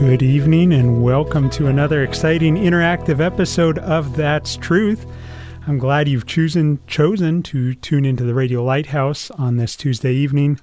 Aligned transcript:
Good 0.00 0.22
evening 0.22 0.72
and 0.72 1.04
welcome 1.04 1.50
to 1.50 1.66
another 1.66 2.02
exciting 2.02 2.56
interactive 2.56 3.20
episode 3.20 3.78
of 3.80 4.16
That's 4.16 4.56
Truth. 4.56 5.04
I'm 5.66 5.76
glad 5.76 6.08
you've 6.08 6.24
chosen 6.24 6.80
chosen 6.86 7.42
to 7.42 7.74
tune 7.74 8.06
into 8.06 8.24
the 8.24 8.32
Radio 8.32 8.64
Lighthouse 8.64 9.30
on 9.32 9.58
this 9.58 9.76
Tuesday 9.76 10.14
evening. 10.14 10.58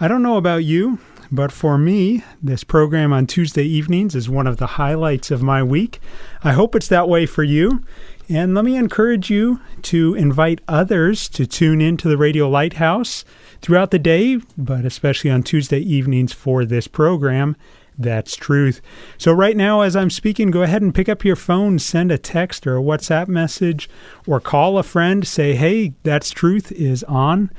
I 0.00 0.08
don't 0.08 0.24
know 0.24 0.38
about 0.38 0.64
you, 0.64 0.98
but 1.30 1.52
for 1.52 1.78
me, 1.78 2.24
this 2.42 2.64
program 2.64 3.12
on 3.12 3.28
Tuesday 3.28 3.62
evenings 3.62 4.16
is 4.16 4.28
one 4.28 4.48
of 4.48 4.56
the 4.56 4.66
highlights 4.66 5.30
of 5.30 5.40
my 5.40 5.62
week. 5.62 6.00
I 6.42 6.52
hope 6.52 6.74
it's 6.74 6.88
that 6.88 7.08
way 7.08 7.26
for 7.26 7.44
you. 7.44 7.84
And 8.28 8.56
let 8.56 8.64
me 8.64 8.74
encourage 8.74 9.30
you 9.30 9.60
to 9.82 10.16
invite 10.16 10.60
others 10.66 11.28
to 11.28 11.46
tune 11.46 11.80
into 11.80 12.08
the 12.08 12.18
Radio 12.18 12.48
Lighthouse 12.48 13.24
throughout 13.62 13.92
the 13.92 14.00
day, 14.00 14.40
but 14.58 14.84
especially 14.84 15.30
on 15.30 15.44
Tuesday 15.44 15.78
evenings 15.78 16.32
for 16.32 16.64
this 16.64 16.88
program. 16.88 17.54
That's 17.98 18.36
truth. 18.36 18.80
So, 19.18 19.32
right 19.32 19.56
now, 19.56 19.82
as 19.82 19.94
I'm 19.94 20.10
speaking, 20.10 20.50
go 20.50 20.62
ahead 20.62 20.82
and 20.82 20.94
pick 20.94 21.08
up 21.08 21.24
your 21.24 21.36
phone, 21.36 21.78
send 21.78 22.10
a 22.10 22.18
text 22.18 22.66
or 22.66 22.76
a 22.76 22.82
WhatsApp 22.82 23.28
message, 23.28 23.88
or 24.26 24.40
call 24.40 24.78
a 24.78 24.82
friend. 24.82 25.26
Say, 25.26 25.54
hey, 25.54 25.94
That's 26.02 26.30
Truth 26.30 26.72
is 26.72 27.04
on 27.04 27.50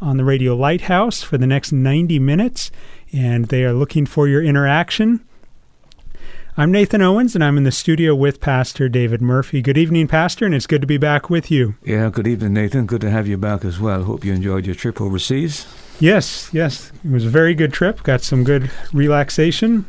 on 0.00 0.16
the 0.16 0.24
Radio 0.24 0.56
Lighthouse 0.56 1.22
for 1.22 1.38
the 1.38 1.46
next 1.46 1.72
90 1.72 2.18
minutes, 2.18 2.70
and 3.12 3.46
they 3.46 3.64
are 3.64 3.72
looking 3.72 4.04
for 4.04 4.26
your 4.26 4.42
interaction. 4.42 5.24
I'm 6.56 6.72
Nathan 6.72 7.00
Owens, 7.00 7.34
and 7.34 7.42
I'm 7.42 7.56
in 7.56 7.62
the 7.62 7.72
studio 7.72 8.14
with 8.14 8.40
Pastor 8.40 8.88
David 8.88 9.22
Murphy. 9.22 9.62
Good 9.62 9.78
evening, 9.78 10.08
Pastor, 10.08 10.44
and 10.44 10.54
it's 10.54 10.66
good 10.66 10.82
to 10.82 10.86
be 10.86 10.98
back 10.98 11.30
with 11.30 11.50
you. 11.50 11.76
Yeah, 11.82 12.10
good 12.10 12.26
evening, 12.26 12.52
Nathan. 12.52 12.84
Good 12.84 13.00
to 13.02 13.10
have 13.10 13.26
you 13.26 13.38
back 13.38 13.64
as 13.64 13.80
well. 13.80 14.02
Hope 14.02 14.24
you 14.24 14.34
enjoyed 14.34 14.66
your 14.66 14.74
trip 14.74 15.00
overseas. 15.00 15.66
Yes, 16.02 16.50
yes. 16.52 16.90
It 17.04 17.12
was 17.12 17.26
a 17.26 17.28
very 17.28 17.54
good 17.54 17.72
trip. 17.72 18.02
Got 18.02 18.22
some 18.22 18.42
good 18.42 18.72
relaxation. 18.92 19.86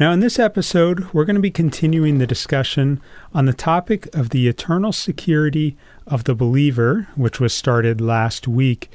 Now, 0.00 0.10
in 0.10 0.18
this 0.18 0.36
episode, 0.36 1.06
we're 1.12 1.24
going 1.24 1.36
to 1.36 1.40
be 1.40 1.48
continuing 1.48 2.18
the 2.18 2.26
discussion 2.26 3.00
on 3.32 3.44
the 3.44 3.52
topic 3.52 4.12
of 4.12 4.30
the 4.30 4.48
eternal 4.48 4.90
security 4.90 5.76
of 6.08 6.24
the 6.24 6.34
believer, 6.34 7.06
which 7.14 7.38
was 7.38 7.54
started 7.54 8.00
last 8.00 8.48
week. 8.48 8.90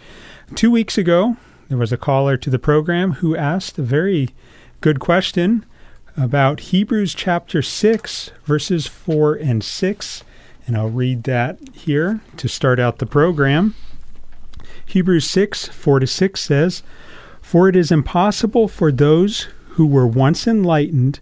Two 0.54 0.70
weeks 0.70 0.98
ago, 0.98 1.38
there 1.70 1.78
was 1.78 1.94
a 1.94 1.98
caller 1.98 2.36
to 2.36 2.50
the 2.50 2.60
program 2.60 3.14
who 3.14 3.34
asked 3.34 3.80
a 3.80 3.82
very 3.82 4.36
good 4.82 5.00
question 5.00 5.66
about 6.18 6.60
Hebrews 6.60 7.16
chapter 7.16 7.62
6, 7.62 8.32
verses 8.44 8.86
4 8.86 9.36
and 9.36 9.64
6. 9.64 10.24
And 10.66 10.76
I'll 10.76 10.90
read 10.90 11.24
that 11.24 11.58
here 11.72 12.20
to 12.36 12.50
start 12.50 12.82
out 12.82 12.98
the 12.98 13.06
program. 13.06 13.76
Hebrews 14.88 15.30
6 15.30 15.68
4 15.68 16.00
to 16.00 16.08
6 16.08 16.42
says, 16.42 16.84
For 17.42 17.68
it 17.68 17.76
is 17.76 17.92
impossible 17.92 18.70
for 18.70 18.92
those 18.92 19.50
who 19.72 19.86
were 19.86 20.08
once 20.08 20.48
enlightened 20.48 21.20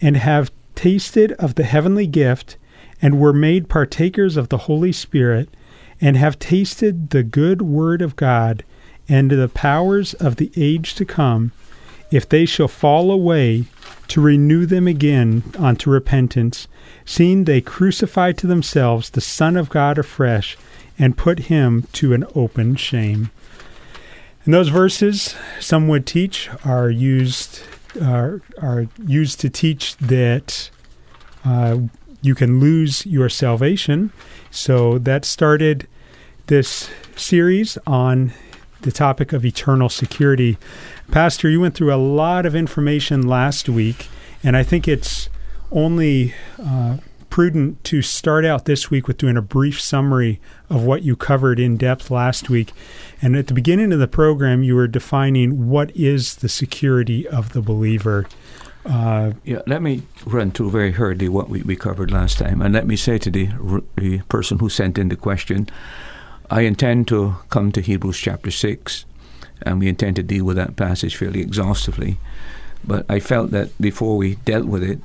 and 0.00 0.16
have 0.16 0.52
tasted 0.76 1.32
of 1.32 1.56
the 1.56 1.64
heavenly 1.64 2.06
gift 2.06 2.56
and 3.02 3.18
were 3.18 3.32
made 3.32 3.68
partakers 3.68 4.36
of 4.36 4.48
the 4.48 4.58
Holy 4.58 4.92
Spirit 4.92 5.48
and 6.00 6.16
have 6.16 6.38
tasted 6.38 7.10
the 7.10 7.24
good 7.24 7.60
word 7.60 8.02
of 8.02 8.14
God 8.14 8.64
and 9.08 9.32
the 9.32 9.48
powers 9.48 10.14
of 10.14 10.36
the 10.36 10.52
age 10.56 10.94
to 10.94 11.04
come, 11.04 11.50
if 12.12 12.28
they 12.28 12.46
shall 12.46 12.68
fall 12.68 13.10
away, 13.10 13.64
to 14.06 14.20
renew 14.20 14.64
them 14.64 14.86
again 14.86 15.42
unto 15.58 15.90
repentance, 15.90 16.68
seeing 17.04 17.44
they 17.44 17.60
crucify 17.60 18.30
to 18.32 18.46
themselves 18.46 19.10
the 19.10 19.20
Son 19.20 19.56
of 19.56 19.68
God 19.68 19.98
afresh 19.98 20.56
and 20.98 21.16
put 21.16 21.40
him 21.40 21.86
to 21.92 22.12
an 22.12 22.24
open 22.34 22.76
shame. 22.76 23.30
And 24.44 24.54
those 24.54 24.68
verses, 24.68 25.34
some 25.60 25.88
would 25.88 26.06
teach, 26.06 26.48
are 26.64 26.90
used 26.90 27.60
are, 28.02 28.40
are 28.60 28.86
used 29.06 29.40
to 29.40 29.50
teach 29.50 29.96
that 29.96 30.70
uh, 31.44 31.78
you 32.22 32.34
can 32.34 32.60
lose 32.60 33.06
your 33.06 33.28
salvation. 33.28 34.12
So 34.50 34.98
that 34.98 35.24
started 35.24 35.86
this 36.46 36.90
series 37.16 37.78
on 37.86 38.32
the 38.82 38.92
topic 38.92 39.32
of 39.32 39.44
eternal 39.44 39.88
security. 39.88 40.56
Pastor, 41.10 41.48
you 41.48 41.60
went 41.60 41.74
through 41.74 41.92
a 41.92 41.96
lot 41.96 42.46
of 42.46 42.54
information 42.54 43.26
last 43.26 43.68
week, 43.68 44.08
and 44.42 44.56
I 44.56 44.62
think 44.62 44.86
it's 44.86 45.28
only 45.70 46.34
uh, 46.62 46.98
prudent 47.30 47.82
to 47.84 48.02
start 48.02 48.44
out 48.44 48.64
this 48.64 48.90
week 48.90 49.06
with 49.06 49.18
doing 49.18 49.36
a 49.36 49.42
brief 49.42 49.80
summary 49.80 50.40
of 50.68 50.84
what 50.84 51.02
you 51.02 51.16
covered 51.16 51.58
in 51.58 51.76
depth 51.76 52.10
last 52.10 52.50
week. 52.50 52.72
And 53.22 53.36
at 53.36 53.46
the 53.46 53.54
beginning 53.54 53.92
of 53.92 53.98
the 53.98 54.08
program, 54.08 54.62
you 54.62 54.74
were 54.74 54.88
defining 54.88 55.68
what 55.68 55.94
is 55.96 56.36
the 56.36 56.48
security 56.48 57.26
of 57.26 57.52
the 57.52 57.62
believer. 57.62 58.26
Uh, 58.84 59.32
yeah, 59.44 59.60
let 59.66 59.82
me 59.82 60.02
run 60.24 60.50
through 60.50 60.70
very 60.70 60.92
hurriedly 60.92 61.28
what 61.28 61.48
we, 61.48 61.62
we 61.62 61.76
covered 61.76 62.10
last 62.10 62.38
time. 62.38 62.62
And 62.62 62.74
let 62.74 62.86
me 62.86 62.96
say 62.96 63.18
to 63.18 63.30
the, 63.30 63.50
the 63.96 64.20
person 64.28 64.58
who 64.58 64.68
sent 64.68 64.98
in 64.98 65.08
the 65.08 65.16
question, 65.16 65.68
I 66.50 66.62
intend 66.62 67.08
to 67.08 67.36
come 67.50 67.72
to 67.72 67.82
Hebrews 67.82 68.18
chapter 68.18 68.50
6, 68.50 69.04
and 69.62 69.78
we 69.80 69.88
intend 69.88 70.16
to 70.16 70.22
deal 70.22 70.44
with 70.44 70.56
that 70.56 70.76
passage 70.76 71.16
fairly 71.16 71.40
exhaustively. 71.40 72.18
But 72.84 73.04
I 73.08 73.20
felt 73.20 73.50
that 73.50 73.76
before 73.80 74.16
we 74.16 74.36
dealt 74.36 74.66
with 74.66 74.82
it, 74.82 75.00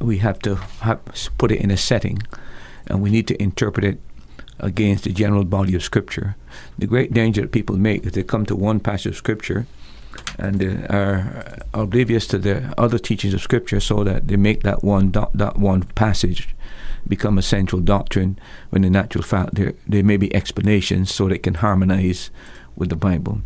we 0.00 0.18
have 0.18 0.38
to 0.40 0.56
have, 0.80 1.00
put 1.38 1.52
it 1.52 1.60
in 1.60 1.70
a 1.70 1.76
setting, 1.76 2.22
and 2.86 3.02
we 3.02 3.10
need 3.10 3.26
to 3.28 3.42
interpret 3.42 3.84
it 3.84 3.98
against 4.58 5.04
the 5.04 5.12
general 5.12 5.44
body 5.44 5.74
of 5.74 5.82
Scripture. 5.82 6.36
The 6.78 6.86
great 6.86 7.12
danger 7.12 7.42
that 7.42 7.52
people 7.52 7.76
make 7.76 8.06
is 8.06 8.12
they 8.12 8.22
come 8.22 8.46
to 8.46 8.56
one 8.56 8.80
passage 8.80 9.06
of 9.06 9.16
Scripture 9.16 9.66
and 10.38 10.62
are 10.90 11.58
oblivious 11.74 12.26
to 12.26 12.38
the 12.38 12.74
other 12.78 12.98
teachings 12.98 13.34
of 13.34 13.40
Scripture, 13.40 13.80
so 13.80 14.04
that 14.04 14.28
they 14.28 14.36
make 14.36 14.62
that 14.62 14.82
one 14.82 15.10
dot, 15.10 15.36
dot 15.36 15.58
one 15.58 15.82
passage 15.94 16.48
become 17.06 17.38
a 17.38 17.42
central 17.42 17.82
doctrine. 17.82 18.38
When 18.70 18.84
in 18.84 18.96
actual 18.96 19.22
fact, 19.22 19.54
there 19.54 19.74
there 19.86 20.02
may 20.02 20.16
be 20.16 20.34
explanations 20.34 21.14
so 21.14 21.28
that 21.28 21.34
it 21.34 21.42
can 21.42 21.54
harmonize 21.54 22.30
with 22.76 22.88
the 22.88 22.96
Bible. 22.96 23.40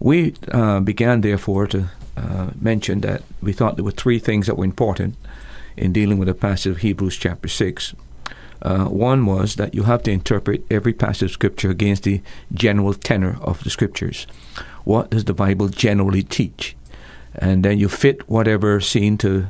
We 0.00 0.34
uh, 0.52 0.80
began, 0.80 1.20
therefore, 1.20 1.66
to 1.68 1.90
uh, 2.16 2.50
mention 2.60 3.00
that 3.00 3.22
we 3.42 3.52
thought 3.52 3.76
there 3.76 3.84
were 3.84 3.90
three 3.90 4.18
things 4.18 4.46
that 4.46 4.56
were 4.56 4.64
important 4.64 5.14
in 5.78 5.92
dealing 5.92 6.18
with 6.18 6.28
the 6.28 6.34
passage 6.34 6.70
of 6.72 6.78
Hebrews 6.78 7.16
chapter 7.16 7.48
6. 7.48 7.94
Uh, 8.60 8.86
one 8.86 9.24
was 9.24 9.56
that 9.56 9.74
you 9.74 9.84
have 9.84 10.02
to 10.02 10.10
interpret 10.10 10.64
every 10.70 10.92
passage 10.92 11.30
of 11.30 11.30
Scripture 11.30 11.70
against 11.70 12.02
the 12.02 12.20
general 12.52 12.94
tenor 12.94 13.38
of 13.40 13.62
the 13.62 13.70
Scriptures. 13.70 14.26
What 14.84 15.10
does 15.10 15.24
the 15.24 15.34
Bible 15.34 15.68
generally 15.68 16.22
teach? 16.22 16.76
And 17.34 17.64
then 17.64 17.78
you 17.78 17.88
fit 17.88 18.28
whatever 18.28 18.80
scene 18.80 19.16
to 19.18 19.48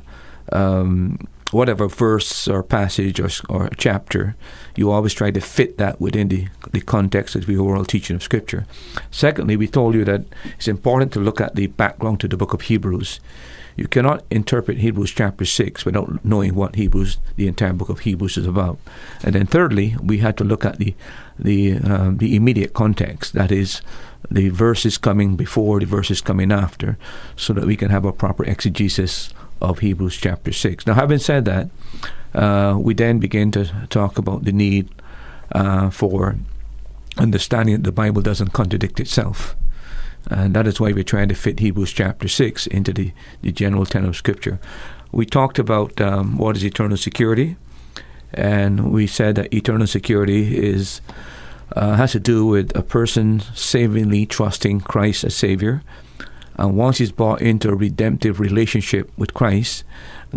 um, 0.53 1.27
whatever 1.53 1.89
verse 1.89 2.47
or 2.47 2.63
passage 2.63 3.19
or, 3.19 3.31
or 3.49 3.71
chapter. 3.79 4.37
You 4.77 4.91
always 4.91 5.15
try 5.15 5.31
to 5.31 5.41
fit 5.41 5.79
that 5.79 6.01
within 6.01 6.29
the, 6.29 6.49
the 6.73 6.81
context 6.81 7.35
of 7.35 7.47
the 7.47 7.57
overall 7.57 7.85
teaching 7.85 8.17
of 8.17 8.23
Scripture. 8.23 8.67
Secondly, 9.11 9.57
we 9.57 9.69
told 9.69 9.95
you 9.95 10.05
that 10.05 10.25
it's 10.57 10.69
important 10.69 11.13
to 11.13 11.21
look 11.21 11.41
at 11.41 11.55
the 11.55 11.69
background 11.69 12.21
to 12.21 12.29
the 12.29 12.37
book 12.37 12.53
of 12.53 12.63
Hebrews 12.63 13.21
you 13.79 13.87
cannot 13.87 14.25
interpret 14.29 14.79
Hebrews 14.79 15.13
chapter 15.13 15.45
6 15.45 15.85
without 15.85 16.25
knowing 16.25 16.57
what 16.57 16.75
Hebrews, 16.75 17.19
the 17.37 17.47
entire 17.47 17.73
book 17.73 17.89
of 17.89 18.01
Hebrews, 18.01 18.37
is 18.37 18.45
about. 18.45 18.77
And 19.23 19.37
then, 19.37 19.47
thirdly, 19.47 19.95
we 20.03 20.19
had 20.19 20.37
to 20.39 20.45
look 20.45 20.65
at 20.65 20.79
the 20.79 20.95
the 21.39 21.75
um, 21.77 22.19
the 22.19 22.35
immediate 22.35 22.75
context. 22.75 23.35
That 23.35 23.53
is, 23.53 23.81
the 24.29 24.49
verses 24.49 24.99
coming 24.99 25.37
before, 25.37 25.79
the 25.79 25.87
verses 25.87 26.21
coming 26.21 26.51
after, 26.51 26.99
so 27.37 27.53
that 27.53 27.67
we 27.67 27.77
can 27.77 27.91
have 27.91 28.05
a 28.05 28.13
proper 28.13 28.45
exegesis 28.45 29.33
of 29.61 29.79
Hebrews 29.79 30.17
chapter 30.17 30.53
6. 30.53 30.85
Now, 30.85 30.95
having 30.95 31.21
said 31.21 31.45
that, 31.45 31.71
uh, 32.35 32.77
we 32.81 32.95
then 32.95 33.21
begin 33.21 33.53
to 33.53 33.87
talk 33.91 34.19
about 34.19 34.43
the 34.43 34.53
need 34.53 34.89
uh, 35.53 35.91
for 35.91 36.35
understanding 37.17 37.77
that 37.77 37.85
the 37.85 37.93
Bible 37.93 38.23
doesn't 38.23 38.53
contradict 38.53 38.99
itself. 38.99 39.55
And 40.31 40.55
that 40.55 40.67
is 40.67 40.81
why 40.81 40.93
we're 40.93 41.05
trying 41.05 41.29
to 41.29 41.35
fit 41.35 41.59
Hebrews 41.59 41.93
chapter 41.93 42.29
6 42.29 42.67
into 42.67 42.93
the, 42.93 43.13
the 43.43 43.53
general 43.53 43.87
tenet 43.87 44.11
of 44.11 44.17
Scripture. 44.17 44.59
We 45.11 45.25
talked 45.25 45.59
about 45.59 46.01
um, 46.01 46.37
what 46.37 46.57
is 46.57 46.65
eternal 46.65 46.99
security, 46.99 47.57
and 48.35 48.93
we 48.93 49.07
said 49.07 49.37
that 49.37 49.55
eternal 49.55 49.87
security 49.87 50.59
is 50.59 51.01
uh, 51.73 51.97
has 51.97 52.13
to 52.13 52.21
do 52.21 52.47
with 52.47 52.75
a 52.77 52.83
person 52.83 53.41
savingly 53.55 54.27
trusting 54.27 54.81
Christ 54.81 55.25
as 55.25 55.35
Savior. 55.35 55.83
And 56.57 56.77
once 56.77 56.99
he's 56.99 57.13
brought 57.13 57.41
into 57.41 57.71
a 57.71 57.75
redemptive 57.75 58.41
relationship 58.41 59.11
with 59.17 59.33
Christ, 59.33 59.85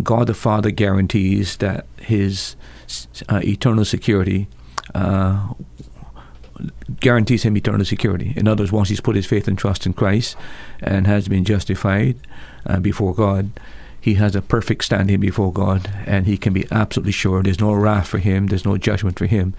God 0.02 0.26
the 0.28 0.34
Father 0.34 0.70
guarantees 0.70 1.56
that 1.58 1.86
his 2.00 2.54
uh, 3.28 3.40
eternal 3.42 3.84
security 3.84 4.48
uh, 4.94 5.48
guarantees 7.00 7.44
him 7.44 7.56
eternal 7.56 7.84
security. 7.84 8.32
In 8.36 8.48
other 8.48 8.62
words, 8.62 8.72
once 8.72 8.88
he's 8.88 9.00
put 9.00 9.16
his 9.16 9.26
faith 9.26 9.48
and 9.48 9.58
trust 9.58 9.86
in 9.86 9.92
Christ 9.92 10.36
and 10.80 11.06
has 11.06 11.28
been 11.28 11.44
justified 11.44 12.16
uh, 12.66 12.80
before 12.80 13.14
God, 13.14 13.50
he 14.02 14.14
has 14.14 14.34
a 14.34 14.42
perfect 14.42 14.82
standing 14.84 15.20
before 15.20 15.52
God, 15.52 15.88
and 16.06 16.26
he 16.26 16.36
can 16.36 16.52
be 16.52 16.66
absolutely 16.72 17.12
sure 17.12 17.40
there's 17.40 17.60
no 17.60 17.72
wrath 17.72 18.08
for 18.08 18.18
him, 18.18 18.48
there's 18.48 18.64
no 18.64 18.76
judgment 18.76 19.16
for 19.16 19.26
him. 19.26 19.54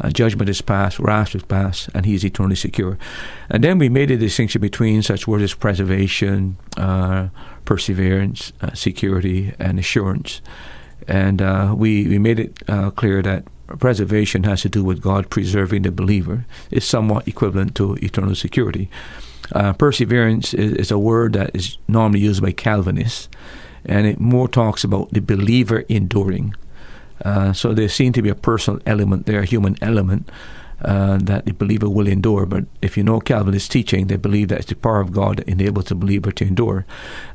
Uh, 0.00 0.10
judgment 0.10 0.48
is 0.48 0.60
past, 0.60 0.98
wrath 0.98 1.36
is 1.36 1.44
past, 1.44 1.88
and 1.94 2.04
he 2.04 2.16
is 2.16 2.24
eternally 2.24 2.56
secure. 2.56 2.98
And 3.48 3.62
then 3.62 3.78
we 3.78 3.88
made 3.88 4.10
a 4.10 4.16
distinction 4.16 4.60
between 4.60 5.02
such 5.02 5.28
words 5.28 5.44
as 5.44 5.54
preservation, 5.54 6.56
uh, 6.76 7.28
perseverance, 7.64 8.52
uh, 8.60 8.74
security, 8.74 9.52
and 9.60 9.78
assurance. 9.78 10.42
And 11.06 11.40
uh, 11.40 11.74
we, 11.78 12.08
we 12.08 12.18
made 12.18 12.40
it 12.40 12.68
uh, 12.68 12.90
clear 12.90 13.22
that 13.22 13.44
preservation 13.66 14.44
has 14.44 14.62
to 14.62 14.68
do 14.68 14.84
with 14.84 15.00
God 15.00 15.30
preserving 15.30 15.82
the 15.82 15.90
believer. 15.90 16.44
It's 16.70 16.86
somewhat 16.86 17.26
equivalent 17.28 17.74
to 17.76 17.94
eternal 17.94 18.34
security. 18.34 18.88
Uh, 19.52 19.72
perseverance 19.72 20.54
is, 20.54 20.72
is, 20.72 20.90
a 20.90 20.98
word 20.98 21.34
that 21.34 21.50
is 21.54 21.76
normally 21.86 22.20
used 22.20 22.42
by 22.42 22.50
Calvinists 22.50 23.28
and 23.84 24.06
it 24.06 24.18
more 24.18 24.48
talks 24.48 24.84
about 24.84 25.10
the 25.10 25.20
believer 25.20 25.80
enduring. 25.88 26.54
Uh, 27.24 27.52
so 27.52 27.74
there 27.74 27.88
seems 27.88 28.14
to 28.14 28.22
be 28.22 28.28
a 28.28 28.34
personal 28.34 28.80
element 28.86 29.26
there, 29.26 29.40
a 29.40 29.44
human 29.44 29.76
element 29.82 30.30
uh, 30.82 31.18
that 31.18 31.46
the 31.46 31.52
believer 31.52 31.88
will 31.88 32.08
endure. 32.08 32.46
But 32.46 32.64
if 32.82 32.96
you 32.96 33.02
know 33.02 33.20
Calvinist 33.20 33.70
teaching, 33.70 34.08
they 34.08 34.16
believe 34.16 34.48
that 34.48 34.60
it's 34.60 34.68
the 34.68 34.74
power 34.74 35.00
of 35.00 35.12
God 35.12 35.38
that 35.38 35.48
enables 35.48 35.86
the 35.86 35.94
believer 35.94 36.32
to 36.32 36.44
endure. 36.44 36.84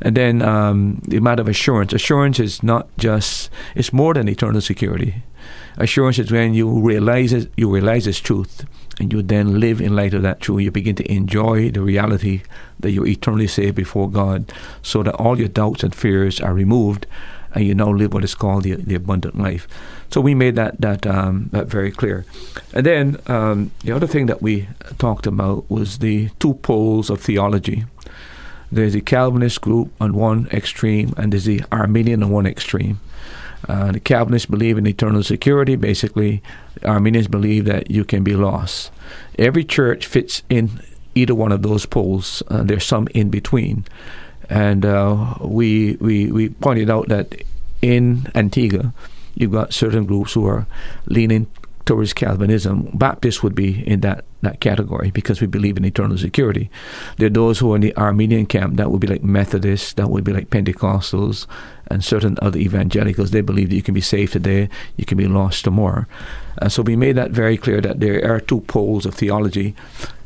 And 0.02 0.18
then 0.18 0.42
um, 0.42 1.02
the 1.08 1.20
matter 1.20 1.42
of 1.42 1.48
assurance. 1.48 1.94
Assurance 1.94 2.40
is 2.40 2.62
not 2.62 2.90
just; 2.98 3.50
it's 3.76 3.94
more 3.94 4.14
than 4.14 4.28
eternal 4.28 4.62
security. 4.62 5.24
Assurance 5.80 6.20
is 6.20 6.32
when 6.32 6.54
you 6.54 6.70
realize 6.80 7.32
it, 7.32 7.52
you 7.56 7.74
realize 7.74 8.04
this 8.06 8.20
truth, 8.20 8.66
and 9.00 9.14
you 9.14 9.22
then 9.22 9.62
live 9.62 9.80
in 9.80 9.96
light 9.96 10.14
of 10.14 10.24
that 10.24 10.42
truth. 10.42 10.62
You 10.62 10.72
begin 10.72 10.96
to 10.96 11.10
enjoy 11.12 11.72
the 11.72 11.82
reality 11.82 12.42
that 12.82 12.92
you're 12.92 13.08
eternally 13.08 13.48
saved 13.48 13.76
before 13.76 14.10
God, 14.10 14.52
so 14.82 15.04
that 15.04 15.16
all 15.16 15.40
your 15.40 15.48
doubts 15.48 15.84
and 15.84 15.96
fears 15.96 16.42
are 16.42 16.54
removed, 16.54 17.08
and 17.54 17.66
you 17.66 17.74
now 17.74 17.92
live 17.92 18.14
what 18.14 18.26
is 18.26 18.36
called 18.36 18.64
the, 18.64 18.76
the 18.76 18.96
abundant 18.96 19.38
life. 19.38 19.68
So 20.12 20.20
we 20.20 20.36
made 20.36 20.56
that 20.56 20.82
that 20.82 21.08
um, 21.08 21.50
that 21.54 21.68
very 21.68 21.92
clear. 21.92 22.26
And 22.74 22.86
then 22.86 23.18
um, 23.28 23.72
the 23.84 23.94
other 23.94 24.08
thing 24.08 24.26
that 24.26 24.42
we 24.42 24.68
talked 24.98 25.28
about 25.28 25.70
was 25.70 26.00
the 26.00 26.30
two 26.40 26.56
poles 26.56 27.10
of 27.10 27.22
theology. 27.22 27.86
There's 28.72 28.94
the 28.94 29.02
Calvinist 29.02 29.62
group 29.62 29.92
on 30.00 30.14
one 30.14 30.48
extreme, 30.52 31.14
and 31.16 31.32
there's 31.32 31.46
the 31.46 31.64
Arminian 31.72 32.22
on 32.22 32.32
one 32.32 32.46
extreme. 32.46 33.00
Uh, 33.68 33.92
the 33.92 34.00
Calvinists 34.00 34.46
believe 34.46 34.78
in 34.78 34.88
eternal 34.88 35.24
security. 35.24 35.76
Basically, 35.76 36.42
Arminians 36.84 37.28
believe 37.28 37.66
that 37.66 37.92
you 37.92 38.06
can 38.06 38.24
be 38.24 38.36
lost. 38.36 38.92
Every 39.38 39.64
church 39.64 40.06
fits 40.06 40.44
in 40.50 40.82
either 41.16 41.36
one 41.36 41.52
of 41.52 41.62
those 41.62 41.86
poles. 41.86 42.42
Uh, 42.48 42.64
there's 42.64 42.86
some 42.86 43.08
in 43.14 43.30
between, 43.30 43.86
and 44.50 44.86
uh, 44.86 45.36
we 45.42 45.98
we 46.00 46.32
we 46.32 46.50
pointed 46.50 46.90
out 46.90 47.10
that 47.10 47.36
in 47.82 48.28
Antigua, 48.36 48.94
you've 49.36 49.52
got 49.52 49.74
certain 49.74 50.06
groups 50.06 50.34
who 50.34 50.46
are 50.46 50.66
leaning 51.06 51.48
towards 51.90 52.14
Calvinism. 52.14 52.88
Baptists 52.94 53.42
would 53.42 53.56
be 53.56 53.84
in 53.88 54.02
that, 54.02 54.24
that 54.42 54.60
category 54.60 55.10
because 55.10 55.42
we 55.42 55.48
believe 55.48 55.76
in 55.76 55.84
eternal 55.84 56.20
security. 56.20 56.70
There 57.18 57.26
are 57.26 57.32
those 57.32 57.58
who 57.58 57.74
are 57.74 57.78
in 57.78 57.82
the 57.82 57.96
Arminian 57.96 58.46
camp 58.46 58.78
that 58.78 58.92
would 58.92 59.02
be 59.02 59.08
like 59.08 59.24
Methodists, 59.24 59.94
that 59.94 60.12
would 60.12 60.24
be 60.24 60.32
like 60.32 60.52
Pentecostals, 60.52 61.48
and 61.90 62.06
certain 62.06 62.38
other 62.44 62.60
evangelicals. 62.60 63.32
They 63.32 63.42
believe 63.42 63.70
that 63.70 63.76
you 63.76 63.82
can 63.82 63.96
be 63.96 64.02
saved 64.02 64.34
today, 64.34 64.70
you 64.98 65.06
can 65.06 65.18
be 65.18 65.26
lost 65.26 65.64
tomorrow. 65.64 66.06
And 66.62 66.72
so 66.72 66.84
we 66.84 66.96
made 66.96 67.16
that 67.16 67.32
very 67.32 67.58
clear 67.58 67.82
that 67.82 68.02
there 68.02 68.32
are 68.32 68.40
two 68.40 68.62
poles 68.62 69.08
of 69.08 69.16
theology. 69.16 69.74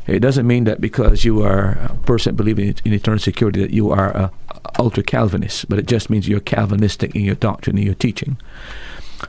It 0.06 0.20
doesn't 0.20 0.46
mean 0.46 0.66
that 0.66 0.82
because 0.82 1.24
you 1.24 1.44
are 1.44 1.78
a 1.80 1.96
person 2.06 2.36
believing 2.36 2.76
in 2.84 2.92
eternal 2.92 3.20
security 3.20 3.62
that 3.62 3.72
you 3.72 3.90
are 3.90 4.10
a 4.10 4.32
ultra 4.78 5.02
Calvinist, 5.02 5.70
but 5.70 5.80
it 5.80 5.88
just 5.88 6.10
means 6.10 6.28
you're 6.28 6.42
Calvinistic 6.42 7.16
in 7.16 7.22
your 7.22 7.36
doctrine 7.36 7.78
and 7.78 7.86
your 7.86 7.96
teaching. 7.96 8.36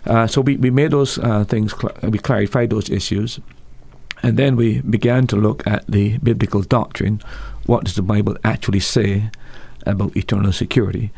Uh, 0.07 0.27
so 0.27 0.41
we, 0.41 0.57
we 0.57 0.71
made 0.71 0.91
those 0.91 1.19
uh, 1.19 1.45
things, 1.45 1.73
cl- 1.73 1.95
we 2.11 2.19
clarified 2.19 2.71
those 2.71 2.91
issues, 2.91 3.41
and 4.23 4.37
then 4.37 4.57
we 4.57 4.81
began 4.83 5.27
to 5.27 5.37
look 5.37 5.67
at 5.67 5.87
the 5.87 6.19
biblical 6.19 6.63
doctrine. 6.63 7.21
What 7.67 7.85
does 7.85 7.95
the 7.95 8.03
Bible 8.03 8.37
actually 8.45 8.81
say 8.81 9.31
about 9.87 10.17
eternal 10.17 10.53
security? 10.53 11.11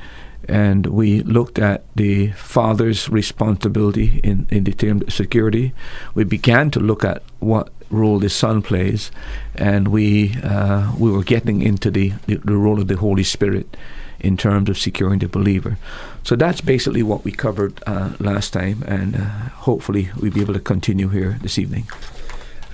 And 0.49 0.87
we 0.87 1.23
looked 1.23 1.59
at 1.59 1.83
the 1.97 2.29
father's 2.33 3.09
responsibility 3.09 4.21
in, 4.23 4.47
in 4.51 4.65
the 4.65 4.73
term 4.73 5.09
security. 5.09 5.73
We 6.15 6.25
began 6.25 6.71
to 6.73 6.81
look 6.81 7.05
at 7.05 7.23
what 7.41 7.71
role 7.91 8.19
the 8.19 8.29
son 8.29 8.63
plays, 8.63 9.11
and 9.55 9.89
we 9.89 10.37
uh, 10.43 10.93
we 10.99 11.11
were 11.11 11.25
getting 11.25 11.63
into 11.63 11.91
the, 11.91 12.13
the, 12.27 12.37
the 12.37 12.57
role 12.57 12.81
of 12.81 12.89
the 12.89 12.97
Holy 12.97 13.25
Spirit 13.25 13.77
in 14.21 14.37
terms 14.37 14.69
of 14.69 14.79
securing 14.79 15.19
the 15.21 15.29
believer. 15.29 15.79
So 16.27 16.35
that's 16.35 16.61
basically 16.61 17.05
what 17.05 17.23
we 17.23 17.31
covered 17.31 17.81
uh, 17.87 18.15
last 18.19 18.53
time, 18.53 18.83
and 18.85 19.15
uh, 19.15 19.21
hopefully 19.61 20.11
we'll 20.21 20.33
be 20.33 20.41
able 20.41 20.55
to 20.55 20.61
continue 20.61 21.09
here 21.09 21.39
this 21.41 21.57
evening. 21.57 21.87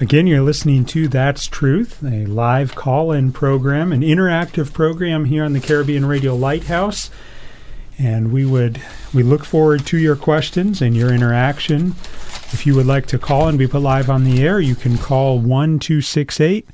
Again, 0.01 0.27
you're 0.27 0.41
listening 0.41 0.87
to 0.87 1.07
That's 1.07 1.49
Truth, 1.49 2.03
a 2.03 2.25
live 2.25 2.75
call 2.75 3.13
in 3.13 3.31
program, 3.31 3.93
an 3.93 4.01
interactive 4.01 4.73
program 4.73 5.27
here 5.27 5.45
on 5.45 5.53
the 5.53 5.61
Caribbean 5.61 6.07
Radio 6.07 6.35
Lighthouse. 6.35 7.11
And 7.99 8.33
we 8.33 8.47
would 8.47 8.81
we 9.13 9.23
look 9.23 9.45
forward 9.45 9.85
to 9.85 9.99
your 9.99 10.17
questions 10.17 10.81
and 10.81 10.97
your 10.97 11.13
interaction. 11.13 11.89
If 12.53 12.65
you 12.67 12.75
would 12.75 12.87
like 12.87 13.05
to 13.09 13.19
call 13.19 13.49
and 13.49 13.59
be 13.59 13.69
put 13.69 13.83
live 13.83 14.09
on 14.09 14.25
the 14.25 14.43
air, 14.43 14.61
you 14.61 14.75
can 14.75 14.97
call 14.97 15.35
1268 15.35 16.67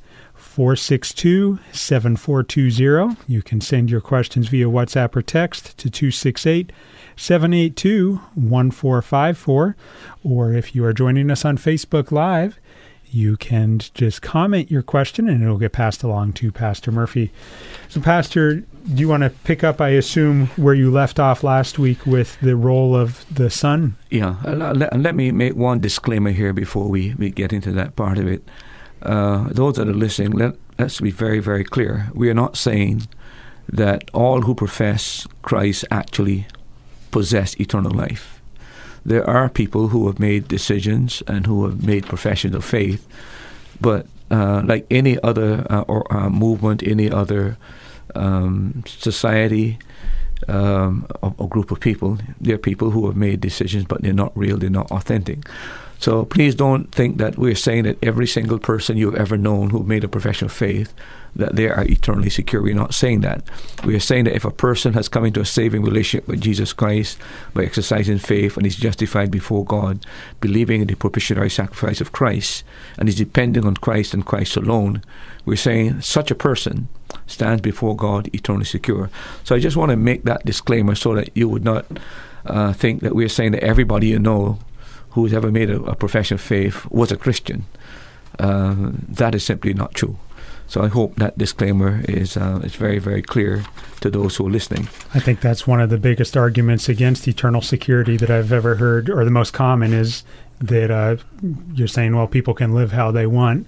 462 0.59 1.61
7420. 1.71 3.17
You 3.29 3.43
can 3.43 3.61
send 3.61 3.93
your 3.93 4.01
questions 4.01 4.49
via 4.49 4.65
WhatsApp 4.65 5.15
or 5.15 5.23
text 5.23 5.79
to 5.79 5.89
268 5.89 6.73
782 7.15 8.17
1454. 8.35 9.77
Or 10.25 10.53
if 10.53 10.75
you 10.75 10.85
are 10.85 10.93
joining 10.93 11.31
us 11.31 11.45
on 11.45 11.59
Facebook 11.59 12.11
Live, 12.11 12.59
you 13.09 13.37
can 13.37 13.79
just 13.95 14.21
comment 14.21 14.69
your 14.69 14.83
question 14.83 15.29
and 15.29 15.45
it'll 15.45 15.59
get 15.59 15.71
passed 15.71 16.03
along 16.03 16.33
to 16.33 16.51
Pastor 16.51 16.91
Murphy. 16.91 17.31
So, 17.89 18.01
Pastor, 18.01 18.57
do 18.57 18.67
you 18.97 19.07
want 19.07 19.23
to 19.23 19.31
pick 19.31 19.63
up, 19.63 19.81
I 19.81 19.91
assume, 19.91 20.49
where 20.57 20.75
you 20.75 20.91
left 20.91 21.21
off 21.21 21.45
last 21.45 21.79
week 21.79 22.05
with 22.05 22.37
the 22.41 22.57
role 22.57 22.97
of 22.97 23.25
the 23.33 23.49
son? 23.49 23.95
Yeah, 24.11 24.35
uh, 24.45 24.75
let, 24.75 24.99
let 24.99 25.15
me 25.15 25.31
make 25.31 25.55
one 25.55 25.79
disclaimer 25.79 26.33
here 26.33 26.53
before 26.53 26.89
we, 26.89 27.15
we 27.15 27.31
get 27.31 27.53
into 27.53 27.71
that 27.71 27.95
part 27.95 28.19
of 28.19 28.27
it 28.27 28.43
uh, 29.03 29.49
those 29.51 29.77
that 29.77 29.89
are 29.89 29.95
listening, 29.95 30.33
let, 30.33 30.55
let's 30.79 31.01
be 31.01 31.11
very, 31.11 31.41
very 31.41 31.65
clear. 31.65 32.11
We 32.15 32.31
are 32.31 32.35
not 32.35 32.57
saying 32.57 33.09
that 33.69 34.11
all 34.13 34.43
who 34.43 34.55
profess 34.55 35.27
Christ 35.43 35.85
actually 35.91 36.47
possess 37.11 37.59
eternal 37.61 37.93
life. 37.93 38.41
There 39.05 39.29
are 39.29 39.49
people 39.49 39.89
who 39.89 40.07
have 40.07 40.19
made 40.19 40.49
decisions 40.49 41.23
and 41.27 41.47
who 41.47 41.65
have 41.67 41.85
made 41.85 42.07
professions 42.07 42.55
of 42.55 42.65
faith, 42.65 43.07
but 43.81 44.07
uh, 44.31 44.63
like 44.65 44.87
any 44.91 45.19
other 45.23 45.67
uh, 45.71 45.83
or, 45.83 46.13
uh, 46.15 46.29
movement, 46.29 46.83
any 46.83 47.11
other 47.11 47.57
um, 48.15 48.83
society, 48.87 49.79
um, 50.49 51.07
or, 51.23 51.35
or, 51.39 51.49
group 51.49 51.71
of 51.71 51.81
people, 51.81 52.19
there 52.41 52.55
are 52.55 52.59
people 52.59 52.91
who 52.91 53.07
have 53.07 53.17
made 53.17 53.41
decisions, 53.41 53.85
but 53.85 54.03
they're 54.03 54.13
not 54.13 54.37
real, 54.37 54.57
they're 54.57 54.71
not 54.71 54.91
authentic. 54.93 55.47
So 55.99 56.25
please 56.25 56.55
don't 56.55 56.93
think 56.93 57.19
that 57.19 57.37
we're 57.37 57.57
saying 57.57 57.85
that 57.85 57.99
every 58.03 58.27
single 58.27 58.59
person 58.59 58.97
you've 58.97 59.17
ever 59.17 59.37
known 59.37 59.71
who 59.71 59.83
made 59.83 60.05
a 60.05 60.09
profession 60.09 60.47
of 60.47 60.53
faith 60.53 60.95
that 61.37 61.57
they 61.57 61.69
are 61.69 61.85
eternally 61.85 62.31
secure. 62.31 62.63
We're 62.63 62.75
not 62.75 62.95
saying 62.95 63.21
that. 63.21 63.43
We 63.85 63.95
are 63.95 64.01
saying 64.01 64.25
that 64.25 64.35
if 64.35 64.45
a 64.45 64.51
person 64.51 64.95
has 64.95 65.09
come 65.09 65.25
into 65.25 65.41
a 65.41 65.45
saving 65.45 65.83
relationship 65.83 66.27
with 66.27 66.41
Jesus 66.41 66.73
Christ 66.73 67.19
by 67.55 67.65
exercising 67.65 68.19
faith 68.19 68.57
and 68.57 68.67
is 68.67 68.77
justified 68.77 69.31
before 69.31 69.65
God, 69.65 70.05
believing 70.41 70.81
in 70.81 70.89
the 70.89 70.95
propitiatory 70.95 71.51
sacrifice 71.51 72.01
of 72.01 72.13
Christ, 72.13 72.65
and 72.97 73.09
is 73.09 73.15
depending 73.15 73.67
on 73.67 73.77
Christ 73.77 74.15
and 74.15 74.27
Christ 74.27 74.57
alone, 74.57 75.03
we're 75.45 75.57
saying 75.57 76.01
such 76.01 76.31
a 76.31 76.35
person 76.35 76.89
stands 77.27 77.63
before 77.63 77.97
God 77.97 78.29
eternally 78.35 78.65
secure. 78.65 79.11
So 79.45 79.55
I 79.55 79.61
just 79.61 79.77
want 79.77 79.91
to 79.91 79.97
make 79.97 80.25
that 80.25 80.45
disclaimer 80.45 80.95
so 80.95 81.15
that 81.15 81.31
you 81.37 81.49
would 81.49 81.65
not 81.65 81.87
uh, 82.47 82.73
think 82.73 83.03
that 83.03 83.15
we're 83.15 83.29
saying 83.29 83.53
that 83.53 83.63
everybody 83.63 84.09
you 84.09 84.19
know 84.19 84.59
who's 85.23 85.35
ever 85.35 85.51
made 85.51 85.71
a, 85.71 85.83
a 85.83 85.95
profession 85.95 86.35
of 86.35 86.41
faith 86.41 86.87
was 86.91 87.13
a 87.13 87.17
Christian. 87.17 87.65
Uh, 88.39 88.93
that 89.09 89.35
is 89.35 89.45
simply 89.45 89.75
not 89.75 89.95
true. 89.95 90.17
So 90.69 90.83
I 90.83 90.89
hope 90.89 91.17
that 91.17 91.39
disclaimer 91.39 92.03
is 92.07 92.37
uh, 92.37 92.61
is 92.63 92.75
very 92.75 92.99
very 92.99 93.23
clear 93.23 93.65
to 94.01 94.11
those 94.11 94.37
who 94.37 94.47
are 94.47 94.51
listening. 94.51 94.89
I 95.15 95.19
think 95.19 95.41
that's 95.41 95.67
one 95.67 95.81
of 95.81 95.89
the 95.89 95.97
biggest 95.97 96.37
arguments 96.37 96.89
against 96.89 97.27
eternal 97.27 97.63
security 97.63 98.19
that 98.19 98.31
I've 98.31 98.53
ever 98.53 98.77
heard, 98.77 99.09
or 99.09 99.25
the 99.25 99.31
most 99.31 99.53
common 99.53 99.95
is 99.95 100.25
that 100.61 100.91
uh, 100.91 101.17
you're 101.73 101.89
saying, 101.89 102.15
well, 102.15 102.27
people 102.27 102.53
can 102.53 102.75
live 102.75 102.93
how 102.93 103.11
they 103.11 103.27
want, 103.27 103.67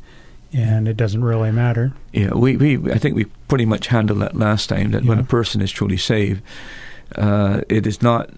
and 0.52 0.86
it 0.86 0.96
doesn't 0.96 1.24
really 1.24 1.50
matter. 1.50 1.92
Yeah, 2.12 2.34
we, 2.34 2.56
we 2.56 2.92
I 2.92 2.98
think 2.98 3.16
we 3.16 3.24
pretty 3.48 3.66
much 3.66 3.86
handled 3.86 4.20
that 4.20 4.36
last 4.36 4.68
time. 4.68 4.90
That 4.90 5.02
yeah. 5.02 5.08
when 5.08 5.18
a 5.18 5.24
person 5.24 5.62
is 5.62 5.72
truly 5.72 5.96
saved, 5.96 6.42
uh, 7.16 7.62
it 7.68 7.86
is 7.86 8.02
not 8.02 8.28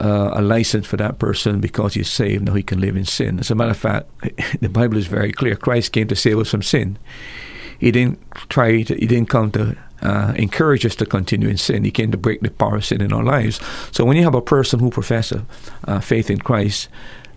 uh, 0.00 0.30
a 0.34 0.42
license 0.42 0.86
for 0.86 0.96
that 0.96 1.18
person 1.18 1.60
because 1.60 1.94
he's 1.94 2.10
saved. 2.10 2.44
Now 2.44 2.54
he 2.54 2.62
can 2.62 2.80
live 2.80 2.96
in 2.96 3.04
sin. 3.04 3.38
As 3.38 3.50
a 3.50 3.54
matter 3.54 3.70
of 3.70 3.76
fact, 3.76 4.08
the 4.60 4.68
Bible 4.68 4.96
is 4.96 5.06
very 5.06 5.32
clear. 5.32 5.56
Christ 5.56 5.92
came 5.92 6.08
to 6.08 6.16
save 6.16 6.38
us 6.38 6.50
from 6.50 6.62
sin. 6.62 6.98
He 7.78 7.90
didn't 7.90 8.20
try 8.48 8.82
to, 8.82 8.94
he 8.94 9.06
didn't 9.06 9.28
come 9.28 9.50
to 9.52 9.76
uh, 10.02 10.32
encourage 10.36 10.84
us 10.84 10.94
to 10.96 11.06
continue 11.06 11.48
in 11.48 11.56
sin. 11.56 11.84
He 11.84 11.90
came 11.90 12.10
to 12.10 12.18
break 12.18 12.40
the 12.40 12.50
power 12.50 12.76
of 12.76 12.84
sin 12.84 13.00
in 13.00 13.12
our 13.12 13.22
lives. 13.22 13.60
So 13.92 14.04
when 14.04 14.16
you 14.16 14.24
have 14.24 14.34
a 14.34 14.42
person 14.42 14.80
who 14.80 14.90
professes 14.90 15.42
uh, 15.84 16.00
faith 16.00 16.30
in 16.30 16.38
Christ, 16.38 16.88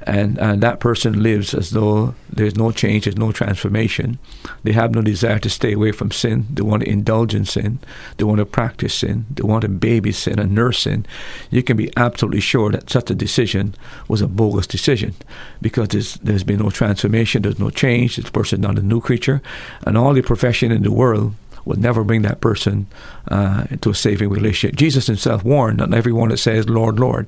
and, 0.06 0.38
and 0.38 0.62
that 0.62 0.80
person 0.80 1.24
lives 1.24 1.54
as 1.56 1.72
though 1.72 2.14
there's 2.30 2.56
no 2.56 2.72
change, 2.72 3.06
there's 3.06 3.18
no 3.18 3.32
transformation. 3.32 4.20
They 4.64 4.72
have 4.74 4.94
no 4.94 5.02
desire 5.02 5.40
to 5.40 5.50
stay 5.50 5.74
away 5.74 5.92
from 5.92 6.12
sin. 6.12 6.46
They 6.52 6.62
want 6.62 6.84
to 6.84 6.90
indulge 6.90 7.34
in 7.34 7.46
sin. 7.46 7.80
They 8.18 8.24
want 8.24 8.38
to 8.38 8.46
practice 8.46 8.94
sin. 8.94 9.26
They 9.32 9.42
want 9.42 9.64
to 9.64 9.68
baby 9.70 10.12
sin 10.12 10.38
and 10.38 10.54
nurse 10.54 10.84
sin. 10.84 11.08
You 11.50 11.64
can 11.64 11.76
be 11.76 11.92
absolutely 11.98 12.42
sure 12.42 12.72
that 12.72 12.90
such 12.92 13.10
a 13.10 13.16
decision 13.16 13.74
was 14.08 14.22
a 14.22 14.28
bogus 14.28 14.68
decision 14.68 15.16
because 15.60 15.88
there's, 15.90 16.16
there's 16.16 16.44
been 16.44 16.60
no 16.60 16.70
transformation, 16.70 17.42
there's 17.42 17.60
no 17.60 17.72
change. 17.72 18.18
This 18.18 18.30
person 18.30 18.60
is 18.60 18.64
not 18.64 18.78
a 18.78 18.84
new 18.84 19.02
creature. 19.02 19.42
And 19.88 19.98
all 19.98 20.14
the 20.14 20.22
profession 20.22 20.72
in 20.72 20.84
the 20.84 20.92
world 20.92 21.34
will 21.66 21.80
never 21.80 22.04
bring 22.04 22.22
that 22.22 22.42
person 22.42 22.86
uh, 23.30 23.66
into 23.72 23.90
a 23.90 23.96
saving 23.96 24.30
relationship. 24.30 24.78
Jesus 24.78 25.08
himself 25.08 25.44
warned 25.44 25.80
that 25.80 25.92
everyone 25.96 26.30
that 26.30 26.38
says, 26.38 26.70
Lord, 26.70 27.00
Lord, 27.00 27.26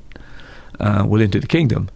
uh, 0.79 1.03
will 1.07 1.23
enter 1.23 1.39
the 1.39 1.47
kingdom. 1.47 1.89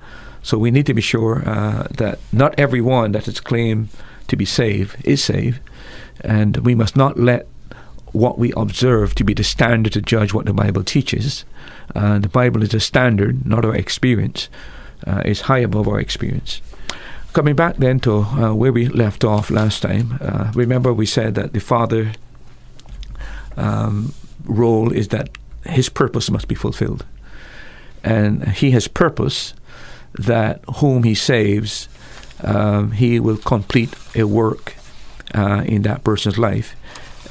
So 0.44 0.58
we 0.58 0.72
need 0.72 0.86
to 0.88 0.94
be 0.94 1.02
sure 1.02 1.48
uh, 1.48 1.88
that 1.98 2.20
not 2.32 2.60
everyone 2.60 3.12
that 3.12 3.28
is 3.28 3.40
claimed 3.40 3.90
to 4.28 4.36
be 4.36 4.46
saved 4.46 4.96
is 5.06 5.24
saved, 5.24 5.60
and 6.22 6.58
we 6.58 6.76
must 6.76 6.96
not 6.96 7.20
let 7.20 7.48
what 8.12 8.38
we 8.38 8.52
observe 8.58 9.16
to 9.16 9.24
be 9.24 9.34
the 9.34 9.44
standard 9.44 9.94
to 9.94 10.02
judge 10.02 10.34
what 10.34 10.46
the 10.46 10.54
Bible 10.54 10.84
teaches. 10.84 11.46
Uh, 11.96 12.20
the 12.20 12.30
Bible 12.30 12.64
is 12.64 12.74
a 12.74 12.80
standard, 12.80 13.46
not 13.46 13.66
our 13.66 13.76
experience. 13.76 14.50
Uh, 15.06 15.22
it's 15.26 15.42
high 15.42 15.60
above 15.60 15.88
our 15.88 16.00
experience. 16.00 16.62
Coming 17.34 17.56
back 17.56 17.78
then 17.78 18.00
to 18.02 18.14
uh, 18.14 18.54
where 18.54 18.74
we 18.74 18.88
left 18.90 19.24
off 19.24 19.50
last 19.50 19.82
time, 19.82 20.18
uh, 20.20 20.52
remember 20.54 20.94
we 20.94 21.06
said 21.06 21.36
that 21.36 21.54
the 21.54 21.60
Father 21.60 22.12
um, 23.56 24.14
role 24.44 24.92
is 24.92 25.10
that 25.10 25.30
his 25.66 25.88
purpose 25.90 26.30
must 26.30 26.48
be 26.48 26.56
fulfilled. 26.56 27.06
And 28.04 28.48
he 28.50 28.72
has 28.72 28.88
purpose 28.88 29.54
that 30.14 30.62
whom 30.78 31.04
he 31.04 31.16
saves, 31.16 31.88
um, 32.44 32.92
he 32.92 33.20
will 33.20 33.38
complete 33.38 33.94
a 34.16 34.24
work 34.24 34.76
uh, 35.34 35.64
in 35.66 35.84
that 35.84 36.04
person's 36.04 36.38
life. 36.38 36.76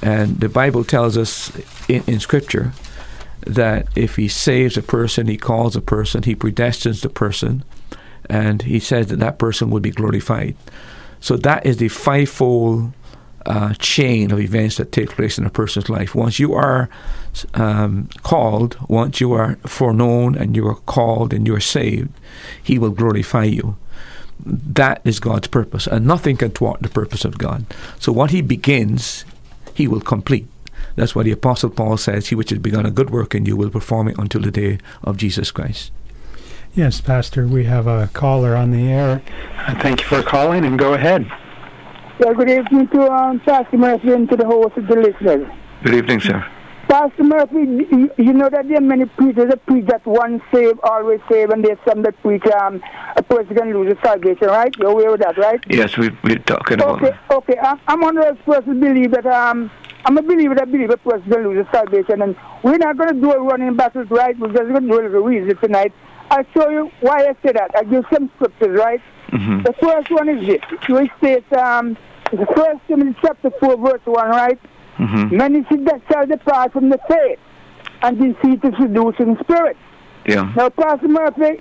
And 0.03 0.41
the 0.41 0.49
Bible 0.49 0.85
tells 0.85 1.17
us 1.17 1.53
in, 1.89 2.03
in 2.07 2.21
Scripture 2.21 2.73
that 3.47 3.89
if 3.97 4.17
he 4.17 4.29
saves 4.29 4.77
a 4.77 4.83
person, 4.83 5.27
he 5.27 5.37
calls 5.37 5.77
a 5.77 5.81
person, 5.81 6.23
he 6.23 6.35
predestines 6.35 7.03
the 7.03 7.09
person, 7.09 7.65
and 8.29 8.63
he 8.63 8.79
says 8.79 9.09
that 9.09 9.19
that 9.19 9.39
person 9.39 9.71
will 9.71 9.81
be 9.81 9.91
glorified. 9.91 10.57
So 11.21 11.37
that 11.39 11.67
is 11.67 11.79
the 11.79 11.89
fivefold 11.89 12.93
uh, 13.47 13.75
chain 13.75 14.31
of 14.31 14.41
events 14.41 14.77
that 14.77 14.93
take 14.93 15.11
place 15.11 15.39
in 15.39 15.47
a 15.47 15.51
person's 15.51 15.89
life. 15.89 16.15
Once 16.15 16.39
you 16.39 16.55
are 16.55 16.89
um, 17.55 18.09
called, 18.23 18.77
once 18.89 19.21
you 19.21 19.33
are 19.33 19.57
foreknown 19.67 20.37
and 20.37 20.57
you 20.57 20.67
are 20.67 20.75
called 20.75 21.33
and 21.33 21.47
you 21.47 21.55
are 21.55 21.61
saved, 21.61 22.11
He 22.63 22.79
will 22.79 22.91
glorify 22.91 23.45
you. 23.45 23.77
That 24.45 25.03
is 25.05 25.21
God's 25.21 25.49
purpose, 25.49 25.87
and 25.87 26.07
nothing 26.07 26.37
can 26.37 26.51
thwart 26.51 26.81
the 26.81 26.89
purpose 26.89 27.25
of 27.25 27.39
God. 27.39 27.67
So 27.99 28.13
what 28.13 28.31
He 28.31 28.43
begins, 28.43 29.25
He 29.75 29.87
will 29.87 30.01
complete. 30.01 30.47
That's 30.97 31.15
why 31.15 31.23
the 31.23 31.33
Apostle 31.33 31.71
Paul 31.71 31.97
says, 31.97 32.29
He 32.29 32.35
which 32.35 32.51
has 32.51 32.59
begun 32.59 32.87
a 32.87 32.91
good 32.91 33.11
work 33.11 33.35
in 33.35 33.47
you 33.47 33.57
will 33.57 33.71
perform 33.71 34.09
it 34.09 34.19
until 34.19 34.41
the 34.41 34.51
day 34.51 34.79
of 35.03 35.17
Jesus 35.17 35.51
Christ. 35.51 35.93
Yes, 36.75 37.01
Pastor, 37.01 37.49
we 37.49 37.65
have 37.65 37.87
a 37.87 38.09
caller 38.13 38.55
on 38.55 38.71
the 38.71 38.89
air. 38.89 39.23
Thank 39.81 40.03
you 40.03 40.07
for 40.07 40.23
calling, 40.23 40.65
and 40.65 40.79
go 40.79 40.95
ahead. 40.95 41.31
Yeah, 42.21 42.35
good 42.35 42.51
evening 42.51 42.87
to 42.89 43.11
um, 43.11 43.41
Pastor 43.41 43.79
Murphy 43.79 44.13
and 44.13 44.29
to 44.29 44.37
the 44.37 44.45
host 44.45 44.77
of 44.77 44.87
the 44.89 44.95
listeners. 44.95 45.51
Good 45.83 45.95
evening, 45.95 46.21
sir. 46.21 46.47
Pastor 46.87 47.25
Murphy, 47.25 47.61
you, 47.61 48.11
you 48.19 48.33
know 48.35 48.51
that 48.51 48.69
there 48.69 48.77
are 48.77 48.83
many 48.83 49.07
preachers 49.07 49.49
that 49.49 49.65
preach 49.65 49.87
that 49.87 50.05
one 50.05 50.43
save, 50.53 50.79
always 50.83 51.21
save, 51.31 51.49
and 51.49 51.65
there's 51.65 51.79
some 51.89 52.03
that 52.03 52.21
preach 52.21 52.45
um, 52.61 52.83
a 53.17 53.23
person 53.23 53.55
can 53.55 53.73
lose 53.73 53.89
his 53.89 53.99
salvation, 54.05 54.49
right? 54.49 54.71
You're 54.77 54.91
aware 54.91 55.15
of 55.15 55.21
that, 55.21 55.39
right? 55.39 55.65
Yes, 55.71 55.97
we, 55.97 56.11
we're 56.23 56.37
talking 56.41 56.83
okay, 56.83 57.09
about 57.09 57.31
Okay, 57.31 57.59
I'm, 57.59 57.81
I'm 57.89 58.01
one 58.01 58.19
of 58.19 58.25
those 58.25 58.45
persons 58.45 58.79
believe 58.79 59.13
that 59.13 59.25
um, 59.25 59.71
I'm 60.05 60.19
a 60.19 60.23
believer 60.23 60.55
that 60.57 60.71
believe 60.71 60.91
a 60.91 60.99
person 60.99 61.31
can 61.31 61.43
lose 61.49 61.65
his 61.65 61.73
salvation, 61.73 62.21
and 62.21 62.37
we're 62.63 62.77
not 62.77 62.99
going 62.99 63.15
to 63.15 63.19
do 63.19 63.33
a 63.33 63.41
running 63.41 63.77
battle, 63.77 64.05
right? 64.05 64.39
We're 64.39 64.49
just 64.49 64.69
going 64.69 64.83
to 64.83 64.89
do 64.89 64.93
a 64.93 65.03
little 65.05 65.23
reason 65.23 65.57
tonight. 65.57 65.95
I'll 66.31 66.45
show 66.53 66.69
you 66.69 66.91
why 67.01 67.23
I 67.23 67.35
say 67.43 67.53
that. 67.53 67.71
I 67.75 67.85
give 67.85 68.05
some 68.13 68.31
scriptures, 68.37 68.79
right? 68.79 69.01
Mm-hmm. 69.33 69.63
The 69.63 69.75
first 69.81 70.11
one 70.11 70.29
is 70.29 70.47
this. 70.47 70.61
It 70.71 71.11
states, 71.19 71.53
um, 71.57 71.97
the 72.33 72.47
first 72.57 72.81
Timothy 72.89 73.19
chapter 73.23 73.51
4, 73.61 73.77
verse 73.77 74.01
1, 74.05 74.29
right? 74.29 74.59
Mm-hmm. 74.99 75.37
Many 75.37 75.61
that 75.63 76.03
shall 76.11 76.27
depart 76.27 76.73
from 76.73 76.91
the 76.91 76.99
faith 77.09 77.39
and 78.03 78.19
deceit 78.19 78.65
is 78.65 78.75
seducing 78.79 79.37
spirit. 79.43 79.77
Yeah. 80.27 80.53
Now, 80.57 80.69
Pastor 80.69 81.09
Murphy, 81.09 81.61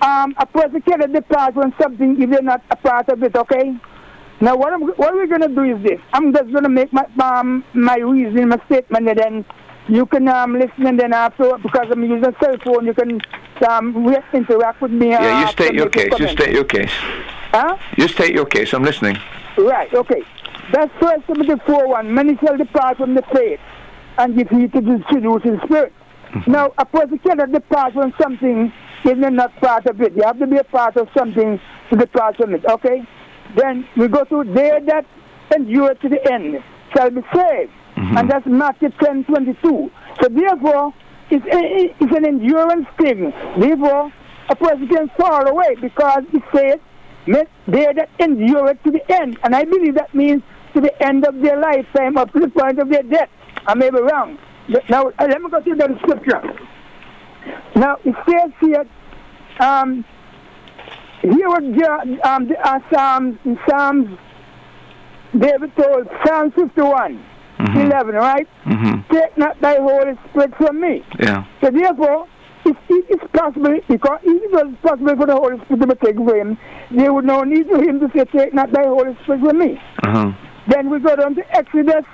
um, 0.00 0.34
a 0.38 0.46
person 0.46 0.82
cannot 0.82 1.12
depart 1.12 1.54
from 1.54 1.74
something 1.80 2.20
if 2.20 2.30
they're 2.30 2.42
not 2.42 2.62
a 2.70 2.76
part 2.76 3.08
of 3.08 3.22
it, 3.22 3.36
okay? 3.36 3.72
Now, 4.40 4.56
what, 4.56 4.72
I'm, 4.72 4.82
what 4.82 5.14
we're 5.14 5.28
going 5.28 5.42
to 5.42 5.48
do 5.48 5.62
is 5.62 5.82
this. 5.84 6.00
I'm 6.12 6.32
just 6.32 6.50
going 6.50 6.64
to 6.64 6.68
make 6.68 6.92
my 6.92 7.06
um, 7.22 7.64
my 7.74 7.96
reasoning, 7.96 8.48
my 8.48 8.60
statement, 8.66 9.08
and 9.08 9.18
then 9.18 9.44
you 9.88 10.06
can 10.06 10.28
um, 10.28 10.58
listen, 10.58 10.86
and 10.86 10.98
then 10.98 11.12
after, 11.12 11.56
because 11.58 11.86
I'm 11.90 12.02
using 12.02 12.24
a 12.24 12.34
cell 12.42 12.56
phone, 12.64 12.86
you 12.86 12.94
can 12.94 13.20
um, 13.68 14.14
interact 14.32 14.80
with 14.80 14.92
me. 14.92 15.10
Yeah, 15.10 15.40
you 15.40 15.46
state 15.48 15.74
your 15.74 15.88
case. 15.88 16.12
You 16.18 16.28
state 16.28 16.52
your 16.52 16.64
case. 16.64 16.90
Huh? 17.50 17.76
You 17.96 18.08
state 18.08 18.34
your 18.34 18.46
case. 18.46 18.72
I'm 18.72 18.82
listening. 18.82 19.18
Right, 19.58 19.92
okay. 19.92 20.22
That's 20.72 20.92
First 21.00 21.26
Timothy 21.26 21.60
4 21.66 21.88
1. 21.88 22.14
Many 22.14 22.36
shall 22.38 22.56
depart 22.56 22.96
from 22.96 23.14
the 23.14 23.22
faith 23.34 23.60
and 24.18 24.36
give 24.36 24.48
heed 24.48 24.72
to 24.72 24.80
the 24.80 25.04
seducing 25.12 25.60
spirit. 25.64 25.92
Mm-hmm. 26.30 26.50
Now, 26.50 26.72
a 26.78 26.86
person 26.86 27.18
cannot 27.18 27.52
depart 27.52 27.92
from 27.92 28.14
something 28.20 28.72
if 29.04 29.20
they're 29.20 29.30
not 29.30 29.54
part 29.56 29.86
of 29.86 30.00
it. 30.00 30.14
You 30.14 30.22
have 30.24 30.38
to 30.38 30.46
be 30.46 30.56
a 30.56 30.64
part 30.64 30.96
of 30.96 31.08
something 31.16 31.60
to 31.90 31.96
depart 31.96 32.36
from 32.36 32.54
it, 32.54 32.64
okay? 32.70 33.02
Then 33.56 33.86
we 33.96 34.08
go 34.08 34.24
to 34.24 34.44
they 34.44 34.80
that 34.86 35.04
endure 35.54 35.94
to 35.94 36.08
the 36.08 36.32
end 36.32 36.62
shall 36.96 37.10
be 37.10 37.20
saved. 37.34 37.72
Mm-hmm. 38.02 38.18
And 38.18 38.30
that's 38.30 38.46
Matthew 38.46 38.90
10 38.90 39.24
22. 39.24 39.90
So 40.20 40.28
therefore, 40.28 40.92
it's, 41.30 41.46
a, 41.46 42.04
it's 42.04 42.16
an 42.16 42.26
endurance 42.26 42.86
thing. 42.98 43.32
Therefore, 43.58 44.12
a 44.48 44.56
person 44.56 44.88
can 44.88 45.08
fall 45.18 45.46
away 45.46 45.76
because 45.80 46.24
it 46.32 46.42
says 46.54 46.80
they 47.26 47.86
that 47.94 48.10
endure 48.18 48.70
it 48.70 48.82
to 48.84 48.90
the 48.90 49.12
end. 49.12 49.38
And 49.44 49.54
I 49.54 49.64
believe 49.64 49.94
that 49.94 50.14
means 50.14 50.42
to 50.74 50.80
the 50.80 51.02
end 51.02 51.26
of 51.26 51.40
their 51.40 51.60
lifetime, 51.60 52.16
up 52.16 52.32
to 52.32 52.40
the 52.40 52.48
point 52.48 52.78
of 52.80 52.88
their 52.88 53.02
death. 53.02 53.28
I 53.66 53.74
may 53.74 53.90
be 53.90 54.00
wrong. 54.00 54.38
Now, 54.88 55.08
uh, 55.08 55.26
let 55.28 55.40
me 55.40 55.50
go 55.50 55.60
to 55.60 55.74
the 55.74 55.98
scripture. 56.00 56.42
Now, 57.76 57.98
it 58.04 58.14
says 58.28 58.50
here, 58.60 58.86
um, 59.60 60.04
here 61.20 61.48
what 61.48 61.62
um, 62.24 62.48
the, 62.48 62.56
uh, 62.64 62.78
Psalms, 62.92 63.38
Psalms, 63.68 64.18
David 65.38 65.74
told, 65.76 66.08
Psalm 66.24 66.50
51, 66.52 67.24
mm-hmm. 67.66 67.90
11, 67.90 68.14
right? 68.14 68.48
Mm-hmm. 68.64 69.14
Take 69.14 69.38
not 69.38 69.60
thy 69.60 69.76
Holy 69.76 70.18
Spirit 70.30 70.54
from 70.56 70.80
me. 70.80 71.04
Yeah. 71.20 71.44
So 71.62 71.70
therefore, 71.70 72.26
if 72.64 72.76
it 72.88 73.22
is 73.22 73.30
possible, 73.32 73.78
because 73.88 74.20
if 74.22 74.42
it 74.42 74.52
was 74.52 74.74
possible 74.82 75.16
for 75.16 75.26
the 75.26 75.34
Holy 75.34 75.58
Spirit 75.64 75.88
to 75.88 76.06
take 76.06 76.16
for 76.16 76.36
him, 76.36 76.58
there 76.90 77.12
would 77.12 77.24
no 77.24 77.42
need 77.42 77.66
for 77.66 77.82
him 77.82 78.00
to 78.00 78.08
say, 78.14 78.24
take 78.24 78.54
not 78.54 78.72
thy 78.72 78.84
Holy 78.84 79.16
Spirit 79.22 79.40
from 79.40 79.58
me. 79.58 79.80
Uh-huh. 80.04 80.32
Then 80.68 80.90
we 80.90 81.00
go 81.00 81.16
down 81.16 81.34
to 81.34 81.56
Exodus 81.56 82.04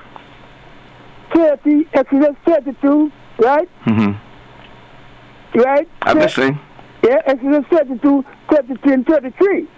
30, 1.34 1.88
Exodus 1.92 2.36
32, 2.46 3.12
right? 3.40 3.68
Mm-hmm. 3.86 5.60
Right? 5.60 5.88
I'm 6.02 6.18
listening. 6.18 6.58
Yeah, 7.04 7.18
Exodus 7.26 7.64
32, 7.70 8.24
33, 8.50 8.92
and 8.94 9.06
33. 9.06 9.68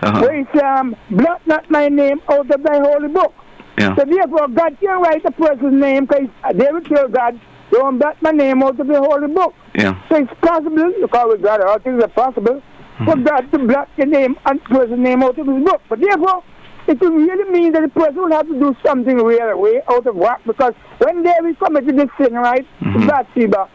Uh-huh. 0.00 0.20
Where 0.20 0.40
it's, 0.40 0.62
um, 0.62 0.94
blot 1.10 1.44
not 1.46 1.70
my 1.70 1.88
name 1.88 2.20
out 2.30 2.50
of 2.50 2.62
thy 2.62 2.78
holy 2.78 3.08
book. 3.08 3.34
Yeah. 3.78 3.94
So 3.96 4.04
therefore, 4.04 4.48
God 4.48 4.76
can 4.80 5.00
write 5.00 5.24
a 5.24 5.30
person's 5.30 5.74
name 5.80 6.06
because 6.06 6.28
they 6.54 6.66
will 6.72 7.08
God, 7.08 7.40
don't 7.70 7.98
blot 7.98 8.20
my 8.22 8.30
name 8.30 8.62
out 8.62 8.78
of 8.80 8.86
the 8.86 8.98
holy 8.98 9.28
book. 9.32 9.54
Yeah. 9.74 10.00
So 10.08 10.16
it's 10.16 10.32
possible, 10.40 10.92
because 11.00 11.26
with 11.28 11.42
God, 11.42 11.60
all 11.62 11.78
things 11.78 12.02
are 12.02 12.08
possible, 12.08 12.62
for 13.04 13.16
God 13.16 13.42
to 13.52 13.58
blot 13.58 13.88
the 13.96 14.06
name 14.06 14.36
and 14.46 14.62
person's 14.64 14.98
name 14.98 15.22
out 15.22 15.38
of 15.38 15.46
his 15.46 15.64
book. 15.64 15.80
But 15.88 16.00
therefore, 16.00 16.42
it 16.88 16.98
will 17.00 17.10
really 17.12 17.50
mean 17.50 17.72
that 17.74 17.82
the 17.82 17.88
person 17.88 18.16
will 18.16 18.32
have 18.32 18.48
to 18.48 18.58
do 18.58 18.74
something 18.84 19.16
real 19.18 19.60
way 19.60 19.82
out 19.90 20.06
of 20.06 20.16
work 20.16 20.40
because 20.46 20.72
when 20.98 21.22
David 21.22 21.58
committed 21.58 21.96
this 21.98 22.08
sin, 22.20 22.32
right, 22.34 22.66
Mhm. 22.80 23.06
Bathsheba, 23.06 23.68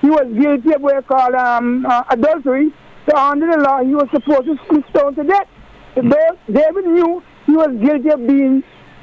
he 0.00 0.08
was 0.08 0.26
guilty 0.40 0.72
of 0.74 0.80
what 0.80 0.94
they 0.94 1.02
call 1.02 1.34
um, 1.36 1.84
uh, 1.84 2.04
adultery. 2.10 2.72
So 3.10 3.16
under 3.16 3.50
the 3.50 3.58
law, 3.58 3.82
he 3.82 3.94
was 3.94 4.06
supposed 4.12 4.44
to 4.46 4.54
be 4.72 4.84
stoned 4.90 5.16
to 5.16 5.24
death. 5.24 5.48
Dav- 5.96 6.38
David 6.50 6.86
knew 6.86 7.22
he 7.46 7.52
was 7.56 7.70
guilty 7.82 8.08
of 8.10 8.24
being 8.26 8.62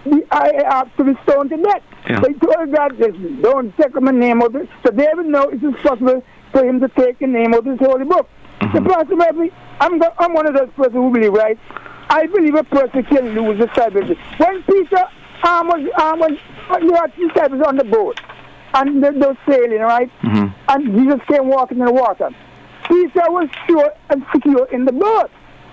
the, 0.10 0.26
uh, 0.32 0.84
to 0.98 1.04
be 1.04 1.14
stoned 1.24 1.50
to 1.52 1.58
death. 1.58 1.82
Yeah. 2.10 2.22
So 2.22 2.28
he 2.30 2.34
told 2.36 2.72
God, 2.74 2.98
"Listen, 3.00 3.42
don't 3.42 3.76
take 3.78 3.94
my 4.02 4.12
name 4.12 4.42
of 4.42 4.56
it. 4.56 4.70
So 4.84 4.92
David 4.92 5.26
know 5.28 5.44
it 5.44 5.64
is 5.64 5.76
possible 5.84 6.24
for 6.52 6.64
him 6.66 6.80
to 6.80 6.88
take 6.90 7.20
the 7.20 7.28
name 7.28 7.54
of 7.54 7.66
this 7.66 7.80
holy 7.80 8.06
book. 8.06 8.30
The 8.60 8.82
Pastor 8.82 9.16
Murphy, 9.16 9.54
I'm, 9.80 10.00
go- 10.00 10.14
I'm 10.18 10.34
one 10.34 10.48
of 10.48 10.54
those 10.56 10.70
persons 10.76 10.96
who 10.96 11.12
believe, 11.12 11.32
right? 11.34 11.58
I 12.10 12.26
believe 12.28 12.56
a 12.56 12.64
person 12.64 13.04
can 13.04 13.36
lose 13.36 13.60
the 13.60 13.70
salvation. 13.76 14.18
When 14.38 14.64
Peter 14.64 15.04
um, 15.44 15.68
was, 15.68 15.88
um, 16.02 16.20
was, 16.20 16.32
when 16.70 16.88
the 16.88 17.28
disciples 17.28 17.62
on 17.68 17.76
the 17.78 17.84
boat, 17.84 18.20
and 18.74 19.04
they, 19.04 19.12
they 19.12 19.18
were 19.28 19.38
sailing, 19.48 19.80
right? 19.82 20.10
Mhm. 20.24 20.54
And 20.70 20.96
Jesus 20.98 21.20
came 21.28 21.48
walking 21.48 21.80
in 21.80 21.86
the 21.86 21.92
water. 21.92 22.30
Peter 22.88 23.24
was 23.30 23.48
sure 23.68 23.92
and 24.10 24.26
secure 24.34 24.66
in 24.72 24.86
the 24.86 24.92
boat. 24.94 25.30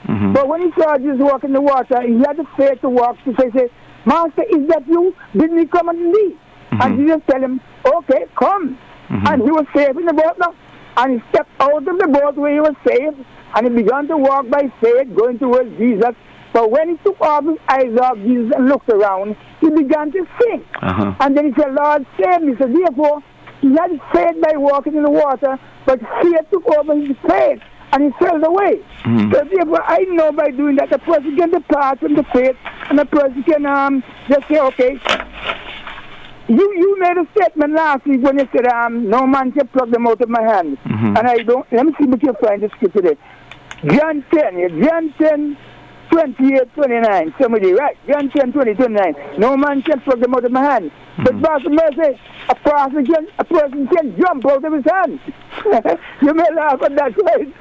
Mhm. 0.07 0.35
But 0.35 0.49
when 0.49 0.61
he 0.63 0.73
saw 0.81 0.99
Jesus 0.99 1.19
walk 1.19 1.45
in 1.45 1.53
the 1.53 1.61
water, 1.63 2.03
he 2.03 2.19
had 2.19 2.37
the 2.37 2.45
faith 2.57 2.81
to 2.83 2.91
walk 2.91 3.17
to 3.25 3.35
say, 3.41 3.51
say 3.53 3.69
Master, 4.07 4.43
is 4.43 4.69
that 4.69 4.87
you? 4.87 5.15
Didn't 5.37 5.59
he 5.59 5.67
come 5.67 5.89
unto 5.89 6.13
thee? 6.13 6.37
And 6.73 6.99
Jesus 6.99 7.21
tell 7.31 7.41
him, 7.41 7.61
okay, 7.87 8.27
come. 8.39 8.79
And 9.11 9.43
he 9.43 9.51
was 9.51 9.67
safe 9.75 9.97
in 9.97 10.07
the 10.07 10.13
boat 10.13 10.37
now. 10.39 10.55
And 10.97 11.21
he 11.21 11.29
stepped 11.31 11.51
out 11.61 11.87
of 11.89 11.99
the 11.99 12.09
boat 12.09 12.37
where 12.37 12.53
he 12.53 12.61
was 12.61 12.75
safe, 12.87 13.15
and 13.55 13.67
he 13.67 13.83
began 13.83 14.07
to 14.09 14.17
walk 14.17 14.49
by 14.49 14.73
faith, 14.81 15.15
going 15.15 15.39
towards 15.39 15.71
Jesus. 15.77 16.15
But 16.53 16.71
when 16.71 16.91
he 16.91 16.97
took 17.05 17.21
off 17.21 17.45
his 17.45 17.59
eyes 17.69 17.97
off 18.01 18.17
Jesus 18.19 18.53
and 18.55 18.69
looked 18.69 18.89
around, 18.89 19.37
he 19.61 19.71
began 19.71 20.13
to 20.13 20.27
sink. 20.41 20.65
Uh-huh. 20.83 21.15
And 21.21 21.37
then 21.37 21.47
he 21.47 21.53
said, 21.61 21.75
Lord, 21.75 22.07
save 22.17 22.43
me. 22.43 22.55
So 22.61 22.67
therefore, 22.67 23.23
he 23.61 23.71
had 23.75 23.91
faith 24.13 24.41
by 24.41 24.57
walking 24.57 24.95
in 24.95 25.03
the 25.03 25.11
water, 25.11 25.59
but 25.87 25.99
fear 26.23 26.41
took 26.53 26.65
over 26.79 26.95
his 26.95 27.17
faith, 27.29 27.61
and 27.95 28.03
he 28.13 28.25
fell 28.25 28.43
away. 28.45 28.83
So 29.05 29.45
therefore, 29.55 29.83
I 29.85 30.01
know 30.11 30.33
by 30.33 30.51
doing 30.51 30.77
that, 30.77 30.91
the 30.91 30.99
person 30.99 31.37
can 31.37 31.51
depart 31.51 32.01
from 32.01 32.15
the 32.15 32.25
faith, 32.33 32.57
and 32.91 32.99
the 32.99 33.05
person 33.07 33.43
can 33.45 33.65
um, 33.67 34.03
just 34.29 34.47
say, 34.49 34.59
okay, 34.59 34.99
you 36.49 36.75
you 36.77 36.97
made 37.01 37.17
a 37.17 37.27
statement 37.39 37.73
last 37.73 38.05
week 38.07 38.21
when 38.23 38.39
you 38.39 38.49
said, 38.55 38.67
um, 38.67 39.09
no 39.09 39.27
man 39.27 39.53
can 39.53 39.67
pluck 39.69 39.91
them 39.91 40.07
out 40.07 40.21
of 40.21 40.29
my 40.29 40.43
hand. 40.43 40.77
Mhm. 40.85 41.19
And 41.19 41.27
I 41.27 41.37
don't, 41.39 41.67
let 41.73 41.87
me 41.87 41.93
see 41.99 42.05
if 42.05 42.11
you 42.11 42.33
can 42.33 42.35
find 42.37 42.63
the 42.63 42.69
scripture 42.71 43.01
there. 43.01 43.17
John 43.99 44.25
10, 44.35 44.59
yeah, 44.59 44.69
John 44.89 45.15
10, 45.19 45.57
28, 46.15 46.75
29. 46.75 47.35
Somebody, 47.43 47.73
right? 47.73 47.97
John 48.07 48.31
10, 48.31 48.53
20, 48.53 48.75
29. 48.75 49.15
No 49.39 49.57
man 49.57 49.83
can 49.83 50.01
pluck 50.03 50.21
them 50.21 50.33
out 50.35 50.45
of 50.45 50.53
my 50.53 50.63
hand. 50.63 50.93
But 51.19 51.43
Pastor 51.43 51.71
Mercy, 51.71 52.21
a 52.49 52.55
person 52.55 53.05
can, 53.05 53.27
a 53.39 53.45
person 53.45 53.89
can 53.89 54.17
jump 54.17 54.47
out 54.47 54.65
of 54.65 54.73
his 54.73 54.85
hand. 54.85 55.19
you 56.23 56.35
may 56.35 56.47
laugh 56.55 56.81
at 56.83 56.95
that, 56.97 57.17
right? 57.25 57.53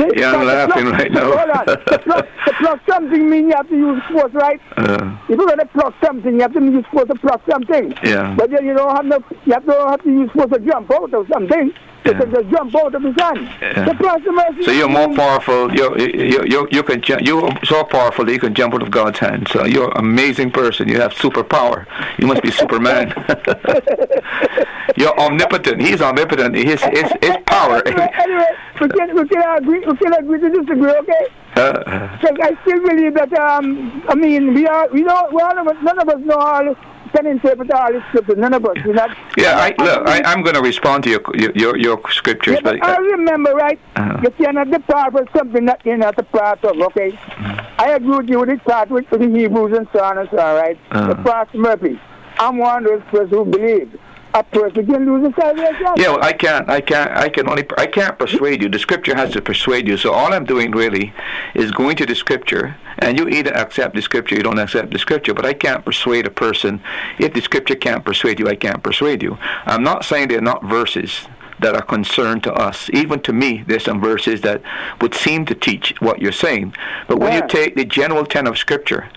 Yeah, 0.16 0.32
I'm 0.32 0.46
laughing 0.46 0.82
pluck- 0.86 0.98
right 0.98 1.12
now. 1.12 1.36
Hold 1.36 1.50
on. 1.50 1.66
To 1.66 1.98
pluck, 1.98 2.26
to 2.46 2.52
pluck 2.54 2.80
something 2.88 3.30
means 3.30 3.48
you 3.50 3.56
have 3.56 3.68
to 3.68 3.76
use 3.76 4.02
force, 4.10 4.32
right? 4.32 4.60
Uh, 4.76 5.16
If 5.28 5.36
you're 5.38 5.46
going 5.46 5.58
to 5.58 5.66
pluck 5.66 5.94
something, 6.04 6.34
you 6.34 6.40
have 6.40 6.52
to 6.54 6.60
use 6.60 6.84
force 6.92 7.06
to 7.08 7.14
pluck 7.14 7.42
something. 7.48 7.94
Yeah. 8.02 8.34
But 8.36 8.50
then 8.50 8.64
you 8.66 8.74
don't 8.74 8.94
have 8.96 9.04
no, 9.04 9.18
you 9.44 9.52
have 9.52 9.66
to, 9.66 9.72
have 9.88 10.02
to 10.02 10.10
use 10.10 10.30
force 10.32 10.50
to 10.52 10.58
jump 10.60 10.90
out 10.90 11.12
of 11.14 11.28
something. 11.32 11.72
Yeah. 12.04 12.42
jump 12.50 12.74
out 12.76 12.94
of 12.94 13.02
his 13.02 13.14
hand. 13.20 13.48
Yeah. 13.60 13.84
The 13.84 14.32
Mercy. 14.32 14.62
so 14.64 14.70
you're 14.72 14.88
more 14.88 15.14
powerful. 15.14 15.72
You're, 15.74 15.98
you 15.98 16.42
you 16.46 16.68
you 16.70 16.82
can 16.82 17.00
ju- 17.02 17.18
you're 17.20 17.50
so 17.64 17.84
powerful 17.84 18.24
that 18.24 18.32
you 18.32 18.38
can 18.38 18.54
jump 18.54 18.74
out 18.74 18.82
of 18.82 18.90
God's 18.90 19.18
hand. 19.18 19.48
So 19.48 19.64
you're 19.66 19.90
an 19.90 19.98
amazing 19.98 20.50
person. 20.50 20.88
You 20.88 20.98
have 21.00 21.12
superpower. 21.12 21.86
You 22.18 22.26
must 22.26 22.42
be 22.42 22.50
Superman. 22.50 23.12
you're 24.96 25.18
omnipotent. 25.18 25.80
He's 25.82 26.00
omnipotent. 26.00 26.54
His 26.56 26.80
his, 26.82 27.12
his 27.22 27.36
power. 27.46 27.82
anyway, 27.86 28.10
anyway, 28.24 28.46
we 28.80 28.88
can 28.88 29.14
we 29.14 29.28
can 29.28 29.58
agree 29.58 29.80
we 29.86 29.96
can 29.96 30.12
agree 30.14 30.40
to 30.40 30.50
disagree, 30.50 30.90
okay? 31.02 31.26
Uh, 31.56 32.16
Because 32.20 32.38
I 32.42 32.56
still 32.62 32.80
believe 32.88 33.14
that 33.14 33.32
um 33.34 34.02
I 34.08 34.14
mean 34.14 34.54
we 34.54 34.66
are 34.66 34.88
we 34.88 35.02
know 35.02 35.28
well 35.32 35.54
none 35.54 35.66
of 35.66 35.76
us, 35.76 35.82
none 35.82 35.98
of 35.98 36.08
us 36.08 36.20
know 36.20 36.36
all 36.36 36.74
can 37.12 37.26
interpret 37.26 37.70
all 37.72 37.92
the 37.92 38.02
scriptures. 38.08 38.36
None 38.38 38.54
of 38.54 38.64
us. 38.64 38.76
We're 38.84 38.94
not 38.94 39.16
yeah, 39.36 39.56
I 39.56 39.74
look. 39.82 40.08
I, 40.08 40.22
I'm 40.24 40.42
going 40.42 40.54
to 40.54 40.62
respond 40.62 41.04
to 41.04 41.10
your 41.10 41.22
your 41.34 41.52
your, 41.54 41.76
your 41.76 42.10
scriptures, 42.10 42.54
Yeah, 42.56 42.60
but 42.62 42.80
but 42.80 42.88
I 42.88 42.96
remember, 42.98 43.54
right? 43.54 43.78
Uh-huh. 43.96 44.20
You 44.22 44.30
cannot 44.30 44.70
depart 44.70 45.12
from 45.12 45.28
something 45.36 45.64
that 45.66 45.84
you're 45.84 45.96
not 45.96 46.18
a 46.18 46.22
part 46.22 46.64
of, 46.64 46.76
okay? 46.80 47.10
Mm-hmm. 47.10 47.80
I 47.80 47.90
agree 47.92 48.16
with 48.16 48.28
you 48.28 48.40
with 48.40 48.50
the 48.50 48.58
part 48.58 48.90
with, 48.90 49.10
with 49.10 49.20
the 49.20 49.28
Hebrews 49.28 49.76
and 49.76 49.88
so 49.92 50.02
on 50.02 50.18
and 50.18 50.28
so 50.30 50.38
on, 50.38 50.56
right? 50.56 50.78
Uh-huh. 50.90 51.14
The 51.14 51.22
Pastor 51.22 51.58
Murphy. 51.58 52.00
I'm 52.38 52.58
one 52.58 52.86
of 52.86 52.90
those 52.90 53.02
persons 53.10 53.30
who 53.30 53.44
believe 53.44 53.98
a 54.34 54.42
person 54.44 54.86
can 54.86 55.06
lose 55.06 55.26
his 55.26 55.34
salvation. 55.34 55.86
Yeah, 55.96 56.10
well, 56.10 56.22
I 56.22 56.32
can't. 56.32 56.68
I 56.68 56.80
can't. 56.80 57.10
I 57.16 57.28
can 57.28 57.48
only. 57.48 57.66
I 57.76 57.86
can't 57.86 58.18
persuade 58.18 58.62
you. 58.62 58.68
The 58.68 58.78
scripture 58.78 59.14
has 59.14 59.32
to 59.32 59.42
persuade 59.42 59.88
you. 59.88 59.96
So 59.96 60.12
all 60.12 60.32
I'm 60.32 60.44
doing 60.44 60.70
really 60.70 61.12
is 61.54 61.70
going 61.70 61.96
to 61.96 62.06
the 62.06 62.14
scripture, 62.14 62.76
and 62.98 63.18
you 63.18 63.28
either 63.28 63.52
accept 63.52 63.94
the 63.94 64.02
scripture, 64.02 64.36
you 64.36 64.42
don't 64.42 64.58
accept 64.58 64.92
the 64.92 64.98
scripture. 64.98 65.34
But 65.34 65.46
I 65.46 65.54
can't 65.54 65.84
persuade 65.84 66.26
a 66.26 66.30
person. 66.30 66.82
If 67.18 67.34
the 67.34 67.40
scripture 67.40 67.74
can't 67.74 68.04
persuade 68.04 68.38
you, 68.38 68.48
I 68.48 68.56
can't 68.56 68.82
persuade 68.82 69.22
you. 69.22 69.38
I'm 69.66 69.82
not 69.82 70.04
saying 70.04 70.28
they're 70.28 70.40
not 70.40 70.64
verses 70.64 71.26
that 71.60 71.74
are 71.74 71.82
concerned 71.82 72.42
to 72.44 72.52
us. 72.54 72.88
Even 72.92 73.20
to 73.20 73.32
me, 73.32 73.64
there's 73.66 73.84
some 73.84 74.00
verses 74.00 74.40
that 74.42 74.62
would 75.00 75.14
seem 75.14 75.44
to 75.46 75.54
teach 75.54 75.94
what 76.00 76.20
you're 76.20 76.32
saying. 76.32 76.74
But 77.06 77.18
when 77.18 77.32
you 77.34 77.46
take 77.48 77.76
the 77.76 77.84
general 77.84 78.24
tenor 78.24 78.50
of 78.50 78.58
scripture 78.58 79.10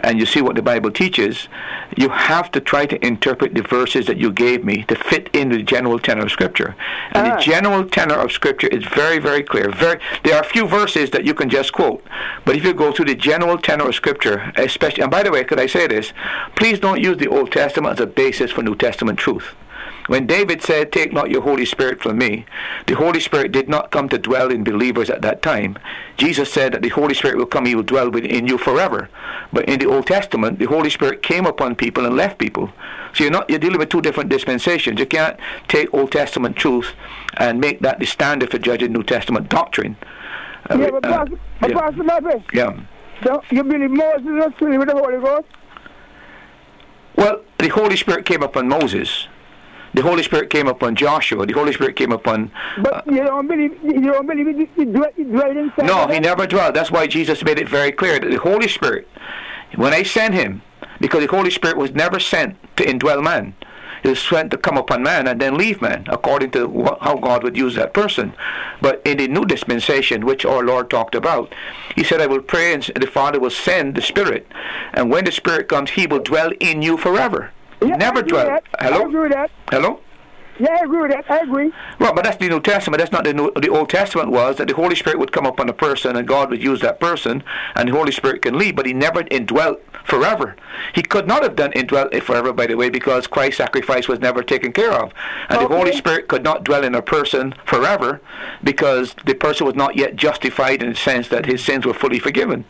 and 0.00 0.18
you 0.18 0.26
see 0.26 0.40
what 0.42 0.56
the 0.56 0.62
Bible 0.62 0.90
teaches, 0.90 1.48
you 1.96 2.08
have 2.10 2.50
to 2.52 2.60
try 2.60 2.86
to 2.86 3.04
interpret 3.06 3.54
the 3.54 3.62
verses 3.62 4.06
that 4.06 4.16
you 4.16 4.30
gave 4.32 4.64
me 4.64 4.82
to 4.84 4.94
fit 4.94 5.28
into 5.34 5.56
the 5.56 5.62
general 5.62 5.98
tenor 5.98 6.24
of 6.26 6.30
Scripture. 6.30 6.74
And 7.12 7.26
Ah. 7.26 7.36
the 7.36 7.42
general 7.42 7.84
tenor 7.84 8.14
of 8.16 8.32
Scripture 8.32 8.68
is 8.68 8.84
very, 8.84 9.18
very 9.18 9.42
clear. 9.42 9.70
Very, 9.70 9.98
there 10.24 10.34
are 10.36 10.42
a 10.42 10.44
few 10.44 10.66
verses 10.66 11.10
that 11.10 11.24
you 11.24 11.34
can 11.34 11.48
just 11.48 11.72
quote, 11.72 12.04
but 12.44 12.56
if 12.56 12.64
you 12.64 12.72
go 12.74 12.92
through 12.92 13.06
the 13.06 13.14
general 13.14 13.58
tenor 13.58 13.88
of 13.88 13.94
Scripture, 13.94 14.52
especially, 14.56 15.02
and 15.02 15.10
by 15.10 15.22
the 15.22 15.30
way, 15.30 15.44
could 15.44 15.60
I 15.60 15.66
say 15.66 15.86
this? 15.86 16.12
Please 16.56 16.78
don't 16.78 17.00
use 17.00 17.16
the 17.18 17.28
Old 17.28 17.52
Testament 17.52 17.94
as 17.94 18.00
a 18.00 18.06
basis 18.06 18.50
for 18.50 18.62
New 18.62 18.74
Testament 18.74 19.18
truth. 19.18 19.54
When 20.06 20.26
David 20.26 20.62
said, 20.62 20.92
Take 20.92 21.12
not 21.12 21.30
your 21.30 21.42
Holy 21.42 21.64
Spirit 21.64 22.00
from 22.00 22.18
me, 22.18 22.46
the 22.86 22.94
Holy 22.94 23.20
Spirit 23.20 23.52
did 23.52 23.68
not 23.68 23.90
come 23.90 24.08
to 24.08 24.18
dwell 24.18 24.50
in 24.50 24.62
believers 24.62 25.10
at 25.10 25.22
that 25.22 25.42
time. 25.42 25.78
Jesus 26.16 26.52
said 26.52 26.72
that 26.72 26.82
the 26.82 26.90
Holy 26.90 27.14
Spirit 27.14 27.36
will 27.36 27.46
come, 27.46 27.66
he 27.66 27.74
will 27.74 27.82
dwell 27.82 28.10
within 28.10 28.46
you 28.46 28.56
forever. 28.56 29.08
But 29.52 29.68
in 29.68 29.80
the 29.80 29.86
Old 29.86 30.06
Testament, 30.06 30.58
the 30.58 30.66
Holy 30.66 30.90
Spirit 30.90 31.22
came 31.22 31.46
upon 31.46 31.74
people 31.74 32.06
and 32.06 32.16
left 32.16 32.38
people. 32.38 32.70
So 33.14 33.24
you're 33.24 33.32
not 33.32 33.48
you're 33.48 33.58
dealing 33.58 33.78
with 33.78 33.88
two 33.88 34.02
different 34.02 34.28
dispensations. 34.30 35.00
You 35.00 35.06
can't 35.06 35.38
take 35.68 35.92
Old 35.94 36.12
Testament 36.12 36.56
truth 36.56 36.92
and 37.38 37.60
make 37.60 37.80
that 37.80 37.98
the 37.98 38.06
standard 38.06 38.50
for 38.50 38.58
judging 38.58 38.92
New 38.92 39.02
Testament 39.02 39.48
doctrine. 39.48 39.96
Uh, 40.70 40.78
Yeah, 40.78 40.90
but 40.90 41.04
uh, 41.04 41.24
Pastor, 41.24 41.38
yeah. 41.62 42.12
Pastor 42.12 42.44
yeah. 42.52 42.80
so 43.24 43.42
you 43.50 43.64
believe 43.64 43.90
Moses 43.90 44.24
was 44.24 44.52
filled 44.58 44.78
with 44.78 44.88
the 44.88 44.94
Holy 44.94 45.20
Ghost? 45.20 45.48
Well, 47.16 47.42
the 47.58 47.68
Holy 47.68 47.96
Spirit 47.96 48.26
came 48.26 48.42
upon 48.42 48.68
Moses. 48.68 49.28
The 49.96 50.02
Holy 50.02 50.22
Spirit 50.22 50.50
came 50.50 50.68
upon 50.68 50.94
Joshua. 50.94 51.46
The 51.46 51.54
Holy 51.54 51.72
Spirit 51.72 51.96
came 51.96 52.12
upon 52.12 52.50
But 52.82 53.08
uh, 53.08 53.10
you 53.10 53.24
don't 53.24 53.48
believe 53.48 53.82
you 53.82 54.12
don't 54.12 54.26
believe 54.26 54.46
it, 54.46 54.68
it, 54.76 54.92
dwell- 54.92 55.10
it 55.16 55.32
dwelled 55.32 55.56
inside 55.56 55.86
No, 55.86 56.06
he 56.06 56.20
never 56.20 56.46
dwelt. 56.46 56.74
That's 56.74 56.90
why 56.90 57.06
Jesus 57.06 57.42
made 57.42 57.58
it 57.58 57.66
very 57.66 57.92
clear 57.92 58.20
that 58.20 58.30
the 58.30 58.36
Holy 58.36 58.68
Spirit, 58.68 59.08
when 59.74 59.94
I 59.94 60.02
sent 60.02 60.34
him, 60.34 60.60
because 61.00 61.22
the 61.24 61.34
Holy 61.34 61.48
Spirit 61.50 61.78
was 61.78 61.92
never 61.92 62.20
sent 62.20 62.56
to 62.76 62.84
indwell 62.84 63.22
man. 63.24 63.54
It 64.02 64.10
was 64.10 64.20
sent 64.20 64.50
to 64.50 64.58
come 64.58 64.76
upon 64.76 65.02
man 65.02 65.26
and 65.26 65.40
then 65.40 65.56
leave 65.56 65.80
man, 65.80 66.04
according 66.08 66.50
to 66.50 66.68
how 67.00 67.16
God 67.16 67.42
would 67.42 67.56
use 67.56 67.74
that 67.76 67.94
person. 67.94 68.34
But 68.82 69.00
in 69.06 69.16
the 69.16 69.28
new 69.28 69.46
dispensation, 69.46 70.26
which 70.26 70.44
our 70.44 70.62
Lord 70.62 70.90
talked 70.90 71.14
about, 71.14 71.54
He 71.94 72.04
said, 72.04 72.20
I 72.20 72.26
will 72.26 72.42
pray 72.42 72.74
and 72.74 72.82
the 72.82 73.06
Father 73.06 73.40
will 73.40 73.50
send 73.50 73.94
the 73.94 74.02
Spirit. 74.02 74.46
And 74.92 75.10
when 75.10 75.24
the 75.24 75.32
Spirit 75.32 75.68
comes, 75.68 75.92
He 75.92 76.06
will 76.06 76.20
dwell 76.20 76.52
in 76.60 76.82
you 76.82 76.98
forever. 76.98 77.50
Yeah, 77.82 77.96
never 77.96 78.22
with 78.22 78.30
that. 78.30 78.64
I 78.78 78.84
Hello? 78.84 79.06
agree 79.06 79.20
with 79.20 79.32
that. 79.32 79.50
Hello? 79.70 80.00
Yeah, 80.58 80.70
I 80.80 80.84
agree 80.84 81.02
with 81.02 81.10
that. 81.10 81.30
I 81.30 81.40
agree. 81.40 81.72
Well, 81.98 82.14
but 82.14 82.24
that's 82.24 82.38
the 82.38 82.48
New 82.48 82.60
Testament. 82.60 82.98
That's 82.98 83.12
not 83.12 83.24
the 83.24 83.34
New, 83.34 83.52
the 83.60 83.68
Old 83.68 83.90
Testament 83.90 84.30
was 84.30 84.56
that 84.56 84.68
the 84.68 84.74
Holy 84.74 84.96
Spirit 84.96 85.18
would 85.18 85.30
come 85.32 85.44
upon 85.44 85.68
a 85.68 85.74
person 85.74 86.16
and 86.16 86.26
God 86.26 86.50
would 86.50 86.62
use 86.62 86.80
that 86.80 86.98
person 86.98 87.44
and 87.74 87.88
the 87.88 87.92
Holy 87.92 88.12
Spirit 88.12 88.40
can 88.40 88.56
leave, 88.56 88.74
but 88.74 88.86
He 88.86 88.94
never 88.94 89.24
indwelt 89.30 89.82
forever. 90.04 90.56
He 90.94 91.02
could 91.02 91.26
not 91.26 91.42
have 91.42 91.56
done 91.56 91.72
indwelt 91.72 92.14
forever, 92.22 92.54
by 92.54 92.66
the 92.66 92.76
way, 92.76 92.88
because 92.88 93.26
Christ's 93.26 93.58
sacrifice 93.58 94.08
was 94.08 94.20
never 94.20 94.42
taken 94.42 94.72
care 94.72 94.92
of, 94.92 95.12
and 95.48 95.60
the 95.60 95.66
Holy 95.66 95.92
Spirit 95.92 96.28
could 96.28 96.44
not 96.44 96.64
dwell 96.64 96.84
in 96.84 96.94
a 96.94 97.02
person 97.02 97.54
forever 97.66 98.20
because 98.62 99.14
the 99.26 99.34
person 99.34 99.66
was 99.66 99.74
not 99.74 99.96
yet 99.96 100.16
justified 100.16 100.82
in 100.82 100.90
the 100.90 100.96
sense 100.96 101.28
that 101.28 101.44
his 101.44 101.62
sins 101.62 101.84
were 101.84 101.94
fully 101.94 102.18
forgiven. 102.18 102.64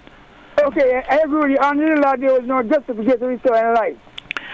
Okay, 0.63 1.03
I 1.09 1.19
agree 1.19 1.41
with 1.41 1.51
you. 1.51 1.59
Under 1.59 1.95
the 1.95 2.01
law, 2.01 2.17
there 2.17 2.33
was 2.33 2.47
no 2.47 2.63
justification 2.63 3.21
to 3.21 3.27
restore 3.27 3.75
life. 3.75 3.97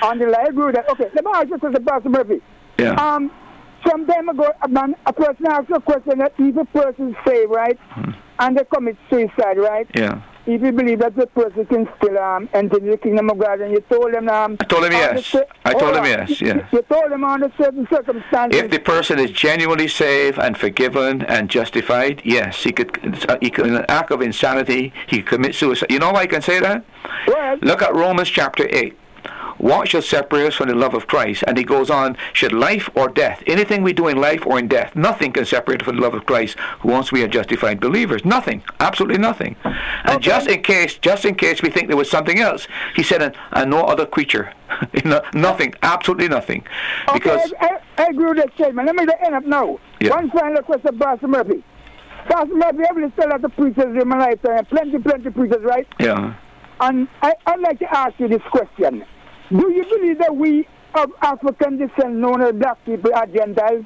Under 0.03 0.31
the 0.31 0.39
I 0.39 0.73
that. 0.73 0.89
Okay, 0.91 1.09
let 1.15 1.25
me 1.25 1.31
ask 1.35 1.49
you 1.49 1.59
question, 1.59 1.85
Pastor 1.85 2.09
Murphy. 2.09 2.41
Yeah. 2.79 2.93
Um, 2.95 3.31
some 3.87 4.07
time 4.07 4.29
ago, 4.29 4.53
a 4.63 4.69
man, 4.69 4.95
a 5.07 5.13
person 5.13 5.47
asked 5.47 5.71
a 5.71 5.81
question 5.81 6.19
that 6.19 6.33
if 6.39 6.57
a 6.57 6.65
person 6.67 7.11
is 7.11 7.17
saved, 7.27 7.51
right, 7.51 7.79
and 8.39 8.57
they 8.57 8.65
commit 8.73 8.97
suicide, 9.11 9.59
right, 9.59 9.89
yeah. 9.95 10.23
if 10.47 10.63
you 10.63 10.71
believe 10.73 11.01
that 11.01 11.17
the 11.17 11.27
person 11.27 11.67
can 11.67 11.89
still 11.97 12.17
um, 12.19 12.49
enter 12.55 12.79
the 12.79 12.97
kingdom 12.97 13.29
of 13.31 13.39
God, 13.39 13.61
and 13.61 13.73
you 13.73 13.81
told 13.91 14.15
them, 14.15 14.29
um, 14.29 14.57
I 14.61 14.65
told 14.67 14.85
him 14.85 14.93
yes. 14.93 15.27
cer- 15.27 15.47
I 15.65 15.73
told 15.73 15.97
him 15.97 16.05
on. 16.05 16.09
yes, 16.09 16.41
You- 16.41 16.47
yeah. 16.49 16.69
You 16.73 16.83
told 16.83 17.11
them 17.11 17.25
under 17.25 17.53
certain 17.61 17.87
circumstances. 17.93 18.61
If 18.61 18.71
the 18.71 18.79
person 18.79 19.19
is 19.19 19.33
genuinely 19.33 19.89
saved 19.89 20.39
and 20.39 20.57
forgiven 20.57 21.23
and 21.23 21.51
justified, 21.51 22.23
yes, 22.25 22.63
he 22.63 22.71
could. 22.73 22.97
He 23.41 23.51
could 23.51 23.67
in 23.67 23.75
an 23.75 23.85
act 23.89 24.13
of 24.13 24.23
insanity, 24.23 24.93
he 25.09 25.19
could 25.23 25.27
commit 25.27 25.55
suicide. 25.57 25.91
You 25.91 25.99
know 25.99 26.13
why 26.13 26.21
I 26.23 26.27
can 26.29 26.43
say 26.43 26.61
that? 26.61 26.85
well, 27.27 27.59
Look 27.63 27.83
at 27.83 27.95
Romans 27.95 28.29
chapter 28.29 28.67
eight. 28.71 28.97
What 29.59 29.89
shall 29.89 30.03
separate 30.03 30.47
us 30.47 30.55
from 30.55 30.69
the 30.69 30.75
love 30.75 30.95
of 30.95 31.07
Christ? 31.07 31.45
And 31.47 31.57
he 31.57 31.65
goes 31.65 31.91
on, 31.91 32.17
should 32.33 32.53
life 32.53 32.89
or 32.95 33.09
death, 33.09 33.43
anything 33.47 33.83
we 33.83 33.93
do 33.93 34.09
in 34.09 34.21
life 34.21 34.47
or 34.47 34.59
in 34.59 34.69
death, 34.69 34.95
nothing 34.95 35.33
can 35.33 35.45
separate 35.45 35.83
us 35.83 35.87
from 35.87 35.97
the 35.97 36.03
love 36.03 36.15
of 36.15 36.27
Christ 36.27 36.57
once 36.85 37.13
we 37.13 37.23
are 37.23 37.29
justified 37.29 37.81
believers. 37.81 38.25
Nothing. 38.25 38.63
Absolutely 38.81 39.19
nothing. 39.19 39.57
And 40.05 40.23
just 40.23 40.49
in 40.49 40.63
case, 40.63 40.97
just 40.99 41.25
in 41.25 41.35
case 41.35 41.63
we 41.63 41.71
think 41.71 41.89
there 41.89 41.97
was 41.97 42.11
something 42.11 42.39
else, 42.41 42.67
he 42.97 43.03
said, 43.03 43.23
and, 43.23 43.37
and 43.53 43.71
no 43.71 43.85
other 43.85 44.07
creature. 44.07 44.53
Nothing. 45.35 45.75
Absolutely 45.83 46.29
nothing. 46.29 46.65
Because, 47.13 47.53
I, 47.61 47.79
I, 47.99 48.05
I 48.05 48.07
agree 48.07 48.27
with 48.27 48.39
that 48.39 48.55
statement. 48.55 48.87
Let 48.87 48.97
me 48.97 49.07
end 49.25 49.35
up 49.35 49.45
now. 49.45 49.79
Yeah. 50.01 50.11
One 50.11 50.31
final 50.31 50.63
question, 50.63 50.99
Pastor 50.99 51.29
Murphy. 51.29 51.63
Pastor 52.27 52.55
Murphy, 52.55 52.79
I've 52.89 52.97
been 52.97 53.13
still 53.13 53.33
at 53.33 53.43
the 53.43 53.49
preachers 53.51 54.01
in 54.01 54.09
my 54.09 54.19
lifetime, 54.19 54.65
plenty, 54.67 54.99
plenty 54.99 55.31
preachers, 55.31 55.63
right? 55.63 55.87
yeah. 55.99 56.35
And 56.81 57.07
I, 57.21 57.35
I'd 57.47 57.61
like 57.61 57.79
to 57.79 57.97
ask 57.97 58.19
you 58.19 58.29
this 58.29 58.43
question. 58.51 59.05
Do 59.53 59.71
you 59.71 59.85
believe 59.85 60.19
that 60.19 60.35
we 60.35 60.67
of 60.95 61.13
African 61.21 61.77
descent, 61.79 62.15
known 62.15 62.41
as 62.43 62.55
black 62.55 62.83
people, 62.85 63.15
are 63.15 63.27
Gentiles? 63.27 63.85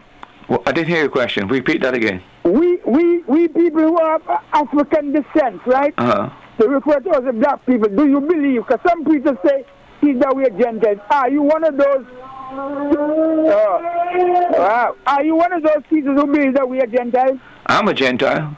Well, 0.48 0.62
I 0.64 0.72
didn't 0.72 0.88
hear 0.88 1.00
your 1.00 1.08
question. 1.08 1.48
Repeat 1.48 1.82
that 1.82 1.94
again. 1.94 2.22
We, 2.44 2.76
we, 2.86 3.22
we 3.24 3.48
people 3.48 3.80
who 3.80 3.98
are 3.98 4.14
of 4.16 4.22
African 4.52 5.12
descent, 5.12 5.60
right? 5.66 5.92
Uh-huh. 5.98 6.30
They 6.58 6.68
refer 6.68 7.00
to 7.00 7.10
us 7.10 7.24
as 7.28 7.34
black 7.34 7.66
people. 7.66 7.88
Do 7.88 8.08
you 8.08 8.20
believe? 8.20 8.64
Because 8.66 8.80
some 8.88 9.04
preachers 9.04 9.36
say 9.44 9.64
is 10.02 10.20
that 10.20 10.34
we 10.36 10.44
are 10.44 10.50
Gentiles. 10.50 10.98
Are 11.10 11.28
you 11.28 11.42
one 11.42 11.64
of 11.64 11.76
those? 11.76 12.06
Wow. 14.58 14.96
Are 15.06 15.24
you 15.24 15.34
one 15.34 15.52
of 15.52 15.64
those 15.64 15.82
people 15.90 16.14
who 16.14 16.26
believe 16.26 16.54
that 16.54 16.68
we 16.68 16.80
are 16.80 16.86
Gentiles? 16.86 17.38
I'm 17.66 17.88
a 17.88 17.94
Gentile. 17.94 18.56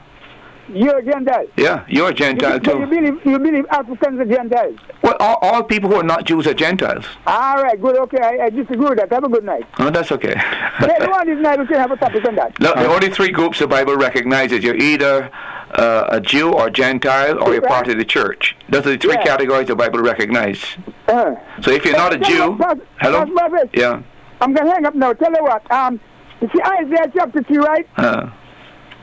You're 0.73 0.97
a 0.99 1.03
Gentile. 1.03 1.45
Yeah, 1.57 1.83
you're 1.87 2.09
a 2.09 2.13
Gentile 2.13 2.59
So 2.63 2.77
you 2.79 2.85
too. 2.85 2.89
believe 2.91 3.25
you 3.25 3.39
believe 3.39 3.65
Africans 3.71 4.19
are 4.19 4.25
Gentiles? 4.25 4.77
Well, 5.01 5.15
all, 5.19 5.37
all 5.41 5.63
people 5.63 5.89
who 5.89 5.95
are 5.97 6.03
not 6.03 6.25
Jews 6.25 6.45
are 6.47 6.53
Gentiles. 6.53 7.05
All 7.25 7.61
right, 7.63 7.79
good. 7.81 7.97
Okay, 7.97 8.19
I, 8.21 8.45
I 8.45 8.49
disagree 8.49 8.77
with 8.89 8.97
that. 8.99 9.11
Have 9.11 9.23
a 9.23 9.29
good 9.29 9.43
night. 9.45 9.65
Oh, 9.79 9.89
that's 9.89 10.11
okay. 10.11 10.35
Later 10.81 11.11
on 11.11 11.25
this 11.27 11.39
night 11.41 11.59
we 11.59 11.65
can 11.67 11.77
have 11.77 11.91
a 11.91 11.97
topic 11.97 12.23
on 12.27 12.35
that. 12.35 12.59
No, 12.59 12.73
the 12.75 12.87
only 12.87 13.09
three 13.09 13.31
groups 13.31 13.59
the 13.59 13.67
Bible 13.67 13.95
recognizes 13.95 14.63
you're 14.63 14.75
either 14.75 15.31
uh, 15.71 16.05
a 16.09 16.21
Jew 16.21 16.51
or 16.53 16.69
Gentile 16.69 17.41
or 17.43 17.53
you're 17.53 17.61
part 17.61 17.87
of 17.87 17.97
the 17.97 18.05
church. 18.05 18.55
Those 18.69 18.85
are 18.85 18.91
the 18.91 18.97
three 18.97 19.13
Yeah. 19.13 19.23
categories 19.23 19.67
the 19.67 19.75
Bible 19.75 19.99
recognizes. 19.99 20.65
Uh, 21.07 21.35
So 21.61 21.71
if 21.71 21.83
you're 21.85 21.97
not 21.97 22.13
a 22.13 22.17
Jew, 22.19 22.57
hello? 23.01 23.25
Yeah. 23.73 24.01
I'm 24.41 24.53
gonna 24.53 24.71
hang 24.71 24.85
up 24.85 24.95
now. 24.95 25.13
Tell 25.13 25.31
you 25.31 25.43
what. 25.43 25.69
Um, 25.71 25.99
you 26.41 26.49
see 26.55 26.61
Isaiah 26.61 27.11
chapter 27.13 27.43
three, 27.43 27.57
right? 27.57 27.87
Uh, 27.97 28.29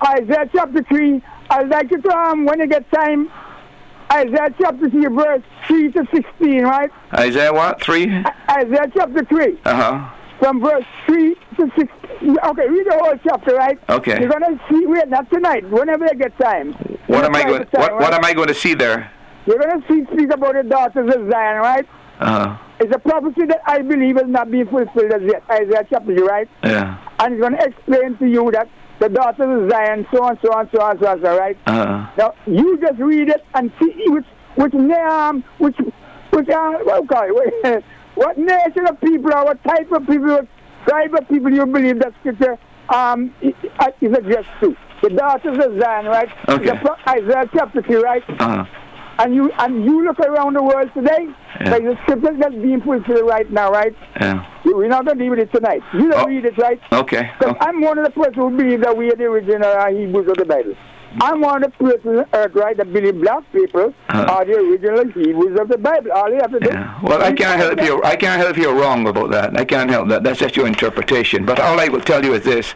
Isaiah 0.04 0.48
chapter 0.54 0.82
3. 0.82 1.22
I'd 1.50 1.68
like 1.68 1.90
you 1.90 2.00
to, 2.00 2.16
um, 2.16 2.44
when 2.44 2.60
you 2.60 2.66
get 2.66 2.90
time, 2.90 3.30
Isaiah 4.12 4.48
chapter 4.60 4.88
3, 4.88 5.06
verse 5.06 5.42
3 5.66 5.92
to 5.92 6.06
16, 6.14 6.62
right? 6.64 6.90
Isaiah 7.14 7.52
what? 7.52 7.82
Three? 7.82 8.04
Isaiah 8.50 8.86
chapter 8.94 9.24
3, 9.24 9.58
Uh-huh. 9.64 10.08
from 10.38 10.60
verse 10.60 10.84
3 11.06 11.34
to 11.56 11.70
16. 11.76 12.38
Okay, 12.44 12.68
read 12.68 12.86
the 12.86 12.98
whole 13.00 13.14
chapter, 13.24 13.54
right? 13.56 13.78
Okay. 13.88 14.18
You're 14.20 14.28
going 14.30 14.58
to 14.58 14.60
see, 14.70 14.86
wait, 14.86 15.08
not 15.08 15.28
tonight, 15.30 15.68
whenever 15.70 16.04
you 16.04 16.14
get 16.18 16.38
time. 16.38 16.72
What 17.06 17.24
am 17.24 17.34
I 17.34 17.42
going 17.44 17.62
time, 17.66 17.80
what, 17.80 17.92
what 17.94 18.00
right? 18.02 18.14
am 18.14 18.24
I 18.24 18.32
going 18.32 18.48
to 18.48 18.54
see 18.54 18.74
there? 18.74 19.10
You're 19.46 19.58
going 19.58 19.80
to 19.82 19.88
see, 19.88 20.04
speak 20.14 20.32
about 20.32 20.54
the 20.54 20.62
daughters 20.64 21.14
of 21.14 21.30
Zion, 21.30 21.56
right? 21.60 21.86
Uh-huh. 22.20 22.56
It's 22.80 22.94
a 22.94 22.98
prophecy 22.98 23.46
that 23.46 23.60
I 23.66 23.80
believe 23.82 24.16
has 24.16 24.26
not 24.28 24.50
been 24.50 24.66
fulfilled 24.66 25.12
as 25.12 25.22
yet. 25.22 25.42
Isaiah 25.50 25.86
chapter 25.88 26.14
3, 26.14 26.22
right? 26.22 26.48
Yeah. 26.64 26.98
And 27.20 27.34
it's 27.34 27.40
going 27.40 27.56
to 27.56 27.64
explain 27.64 28.16
to 28.18 28.26
you 28.26 28.50
that 28.52 28.68
the 28.98 29.08
daughters 29.08 29.62
of 29.62 29.70
Zion, 29.70 30.06
so 30.12 30.24
and 30.24 30.38
so 30.42 30.52
and 30.52 30.68
so 30.72 30.86
and 30.88 31.00
so, 31.00 31.12
and 31.12 31.22
so 31.22 31.38
right? 31.38 31.56
Uh-huh. 31.66 32.06
Now 32.16 32.34
you 32.46 32.78
just 32.78 32.98
read 32.98 33.28
it 33.28 33.44
and 33.54 33.70
see 33.80 33.92
which 34.06 34.26
which 34.56 34.72
name, 34.72 35.44
which 35.58 35.76
which 36.30 36.48
uh, 36.48 36.72
what, 36.82 37.08
call 37.08 37.24
it, 37.28 37.84
what 38.14 38.38
nation 38.38 38.86
of 38.88 39.00
people 39.00 39.32
or 39.34 39.44
what 39.44 39.62
type 39.64 39.90
of 39.92 40.06
people, 40.06 40.28
what 40.28 40.48
tribe 40.86 41.14
of 41.14 41.28
people 41.28 41.52
you 41.52 41.66
believe 41.66 41.98
that 42.00 42.12
scripture 42.20 42.58
um 42.88 43.34
is 43.42 43.54
addressed 44.12 44.48
to. 44.60 44.76
The 45.02 45.10
daughters 45.10 45.58
of 45.62 45.78
Zion, 45.78 46.06
right? 46.06 46.28
Okay. 46.48 46.64
The 46.64 46.96
Isaiah 47.06 47.50
chapter 47.52 47.82
three, 47.82 47.96
right? 47.96 48.24
Uh-huh. 48.28 48.64
And 49.18 49.34
you 49.34 49.50
and 49.58 49.84
you 49.84 50.04
look 50.04 50.18
around 50.20 50.54
the 50.56 50.62
world 50.62 50.90
today, 50.94 51.28
Yeah. 51.60 51.70
like 51.70 51.84
the 51.84 51.96
scriptures 52.02 52.36
that's 52.38 52.54
being 52.54 52.82
fulfilled 52.82 53.26
right 53.26 53.50
now, 53.50 53.70
right? 53.72 53.94
Yeah. 54.20 54.44
We're 54.64 54.88
not 54.88 55.06
going 55.06 55.16
to 55.18 55.24
deal 55.24 55.30
with 55.30 55.38
it 55.38 55.52
tonight. 55.52 55.82
You 55.94 56.10
don't 56.10 56.24
Oh. 56.24 56.26
read 56.26 56.44
it, 56.44 56.58
right? 56.58 56.78
Okay. 56.92 57.30
Because 57.38 57.54
okay. 57.56 57.66
I'm 57.66 57.80
one 57.80 57.98
of 57.98 58.04
the 58.04 58.10
persons 58.10 58.36
who 58.36 58.50
believe 58.50 58.82
that 58.82 58.94
we 58.96 59.10
are 59.10 59.16
the 59.16 59.24
original 59.24 59.64
uh, 59.70 59.88
Hebrews 59.88 60.28
of 60.28 60.36
the 60.36 60.44
Bible. 60.44 60.74
I'm 61.20 61.40
one 61.40 61.64
of 61.64 61.72
the 61.78 61.98
on 62.04 62.26
earth, 62.32 62.54
right, 62.54 62.76
that 62.76 62.92
believe 62.92 63.20
black 63.20 63.42
people 63.52 63.94
Uh. 64.10 64.26
are 64.28 64.44
the 64.44 64.56
original 64.56 65.04
Hebrews 65.06 65.58
of 65.58 65.68
the 65.68 65.78
Bible. 65.78 66.12
All 66.12 66.28
you 66.30 66.36
have 66.36 66.50
to 66.52 66.60
do. 66.60 66.68
Yeah. 66.68 67.00
Well, 67.02 67.22
I 67.22 67.32
can't 67.32 67.58
help 67.60 67.80
you. 67.82 68.02
I 68.04 68.16
can't 68.16 68.40
help 68.40 68.56
you 68.58 68.70
wrong 68.70 69.06
about 69.06 69.30
that. 69.30 69.58
I 69.58 69.64
can't 69.64 69.90
help 69.90 70.08
that. 70.08 70.22
That's 70.24 70.40
just 70.40 70.56
your 70.56 70.66
interpretation. 70.66 71.44
But 71.46 71.58
all 71.60 71.80
I 71.80 71.88
will 71.88 72.00
tell 72.02 72.24
you 72.24 72.34
is 72.34 72.44
this: 72.44 72.74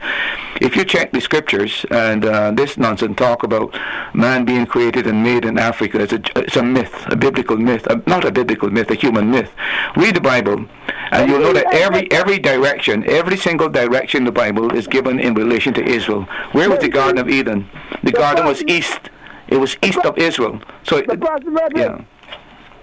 if 0.60 0.74
you 0.76 0.84
check 0.84 1.12
the 1.12 1.20
scriptures 1.20 1.84
and 1.90 2.24
uh, 2.24 2.50
this 2.52 2.78
nonsense 2.78 3.16
talk 3.16 3.42
about 3.42 3.76
man 4.14 4.44
being 4.44 4.64
created 4.66 5.06
and 5.06 5.22
made 5.22 5.44
in 5.44 5.58
Africa, 5.58 6.00
it's 6.00 6.12
a, 6.12 6.20
it's 6.36 6.56
a 6.56 6.62
myth, 6.62 6.94
a 7.08 7.16
biblical 7.16 7.56
myth, 7.58 7.86
uh, 7.88 8.00
not 8.06 8.24
a 8.24 8.32
biblical 8.32 8.70
myth, 8.70 8.90
a 8.90 8.94
human 8.94 9.30
myth. 9.30 9.50
Read 9.96 10.14
the 10.16 10.20
Bible, 10.20 10.64
and 11.10 11.28
you'll 11.28 11.40
know 11.40 11.52
that 11.52 11.66
every 11.74 12.10
every 12.10 12.38
direction, 12.38 13.04
every 13.08 13.36
single 13.36 13.68
direction 13.68 14.18
in 14.18 14.24
the 14.24 14.32
Bible 14.32 14.74
is 14.74 14.86
given 14.86 15.18
in 15.20 15.34
relation 15.34 15.74
to 15.74 15.82
Israel. 15.84 16.22
Where 16.52 16.70
was 16.70 16.78
the 16.78 16.88
Garden 16.88 17.18
of 17.18 17.28
Eden? 17.28 17.68
The 18.02 18.12
garden 18.12 18.29
was 18.44 18.62
east. 18.64 19.00
It 19.48 19.56
was 19.58 19.76
east 19.82 19.98
of 20.04 20.16
Israel. 20.18 20.60
So, 20.84 20.96
yeah, 20.96 21.02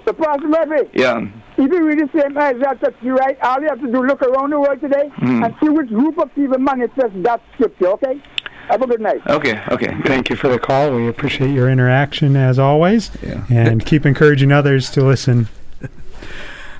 the 0.05 0.13
Pastor 0.13 0.47
Murphy, 0.47 0.89
yeah. 0.93 1.27
if 1.57 1.71
you 1.71 1.85
read 1.85 1.99
the 1.99 2.09
same 2.19 2.37
Isaiah 2.37 2.77
chapter 2.81 2.93
3, 3.01 3.09
right, 3.11 3.37
all 3.41 3.61
you 3.61 3.67
have 3.67 3.81
to 3.81 3.87
do 3.91 4.03
look 4.05 4.21
around 4.21 4.51
the 4.51 4.59
world 4.59 4.79
today 4.79 5.09
Hmm. 5.17 5.43
and 5.43 5.55
see 5.61 5.69
which 5.69 5.89
group 5.89 6.17
of 6.17 6.33
people 6.33 6.57
manifest 6.59 7.11
that 7.23 7.41
scripture, 7.53 7.87
okay? 7.87 8.21
Have 8.69 8.81
a 8.81 8.87
good 8.87 8.99
night. 9.01 9.21
Okay, 9.27 9.61
okay. 9.71 9.87
Good. 9.93 10.05
Thank 10.05 10.29
you 10.29 10.35
for 10.35 10.49
the 10.49 10.59
call. 10.59 10.93
We 10.93 11.07
appreciate 11.07 11.51
your 11.51 11.69
interaction 11.69 12.35
as 12.35 12.59
always. 12.59 13.11
Yeah. 13.21 13.45
And 13.49 13.85
keep 13.91 14.05
encouraging 14.05 14.51
others 14.51 14.89
to 14.91 15.03
listen. 15.03 15.47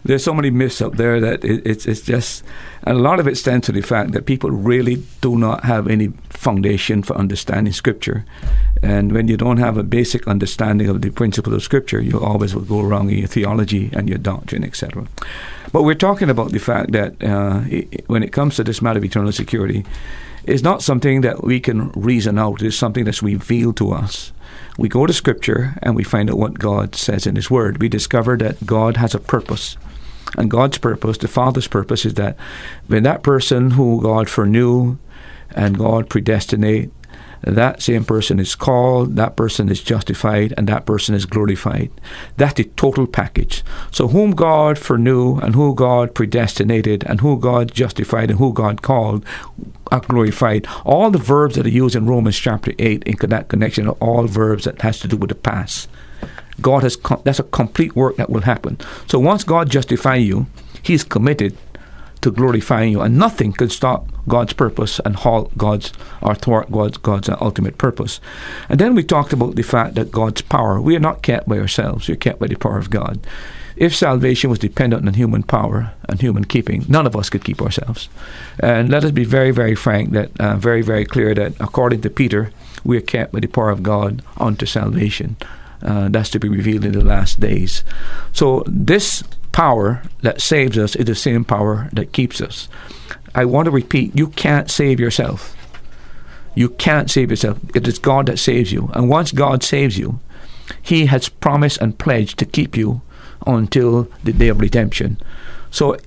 There's 0.03 0.23
so 0.23 0.33
many 0.33 0.49
myths 0.49 0.81
up 0.81 0.95
there 0.95 1.19
that 1.19 1.43
it, 1.43 1.65
it's 1.65 1.85
it's 1.85 2.01
just, 2.01 2.43
and 2.83 2.97
a 2.97 3.01
lot 3.01 3.19
of 3.19 3.27
it 3.27 3.37
stems 3.37 3.65
to 3.65 3.71
the 3.71 3.81
fact 3.81 4.11
that 4.11 4.25
people 4.25 4.51
really 4.51 5.03
do 5.21 5.37
not 5.37 5.63
have 5.63 5.87
any 5.87 6.09
foundation 6.29 7.03
for 7.03 7.15
understanding 7.17 7.73
Scripture, 7.73 8.25
and 8.81 9.11
when 9.11 9.27
you 9.27 9.37
don't 9.37 9.57
have 9.57 9.77
a 9.77 9.83
basic 9.83 10.27
understanding 10.27 10.89
of 10.89 11.01
the 11.01 11.09
principle 11.09 11.53
of 11.53 11.63
Scripture, 11.63 12.01
you 12.01 12.19
always 12.19 12.55
will 12.55 12.61
go 12.63 12.81
wrong 12.81 13.09
in 13.09 13.17
your 13.17 13.27
theology 13.27 13.89
and 13.93 14.07
your 14.07 14.17
doctrine, 14.17 14.63
etc. 14.63 15.07
But 15.71 15.83
we're 15.83 15.95
talking 15.95 16.29
about 16.29 16.51
the 16.51 16.59
fact 16.59 16.91
that 16.93 17.21
uh, 17.23 17.61
i 17.65 17.87
when 18.07 18.23
it 18.23 18.31
comes 18.31 18.55
to 18.55 18.63
this 18.63 18.81
matter 18.81 18.99
of 18.99 19.05
eternal 19.05 19.31
security, 19.31 19.85
it's 20.43 20.63
not 20.63 20.81
something 20.81 21.21
that 21.21 21.43
we 21.43 21.59
can 21.59 21.91
reason 21.91 22.39
out. 22.39 22.61
It's 22.61 22.77
something 22.77 23.05
that's 23.05 23.21
revealed 23.21 23.75
to 23.77 23.91
us. 23.91 24.31
We 24.77 24.89
go 24.89 25.05
to 25.05 25.13
Scripture 25.13 25.75
and 25.81 25.95
we 25.95 26.03
find 26.03 26.29
out 26.29 26.37
what 26.37 26.59
God 26.59 26.95
says 26.95 27.25
in 27.25 27.35
His 27.35 27.49
Word. 27.49 27.81
We 27.81 27.89
discover 27.89 28.37
that 28.37 28.65
God 28.65 28.97
has 28.97 29.15
a 29.15 29.19
purpose. 29.19 29.75
And 30.37 30.51
God's 30.51 30.77
purpose, 30.77 31.17
the 31.17 31.27
Father's 31.27 31.67
purpose, 31.67 32.05
is 32.05 32.13
that 32.15 32.37
when 32.87 33.03
that 33.03 33.23
person 33.23 33.71
who 33.71 34.01
God 34.01 34.29
foreknew 34.29 34.97
and 35.51 35.77
God 35.77 36.09
predestinate 36.09 36.91
that 37.41 37.81
same 37.81 38.03
person 38.03 38.39
is 38.39 38.55
called, 38.55 39.15
that 39.15 39.35
person 39.35 39.69
is 39.69 39.81
justified, 39.81 40.53
and 40.57 40.67
that 40.67 40.85
person 40.85 41.15
is 41.15 41.25
glorified. 41.25 41.91
That's 42.37 42.55
the 42.55 42.63
total 42.63 43.07
package. 43.07 43.63
So, 43.91 44.07
whom 44.07 44.31
God 44.31 44.77
foreknew, 44.77 45.37
and 45.37 45.55
who 45.55 45.75
God 45.75 46.15
predestinated, 46.15 47.03
and 47.05 47.21
who 47.21 47.39
God 47.39 47.73
justified, 47.73 48.29
and 48.29 48.39
who 48.39 48.53
God 48.53 48.81
called, 48.81 49.25
are 49.91 50.01
glorified. 50.01 50.67
All 50.85 51.11
the 51.11 51.17
verbs 51.17 51.55
that 51.55 51.65
are 51.65 51.69
used 51.69 51.95
in 51.95 52.07
Romans 52.07 52.37
chapter 52.37 52.73
8 52.77 53.03
in 53.03 53.29
that 53.29 53.47
connection 53.47 53.87
are 53.87 53.97
all 54.01 54.27
verbs 54.27 54.65
that 54.65 54.81
has 54.81 54.99
to 54.99 55.07
do 55.07 55.17
with 55.17 55.29
the 55.29 55.35
past. 55.35 55.89
God 56.59 56.83
has 56.83 56.95
com- 56.95 57.21
that's 57.23 57.39
a 57.39 57.43
complete 57.43 57.95
work 57.95 58.17
that 58.17 58.29
will 58.29 58.41
happen. 58.41 58.79
So 59.07 59.19
once 59.19 59.43
God 59.43 59.69
justifies 59.69 60.25
you, 60.25 60.47
He's 60.81 61.03
committed 61.03 61.57
to 62.27 62.31
glorifying 62.31 62.91
you, 62.91 63.01
and 63.01 63.17
nothing 63.17 63.53
can 63.53 63.69
stop 63.69 64.07
God's 64.27 64.53
purpose 64.53 64.99
and 65.05 65.15
halt 65.15 65.57
God's 65.57 65.93
or 66.21 66.35
thwart 66.35 66.71
God's 66.71 66.97
God's 66.97 67.29
ultimate 67.29 67.77
purpose. 67.77 68.19
And 68.69 68.79
then 68.79 68.95
we 68.95 69.03
talked 69.03 69.33
about 69.33 69.55
the 69.55 69.63
fact 69.63 69.95
that 69.95 70.11
God's 70.11 70.41
power. 70.41 70.81
We 70.81 70.95
are 70.95 70.99
not 71.07 71.21
kept 71.21 71.47
by 71.47 71.57
ourselves; 71.57 72.07
we're 72.07 72.17
kept 72.17 72.39
by 72.39 72.47
the 72.47 72.55
power 72.55 72.77
of 72.77 72.89
God. 72.89 73.25
If 73.77 73.95
salvation 73.95 74.49
was 74.49 74.59
dependent 74.59 75.07
on 75.07 75.13
human 75.13 75.43
power 75.43 75.93
and 76.09 76.19
human 76.19 76.45
keeping, 76.45 76.83
none 76.89 77.05
of 77.05 77.15
us 77.15 77.29
could 77.29 77.43
keep 77.43 77.61
ourselves. 77.61 78.09
And 78.59 78.89
let 78.89 79.03
us 79.03 79.11
be 79.11 79.23
very, 79.23 79.51
very 79.51 79.75
frank 79.75 80.11
that 80.11 80.31
uh, 80.39 80.57
very, 80.57 80.81
very 80.81 81.05
clear 81.05 81.35
that 81.35 81.53
according 81.59 82.01
to 82.01 82.09
Peter, 82.09 82.51
we 82.83 82.97
are 82.97 83.01
kept 83.01 83.33
by 83.33 83.39
the 83.39 83.47
power 83.47 83.69
of 83.69 83.83
God 83.83 84.23
unto 84.37 84.65
salvation. 84.65 85.37
Uh, 85.83 86.09
that's 86.09 86.31
to 86.31 86.39
be 86.39 86.49
revealed 86.49 86.85
in 86.85 86.93
the 86.93 87.05
last 87.05 87.39
days. 87.39 87.83
So 88.33 88.63
this 88.65 89.23
power 89.57 90.03
that 90.21 90.39
saves 90.39 90.77
us 90.77 90.95
is 90.95 91.05
the 91.05 91.15
same 91.15 91.43
power 91.43 91.89
that 91.91 92.11
keeps 92.11 92.39
us. 92.41 92.69
I 93.33 93.45
want 93.45 93.65
to 93.65 93.71
repeat: 93.71 94.15
you 94.15 94.27
can't 94.27 94.69
save 94.69 94.99
yourself. 94.99 95.55
You 96.53 96.69
can't 96.69 97.09
save 97.09 97.31
yourself. 97.31 97.57
It 97.75 97.87
is 97.87 97.97
God 97.97 98.27
that 98.27 98.37
saves 98.37 98.71
you, 98.71 98.91
and 98.93 99.09
once 99.09 99.31
God 99.31 99.63
saves 99.63 99.97
you, 99.97 100.19
He 100.83 101.07
has 101.07 101.27
promised 101.27 101.81
and 101.81 101.97
pledged 101.97 102.37
to 102.37 102.45
keep 102.45 102.77
you 102.77 103.01
until 103.47 104.07
the 104.23 104.31
day 104.31 104.49
of 104.49 104.61
redemption. 104.61 105.17
So, 105.71 105.97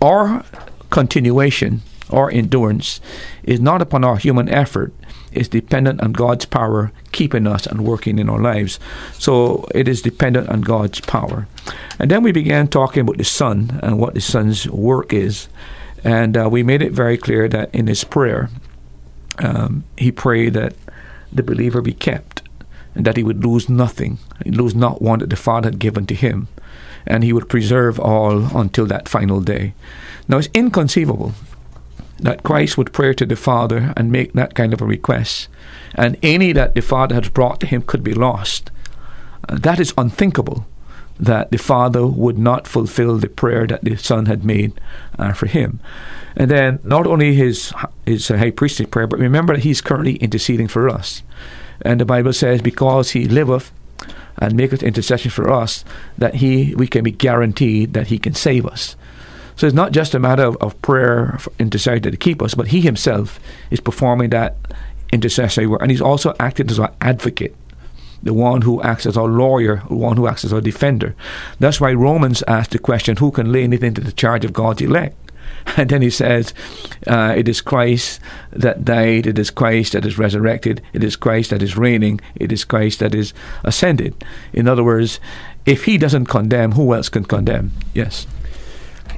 our 0.00 0.42
continuation, 0.88 1.82
our 2.08 2.30
endurance, 2.30 3.02
is 3.42 3.60
not 3.60 3.82
upon 3.82 4.02
our 4.02 4.16
human 4.16 4.48
effort 4.48 4.94
is 5.36 5.48
dependent 5.48 6.00
on 6.02 6.12
God's 6.12 6.44
power 6.44 6.92
keeping 7.12 7.46
us 7.46 7.66
and 7.66 7.84
working 7.84 8.18
in 8.18 8.28
our 8.28 8.40
lives. 8.40 8.78
So 9.18 9.66
it 9.74 9.88
is 9.88 10.02
dependent 10.02 10.48
on 10.48 10.62
God's 10.62 11.00
power. 11.00 11.46
And 11.98 12.10
then 12.10 12.22
we 12.22 12.32
began 12.32 12.68
talking 12.68 13.02
about 13.02 13.18
the 13.18 13.24
Son 13.24 13.78
and 13.82 13.98
what 13.98 14.14
the 14.14 14.20
Son's 14.20 14.68
work 14.68 15.12
is. 15.12 15.48
And 16.02 16.36
uh, 16.36 16.48
we 16.50 16.62
made 16.62 16.82
it 16.82 16.92
very 16.92 17.16
clear 17.16 17.48
that 17.48 17.74
in 17.74 17.86
his 17.86 18.04
prayer, 18.04 18.50
um, 19.38 19.84
he 19.96 20.12
prayed 20.12 20.54
that 20.54 20.74
the 21.32 21.42
believer 21.42 21.80
be 21.80 21.94
kept 21.94 22.42
and 22.94 23.04
that 23.04 23.16
he 23.16 23.22
would 23.22 23.44
lose 23.44 23.68
nothing, 23.68 24.18
He'd 24.44 24.56
lose 24.56 24.74
not 24.74 25.02
one 25.02 25.18
that 25.18 25.30
the 25.30 25.36
Father 25.36 25.68
had 25.68 25.78
given 25.78 26.06
to 26.06 26.14
him, 26.14 26.48
and 27.06 27.24
he 27.24 27.32
would 27.32 27.48
preserve 27.48 27.98
all 27.98 28.56
until 28.56 28.86
that 28.86 29.08
final 29.08 29.40
day. 29.40 29.74
Now, 30.28 30.38
it's 30.38 30.48
inconceivable 30.54 31.32
that 32.18 32.42
Christ 32.42 32.78
would 32.78 32.92
pray 32.92 33.14
to 33.14 33.26
the 33.26 33.36
Father 33.36 33.92
and 33.96 34.12
make 34.12 34.32
that 34.32 34.54
kind 34.54 34.72
of 34.72 34.80
a 34.80 34.86
request, 34.86 35.48
and 35.94 36.16
any 36.22 36.52
that 36.52 36.74
the 36.74 36.82
Father 36.82 37.14
has 37.14 37.28
brought 37.28 37.60
to 37.60 37.66
him 37.66 37.82
could 37.82 38.02
be 38.02 38.14
lost. 38.14 38.70
Uh, 39.48 39.58
that 39.58 39.80
is 39.80 39.94
unthinkable 39.98 40.66
that 41.18 41.50
the 41.50 41.58
Father 41.58 42.06
would 42.06 42.38
not 42.38 42.66
fulfill 42.66 43.18
the 43.18 43.28
prayer 43.28 43.66
that 43.66 43.84
the 43.84 43.96
Son 43.96 44.26
had 44.26 44.44
made 44.44 44.72
uh, 45.18 45.32
for 45.32 45.46
him. 45.46 45.80
And 46.36 46.50
then 46.50 46.80
not 46.82 47.06
only 47.06 47.34
his 47.34 47.72
his 48.04 48.30
uh, 48.30 48.38
high 48.38 48.50
priestly 48.50 48.86
prayer, 48.86 49.06
but 49.06 49.20
remember 49.20 49.54
that 49.54 49.62
he's 49.62 49.80
currently 49.80 50.16
interceding 50.16 50.68
for 50.68 50.88
us. 50.88 51.22
And 51.82 52.00
the 52.00 52.04
Bible 52.04 52.32
says, 52.32 52.62
because 52.62 53.10
he 53.10 53.26
liveth 53.26 53.70
and 54.38 54.54
maketh 54.54 54.82
intercession 54.82 55.30
for 55.30 55.50
us, 55.50 55.84
that 56.18 56.36
he 56.36 56.74
we 56.74 56.86
can 56.86 57.04
be 57.04 57.12
guaranteed 57.12 57.92
that 57.92 58.08
he 58.08 58.18
can 58.18 58.34
save 58.34 58.66
us. 58.66 58.96
So 59.56 59.66
it's 59.66 59.74
not 59.74 59.92
just 59.92 60.14
a 60.14 60.18
matter 60.18 60.42
of, 60.42 60.56
of 60.56 60.80
prayer 60.82 61.38
intercession 61.58 62.02
to 62.02 62.16
keep 62.16 62.42
us, 62.42 62.54
but 62.54 62.68
he 62.68 62.80
himself 62.80 63.38
is 63.70 63.80
performing 63.80 64.30
that 64.30 64.56
intercessory 65.12 65.66
work, 65.66 65.80
and 65.82 65.90
he's 65.90 66.00
also 66.00 66.34
acting 66.40 66.70
as 66.70 66.78
our 66.78 66.92
advocate 67.00 67.54
the 68.24 68.32
one 68.32 68.62
who 68.62 68.82
acts 68.82 69.06
as 69.06 69.16
our 69.16 69.28
lawyer, 69.28 69.82
the 69.88 69.94
one 69.94 70.16
who 70.16 70.26
acts 70.26 70.44
as 70.44 70.52
our 70.52 70.60
defender. 70.60 71.14
That's 71.60 71.80
why 71.80 71.92
Romans 71.92 72.42
asked 72.48 72.70
the 72.70 72.78
question, 72.78 73.18
who 73.18 73.30
can 73.30 73.52
lay 73.52 73.62
anything 73.62 73.94
to 73.94 74.00
the 74.00 74.12
charge 74.12 74.44
of 74.44 74.52
God's 74.52 74.80
elect? 74.80 75.16
And 75.76 75.88
then 75.88 76.02
he 76.02 76.10
says, 76.10 76.52
uh, 77.06 77.34
It 77.36 77.48
is 77.48 77.60
Christ 77.60 78.20
that 78.50 78.84
died, 78.84 79.26
it 79.26 79.38
is 79.38 79.50
Christ 79.50 79.92
that 79.92 80.04
is 80.04 80.18
resurrected, 80.18 80.82
it 80.92 81.02
is 81.02 81.16
Christ 81.16 81.50
that 81.50 81.62
is 81.62 81.76
reigning, 81.76 82.20
it 82.34 82.52
is 82.52 82.64
Christ 82.64 82.98
that 83.00 83.14
is 83.14 83.32
ascended. 83.62 84.14
In 84.52 84.68
other 84.68 84.84
words, 84.84 85.20
if 85.64 85.84
he 85.84 85.96
doesn't 85.96 86.26
condemn, 86.26 86.72
who 86.72 86.92
else 86.92 87.08
can 87.08 87.24
condemn? 87.24 87.72
Yes. 87.94 88.26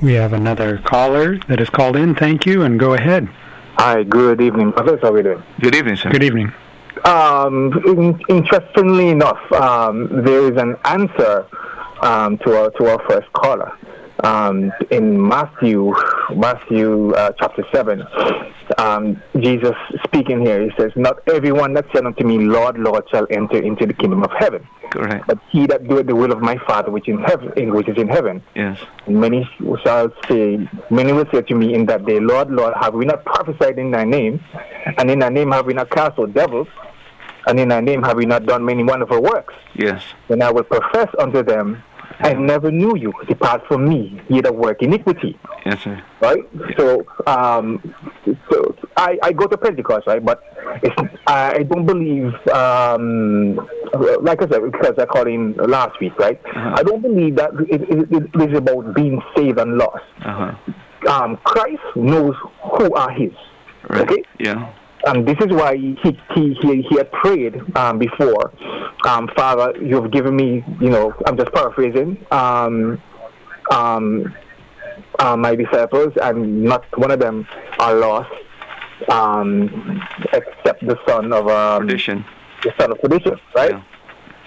We 0.02 0.12
have 0.12 0.34
another 0.34 0.78
caller 0.78 1.38
that 1.48 1.58
has 1.58 1.70
called 1.70 1.96
in. 1.96 2.14
Thank 2.14 2.44
you, 2.44 2.62
and 2.62 2.78
go 2.78 2.92
ahead. 2.94 3.28
Hi, 3.78 4.02
good 4.02 4.42
evening, 4.42 4.72
Professor. 4.72 4.98
How 5.02 5.12
are 5.12 5.16
you 5.16 5.22
doing? 5.22 5.42
Good 5.60 5.74
evening, 5.74 5.96
sir. 5.96 6.10
Good 6.10 6.22
evening. 6.22 6.52
Um, 7.04 7.72
in, 7.86 8.20
interestingly 8.28 9.08
enough, 9.08 9.40
um, 9.52 10.08
there 10.22 10.52
is 10.52 10.60
an 10.60 10.76
answer 10.84 11.46
um, 12.02 12.36
to 12.38 12.58
our 12.58 12.70
to 12.72 12.90
our 12.90 13.02
first 13.08 13.32
caller. 13.32 13.72
Um, 14.24 14.72
in 14.90 15.20
Matthew, 15.28 15.92
Matthew 16.34 17.12
uh, 17.12 17.32
chapter 17.38 17.64
seven, 17.72 18.02
um, 18.78 19.22
Jesus 19.38 19.74
speaking 20.04 20.40
here, 20.40 20.62
he 20.62 20.70
says, 20.78 20.90
"Not 20.96 21.18
everyone 21.28 21.74
that 21.74 21.84
said 21.92 22.06
unto 22.06 22.24
me, 22.24 22.38
Lord, 22.38 22.78
Lord, 22.78 23.04
shall 23.10 23.26
enter 23.30 23.58
into 23.58 23.86
the 23.86 23.92
kingdom 23.92 24.22
of 24.22 24.30
heaven, 24.38 24.66
Correct. 24.90 25.26
but 25.26 25.38
he 25.50 25.66
that 25.66 25.86
doeth 25.86 26.06
the 26.06 26.16
will 26.16 26.32
of 26.32 26.40
my 26.40 26.56
Father 26.66 26.90
which 26.90 27.08
in 27.08 27.18
heaven, 27.22 27.74
which 27.74 27.88
is 27.88 27.98
in 27.98 28.08
heaven." 28.08 28.42
Yes. 28.54 28.78
And 29.06 29.20
many 29.20 29.48
shall 29.84 30.10
say, 30.28 30.66
many 30.90 31.12
will 31.12 31.26
say 31.30 31.42
to 31.42 31.54
me 31.54 31.74
in 31.74 31.84
that 31.86 32.06
day, 32.06 32.18
Lord, 32.18 32.50
Lord, 32.50 32.72
have 32.80 32.94
we 32.94 33.04
not 33.04 33.22
prophesied 33.24 33.78
in 33.78 33.90
thy 33.90 34.04
name? 34.04 34.42
And 34.96 35.10
in 35.10 35.18
thy 35.18 35.28
name 35.28 35.52
have 35.52 35.66
we 35.66 35.74
not 35.74 35.90
cast 35.90 36.18
out 36.18 36.32
devils? 36.32 36.68
And 37.46 37.60
in 37.60 37.68
thy 37.68 37.80
name 37.80 38.02
have 38.02 38.16
we 38.16 38.24
not 38.26 38.46
done 38.46 38.64
many 38.64 38.82
wonderful 38.82 39.22
works? 39.22 39.54
Yes. 39.74 40.02
Then 40.28 40.42
I 40.42 40.50
will 40.50 40.64
profess 40.64 41.08
unto 41.18 41.42
them, 41.44 41.82
I 42.20 42.32
never 42.34 42.70
knew 42.70 42.96
you. 42.96 43.12
Depart 43.28 43.62
from 43.68 43.88
me, 43.88 44.20
ye 44.28 44.40
that 44.40 44.54
work 44.54 44.82
iniquity. 44.82 45.38
Yes, 45.64 45.82
sir. 45.82 46.02
Right? 46.20 46.42
So, 46.78 47.06
um, 47.26 47.94
so 48.50 48.74
I, 48.96 49.18
I 49.22 49.32
go 49.32 49.46
to 49.46 49.56
Pentecost, 49.56 50.06
right? 50.06 50.24
But 50.24 50.42
it's, 50.82 50.94
I 51.26 51.62
don't 51.64 51.86
believe, 51.86 52.32
um, 52.48 53.56
like 54.22 54.42
I 54.42 54.48
said, 54.48 54.62
because 54.72 54.94
I 54.98 55.04
called 55.06 55.28
him 55.28 55.54
last 55.56 56.00
week, 56.00 56.18
right? 56.18 56.40
I 56.54 56.82
don't 56.82 57.02
believe 57.02 57.36
that 57.36 57.50
it, 57.68 57.82
it, 57.82 58.24
it 58.34 58.50
is 58.50 58.56
about 58.56 58.94
being 58.94 59.20
saved 59.36 59.58
and 59.58 59.76
lost. 59.76 60.04
Uh 60.24 60.52
huh. 60.52 61.12
Um, 61.12 61.36
Christ 61.44 61.82
knows 61.94 62.34
who 62.62 62.94
are 62.94 63.10
his. 63.10 63.32
Right. 63.88 64.00
Okay? 64.02 64.22
Yeah. 64.40 64.72
And 65.04 65.26
this 65.26 65.36
is 65.40 65.48
why 65.52 65.76
he 65.76 65.96
he 66.34 66.54
he, 66.62 66.82
he 66.88 66.96
had 66.96 67.10
prayed 67.12 67.54
um, 67.76 67.98
before, 67.98 68.52
um, 69.06 69.28
Father, 69.36 69.72
you 69.80 70.00
have 70.02 70.10
given 70.10 70.34
me, 70.34 70.64
you 70.80 70.90
know, 70.90 71.14
I'm 71.26 71.36
just 71.36 71.52
paraphrasing, 71.52 72.24
um, 72.30 73.00
um, 73.70 74.34
uh, 75.18 75.36
my 75.36 75.54
disciples, 75.54 76.12
and 76.20 76.64
not 76.64 76.84
one 76.98 77.10
of 77.10 77.20
them 77.20 77.46
are 77.78 77.94
lost, 77.94 78.32
um, 79.10 80.02
except 80.32 80.84
the 80.86 80.98
son 81.06 81.32
of 81.32 81.46
um, 81.48 81.82
Tradition. 81.86 82.24
the 82.64 82.72
son 82.80 82.90
of 82.92 83.00
perdition, 83.00 83.38
right? 83.54 83.72
Yeah. 83.72 83.82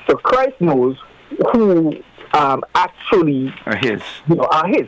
So 0.08 0.16
Christ 0.16 0.60
knows 0.60 0.98
who 1.54 1.94
um, 2.34 2.64
actually, 2.76 3.54
Or 3.66 3.76
his. 3.76 4.02
you 4.28 4.36
know, 4.36 4.44
are 4.52 4.68
his, 4.68 4.88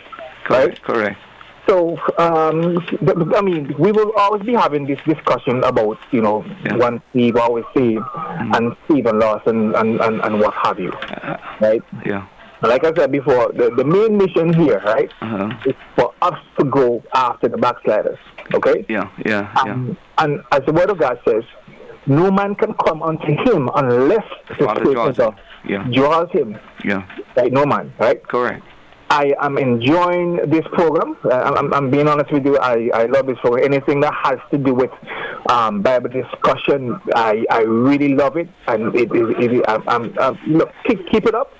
right? 0.49 0.81
Correct. 0.81 1.17
So, 1.67 1.97
um, 2.17 2.77
I 3.35 3.41
mean, 3.41 3.73
we 3.77 3.91
will 3.91 4.11
always 4.17 4.41
be 4.43 4.53
having 4.53 4.85
this 4.87 4.99
discussion 5.05 5.63
about, 5.63 5.97
you 6.11 6.21
know, 6.21 6.43
Yeah. 6.65 6.75
one 6.77 7.01
Steve 7.11 7.35
always 7.37 7.65
saved 7.75 8.03
and 8.55 8.75
Steve 8.85 9.05
and 9.05 9.19
lost 9.19 9.47
and, 9.47 9.75
and, 9.75 10.01
and, 10.01 10.21
and 10.21 10.39
what 10.39 10.53
have 10.63 10.79
you, 10.79 10.91
Uh, 10.91 11.37
right? 11.61 11.81
yeah. 12.05 12.25
Like 12.63 12.83
I 12.83 12.93
said 12.93 13.11
before, 13.11 13.51
the, 13.53 13.71
the 13.75 13.83
main 13.83 14.17
mission 14.17 14.53
here, 14.53 14.81
right, 14.85 15.11
Uh 15.21 15.25
huh. 15.37 15.49
is 15.65 15.75
for 15.95 16.13
us 16.21 16.37
to 16.59 16.65
go 16.65 17.03
after 17.13 17.47
the 17.47 17.57
backsliders, 17.57 18.19
okay? 18.53 18.85
Yeah. 18.89 19.07
Yeah. 19.25 19.49
Yeah. 19.65 19.71
Um, 19.73 19.97
and 20.17 20.41
as 20.51 20.61
the 20.65 20.73
Word 20.73 20.89
of 20.89 20.97
God 20.99 21.19
says, 21.27 21.43
no 22.07 22.31
man 22.31 22.55
can 22.55 22.73
come 22.85 23.01
unto 23.03 23.27
him 23.27 23.69
unless 23.75 24.25
the 24.49 24.55
Spirit 24.55 24.93
draws 24.93 25.17
Yeah. 25.65 25.83
draws 25.91 26.29
him, 26.31 26.57
Yeah. 26.83 27.03
right? 27.37 27.51
No 27.51 27.65
man, 27.65 27.93
right? 27.99 28.21
Correct. 28.27 28.63
I 29.11 29.33
am 29.41 29.57
enjoying 29.57 30.37
this 30.49 30.65
program. 30.71 31.17
Uh, 31.25 31.29
I'm, 31.33 31.57
I'm, 31.57 31.73
I'm 31.73 31.91
being 31.91 32.07
honest 32.07 32.31
with 32.31 32.45
you. 32.45 32.57
I, 32.57 32.89
I 32.93 33.05
love 33.07 33.25
this 33.27 33.37
program. 33.39 33.65
Anything 33.73 33.99
that 34.01 34.13
has 34.23 34.39
to 34.51 34.57
do 34.57 34.73
with 34.73 34.91
um, 35.49 35.81
Bible 35.81 36.09
discussion, 36.09 36.99
I, 37.13 37.45
I 37.49 37.61
really 37.63 38.15
love 38.15 38.37
it. 38.37 38.47
And 38.67 38.95
it 38.95 39.11
is, 39.13 39.35
it, 39.37 39.53
it, 39.53 39.65
I'm, 39.67 39.83
I'm, 39.89 40.17
um, 40.17 40.39
look, 40.47 40.71
keep, 40.87 40.99
keep 41.11 41.25
it 41.25 41.35
up. 41.35 41.51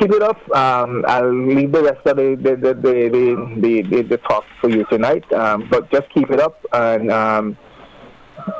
Keep 0.00 0.12
it 0.12 0.22
up. 0.22 0.38
Um, 0.54 1.04
I'll 1.06 1.32
leave 1.32 1.72
the 1.72 1.82
rest 1.82 2.06
of 2.06 2.16
the 2.16 2.36
the, 2.40 2.56
the, 2.56 2.74
the, 2.74 3.82
the, 3.90 4.02
the, 4.02 4.16
talk 4.18 4.44
for 4.60 4.68
you 4.70 4.84
tonight. 4.86 5.30
Um, 5.32 5.68
but 5.70 5.90
just 5.90 6.08
keep 6.10 6.30
it 6.30 6.40
up. 6.40 6.64
And 6.72 7.10
um, 7.10 7.56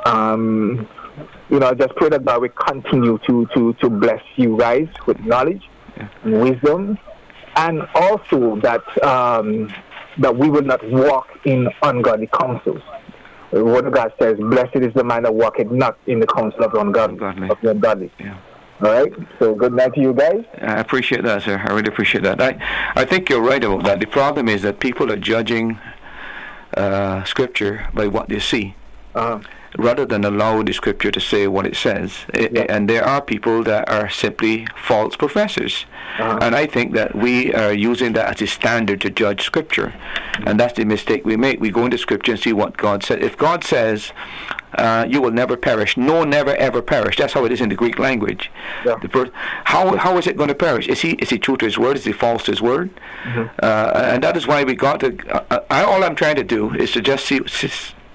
um, 0.07 0.89
you 1.51 1.59
know, 1.59 1.73
just 1.75 1.95
pray 1.97 2.11
that 2.11 2.25
God 2.25 2.43
will 2.43 2.49
continue 2.51 3.19
to, 3.27 3.47
to, 3.55 3.73
to 3.75 3.91
bless 3.91 4.23
you 4.37 4.57
guys 4.59 4.89
with 5.07 5.19
knowledge 5.21 5.63
Yeah. 5.97 6.09
and 6.25 6.41
wisdom, 6.43 6.99
and 7.59 7.83
also 7.95 8.57
that 8.61 8.83
um, 9.05 9.73
that 10.19 10.37
we 10.37 10.49
will 10.49 10.63
not 10.63 10.83
walk 10.91 11.29
in 11.45 11.69
ungodly 11.83 12.29
counsels. 12.29 12.83
The 13.51 13.65
word 13.65 13.87
of 13.87 13.95
God 13.95 14.13
says, 14.21 14.37
"Blessed 14.39 14.77
is 14.77 14.95
the 14.95 15.05
man 15.05 15.25
that 15.25 15.35
walketh 15.35 15.71
not 15.71 15.99
in 16.07 16.21
the 16.21 16.27
counsel 16.27 16.65
of 16.65 16.73
the 16.73 16.81
ungodly." 16.81 17.15
Ungodly. 17.15 17.49
Of 17.51 17.61
the 17.61 17.71
ungodly. 17.71 18.11
Yeah. 18.19 18.39
All 18.81 18.93
right. 18.93 19.13
So 19.41 19.55
good 19.55 19.73
night 19.73 19.95
to 19.95 20.01
you 20.01 20.13
guys. 20.15 20.45
I 20.61 20.79
appreciate 20.79 21.25
that, 21.25 21.43
sir. 21.43 21.59
I 21.59 21.73
really 21.73 21.89
appreciate 21.89 22.23
that. 22.23 22.41
I, 22.41 22.59
I 22.95 23.05
think 23.05 23.29
you're 23.29 23.41
right 23.41 23.63
about 23.63 23.83
that. 23.85 23.99
The 23.99 24.07
problem 24.07 24.49
is 24.49 24.63
that 24.63 24.79
people 24.79 25.11
are 25.11 25.17
judging 25.17 25.79
uh, 26.77 27.25
Scripture 27.25 27.89
by 27.93 28.07
what 28.07 28.29
they 28.29 28.39
see. 28.39 28.77
Uh, 29.17 29.41
rather 29.77 30.07
than 30.07 30.25
allow 30.25 30.63
the 30.63 30.73
scripture 30.73 31.11
to 31.11 31.21
say 31.21 31.47
what 31.47 31.67
it 31.67 31.77
says. 31.77 32.11
I- 32.35 32.49
Yeah. 32.53 32.67
And 32.69 32.89
there 32.89 33.05
are 33.05 33.21
people 33.21 33.63
that 33.65 33.89
are 33.91 34.09
simply 34.09 34.67
false 34.77 35.17
professors. 35.17 35.85
Uh-huh. 36.19 36.39
And 36.41 36.55
I 36.55 36.67
think 36.67 36.95
that 36.95 37.15
we 37.15 37.53
are 37.55 37.73
using 37.73 38.13
that 38.15 38.27
as 38.35 38.43
a 38.43 38.47
standard 38.47 39.01
to 39.03 39.11
judge 39.11 39.43
scripture. 39.43 39.93
And 40.47 40.59
that's 40.59 40.75
the 40.75 40.85
mistake 40.85 41.25
we 41.25 41.37
make. 41.37 41.61
We 41.61 41.71
go 41.71 41.85
into 41.85 41.99
scripture 41.99 42.33
and 42.33 42.41
see 42.41 42.53
what 42.53 42.77
God 42.77 43.05
said. 43.05 43.23
If 43.23 43.37
God 43.37 43.63
says, 43.63 44.13
uh, 44.77 45.05
you 45.09 45.21
will 45.23 45.31
never 45.31 45.57
perish. 45.57 45.97
No, 45.97 46.25
never 46.25 46.55
ever 46.57 46.83
perish. 46.83 47.17
That's 47.17 47.33
how 47.35 47.45
it 47.45 47.53
is 47.53 47.61
in 47.61 47.69
the 47.69 47.75
Greek 47.75 47.99
language. 47.99 48.51
Yeah. 48.85 48.97
The 49.03 49.09
per- 49.09 49.31
how 49.65 49.97
how 49.97 50.19
is 50.19 50.27
it 50.27 50.37
going 50.37 50.49
to 50.49 50.55
perish? 50.55 50.87
Is 50.89 51.01
he 51.03 51.11
is 51.23 51.31
he 51.31 51.39
true 51.39 51.57
to 51.57 51.65
his 51.65 51.79
word? 51.79 51.97
Is 51.97 52.05
he 52.05 52.13
false 52.13 52.45
to 52.45 52.51
his 52.53 52.61
word? 52.63 52.91
Uh, 53.63 54.11
and 54.13 54.23
that 54.23 54.37
is 54.37 54.47
why 54.47 54.65
we 54.65 54.75
got 54.75 55.01
to. 55.01 55.09
Uh, 55.31 55.61
I, 55.71 55.83
all 55.85 56.03
I'm 56.05 56.15
trying 56.17 56.37
to 56.37 56.45
do 56.45 56.75
is 56.75 56.91
to 56.93 57.01
just 57.01 57.25
see. 57.27 57.41